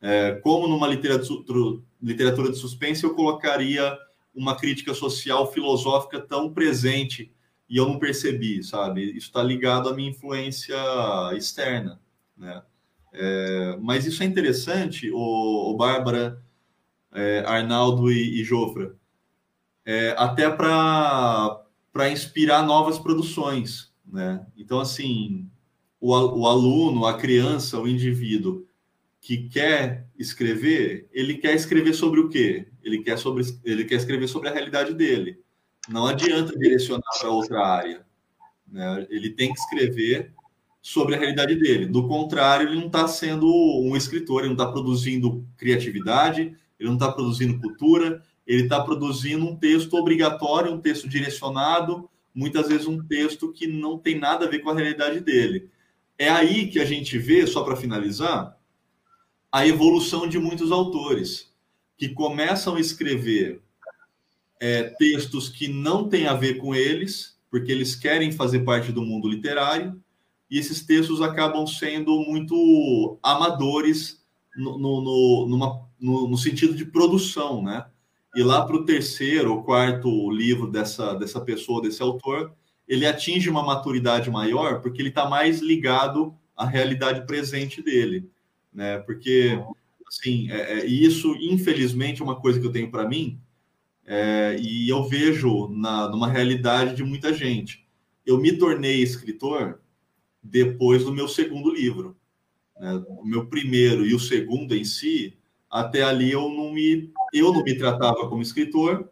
É, 0.00 0.32
como 0.36 0.66
numa 0.66 0.86
literatura, 0.86 1.80
literatura 2.02 2.50
de 2.50 2.56
suspense 2.56 3.04
eu 3.04 3.14
colocaria 3.14 3.98
uma 4.34 4.56
crítica 4.56 4.94
social 4.94 5.50
filosófica 5.52 6.20
tão 6.20 6.52
presente 6.52 7.32
e 7.68 7.76
eu 7.76 7.86
não 7.86 7.98
percebi, 7.98 8.62
sabe? 8.62 9.04
Isso 9.04 9.26
está 9.26 9.42
ligado 9.42 9.88
à 9.88 9.94
minha 9.94 10.10
influência 10.10 10.76
externa. 11.34 12.00
Né? 12.36 12.62
É, 13.12 13.76
mas 13.80 14.06
isso 14.06 14.22
é 14.22 14.26
interessante, 14.26 15.10
o, 15.10 15.70
o 15.70 15.76
Bárbara, 15.76 16.42
é, 17.12 17.44
Arnaldo 17.46 18.12
e, 18.12 18.40
e 18.40 18.44
Jofra, 18.44 18.94
é, 19.84 20.14
até 20.18 20.50
para 20.50 21.64
inspirar 22.10 22.62
novas 22.62 22.98
produções. 22.98 23.92
Né? 24.06 24.44
Então, 24.56 24.80
assim, 24.80 25.48
o, 26.00 26.12
o 26.12 26.46
aluno, 26.46 27.06
a 27.06 27.16
criança, 27.16 27.80
o 27.80 27.88
indivíduo 27.88 28.66
que 29.20 29.48
quer 29.48 30.06
escrever, 30.16 31.08
ele 31.10 31.38
quer 31.38 31.54
escrever 31.54 31.94
sobre 31.94 32.20
o 32.20 32.28
quê? 32.28 32.68
Ele 32.82 33.02
quer, 33.02 33.18
sobre, 33.18 33.42
ele 33.64 33.84
quer 33.84 33.96
escrever 33.96 34.28
sobre 34.28 34.48
a 34.48 34.52
realidade 34.52 34.94
dele. 34.94 35.40
Não 35.88 36.06
adianta 36.06 36.56
direcionar 36.56 37.02
para 37.18 37.30
outra 37.30 37.66
área. 37.66 38.06
Né? 38.66 39.06
Ele 39.10 39.30
tem 39.30 39.52
que 39.52 39.58
escrever 39.58 40.32
sobre 40.86 41.16
a 41.16 41.18
realidade 41.18 41.56
dele. 41.56 41.84
Do 41.84 42.06
contrário, 42.06 42.68
ele 42.68 42.78
não 42.78 42.86
está 42.86 43.08
sendo 43.08 43.52
um 43.82 43.96
escritor, 43.96 44.42
ele 44.42 44.54
não 44.54 44.54
está 44.54 44.70
produzindo 44.70 45.44
criatividade, 45.56 46.56
ele 46.78 46.88
não 46.88 46.94
está 46.94 47.10
produzindo 47.10 47.58
cultura, 47.60 48.22
ele 48.46 48.62
está 48.62 48.80
produzindo 48.80 49.44
um 49.44 49.56
texto 49.56 49.94
obrigatório, 49.94 50.72
um 50.72 50.80
texto 50.80 51.08
direcionado, 51.08 52.08
muitas 52.32 52.68
vezes 52.68 52.86
um 52.86 53.02
texto 53.02 53.52
que 53.52 53.66
não 53.66 53.98
tem 53.98 54.16
nada 54.16 54.46
a 54.46 54.48
ver 54.48 54.60
com 54.60 54.70
a 54.70 54.74
realidade 54.74 55.18
dele. 55.18 55.68
É 56.16 56.28
aí 56.28 56.68
que 56.68 56.78
a 56.78 56.84
gente 56.84 57.18
vê, 57.18 57.44
só 57.48 57.64
para 57.64 57.74
finalizar, 57.74 58.56
a 59.50 59.66
evolução 59.66 60.28
de 60.28 60.38
muitos 60.38 60.70
autores 60.70 61.52
que 61.98 62.10
começam 62.10 62.76
a 62.76 62.80
escrever 62.80 63.60
é, 64.60 64.84
textos 64.84 65.48
que 65.48 65.66
não 65.66 66.08
têm 66.08 66.28
a 66.28 66.34
ver 66.34 66.58
com 66.58 66.76
eles, 66.76 67.36
porque 67.50 67.72
eles 67.72 67.96
querem 67.96 68.30
fazer 68.30 68.60
parte 68.60 68.92
do 68.92 69.02
mundo 69.02 69.28
literário, 69.28 70.00
e 70.50 70.58
esses 70.58 70.84
textos 70.84 71.20
acabam 71.20 71.66
sendo 71.66 72.18
muito 72.20 73.18
amadores 73.22 74.24
no, 74.56 74.78
no, 74.78 75.00
no, 75.00 75.46
numa, 75.48 75.88
no, 76.00 76.28
no 76.28 76.38
sentido 76.38 76.74
de 76.74 76.84
produção, 76.84 77.62
né? 77.62 77.86
E 78.34 78.42
lá 78.42 78.64
para 78.64 78.76
o 78.76 78.84
terceiro 78.84 79.52
ou 79.52 79.62
quarto 79.62 80.30
livro 80.30 80.70
dessa, 80.70 81.14
dessa 81.14 81.40
pessoa, 81.40 81.82
desse 81.82 82.02
autor, 82.02 82.52
ele 82.86 83.06
atinge 83.06 83.50
uma 83.50 83.62
maturidade 83.62 84.30
maior 84.30 84.80
porque 84.80 85.00
ele 85.00 85.08
está 85.08 85.28
mais 85.28 85.60
ligado 85.60 86.34
à 86.56 86.64
realidade 86.64 87.26
presente 87.26 87.82
dele, 87.82 88.30
né? 88.72 88.98
Porque, 88.98 89.58
assim, 90.06 90.50
é, 90.50 90.80
é, 90.80 90.86
isso, 90.86 91.34
infelizmente, 91.40 92.20
é 92.20 92.24
uma 92.24 92.40
coisa 92.40 92.60
que 92.60 92.66
eu 92.66 92.72
tenho 92.72 92.90
para 92.90 93.08
mim, 93.08 93.40
é, 94.06 94.56
e 94.60 94.88
eu 94.88 95.02
vejo 95.02 95.68
na, 95.68 96.08
numa 96.08 96.28
realidade 96.28 96.94
de 96.94 97.02
muita 97.02 97.34
gente. 97.34 97.84
Eu 98.24 98.38
me 98.38 98.52
tornei 98.56 99.02
escritor 99.02 99.80
depois 100.50 101.04
do 101.04 101.12
meu 101.12 101.28
segundo 101.28 101.72
livro. 101.72 102.16
Né? 102.78 103.02
O 103.08 103.24
meu 103.24 103.46
primeiro 103.46 104.06
e 104.06 104.14
o 104.14 104.20
segundo 104.20 104.74
em 104.74 104.84
si, 104.84 105.36
até 105.70 106.02
ali 106.02 106.30
eu 106.32 106.48
não 106.48 106.72
me, 106.72 107.12
eu 107.32 107.52
não 107.52 107.62
me 107.62 107.76
tratava 107.76 108.28
como 108.28 108.42
escritor 108.42 109.10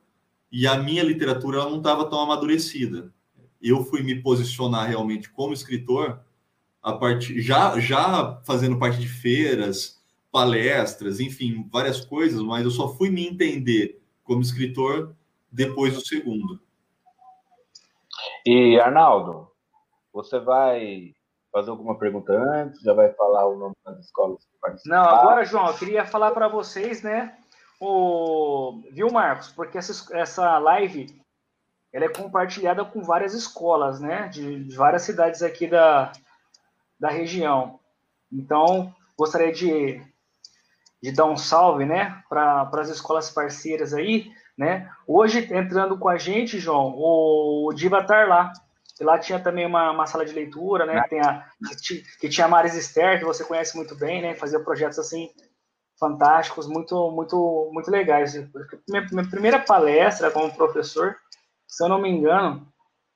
e 0.50 0.66
a 0.66 0.76
minha 0.78 1.02
literatura 1.02 1.64
não 1.64 1.78
estava 1.78 2.08
tão 2.08 2.20
amadurecida. 2.20 3.12
Eu 3.60 3.84
fui 3.84 4.02
me 4.02 4.20
posicionar 4.20 4.88
realmente 4.88 5.30
como 5.30 5.52
escritor 5.52 6.20
a 6.82 6.92
partir 6.92 7.40
já 7.40 7.78
já 7.80 8.40
fazendo 8.44 8.78
parte 8.78 9.00
de 9.00 9.08
feiras, 9.08 10.02
palestras, 10.30 11.18
enfim, 11.18 11.66
várias 11.72 12.04
coisas, 12.04 12.42
mas 12.42 12.64
eu 12.64 12.70
só 12.70 12.94
fui 12.94 13.08
me 13.08 13.26
entender 13.26 14.00
como 14.22 14.42
escritor 14.42 15.14
depois 15.50 15.94
do 15.94 16.06
segundo. 16.06 16.60
E 18.44 18.78
Arnaldo, 18.78 19.48
você 20.12 20.38
vai 20.38 21.13
fazer 21.54 21.70
alguma 21.70 21.96
pergunta 21.96 22.32
antes? 22.32 22.80
Já 22.80 22.92
vai 22.92 23.12
falar 23.12 23.46
o 23.46 23.56
nome 23.56 23.76
das 23.86 24.00
escolas 24.00 24.44
que 24.44 24.58
participaram? 24.60 25.02
Não, 25.02 25.08
agora, 25.08 25.44
João, 25.44 25.68
eu 25.68 25.74
queria 25.74 26.04
falar 26.04 26.32
para 26.32 26.48
vocês, 26.48 27.00
né? 27.00 27.38
O... 27.80 28.82
Viu, 28.90 29.08
Marcos? 29.12 29.52
Porque 29.52 29.78
essa, 29.78 30.16
essa 30.18 30.58
live 30.58 31.22
ela 31.92 32.06
é 32.06 32.08
compartilhada 32.08 32.84
com 32.84 33.04
várias 33.04 33.34
escolas, 33.34 34.00
né? 34.00 34.26
De, 34.26 34.64
de 34.64 34.76
várias 34.76 35.02
cidades 35.02 35.42
aqui 35.42 35.68
da, 35.68 36.10
da 36.98 37.08
região. 37.08 37.78
Então, 38.32 38.92
gostaria 39.16 39.52
de 39.52 40.02
de 41.04 41.12
dar 41.12 41.26
um 41.26 41.36
salve, 41.36 41.84
né, 41.84 42.22
para 42.30 42.66
as 42.80 42.88
escolas 42.88 43.28
parceiras 43.28 43.92
aí, 43.92 44.32
né? 44.56 44.90
Hoje, 45.06 45.46
entrando 45.52 45.98
com 45.98 46.08
a 46.08 46.16
gente, 46.16 46.58
João, 46.58 46.94
o 46.96 47.70
Diva 47.74 48.02
Tarlá, 48.02 48.54
que 48.94 49.04
lá 49.04 49.18
tinha 49.18 49.40
também 49.40 49.66
uma, 49.66 49.90
uma 49.90 50.06
sala 50.06 50.24
de 50.24 50.32
leitura, 50.32 50.86
né, 50.86 51.02
que, 51.08 51.16
a, 51.16 51.46
que 52.20 52.28
tinha 52.28 52.46
a 52.46 52.48
Maris 52.48 52.74
Esther, 52.74 53.18
que 53.18 53.24
você 53.24 53.44
conhece 53.44 53.76
muito 53.76 53.94
bem, 53.96 54.22
né, 54.22 54.34
fazia 54.34 54.60
projetos, 54.60 54.98
assim, 54.98 55.30
fantásticos, 55.98 56.66
muito, 56.66 57.10
muito, 57.10 57.70
muito 57.72 57.90
legais. 57.90 58.34
Minha, 58.88 59.06
minha 59.10 59.28
primeira 59.28 59.58
palestra 59.58 60.30
como 60.30 60.54
professor, 60.54 61.16
se 61.66 61.82
eu 61.82 61.88
não 61.88 62.00
me 62.00 62.08
engano, 62.08 62.66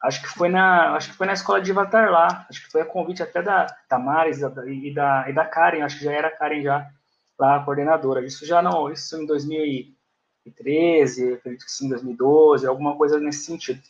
acho 0.03 0.21
que 0.23 0.29
foi 0.29 0.49
na, 0.49 0.97
acho 0.97 1.11
que 1.11 1.17
foi 1.17 1.27
na 1.27 1.33
escola 1.33 1.61
de 1.61 1.75
Tarlá, 1.91 2.47
acho 2.49 2.65
que 2.65 2.71
foi 2.71 2.81
a 2.81 2.87
convite 2.87 3.23
até 3.23 3.43
da, 3.43 3.67
da 3.89 3.99
Maris 3.99 4.41
da, 4.41 4.51
e, 4.67 4.93
da, 4.93 5.27
e 5.29 5.33
da 5.33 5.45
Karen, 5.45 5.83
acho 5.83 5.99
que 5.99 6.05
já 6.05 6.13
era 6.13 6.29
a 6.29 6.37
Karen 6.37 6.63
já, 6.63 6.89
lá 7.39 7.57
a 7.57 7.65
coordenadora. 7.65 8.25
Isso 8.25 8.47
já 8.47 8.63
não, 8.63 8.91
isso 8.91 9.21
em 9.21 9.27
2013, 9.27 11.35
acredito 11.35 11.65
que 11.65 11.73
sim, 11.73 11.87
em 11.87 11.91
2012, 11.91 12.67
alguma 12.67 12.97
coisa 12.97 13.21
nesse 13.21 13.45
sentido. 13.45 13.81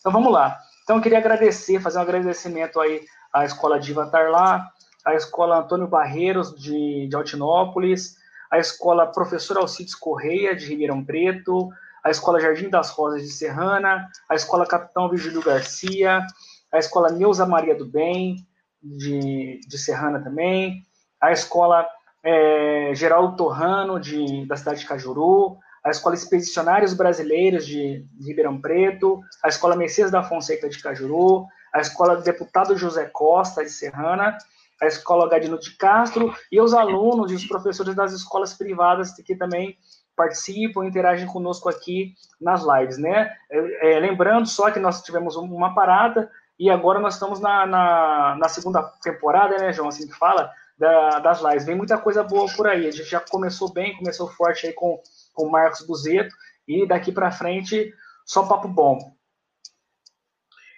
Então 0.00 0.12
vamos 0.12 0.32
lá. 0.32 0.58
Então 0.88 0.96
eu 0.96 1.02
queria 1.02 1.18
agradecer, 1.18 1.82
fazer 1.82 1.98
um 1.98 2.00
agradecimento 2.00 2.80
aí 2.80 3.02
à 3.30 3.44
Escola 3.44 3.78
Diva 3.78 4.06
Tarlá, 4.06 4.66
à 5.04 5.14
Escola 5.14 5.58
Antônio 5.58 5.86
Barreiros 5.86 6.56
de, 6.56 7.06
de 7.06 7.14
Altinópolis, 7.14 8.16
à 8.50 8.56
Escola 8.56 9.06
Professor 9.06 9.58
Alcides 9.58 9.94
Correia 9.94 10.56
de 10.56 10.64
Ribeirão 10.64 11.04
Preto, 11.04 11.68
a 12.02 12.08
Escola 12.08 12.40
Jardim 12.40 12.70
das 12.70 12.88
Rosas 12.88 13.20
de 13.20 13.28
Serrana, 13.28 14.08
a 14.30 14.34
Escola 14.34 14.66
Capitão 14.66 15.10
Virgílio 15.10 15.42
Garcia, 15.42 16.26
a 16.72 16.78
Escola 16.78 17.12
Neuza 17.12 17.44
Maria 17.44 17.74
do 17.74 17.84
Bem 17.84 18.36
de, 18.82 19.60
de 19.68 19.76
Serrana 19.76 20.24
também, 20.24 20.86
a 21.20 21.32
Escola 21.32 21.86
é, 22.24 22.92
Geraldo 22.94 23.36
Torrano, 23.36 24.00
de, 24.00 24.46
da 24.46 24.56
cidade 24.56 24.80
de 24.80 24.86
Cajuru, 24.86 25.58
a 25.88 25.90
Escola 25.90 26.14
Expedicionários 26.14 26.92
Brasileiros 26.92 27.66
de, 27.66 28.04
de 28.12 28.28
Ribeirão 28.28 28.60
Preto, 28.60 29.22
a 29.42 29.48
Escola 29.48 29.74
Messias 29.74 30.10
da 30.10 30.22
Fonseca 30.22 30.68
de 30.68 30.78
Cajuru, 30.82 31.46
a 31.72 31.80
Escola 31.80 32.16
do 32.16 32.22
Deputado 32.22 32.76
José 32.76 33.06
Costa 33.06 33.64
de 33.64 33.70
Serrana, 33.70 34.36
a 34.80 34.86
Escola 34.86 35.28
Gadino 35.28 35.58
de 35.58 35.76
Castro 35.78 36.34
e 36.52 36.60
os 36.60 36.74
alunos 36.74 37.32
e 37.32 37.34
os 37.34 37.46
professores 37.46 37.94
das 37.94 38.12
escolas 38.12 38.52
privadas 38.52 39.12
que 39.14 39.34
também 39.34 39.78
participam, 40.14 40.84
interagem 40.84 41.26
conosco 41.26 41.70
aqui 41.70 42.12
nas 42.38 42.62
lives, 42.62 42.98
né? 42.98 43.32
É, 43.50 43.94
é, 43.94 43.98
lembrando 43.98 44.46
só 44.46 44.70
que 44.70 44.78
nós 44.78 45.00
tivemos 45.02 45.36
uma 45.36 45.74
parada 45.74 46.30
e 46.58 46.68
agora 46.68 47.00
nós 47.00 47.14
estamos 47.14 47.40
na, 47.40 47.66
na, 47.66 48.36
na 48.38 48.48
segunda 48.48 48.82
temporada, 49.02 49.56
né, 49.56 49.72
João, 49.72 49.88
assim 49.88 50.06
que 50.06 50.14
fala, 50.14 50.52
da, 50.78 51.18
das 51.18 51.40
lives. 51.40 51.64
Vem 51.64 51.76
muita 51.76 51.98
coisa 51.98 52.22
boa 52.22 52.46
por 52.54 52.66
aí. 52.66 52.86
A 52.86 52.90
gente 52.90 53.08
já 53.08 53.20
começou 53.20 53.72
bem, 53.72 53.96
começou 53.96 54.28
forte 54.28 54.66
aí 54.66 54.72
com, 54.72 55.00
com 55.38 55.46
o 55.46 55.50
Marcos 55.50 55.86
Buzeto, 55.86 56.34
e 56.66 56.84
daqui 56.84 57.12
para 57.12 57.30
frente, 57.30 57.94
só 58.26 58.46
papo 58.46 58.66
bom. 58.66 58.98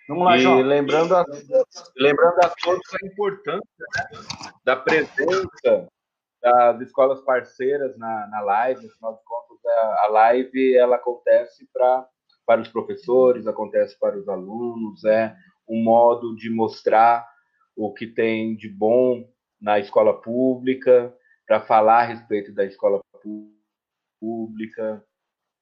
Vamos 0.06 0.24
lá, 0.24 0.36
e 0.36 0.40
João. 0.40 0.60
Lembrando 0.60 1.16
a, 1.16 1.24
lembrando 1.96 2.44
a 2.44 2.50
todos 2.62 2.86
a 2.92 3.06
importância 3.06 3.62
né, 3.96 4.20
da 4.62 4.76
presença 4.76 5.88
das 6.42 6.80
escolas 6.82 7.22
parceiras 7.22 7.96
na, 7.96 8.26
na 8.28 8.40
live, 8.40 8.86
afinal 8.86 9.14
de 9.14 9.24
contas, 9.24 9.64
a, 9.64 10.04
a 10.04 10.06
live 10.08 10.76
ela 10.76 10.96
acontece 10.96 11.66
pra, 11.72 12.06
para 12.44 12.60
os 12.60 12.68
professores, 12.68 13.46
acontece 13.46 13.98
para 13.98 14.18
os 14.18 14.28
alunos, 14.28 15.04
é 15.04 15.34
um 15.68 15.82
modo 15.82 16.34
de 16.36 16.50
mostrar 16.50 17.26
o 17.76 17.92
que 17.94 18.06
tem 18.06 18.56
de 18.56 18.68
bom 18.68 19.26
na 19.60 19.78
escola 19.78 20.20
pública, 20.20 21.14
para 21.46 21.60
falar 21.60 22.00
a 22.00 22.06
respeito 22.06 22.52
da 22.52 22.64
escola 22.64 23.00
pública 23.22 23.59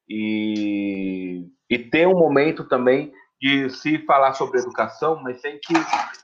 e, 0.09 1.47
e 1.69 1.79
ter 1.79 2.07
um 2.07 2.17
momento 2.17 2.67
também 2.67 3.13
de 3.39 3.69
se 3.69 3.99
falar 3.99 4.33
sobre 4.33 4.59
educação, 4.59 5.21
mas 5.21 5.39
sem 5.39 5.59
que 5.59 5.73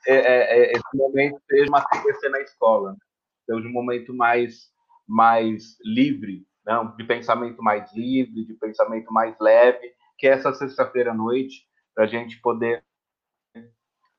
é, 0.08 0.16
é, 0.16 0.60
é 0.60 0.72
esse 0.74 0.98
momento 0.98 1.40
seja 1.50 1.70
uma 1.70 1.86
TPC 1.86 2.30
na 2.30 2.42
escola, 2.42 2.92
né? 2.92 2.98
seja 3.46 3.68
um 3.68 3.72
momento 3.72 4.14
mais, 4.14 4.70
mais 5.08 5.78
livre, 5.84 6.46
né? 6.66 6.74
de 6.98 7.04
pensamento 7.06 7.62
mais 7.64 7.94
livre, 7.94 8.46
de 8.46 8.54
pensamento 8.56 9.14
mais 9.14 9.36
leve, 9.40 9.94
que 10.18 10.28
é 10.28 10.32
essa 10.32 10.54
sexta-feira 10.54 11.12
à 11.12 11.14
noite, 11.14 11.66
para 11.94 12.04
a 12.04 12.08
gente 12.08 12.42
poder 12.42 12.84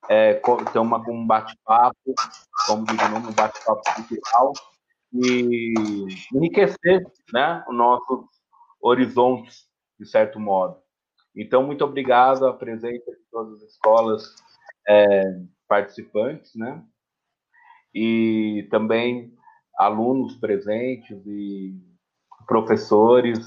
é, 0.08 0.34
ter 0.72 0.78
uma, 0.78 0.98
um 1.10 1.26
bate-papo, 1.26 2.14
como 2.66 2.86
diz 2.86 3.02
o 3.02 3.08
nome, 3.10 3.26
um 3.26 3.32
bate-papo 3.32 3.82
cultural, 3.94 4.52
e 5.12 5.74
enriquecer 6.34 7.04
né, 7.32 7.64
os 7.68 7.76
nossos 7.76 8.24
horizontes, 8.80 9.66
de 9.98 10.06
certo 10.06 10.38
modo. 10.38 10.76
Então, 11.34 11.62
muito 11.62 11.84
obrigado 11.84 12.46
à 12.46 12.54
presença 12.54 13.10
de 13.10 13.24
todas 13.30 13.62
as 13.62 13.70
escolas 13.70 14.34
é, 14.88 15.22
participantes, 15.68 16.54
né? 16.54 16.82
E 17.94 18.66
também 18.70 19.34
alunos 19.78 20.36
presentes 20.36 21.26
e 21.26 21.74
professores 22.46 23.38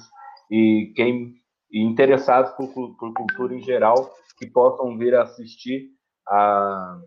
e 0.51 0.91
quem 0.95 1.39
e 1.71 1.81
interessados 1.81 2.51
por, 2.53 2.67
por 2.97 3.13
cultura 3.13 3.55
em 3.55 3.61
geral 3.61 4.11
que 4.37 4.47
possam 4.47 4.97
vir 4.97 5.15
assistir 5.15 5.91
a, 6.27 7.01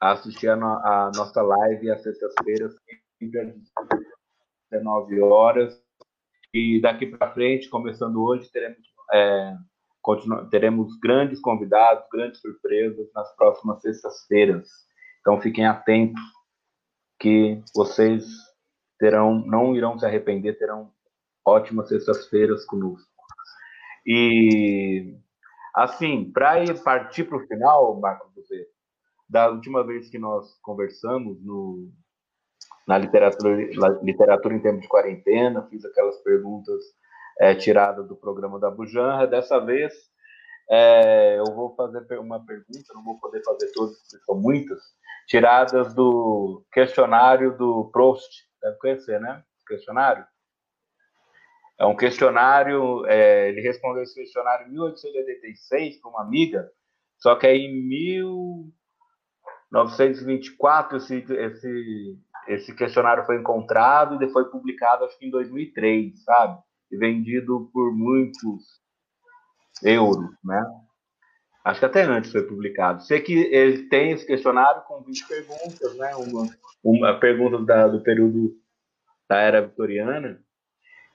a 0.00 0.12
assistir 0.12 0.48
a, 0.48 0.54
a, 0.54 1.10
nossa 1.16 1.42
live 1.42 1.90
às 1.90 2.02
sextas-feiras, 2.02 2.74
19 3.20 5.20
horas. 5.20 5.80
E 6.52 6.80
daqui 6.80 7.06
para 7.06 7.32
frente, 7.32 7.68
começando 7.68 8.22
hoje, 8.22 8.50
teremos, 8.50 8.78
é, 9.12 9.54
teremos 10.50 10.98
grandes 10.98 11.40
convidados, 11.40 12.04
grandes 12.10 12.40
surpresas 12.40 13.06
nas 13.14 13.34
próximas 13.36 13.82
sextas-feiras. 13.82 14.68
Então 15.20 15.40
fiquem 15.40 15.66
atentos 15.66 16.22
que 17.18 17.62
vocês 17.74 18.24
terão, 18.98 19.44
não 19.46 19.76
irão 19.76 19.98
se 19.98 20.06
arrepender, 20.06 20.58
terão 20.58 20.90
ótimas 21.44 21.88
sextas-feiras 21.88 22.64
conosco. 22.64 23.08
E 24.06 25.14
assim, 25.74 26.32
para 26.32 26.62
partir 26.82 27.24
para 27.24 27.36
o 27.36 27.46
final, 27.46 28.00
Marcos, 28.00 28.28
da 29.28 29.50
última 29.50 29.84
vez 29.84 30.08
que 30.08 30.18
nós 30.18 30.58
conversamos 30.62 31.44
no, 31.44 31.92
na 32.88 32.96
literatura, 32.96 33.54
literatura 34.02 34.54
em 34.54 34.60
tempo 34.60 34.80
de 34.80 34.88
quarentena, 34.88 35.68
fiz 35.68 35.84
aquelas 35.84 36.16
perguntas 36.22 36.82
é, 37.38 37.54
tiradas 37.54 38.08
do 38.08 38.16
programa 38.16 38.58
da 38.58 38.70
Bujanra. 38.70 39.26
Dessa 39.26 39.58
vez, 39.60 39.92
é, 40.70 41.38
eu 41.38 41.44
vou 41.54 41.74
fazer 41.74 42.18
uma 42.18 42.42
pergunta, 42.44 42.94
não 42.94 43.04
vou 43.04 43.20
poder 43.20 43.42
fazer 43.44 43.70
todas, 43.72 43.98
porque 43.98 44.24
são 44.24 44.40
muitas, 44.40 44.80
tiradas 45.26 45.92
do 45.94 46.64
questionário 46.72 47.54
do 47.58 47.90
Proust. 47.92 48.48
Deve 48.62 48.78
conhecer, 48.78 49.20
né? 49.20 49.44
Questionário? 49.66 50.24
É 51.78 51.84
um 51.84 51.94
questionário, 51.94 53.04
é, 53.06 53.50
ele 53.50 53.60
respondeu 53.60 54.02
esse 54.02 54.14
questionário 54.14 54.66
em 54.66 54.70
1886 54.70 56.00
para 56.00 56.10
uma 56.10 56.22
amiga, 56.22 56.68
só 57.18 57.36
que 57.36 57.46
aí 57.46 57.66
em 57.66 57.86
1924 59.70 60.96
esse, 60.96 61.18
esse, 61.18 62.18
esse 62.48 62.74
questionário 62.74 63.24
foi 63.24 63.36
encontrado 63.36 64.22
e 64.22 64.32
foi 64.32 64.46
publicado, 64.46 65.04
acho 65.04 65.18
que 65.18 65.26
em 65.26 65.30
2003, 65.30 66.24
sabe? 66.24 66.58
E 66.90 66.96
vendido 66.96 67.70
por 67.72 67.94
muitos 67.94 68.62
euros, 69.82 70.30
né? 70.42 70.64
Acho 71.64 71.80
que 71.80 71.86
até 71.86 72.02
antes 72.02 72.32
foi 72.32 72.42
publicado. 72.42 73.02
Sei 73.02 73.20
que 73.20 73.34
ele 73.34 73.88
tem 73.88 74.12
esse 74.12 74.26
questionário 74.26 74.82
com 74.82 75.02
20 75.02 75.28
perguntas, 75.28 75.96
né? 75.96 76.16
Uma, 76.16 76.48
uma 76.82 77.20
pergunta 77.20 77.62
da, 77.64 77.88
do 77.88 78.02
período 78.02 78.52
da 79.28 79.38
era 79.38 79.62
vitoriana 79.62 80.40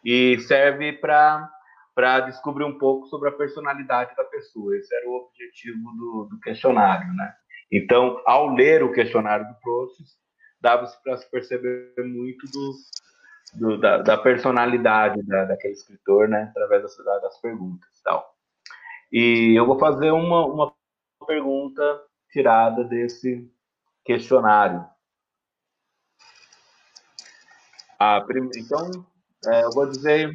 e 0.05 0.37
serve 0.41 0.93
para 0.93 1.49
para 1.95 2.21
descobrir 2.21 2.63
um 2.63 2.77
pouco 2.77 3.05
sobre 3.05 3.29
a 3.29 3.31
personalidade 3.31 4.15
da 4.15 4.23
pessoa. 4.23 4.75
Esse 4.75 4.95
era 4.95 5.07
o 5.07 5.13
objetivo 5.13 5.91
do, 5.95 6.27
do 6.31 6.39
questionário, 6.39 7.07
né? 7.13 7.31
Então, 7.71 8.19
ao 8.25 8.53
ler 8.53 8.83
o 8.83 8.91
questionário 8.91 9.47
do 9.47 9.53
Proust, 9.61 10.03
dava-se 10.63 10.97
para 11.03 11.17
se 11.17 11.29
perceber 11.29 11.93
muito 11.97 12.47
do, 12.47 12.73
do 13.53 13.77
da, 13.77 13.97
da, 13.97 14.17
personalidade 14.17 15.21
da, 15.23 15.43
daquele 15.43 15.73
escritor, 15.73 16.29
né? 16.29 16.43
Através 16.51 16.83
das, 16.83 16.95
das 17.21 17.37
perguntas, 17.41 17.89
tal. 18.01 18.33
E 19.11 19.53
eu 19.59 19.65
vou 19.65 19.77
fazer 19.77 20.11
uma, 20.11 20.45
uma 20.45 20.73
pergunta 21.27 22.01
tirada 22.31 22.85
desse 22.85 23.51
questionário. 24.05 24.87
Ah, 27.99 28.25
então, 28.55 28.89
é, 29.45 29.65
eu 29.65 29.71
vou 29.71 29.85
dizer 29.89 30.33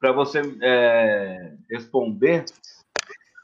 para 0.00 0.12
você 0.12 0.40
é, 0.62 1.56
responder 1.70 2.44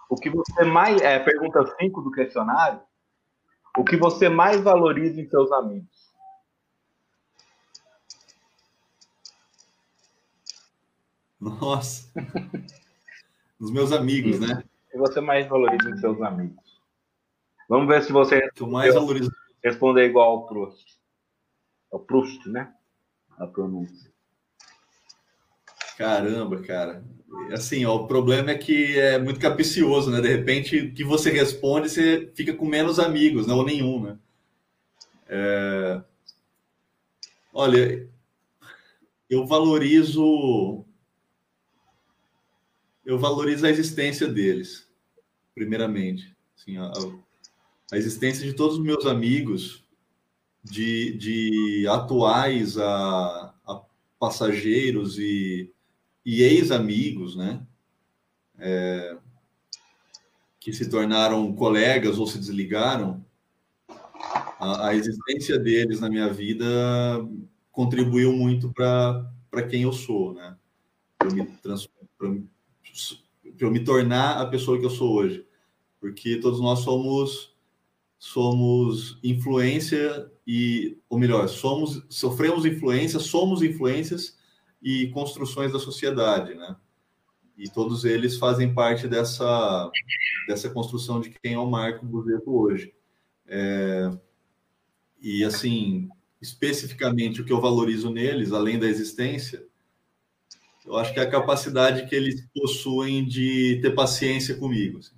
o 0.08 0.16
que 0.16 0.30
você 0.30 0.64
mais. 0.64 1.00
É, 1.02 1.18
pergunta 1.18 1.64
5 1.78 2.00
do 2.00 2.10
questionário. 2.10 2.80
O 3.76 3.84
que 3.84 3.96
você 3.96 4.28
mais 4.28 4.60
valoriza 4.60 5.20
em 5.20 5.28
seus 5.28 5.50
amigos? 5.50 6.12
Nossa. 11.40 12.12
Nos 13.58 13.70
meus 13.70 13.92
amigos, 13.92 14.38
né? 14.38 14.62
O 14.86 14.90
que 14.90 14.98
você 14.98 15.20
mais 15.20 15.48
valoriza 15.48 15.90
em 15.90 15.96
seus 15.96 16.20
amigos? 16.20 16.80
Vamos 17.68 17.88
ver 17.88 18.02
se 18.02 18.12
você 18.12 18.50
mais 18.60 18.94
valoriza... 18.94 19.30
responder 19.64 20.06
igual 20.06 20.30
ao 20.30 20.46
Proust. 20.46 21.00
É 21.92 21.96
o 21.96 22.00
Proust, 22.00 22.46
né? 22.48 22.74
A 23.38 23.46
pronúncia. 23.46 24.11
Caramba, 26.02 26.60
cara. 26.62 27.04
Assim, 27.52 27.84
ó, 27.84 27.94
o 27.94 28.08
problema 28.08 28.50
é 28.50 28.58
que 28.58 28.98
é 28.98 29.20
muito 29.20 29.38
capicioso, 29.38 30.10
né? 30.10 30.20
De 30.20 30.26
repente, 30.26 30.76
o 30.76 30.92
que 30.92 31.04
você 31.04 31.30
responde, 31.30 31.88
você 31.88 32.28
fica 32.34 32.52
com 32.52 32.66
menos 32.66 32.98
amigos, 32.98 33.46
não 33.46 33.64
nenhum, 33.64 34.02
né? 34.02 34.18
É... 35.28 36.02
Olha, 37.54 38.08
eu 39.30 39.46
valorizo 39.46 40.84
eu 43.06 43.16
valorizo 43.16 43.64
a 43.64 43.70
existência 43.70 44.26
deles, 44.26 44.88
primeiramente. 45.54 46.36
Assim, 46.58 46.78
a, 46.78 46.90
a 47.92 47.96
existência 47.96 48.44
de 48.44 48.54
todos 48.54 48.76
os 48.76 48.82
meus 48.82 49.06
amigos, 49.06 49.84
de, 50.64 51.16
de 51.16 51.86
atuais 51.86 52.76
a, 52.76 53.54
a 53.64 53.82
passageiros 54.18 55.16
e 55.16 55.72
e 56.24 56.42
ex-amigos, 56.42 57.36
né? 57.36 57.64
É, 58.58 59.16
que 60.60 60.72
se 60.72 60.88
tornaram 60.88 61.52
colegas 61.54 62.18
ou 62.18 62.26
se 62.26 62.38
desligaram, 62.38 63.24
a, 64.58 64.88
a 64.88 64.94
existência 64.94 65.58
deles 65.58 66.00
na 66.00 66.08
minha 66.08 66.28
vida 66.28 66.64
contribuiu 67.72 68.32
muito 68.32 68.72
para 68.72 69.66
quem 69.68 69.82
eu 69.82 69.92
sou, 69.92 70.34
né? 70.34 70.56
Para 71.18 71.28
eu, 72.20 72.30
me 72.30 72.48
eu 73.58 73.70
me 73.70 73.84
tornar 73.84 74.40
a 74.40 74.46
pessoa 74.46 74.78
que 74.78 74.84
eu 74.84 74.90
sou 74.90 75.14
hoje. 75.14 75.46
Porque 76.00 76.36
todos 76.36 76.60
nós 76.60 76.80
somos 76.80 77.52
somos 78.18 79.18
influência 79.22 80.30
e, 80.46 80.96
ou 81.08 81.18
melhor, 81.18 81.48
somos 81.48 82.04
sofremos 82.08 82.64
influência, 82.64 83.18
somos 83.18 83.62
influências 83.62 84.38
e 84.82 85.08
construções 85.08 85.72
da 85.72 85.78
sociedade, 85.78 86.54
né? 86.54 86.76
E 87.56 87.68
todos 87.68 88.04
eles 88.04 88.36
fazem 88.36 88.74
parte 88.74 89.06
dessa, 89.06 89.90
dessa 90.48 90.68
construção 90.70 91.20
de 91.20 91.30
quem 91.30 91.54
é 91.54 91.58
o 91.58 91.70
Marco 91.70 92.04
Buzeto 92.04 92.52
hoje. 92.52 92.92
É, 93.46 94.10
e, 95.20 95.44
assim, 95.44 96.08
especificamente 96.40 97.40
o 97.40 97.44
que 97.44 97.52
eu 97.52 97.60
valorizo 97.60 98.10
neles, 98.10 98.50
além 98.50 98.78
da 98.78 98.88
existência, 98.88 99.64
eu 100.84 100.96
acho 100.96 101.14
que 101.14 101.20
é 101.20 101.22
a 101.22 101.30
capacidade 101.30 102.08
que 102.08 102.14
eles 102.14 102.48
possuem 102.52 103.24
de 103.24 103.78
ter 103.80 103.92
paciência 103.92 104.56
comigo. 104.56 104.98
Assim. 104.98 105.14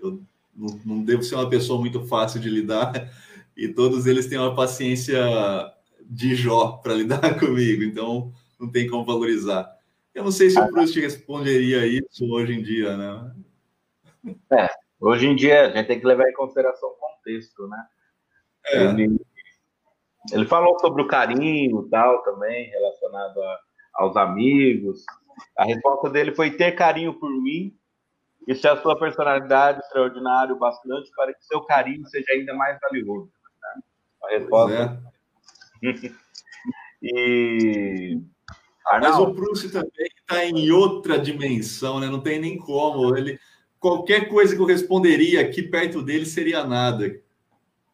Eu 0.00 0.22
não, 0.54 0.80
não 0.84 1.02
devo 1.02 1.24
ser 1.24 1.34
uma 1.34 1.50
pessoa 1.50 1.80
muito 1.80 2.06
fácil 2.06 2.38
de 2.38 2.48
lidar, 2.48 2.92
e 3.56 3.66
todos 3.68 4.06
eles 4.06 4.28
têm 4.28 4.38
uma 4.38 4.54
paciência 4.54 5.18
de 6.10 6.34
Jó 6.34 6.80
para 6.82 6.94
lidar 6.94 7.20
comigo, 7.38 7.84
então 7.84 8.32
não 8.58 8.70
tem 8.70 8.88
como 8.88 9.04
valorizar. 9.04 9.78
Eu 10.12 10.24
não 10.24 10.32
sei 10.32 10.50
se 10.50 10.58
o 10.58 10.68
Proust 10.68 10.98
responderia 10.98 11.86
isso 11.86 12.28
hoje 12.28 12.52
em 12.52 12.62
dia, 12.62 12.96
né? 12.96 13.32
É, 14.52 14.68
hoje 15.00 15.28
em 15.28 15.36
dia 15.36 15.68
a 15.68 15.70
gente 15.70 15.86
tem 15.86 16.00
que 16.00 16.06
levar 16.06 16.28
em 16.28 16.34
consideração 16.34 16.88
o 16.88 16.94
contexto, 16.94 17.68
né? 17.68 17.86
É. 18.66 18.84
Ele, 18.86 19.20
ele 20.32 20.46
falou 20.46 20.78
sobre 20.80 21.00
o 21.00 21.06
carinho 21.06 21.88
tal 21.88 22.22
também, 22.24 22.68
relacionado 22.70 23.40
a, 23.40 23.60
aos 23.94 24.16
amigos. 24.16 25.04
A 25.56 25.64
resposta 25.64 26.10
dele 26.10 26.34
foi 26.34 26.50
ter 26.50 26.72
carinho 26.72 27.14
por 27.14 27.30
mim 27.30 27.74
e 28.48 28.54
se 28.54 28.66
a 28.66 28.76
sua 28.76 28.98
personalidade 28.98 29.78
extraordinária 29.78 30.54
bastante 30.56 31.10
para 31.14 31.32
que 31.32 31.44
seu 31.44 31.62
carinho 31.62 32.04
seja 32.08 32.32
ainda 32.32 32.52
mais 32.52 32.78
valioso. 32.80 33.30
Né? 33.62 33.82
A 34.24 34.30
resposta 34.30 35.10
e. 37.02 38.20
Mas 38.84 39.18
o 39.18 39.32
Proust 39.32 39.70
também 39.70 40.08
está 40.18 40.44
em 40.44 40.70
outra 40.70 41.18
dimensão, 41.18 42.00
né? 42.00 42.08
Não 42.08 42.20
tem 42.20 42.40
nem 42.40 42.58
como. 42.58 43.16
Ele, 43.16 43.38
qualquer 43.78 44.28
coisa 44.28 44.54
que 44.54 44.60
eu 44.60 44.66
responderia 44.66 45.40
aqui 45.40 45.62
perto 45.62 46.02
dele 46.02 46.26
seria 46.26 46.64
nada. 46.64 47.20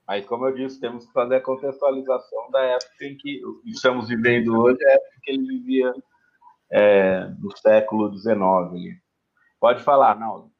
Mas, 0.07 0.25
como 0.25 0.47
eu 0.47 0.55
disse, 0.55 0.81
temos 0.81 1.05
que 1.07 1.13
fazer 1.13 1.37
a 1.37 1.41
contextualização 1.41 2.51
da 2.51 2.61
época 2.61 3.05
em 3.05 3.17
que 3.17 3.43
estamos 3.67 4.09
vivendo 4.09 4.57
hoje, 4.57 4.79
a 4.85 4.93
época 4.93 5.21
que 5.23 5.33
ele 5.33 5.47
vivia 5.47 5.93
é, 6.71 7.29
no 7.41 7.57
século 7.57 8.17
XIX. 8.17 8.97
Pode 9.59 9.83
falar, 9.83 10.17
Naldo. 10.17 10.51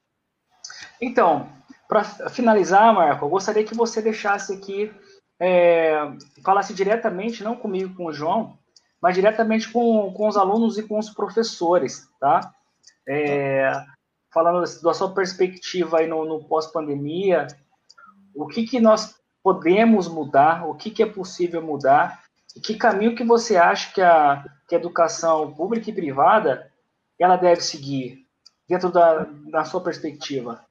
Então, 1.01 1.49
para 1.89 2.03
finalizar, 2.31 2.93
Marco, 2.93 3.25
eu 3.25 3.29
gostaria 3.29 3.65
que 3.65 3.75
você 3.75 4.03
deixasse 4.03 4.53
aqui 4.53 4.93
é, 5.41 5.95
falasse 6.43 6.75
diretamente, 6.75 7.45
não 7.45 7.57
comigo, 7.57 7.95
com 7.95 8.07
o 8.07 8.13
João, 8.13 8.59
mas 9.01 9.15
diretamente 9.15 9.71
com, 9.71 10.13
com 10.13 10.29
os 10.29 10.37
alunos 10.37 10.79
e 10.79 10.83
com 10.83 10.99
os 10.99 11.11
professores, 11.11 12.09
tá? 12.19 12.53
É, 13.09 13.71
falando 14.33 14.65
da 14.83 14.95
sua 14.95 15.15
perspectiva 15.15 15.99
aí 15.99 16.07
no, 16.07 16.25
no 16.25 16.45
pós-pandemia, 16.45 17.47
o 18.35 18.47
que, 18.47 18.67
que 18.67 18.81
nós 18.81 19.15
podemos 19.43 20.09
mudar, 20.09 20.69
o 20.69 20.75
que, 20.75 20.91
que 20.91 21.03
é 21.03 21.07
possível 21.07 21.63
mudar 21.63 22.21
E 22.55 22.61
que 22.61 22.75
caminho 22.75 23.15
que 23.15 23.25
você 23.25 23.57
acha 23.57 23.93
que 23.95 24.03
a, 24.03 24.45
que 24.69 24.75
a 24.75 24.79
educação 24.79 25.55
pública 25.55 25.89
e 25.89 25.95
privada 25.95 26.71
ela 27.19 27.37
deve 27.37 27.61
seguir 27.61 28.27
dentro 28.69 28.91
da, 28.91 29.27
da 29.51 29.65
sua 29.65 29.81
perspectiva? 29.81 30.65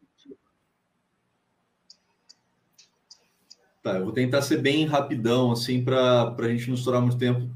Tá, 3.85 3.99
eu 3.99 4.03
vou 4.03 4.11
tentar 4.11 4.41
ser 4.41 4.57
bem 4.57 4.83
rapidão, 4.87 5.51
assim, 5.51 5.83
para 5.83 6.35
a 6.35 6.47
gente 6.47 6.69
não 6.69 6.73
estourar 6.73 6.99
muito 7.03 7.19
tempo. 7.19 7.47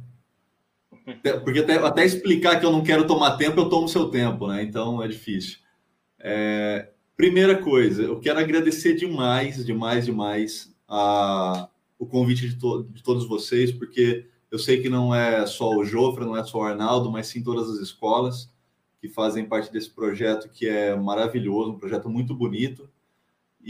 Porque 1.44 1.58
até, 1.58 1.78
até, 1.78 2.06
explicar 2.06 2.60
que 2.60 2.66
eu 2.68 2.72
não 2.72 2.84
quero 2.84 3.08
tomar 3.08 3.36
tempo, 3.36 3.60
eu 3.60 3.68
tomo 3.68 3.88
seu 3.88 4.12
tempo, 4.12 4.46
né? 4.46 4.62
Então 4.62 5.02
é 5.02 5.08
difícil. 5.08 5.58
É, 6.20 6.92
primeira 7.18 7.58
coisa, 7.58 8.04
eu 8.04 8.20
quero 8.20 8.38
agradecer 8.38 8.94
demais, 8.94 9.66
demais, 9.66 10.06
demais 10.06 10.72
a, 10.88 11.68
o 11.98 12.06
convite 12.06 12.48
de, 12.48 12.60
to, 12.60 12.84
de 12.84 13.02
todos 13.02 13.28
vocês, 13.28 13.72
porque 13.72 14.28
eu 14.52 14.60
sei 14.60 14.84
que 14.84 14.88
não 14.88 15.16
é 15.16 15.48
só 15.48 15.76
o 15.76 15.84
Jofra, 15.84 16.28
não 16.28 16.38
é 16.38 16.44
só 16.44 16.60
o 16.60 16.64
Arnaldo, 16.64 17.12
mas 17.12 17.26
sim 17.26 17.42
todas 17.42 17.68
as 17.72 17.80
escolas 17.80 18.54
que 19.02 19.10
fazem 19.10 19.46
parte 19.46 19.74
desse 19.74 19.90
projeto 19.90 20.48
que 20.48 20.68
é 20.68 20.96
maravilhoso, 20.96 21.72
um 21.72 21.80
projeto 21.80 22.08
muito 22.08 22.36
bonito 22.36 22.88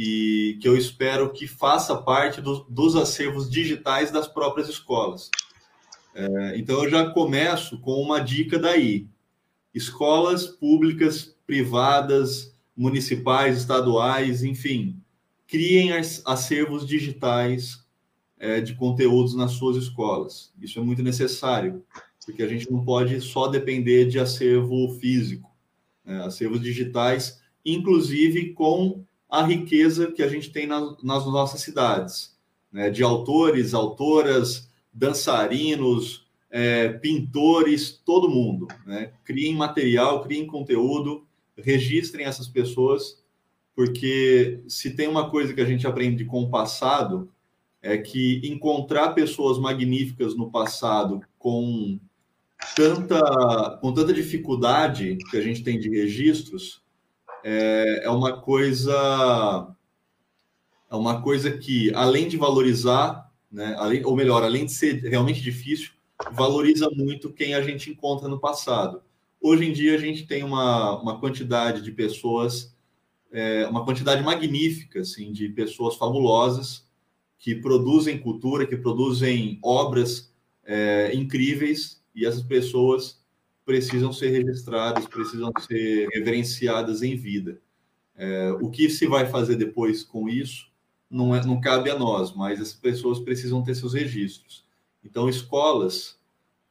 e 0.01 0.57
que 0.61 0.67
eu 0.69 0.77
espero 0.77 1.33
que 1.33 1.45
faça 1.45 1.93
parte 1.93 2.39
do, 2.39 2.65
dos 2.69 2.95
acervos 2.95 3.49
digitais 3.49 4.11
das 4.11 4.29
próprias 4.29 4.69
escolas. 4.69 5.29
É, 6.15 6.57
então 6.57 6.81
eu 6.81 6.89
já 6.89 7.09
começo 7.09 7.77
com 7.81 8.01
uma 8.01 8.21
dica 8.21 8.57
daí. 8.57 9.09
Escolas 9.73 10.47
públicas, 10.47 11.35
privadas, 11.45 12.55
municipais, 12.77 13.57
estaduais, 13.57 14.41
enfim, 14.41 14.97
criem 15.45 15.91
acervos 16.25 16.87
digitais 16.87 17.85
é, 18.39 18.61
de 18.61 18.75
conteúdos 18.75 19.35
nas 19.35 19.51
suas 19.51 19.75
escolas. 19.75 20.53
Isso 20.61 20.79
é 20.79 20.81
muito 20.81 21.03
necessário 21.03 21.83
porque 22.25 22.41
a 22.43 22.47
gente 22.47 22.71
não 22.71 22.85
pode 22.85 23.19
só 23.19 23.47
depender 23.47 24.05
de 24.05 24.19
acervo 24.19 24.87
físico, 24.99 25.51
né? 26.05 26.23
acervos 26.23 26.61
digitais, 26.61 27.41
inclusive 27.65 28.53
com 28.53 29.03
a 29.29 29.43
riqueza 29.43 30.11
que 30.11 30.23
a 30.23 30.27
gente 30.27 30.51
tem 30.51 30.65
na, 30.65 30.95
nas 31.03 31.25
nossas 31.25 31.61
cidades, 31.61 32.35
né? 32.71 32.89
de 32.89 33.03
autores, 33.03 33.73
autoras, 33.73 34.69
dançarinos, 34.91 36.27
é, 36.49 36.89
pintores, 36.89 37.91
todo 38.03 38.29
mundo. 38.29 38.67
Né? 38.85 39.13
Criem 39.23 39.55
material, 39.55 40.23
criem 40.23 40.47
conteúdo, 40.47 41.27
registrem 41.55 42.25
essas 42.25 42.47
pessoas, 42.47 43.23
porque 43.75 44.61
se 44.67 44.95
tem 44.95 45.07
uma 45.07 45.29
coisa 45.29 45.53
que 45.53 45.61
a 45.61 45.65
gente 45.65 45.85
aprende 45.85 46.25
com 46.25 46.41
o 46.41 46.49
passado, 46.49 47.31
é 47.81 47.97
que 47.97 48.41
encontrar 48.43 49.13
pessoas 49.13 49.57
magníficas 49.57 50.35
no 50.35 50.51
passado 50.51 51.21
com 51.37 51.99
tanta, 52.75 53.77
com 53.79 53.93
tanta 53.93 54.13
dificuldade 54.13 55.17
que 55.29 55.37
a 55.37 55.41
gente 55.41 55.63
tem 55.63 55.79
de 55.79 55.89
registros, 55.89 56.81
é, 57.43 58.01
é 58.03 58.09
uma 58.09 58.41
coisa 58.41 59.75
é 60.91 60.95
uma 60.95 61.21
coisa 61.21 61.55
que, 61.55 61.93
além 61.93 62.27
de 62.27 62.35
valorizar, 62.35 63.31
né, 63.51 63.75
além, 63.77 64.03
ou 64.03 64.15
melhor, 64.15 64.43
além 64.43 64.65
de 64.65 64.73
ser 64.73 64.95
realmente 65.03 65.39
difícil, 65.39 65.91
valoriza 66.31 66.89
muito 66.89 67.31
quem 67.31 67.53
a 67.53 67.61
gente 67.61 67.91
encontra 67.91 68.27
no 68.27 68.39
passado. 68.39 69.01
Hoje 69.39 69.65
em 69.65 69.71
dia, 69.71 69.95
a 69.95 69.99
gente 69.99 70.25
tem 70.25 70.43
uma, 70.43 70.99
uma 70.99 71.19
quantidade 71.19 71.81
de 71.81 71.91
pessoas, 71.91 72.75
é, 73.31 73.67
uma 73.67 73.85
quantidade 73.85 74.23
magnífica 74.23 75.01
assim, 75.01 75.31
de 75.31 75.47
pessoas 75.49 75.95
fabulosas 75.95 76.87
que 77.37 77.55
produzem 77.55 78.19
cultura, 78.19 78.65
que 78.65 78.75
produzem 78.75 79.59
obras 79.63 80.33
é, 80.65 81.11
incríveis 81.15 82.01
e 82.13 82.25
essas 82.25 82.43
pessoas 82.43 83.18
precisam 83.69 84.11
ser 84.11 84.29
registradas, 84.29 85.05
precisam 85.05 85.51
ser 85.59 86.07
reverenciadas 86.11 87.03
em 87.03 87.15
vida. 87.15 87.61
É, 88.15 88.51
o 88.59 88.67
que 88.71 88.89
se 88.89 89.05
vai 89.05 89.27
fazer 89.27 89.57
depois 89.57 90.03
com 90.03 90.27
isso 90.27 90.71
não, 91.07 91.35
é, 91.35 91.45
não 91.45 91.61
cabe 91.61 91.91
a 91.91 91.95
nós, 91.95 92.35
mas 92.35 92.59
as 92.59 92.73
pessoas 92.73 93.19
precisam 93.19 93.61
ter 93.61 93.75
seus 93.75 93.93
registros. 93.93 94.65
Então, 95.03 95.29
escolas 95.29 96.19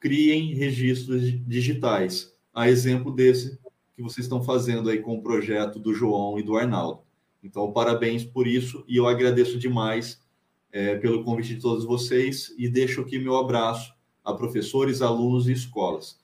criem 0.00 0.54
registros 0.54 1.22
digitais, 1.46 2.34
a 2.52 2.68
exemplo 2.68 3.12
desse 3.14 3.60
que 3.94 4.02
vocês 4.02 4.24
estão 4.24 4.42
fazendo 4.42 4.90
aí 4.90 4.98
com 4.98 5.18
o 5.18 5.22
projeto 5.22 5.78
do 5.78 5.94
João 5.94 6.36
e 6.36 6.42
do 6.42 6.56
Arnaldo. 6.56 7.02
Então, 7.44 7.70
parabéns 7.70 8.24
por 8.24 8.44
isso 8.44 8.84
e 8.88 8.96
eu 8.96 9.06
agradeço 9.06 9.56
demais 9.56 10.20
é, 10.72 10.96
pelo 10.96 11.22
convite 11.22 11.54
de 11.54 11.60
todos 11.60 11.84
vocês 11.84 12.52
e 12.58 12.68
deixo 12.68 13.02
aqui 13.02 13.20
meu 13.20 13.36
abraço 13.36 13.94
a 14.24 14.34
professores, 14.34 15.00
alunos 15.00 15.46
e 15.46 15.52
escolas. 15.52 16.17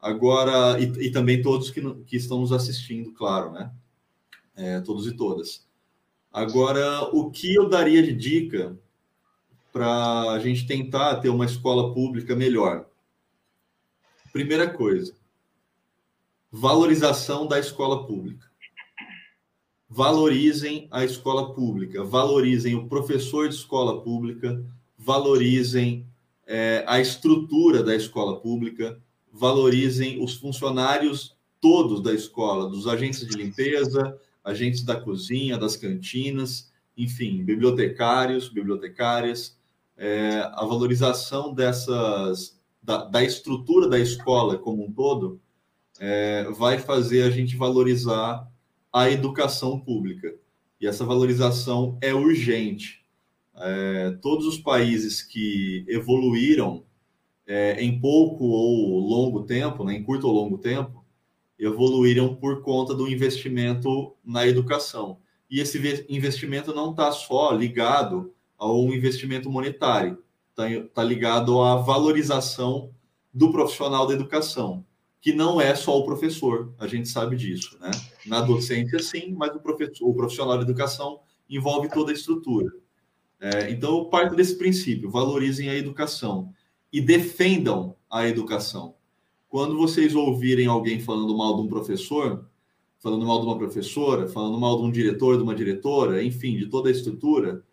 Agora, 0.00 0.80
e, 0.80 1.06
e 1.06 1.10
também 1.10 1.42
todos 1.42 1.70
que, 1.70 1.82
que 2.04 2.16
estão 2.16 2.40
nos 2.40 2.52
assistindo, 2.52 3.12
claro, 3.12 3.52
né? 3.52 3.70
É, 4.56 4.80
todos 4.80 5.06
e 5.06 5.16
todas. 5.16 5.66
Agora, 6.32 7.02
o 7.12 7.30
que 7.30 7.54
eu 7.54 7.68
daria 7.68 8.02
de 8.02 8.14
dica 8.14 8.78
para 9.72 10.30
a 10.30 10.38
gente 10.38 10.66
tentar 10.66 11.16
ter 11.16 11.28
uma 11.28 11.44
escola 11.44 11.92
pública 11.92 12.34
melhor? 12.34 12.86
Primeira 14.32 14.70
coisa, 14.70 15.14
valorização 16.50 17.46
da 17.46 17.58
escola 17.58 18.06
pública. 18.06 18.48
Valorizem 19.88 20.86
a 20.90 21.04
escola 21.04 21.52
pública, 21.52 22.04
valorizem 22.04 22.76
o 22.76 22.88
professor 22.88 23.48
de 23.48 23.56
escola 23.56 24.00
pública, 24.02 24.64
valorizem 24.96 26.06
é, 26.46 26.84
a 26.86 27.00
estrutura 27.00 27.82
da 27.82 27.94
escola 27.94 28.40
pública, 28.40 29.00
valorizem 29.32 30.22
os 30.22 30.34
funcionários 30.34 31.36
todos 31.60 32.02
da 32.02 32.12
escola, 32.12 32.68
dos 32.68 32.86
agentes 32.86 33.26
de 33.26 33.36
limpeza, 33.36 34.18
agentes 34.42 34.82
da 34.82 34.98
cozinha, 35.00 35.58
das 35.58 35.76
cantinas, 35.76 36.70
enfim, 36.96 37.42
bibliotecários, 37.44 38.48
bibliotecárias, 38.48 39.58
é, 39.96 40.40
a 40.54 40.64
valorização 40.64 41.52
dessas 41.52 42.58
da, 42.82 43.04
da, 43.04 43.22
estrutura 43.22 43.88
da 43.88 43.98
escola 43.98 44.56
como 44.56 44.84
um 44.84 44.90
todo 44.90 45.38
é, 45.98 46.44
vai 46.50 46.78
fazer 46.78 47.22
a 47.22 47.30
gente 47.30 47.56
valorizar 47.56 48.50
a 48.92 49.10
educação 49.10 49.78
pública. 49.78 50.34
E 50.80 50.86
essa 50.86 51.04
valorização 51.04 51.98
é 52.00 52.14
urgente 52.14 53.00
é, 53.60 54.16
todos 54.22 54.46
os 54.46 54.58
países 54.58 55.22
que 55.22 55.84
evoluíram 55.86 56.84
é, 57.50 57.82
em 57.82 57.98
pouco 57.98 58.44
ou 58.44 59.00
longo 59.00 59.42
tempo, 59.42 59.82
né, 59.82 59.92
em 59.94 60.04
curto 60.04 60.28
ou 60.28 60.32
longo 60.32 60.56
tempo, 60.56 61.04
evoluíram 61.58 62.36
por 62.36 62.62
conta 62.62 62.94
do 62.94 63.08
investimento 63.08 64.14
na 64.24 64.46
educação. 64.46 65.18
E 65.50 65.58
esse 65.58 66.06
investimento 66.08 66.72
não 66.72 66.92
está 66.92 67.10
só 67.10 67.50
ligado 67.50 68.32
a 68.56 68.72
um 68.72 68.94
investimento 68.94 69.50
monetário, 69.50 70.22
está 70.50 70.64
tá 70.94 71.02
ligado 71.02 71.60
à 71.60 71.74
valorização 71.74 72.92
do 73.34 73.50
profissional 73.50 74.06
da 74.06 74.14
educação, 74.14 74.84
que 75.20 75.32
não 75.32 75.60
é 75.60 75.74
só 75.74 75.98
o 75.98 76.04
professor, 76.04 76.72
a 76.78 76.86
gente 76.86 77.08
sabe 77.08 77.34
disso, 77.34 77.76
né? 77.80 77.90
Na 78.26 78.40
docência, 78.40 79.00
sim, 79.00 79.34
mas 79.36 79.52
o, 79.56 79.58
professor, 79.58 80.08
o 80.08 80.14
profissional 80.14 80.56
da 80.56 80.62
educação 80.62 81.18
envolve 81.48 81.88
toda 81.88 82.12
a 82.12 82.14
estrutura. 82.14 82.70
É, 83.40 83.70
então, 83.72 83.98
eu 83.98 84.04
parto 84.04 84.36
desse 84.36 84.56
princípio: 84.56 85.10
valorizem 85.10 85.68
a 85.68 85.74
educação 85.74 86.52
e 86.92 87.00
defendam 87.00 87.96
a 88.10 88.26
educação. 88.26 88.94
Quando 89.48 89.76
vocês 89.76 90.14
ouvirem 90.14 90.66
alguém 90.66 91.00
falando 91.00 91.36
mal 91.36 91.56
de 91.56 91.62
um 91.62 91.68
professor, 91.68 92.46
falando 92.98 93.26
mal 93.26 93.40
de 93.40 93.46
uma 93.46 93.58
professora, 93.58 94.28
falando 94.28 94.58
mal 94.58 94.76
de 94.76 94.84
um 94.84 94.90
diretor, 94.90 95.36
de 95.36 95.42
uma 95.42 95.54
diretora, 95.54 96.22
enfim, 96.22 96.56
de 96.56 96.66
toda 96.66 96.88
a 96.88 96.92
estrutura, 96.92 97.64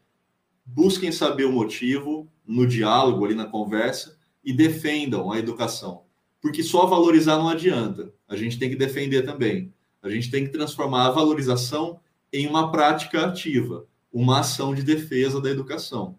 busquem 0.66 1.12
saber 1.12 1.46
o 1.46 1.52
motivo 1.52 2.28
no 2.46 2.66
diálogo, 2.66 3.26
ali 3.26 3.36
na 3.36 3.46
conversa, 3.46 4.18
e 4.44 4.54
defendam 4.54 5.32
a 5.32 5.38
educação. 5.38 6.04
Porque 6.42 6.64
só 6.64 6.86
valorizar 6.86 7.38
não 7.38 7.50
adianta. 7.50 8.14
A 8.28 8.36
gente 8.36 8.58
tem 8.58 8.70
que 8.70 8.76
defender 8.76 9.24
também. 9.24 9.74
A 10.02 10.10
gente 10.10 10.32
tem 10.32 10.46
que 10.46 10.52
transformar 10.52 11.08
a 11.08 11.12
valorização 11.12 12.00
em 12.32 12.48
uma 12.48 12.72
prática 12.72 13.26
ativa 13.26 13.86
uma 14.12 14.40
ação 14.40 14.74
de 14.74 14.82
defesa 14.82 15.42
da 15.42 15.50
educação. 15.50 16.18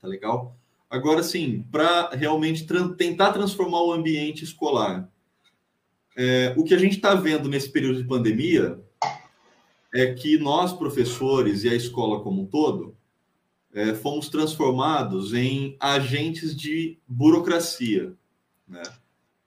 Tá 0.00 0.08
legal? 0.08 0.56
Agora, 0.92 1.22
sim, 1.22 1.64
para 1.72 2.10
realmente 2.10 2.66
tra 2.66 2.86
tentar 2.90 3.32
transformar 3.32 3.82
o 3.82 3.94
ambiente 3.94 4.44
escolar, 4.44 5.10
é, 6.14 6.52
o 6.54 6.64
que 6.64 6.74
a 6.74 6.78
gente 6.78 6.96
está 6.96 7.14
vendo 7.14 7.48
nesse 7.48 7.70
período 7.70 8.02
de 8.02 8.06
pandemia 8.06 8.78
é 9.94 10.12
que 10.12 10.36
nós, 10.36 10.70
professores 10.70 11.64
e 11.64 11.70
a 11.70 11.74
escola 11.74 12.20
como 12.20 12.42
um 12.42 12.46
todo, 12.46 12.94
é, 13.72 13.94
fomos 13.94 14.28
transformados 14.28 15.32
em 15.32 15.78
agentes 15.80 16.54
de 16.54 16.98
burocracia. 17.08 18.12
Né? 18.68 18.82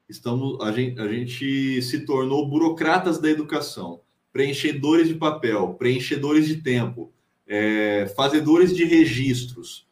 Estamos, 0.09 0.59
a 0.61 0.71
gente, 0.71 0.99
a 0.99 1.07
gente 1.07 1.79
se 1.83 2.07
tornou 2.07 2.49
burocratas 2.49 3.19
da 3.19 3.29
educação, 3.29 4.01
preenchedores 4.33 5.07
de 5.07 5.13
papel, 5.13 5.75
preenchedores 5.75 6.47
de 6.47 6.55
tempo, 6.55 7.13
é, 7.45 8.11
fazedores 8.15 8.75
de 8.75 8.83
registros. 8.83 9.85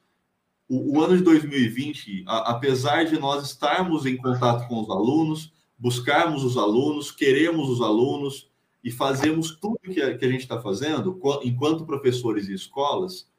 O, 0.74 0.98
o 0.98 1.02
ano 1.04 1.16
de 1.16 1.24
2020, 1.24 2.24
a, 2.26 2.52
apesar 2.52 3.06
de 3.06 3.20
nós 3.20 3.46
estarmos 3.46 4.08
em 4.08 4.18
contato 4.18 4.68
com 4.68 4.82
os 4.82 4.90
alunos, 4.90 5.54
buscarmos 5.78 6.44
os 6.44 6.58
alunos, 6.58 7.12
queremos 7.12 7.70
os 7.70 7.80
alunos 7.80 8.50
e 8.84 8.90
fazemos 8.90 9.52
tudo 9.52 9.78
que 9.80 10.02
a, 10.02 10.18
que 10.18 10.26
a 10.26 10.28
gente 10.28 10.42
está 10.42 10.60
fazendo, 10.60 11.20
enquanto 11.44 11.86
professores 11.86 12.48
e 12.48 12.54
escolas, 12.54 13.30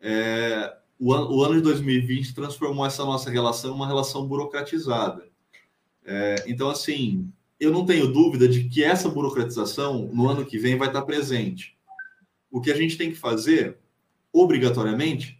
é, 0.00 0.76
o, 0.98 1.12
o, 1.12 1.42
ano 1.42 1.56
de 1.56 1.62
2020 1.62 2.34
transformou 2.34 2.86
essa 2.86 3.04
nossa 3.04 3.30
relação 3.30 3.72
em 3.72 3.74
uma 3.74 3.86
relação 3.86 4.26
burocratizada. 4.26 5.26
É, 6.04 6.44
então, 6.46 6.70
assim, 6.70 7.28
eu 7.58 7.72
não 7.72 7.84
tenho 7.84 8.06
dúvida 8.06 8.46
de 8.46 8.68
que 8.68 8.84
essa 8.84 9.08
burocratização 9.08 10.08
no 10.12 10.28
ano 10.28 10.46
que 10.46 10.56
vem 10.56 10.78
vai 10.78 10.86
estar 10.86 11.02
presente. 11.02 11.76
O 12.48 12.60
que 12.60 12.70
a 12.70 12.76
gente 12.76 12.96
tem 12.96 13.10
que 13.10 13.16
fazer, 13.16 13.76
obrigatoriamente, 14.32 15.35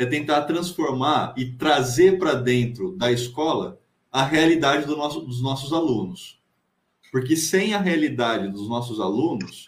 é 0.00 0.06
tentar 0.06 0.42
transformar 0.44 1.34
e 1.36 1.44
trazer 1.44 2.18
para 2.18 2.32
dentro 2.32 2.96
da 2.96 3.12
escola 3.12 3.78
a 4.10 4.24
realidade 4.24 4.86
do 4.86 4.96
nosso, 4.96 5.20
dos 5.20 5.42
nossos 5.42 5.74
alunos. 5.74 6.40
Porque 7.12 7.36
sem 7.36 7.74
a 7.74 7.78
realidade 7.78 8.48
dos 8.48 8.66
nossos 8.66 8.98
alunos, 8.98 9.66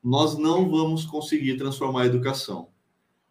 nós 0.00 0.38
não 0.38 0.70
vamos 0.70 1.04
conseguir 1.04 1.56
transformar 1.56 2.02
a 2.02 2.06
educação. 2.06 2.68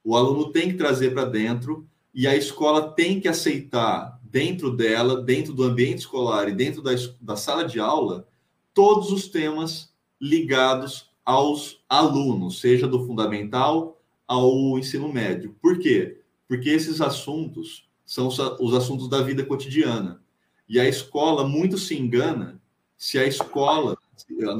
O 0.03 0.13
aluno 0.13 0.51
tem 0.51 0.67
que 0.67 0.77
trazer 0.77 1.13
para 1.13 1.23
dentro 1.23 1.87
e 2.13 2.27
a 2.27 2.35
escola 2.35 2.91
tem 2.91 3.21
que 3.21 3.29
aceitar 3.29 4.19
dentro 4.21 4.75
dela, 4.75 5.21
dentro 5.21 5.53
do 5.53 5.63
ambiente 5.63 5.99
escolar 5.99 6.49
e 6.49 6.53
dentro 6.53 6.81
da, 6.81 6.91
da 7.21 7.37
sala 7.37 7.63
de 7.63 7.79
aula, 7.79 8.27
todos 8.73 9.09
os 9.09 9.29
temas 9.29 9.93
ligados 10.19 11.09
aos 11.23 11.81
alunos, 11.87 12.59
seja 12.59 12.89
do 12.89 13.07
fundamental 13.07 14.01
ao 14.27 14.77
ensino 14.77 15.11
médio. 15.11 15.55
Por 15.61 15.79
quê? 15.79 16.20
Porque 16.51 16.69
esses 16.69 16.99
assuntos 16.99 17.87
são 18.05 18.27
os 18.27 18.73
assuntos 18.73 19.07
da 19.07 19.21
vida 19.21 19.45
cotidiana. 19.45 20.21
E 20.67 20.81
a 20.81 20.85
escola 20.85 21.47
muito 21.47 21.77
se 21.77 21.97
engana 21.97 22.61
se 22.97 23.17
a 23.17 23.25
escola, 23.25 23.97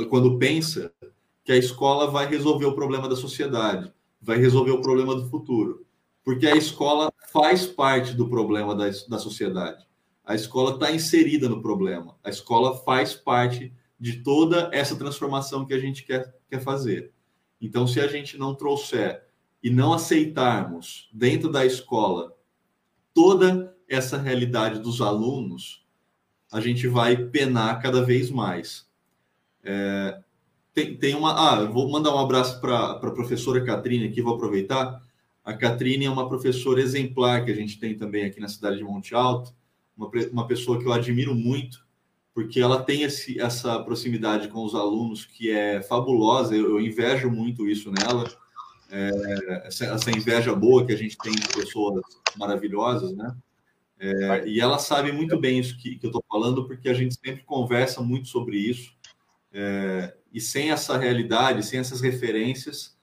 quando 0.10 0.38
pensa 0.38 0.90
que 1.44 1.52
a 1.52 1.58
escola 1.58 2.10
vai 2.10 2.28
resolver 2.28 2.66
o 2.66 2.76
problema 2.76 3.10
da 3.10 3.16
sociedade, 3.18 3.92
vai 4.22 4.38
resolver 4.38 4.72
o 4.72 4.82
problema 4.82 5.14
do 5.14 5.30
futuro. 5.30 5.86
Porque 6.24 6.48
a 6.48 6.56
escola 6.56 7.12
faz 7.30 7.66
parte 7.66 8.14
do 8.14 8.30
problema 8.30 8.74
da, 8.74 8.86
da 9.10 9.20
sociedade. 9.20 9.86
A 10.24 10.34
escola 10.34 10.76
está 10.76 10.94
inserida 10.94 11.50
no 11.50 11.62
problema. 11.62 12.16
A 12.24 12.30
escola 12.30 12.78
faz 12.86 13.16
parte 13.16 13.74
de 14.00 14.24
toda 14.24 14.70
essa 14.72 14.96
transformação 14.96 15.66
que 15.66 15.74
a 15.74 15.80
gente 15.80 16.06
quer, 16.06 16.34
quer 16.50 16.62
fazer. 16.62 17.12
Então, 17.60 17.86
se 17.86 18.00
a 18.00 18.08
gente 18.08 18.38
não 18.38 18.56
trouxer 18.56 19.30
e 19.64 19.70
não 19.70 19.94
aceitarmos 19.94 21.10
dentro 21.14 21.52
da 21.52 21.66
escola 21.66 22.36
toda 23.14 23.76
essa 23.88 24.18
realidade 24.18 24.80
dos 24.80 25.02
alunos, 25.02 25.86
a 26.52 26.60
gente 26.60 26.88
vai 26.88 27.16
penar 27.16 27.82
cada 27.82 28.04
vez 28.04 28.30
mais. 28.32 28.88
É, 29.64 30.20
tem, 30.74 30.96
tem 30.98 31.16
uma. 31.16 31.34
Ah, 31.34 31.66
vou 31.66 31.90
mandar 31.90 32.16
um 32.16 32.20
abraço 32.20 32.60
para 32.60 32.92
a 32.92 33.12
professora 33.12 33.64
Catrine 33.64 34.08
aqui, 34.08 34.22
vou 34.22 34.36
aproveitar. 34.36 35.02
A 35.44 35.54
Catrine 35.54 36.06
é 36.06 36.10
uma 36.10 36.30
professora 36.30 36.82
exemplar 36.82 37.44
que 37.44 37.52
a 37.52 37.56
gente 37.56 37.80
tem 37.80 37.96
também 37.98 38.26
aqui 38.26 38.40
na 38.40 38.48
cidade 38.48 38.78
de 38.78 38.84
Monte 38.84 39.14
Alto, 39.14 39.54
uma, 39.98 40.10
uma 40.32 40.48
pessoa 40.48 40.80
que 40.80 40.86
eu 40.86 40.94
admiro 40.94 41.34
muito, 41.34 41.86
porque 42.34 42.60
ela 42.60 42.82
tem 42.82 43.04
esse, 43.04 43.40
essa 43.40 43.80
proximidade 43.80 44.48
com 44.48 44.64
os 44.64 44.76
alunos 44.76 45.26
que 45.26 45.50
é 45.50 45.82
fabulosa, 45.82 46.56
eu, 46.56 46.70
eu 46.70 46.80
invejo 46.80 47.30
muito 47.30 47.68
isso 47.68 47.92
nela, 47.92 48.26
é, 48.92 49.68
essa, 49.68 49.86
essa 49.86 50.12
inveja 50.12 50.54
boa 50.54 50.86
que 50.86 50.92
a 50.92 50.98
gente 50.98 51.18
tem 51.18 51.32
de 51.32 51.48
pessoas 51.48 52.02
maravilhosas, 52.38 53.16
né? 53.16 53.36
É, 53.98 54.48
e 54.48 54.60
ela 54.60 54.80
sabe 54.80 55.12
muito 55.12 55.40
bem 55.40 55.60
isso 55.60 55.78
que, 55.78 55.96
que 55.96 56.06
eu 56.06 56.10
estou 56.10 56.24
falando, 56.28 56.66
porque 56.66 56.90
a 56.90 56.94
gente 56.94 57.16
sempre 57.16 57.44
conversa 57.44 58.02
muito 58.02 58.28
sobre 58.28 58.58
isso. 58.58 58.94
É, 59.54 60.16
e 60.34 60.42
sem 60.42 60.72
essa 60.72 60.98
realidade, 60.98 61.64
sem 61.64 61.80
essas 61.80 62.02
referências, 62.02 62.98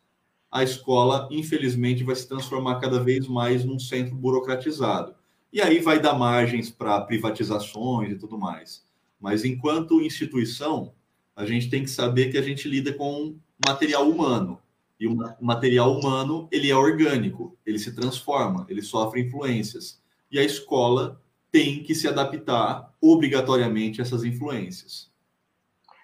a 0.50 0.62
escola, 0.62 1.28
infelizmente, 1.30 2.02
vai 2.02 2.16
se 2.16 2.26
transformar 2.26 2.80
cada 2.80 3.02
vez 3.02 3.28
mais 3.28 3.64
num 3.64 3.78
centro 3.78 4.16
burocratizado. 4.16 5.14
E 5.52 5.60
aí 5.60 5.78
vai 5.78 6.00
dar 6.00 6.14
margens 6.14 6.70
para 6.70 7.00
privatizações 7.02 8.12
e 8.12 8.16
tudo 8.16 8.36
mais. 8.36 8.84
Mas 9.20 9.44
enquanto 9.44 10.02
instituição, 10.02 10.92
a 11.34 11.46
gente 11.46 11.70
tem 11.70 11.82
que 11.82 11.90
saber 11.90 12.30
que 12.30 12.38
a 12.38 12.42
gente 12.42 12.68
lida 12.68 12.92
com 12.92 13.36
material 13.66 14.08
humano. 14.08 14.58
E 14.98 15.06
o 15.06 15.16
material 15.40 15.92
humano, 15.92 16.48
ele 16.50 16.70
é 16.70 16.76
orgânico, 16.76 17.56
ele 17.64 17.78
se 17.78 17.94
transforma, 17.94 18.66
ele 18.68 18.82
sofre 18.82 19.20
influências 19.20 20.02
e 20.30 20.38
a 20.38 20.44
escola 20.44 21.20
tem 21.50 21.82
que 21.82 21.94
se 21.94 22.08
adaptar 22.08 22.92
obrigatoriamente 23.00 24.00
a 24.00 24.04
essas 24.04 24.24
influências. 24.24 25.10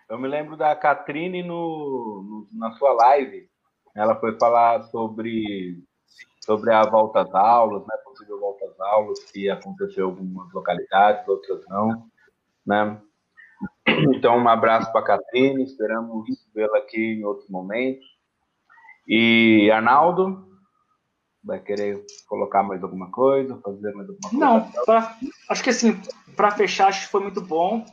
Eu 0.09 0.19
me 0.19 0.29
lembro 0.29 0.57
da 0.57 0.75
Catrine 0.77 1.43
no, 1.43 2.47
no, 2.53 2.59
na 2.59 2.73
sua 2.73 2.93
live, 2.93 3.49
ela 3.95 4.15
foi 4.17 4.39
falar 4.39 4.83
sobre, 4.85 5.83
sobre 6.41 6.73
a 6.73 6.83
volta 6.83 7.23
às 7.23 7.35
aulas, 7.35 7.83
né, 7.83 7.97
possível 8.05 8.39
volta 8.39 8.65
às 8.67 8.81
aulas, 8.81 9.19
que 9.25 9.49
aconteceu 9.49 10.09
em 10.09 10.11
algumas 10.11 10.53
localidades, 10.53 11.27
outras 11.27 11.63
não, 11.69 12.09
né? 12.67 13.01
Então, 14.15 14.37
um 14.37 14.49
abraço 14.49 14.91
para 14.93 15.01
a 15.01 15.05
Catrine, 15.05 15.63
esperamos 15.63 16.27
vê-la 16.55 16.79
aqui 16.79 17.01
em 17.01 17.25
outro 17.25 17.47
momento. 17.51 18.05
E 19.07 19.71
Arnaldo, 19.71 20.45
vai 21.43 21.61
querer 21.61 22.05
colocar 22.27 22.63
mais 22.63 22.83
alguma 22.83 23.11
coisa, 23.11 23.61
fazer 23.63 23.93
mais 23.95 24.09
alguma 24.09 24.31
coisa? 24.31 24.45
Não, 24.45 24.85
pra, 24.85 25.17
acho 25.51 25.63
que 25.63 25.71
assim, 25.71 26.01
para 26.35 26.51
fechar, 26.51 26.89
acho 26.89 27.07
que 27.07 27.13
foi 27.13 27.21
muito 27.21 27.41
bom. 27.41 27.85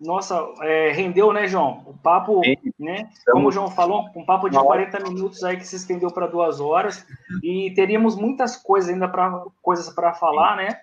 Nossa, 0.00 0.36
é, 0.62 0.90
rendeu, 0.90 1.32
né, 1.32 1.46
João? 1.46 1.84
O 1.86 1.96
papo, 1.96 2.42
Sim. 2.44 2.56
né? 2.78 3.08
Como 3.30 3.48
o 3.48 3.52
João 3.52 3.70
falou, 3.70 4.08
um 4.16 4.24
papo 4.24 4.48
de 4.48 4.58
40 4.58 4.98
minutos 5.08 5.44
aí 5.44 5.56
que 5.56 5.66
se 5.66 5.76
estendeu 5.76 6.10
para 6.10 6.26
duas 6.26 6.60
horas 6.60 7.06
e 7.42 7.72
teríamos 7.74 8.16
muitas 8.16 8.56
coisas 8.56 8.90
ainda 8.90 9.08
para 9.08 9.44
coisas 9.60 9.88
para 9.90 10.12
falar, 10.14 10.56
né? 10.56 10.80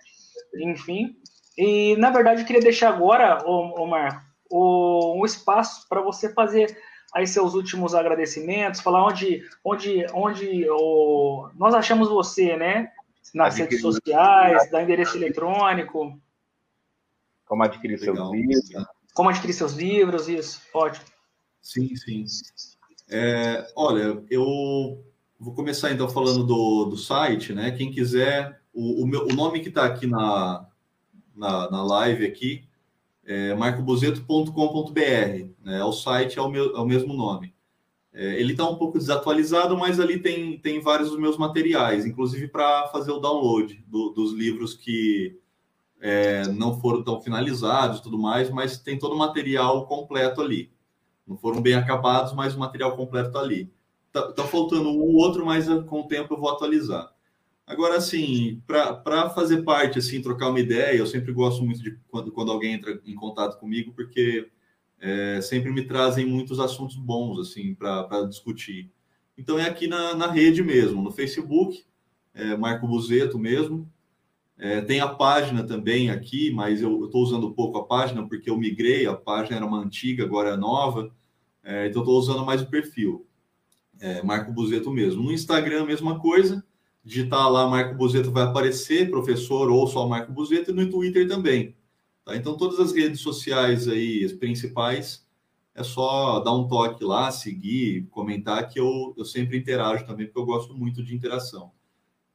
Enfim. 0.61 1.15
E 1.57 1.97
na 1.97 2.11
verdade 2.11 2.41
eu 2.41 2.47
queria 2.47 2.61
deixar 2.61 2.89
agora, 2.89 3.43
ô, 3.45 3.83
ô 3.83 3.87
Marco, 3.87 4.21
o, 4.49 5.21
um 5.21 5.25
espaço 5.25 5.85
para 5.89 6.01
você 6.01 6.33
fazer 6.33 6.77
aí 7.13 7.25
seus 7.27 7.53
últimos 7.53 7.93
agradecimentos, 7.95 8.81
falar 8.81 9.05
onde, 9.05 9.43
onde, 9.63 10.05
onde 10.13 10.69
o, 10.69 11.49
nós 11.55 11.73
achamos 11.73 12.09
você, 12.09 12.55
né? 12.55 12.91
Nas 13.33 13.57
redes 13.57 13.81
sociais, 13.81 14.71
da 14.71 14.81
endereço 14.81 15.17
eletrônico. 15.17 16.19
Como 17.45 17.63
adquirir 17.63 17.99
Legal. 17.99 18.15
seus 18.15 18.31
livros. 18.31 18.87
Como 19.13 19.29
adquirir 19.29 19.53
seus 19.53 19.73
livros, 19.73 20.27
isso, 20.27 20.61
pode. 20.71 20.99
Sim, 21.61 21.95
sim. 21.95 22.25
É, 23.09 23.67
olha, 23.75 24.23
eu 24.29 25.03
vou 25.39 25.53
começar 25.53 25.91
então 25.91 26.07
falando 26.09 26.43
do, 26.43 26.85
do 26.85 26.97
site, 26.97 27.53
né? 27.53 27.71
Quem 27.71 27.91
quiser, 27.91 28.61
o, 28.73 29.03
o, 29.03 29.07
meu, 29.07 29.25
o 29.25 29.33
nome 29.33 29.59
que 29.59 29.69
está 29.69 29.85
aqui 29.85 30.07
na, 30.07 30.67
na, 31.35 31.69
na 31.69 31.83
live 31.83 32.25
aqui 32.25 32.68
é. 33.29 33.53
Né? 35.63 35.83
O 35.83 35.91
site 35.91 36.39
é 36.39 36.41
o, 36.41 36.49
meu, 36.49 36.75
é 36.75 36.79
o 36.79 36.85
mesmo 36.85 37.13
nome. 37.13 37.53
É, 38.11 38.39
ele 38.39 38.53
está 38.53 38.67
um 38.67 38.75
pouco 38.75 38.97
desatualizado, 38.97 39.77
mas 39.77 39.99
ali 39.99 40.19
tem, 40.19 40.57
tem 40.57 40.81
vários 40.81 41.11
dos 41.11 41.19
meus 41.19 41.37
materiais, 41.37 42.07
inclusive 42.07 42.47
para 42.47 42.87
fazer 42.87 43.11
o 43.11 43.19
download 43.19 43.83
do, 43.87 44.09
dos 44.09 44.33
livros 44.33 44.73
que 44.73 45.37
é, 46.01 46.47
não 46.47 46.79
foram 46.79 47.03
tão 47.03 47.21
finalizados 47.21 47.99
tudo 47.99 48.17
mais, 48.17 48.49
mas 48.49 48.79
tem 48.79 48.97
todo 48.97 49.13
o 49.13 49.17
material 49.17 49.85
completo 49.85 50.41
ali. 50.41 50.71
Não 51.27 51.37
foram 51.37 51.61
bem 51.61 51.75
acabados, 51.75 52.33
mas 52.33 52.55
o 52.55 52.59
material 52.59 52.95
completo 52.95 53.27
está 53.27 53.41
ali. 53.41 53.71
Está 54.07 54.31
tá 54.31 54.43
faltando 54.45 54.89
um 54.89 54.99
ou 54.99 55.13
outro, 55.17 55.45
mas 55.45 55.67
com 55.85 56.01
o 56.01 56.07
tempo 56.07 56.33
eu 56.33 56.39
vou 56.39 56.49
atualizar. 56.49 57.13
Agora, 57.69 57.97
assim, 57.97 58.63
para 58.65 59.29
fazer 59.29 59.61
parte, 59.61 59.99
assim, 59.99 60.23
trocar 60.23 60.49
uma 60.49 60.59
ideia, 60.59 60.97
eu 60.97 61.05
sempre 61.05 61.31
gosto 61.31 61.63
muito 61.63 61.83
de 61.83 61.95
quando, 62.09 62.31
quando 62.31 62.51
alguém 62.51 62.73
entra 62.73 62.99
em 63.05 63.13
contato 63.13 63.59
comigo, 63.59 63.93
porque 63.93 64.49
é, 64.99 65.39
sempre 65.39 65.71
me 65.71 65.83
trazem 65.85 66.25
muitos 66.25 66.59
assuntos 66.59 66.95
bons, 66.95 67.37
assim, 67.37 67.75
para 67.75 68.23
discutir. 68.27 68.91
Então, 69.37 69.59
é 69.59 69.69
aqui 69.69 69.85
na, 69.85 70.15
na 70.15 70.31
rede 70.31 70.63
mesmo, 70.63 71.03
no 71.03 71.11
Facebook, 71.11 71.85
é 72.33 72.57
Marco 72.57 72.87
Buzeto 72.87 73.37
mesmo. 73.37 73.87
É, 74.57 74.81
tem 74.81 74.99
a 74.99 75.07
página 75.07 75.63
também 75.63 76.09
aqui, 76.09 76.51
mas 76.51 76.81
eu 76.81 77.05
estou 77.05 77.21
usando 77.21 77.53
pouco 77.53 77.77
a 77.77 77.85
página, 77.85 78.27
porque 78.27 78.49
eu 78.49 78.57
migrei, 78.57 79.05
a 79.05 79.13
página 79.13 79.57
era 79.57 79.65
uma 79.65 79.77
antiga, 79.79 80.23
agora 80.23 80.55
é 80.55 80.57
nova, 80.57 81.11
é, 81.63 81.85
então 81.85 82.01
estou 82.01 82.17
usando 82.17 82.43
mais 82.43 82.63
o 82.63 82.67
perfil. 82.67 83.27
É, 83.99 84.23
Marco 84.23 84.51
Buzeto 84.51 84.89
mesmo. 84.89 85.21
No 85.21 85.31
Instagram, 85.31 85.85
mesma 85.85 86.19
coisa 86.19 86.65
digitar 87.09 87.51
lá 87.51 87.67
Marco 87.67 87.95
Buzeto 87.95 88.31
vai 88.31 88.43
aparecer, 88.43 89.09
professor 89.09 89.69
ou 89.69 89.87
só 89.87 90.07
Marco 90.07 90.31
Buzeto, 90.31 90.71
e 90.71 90.73
no 90.73 90.89
Twitter 90.89 91.27
também. 91.27 91.75
Tá? 92.23 92.35
Então, 92.35 92.55
todas 92.55 92.79
as 92.79 92.93
redes 92.93 93.21
sociais 93.21 93.87
aí, 93.87 94.23
as 94.23 94.33
principais, 94.33 95.27
é 95.73 95.83
só 95.83 96.39
dar 96.39 96.53
um 96.53 96.67
toque 96.67 97.03
lá, 97.03 97.31
seguir, 97.31 98.07
comentar, 98.11 98.69
que 98.69 98.79
eu, 98.79 99.15
eu 99.17 99.25
sempre 99.25 99.57
interajo 99.57 100.05
também, 100.05 100.27
porque 100.27 100.39
eu 100.39 100.45
gosto 100.45 100.73
muito 100.75 101.03
de 101.03 101.15
interação. 101.15 101.71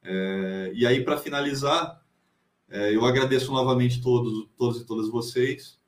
É, 0.02 0.72
e 0.74 0.84
aí, 0.86 1.04
para 1.04 1.16
finalizar, 1.16 2.02
É, 2.66 2.90
eu 2.96 3.04
agradeço 3.04 3.52
novamente 3.52 4.00
todos, 4.00 4.48
todos 4.56 4.80
e 4.80 4.86
todas 4.86 5.08
vocês. 5.08 5.78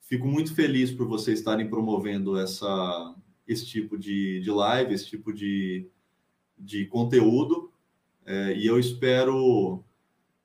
Fico 0.00 0.26
muito 0.26 0.54
feliz 0.54 0.90
por 0.90 1.06
vocês 1.06 1.38
estarem 1.38 1.68
promovendo 1.68 2.36
essa, 2.36 3.14
esse 3.46 3.64
tipo 3.66 3.96
de, 3.98 4.40
de 4.40 4.50
live, 4.50 4.94
esse 4.94 5.06
tipo 5.06 5.30
de, 5.32 5.86
de 6.58 6.86
conteúdo. 6.86 7.70
É, 8.24 8.56
e 8.56 8.66
eu 8.66 8.78
espero 8.78 9.82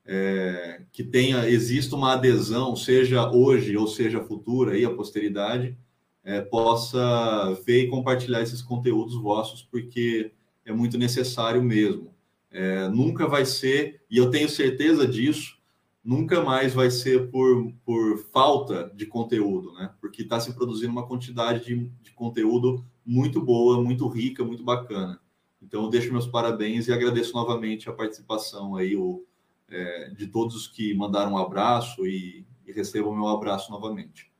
é, 0.05 0.81
que 0.91 1.03
tenha 1.03 1.47
exista 1.49 1.95
uma 1.95 2.13
adesão, 2.13 2.75
seja 2.75 3.29
hoje 3.29 3.75
ou 3.75 3.87
seja 3.87 4.23
futura, 4.23 4.73
aí 4.73 4.85
a 4.85 4.93
posteridade 4.93 5.77
é, 6.23 6.41
possa 6.41 7.53
ver 7.65 7.83
e 7.83 7.89
compartilhar 7.89 8.41
esses 8.41 8.61
conteúdos 8.61 9.15
vossos, 9.15 9.61
porque 9.61 10.31
é 10.65 10.73
muito 10.73 10.97
necessário 10.97 11.63
mesmo. 11.63 12.13
É, 12.49 12.87
nunca 12.89 13.27
vai 13.27 13.45
ser, 13.45 14.01
e 14.09 14.17
eu 14.17 14.29
tenho 14.29 14.49
certeza 14.49 15.07
disso, 15.07 15.57
nunca 16.03 16.41
mais 16.41 16.73
vai 16.73 16.89
ser 16.89 17.29
por, 17.29 17.73
por 17.85 18.17
falta 18.31 18.91
de 18.95 19.05
conteúdo, 19.05 19.73
né? 19.73 19.91
Porque 19.99 20.21
está 20.21 20.39
se 20.39 20.53
produzindo 20.53 20.91
uma 20.91 21.05
quantidade 21.05 21.65
de, 21.65 21.91
de 22.01 22.11
conteúdo 22.11 22.83
muito 23.05 23.41
boa, 23.41 23.83
muito 23.83 24.07
rica, 24.07 24.43
muito 24.43 24.63
bacana. 24.63 25.19
Então, 25.67 25.83
eu 25.83 25.89
deixo 25.89 26.13
meus 26.13 26.25
parabéns 26.25 26.87
e 26.87 26.93
agradeço 26.93 27.33
novamente 27.33 27.89
a 27.89 27.93
participação 27.93 28.77
aí 28.77 28.95
o, 28.95 29.21
é, 29.69 30.11
de 30.15 30.27
todos 30.27 30.65
que 30.65 30.93
mandaram 30.93 31.33
um 31.33 31.37
abraço 31.37 32.07
e, 32.07 32.45
e 32.65 32.71
recebam 32.71 33.13
meu 33.13 33.27
abraço 33.27 33.69
novamente. 33.69 34.31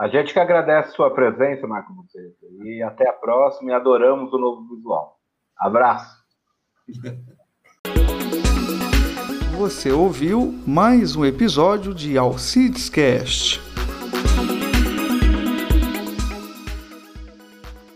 A 0.00 0.08
gente 0.08 0.32
que 0.32 0.38
agradece 0.38 0.88
a 0.88 0.92
sua 0.92 1.10
presença, 1.10 1.66
Marco 1.66 1.92
Monteiro. 1.92 2.32
E 2.64 2.82
até 2.82 3.06
a 3.06 3.12
próxima 3.12 3.72
e 3.72 3.74
adoramos 3.74 4.32
o 4.32 4.38
novo 4.38 4.74
visual. 4.74 5.20
Abraço. 5.58 6.24
Você 9.58 9.92
ouviu 9.92 10.50
mais 10.66 11.14
um 11.14 11.26
episódio 11.26 11.94
de 11.94 12.16
Alcides 12.16 12.88
Cast. 12.88 13.73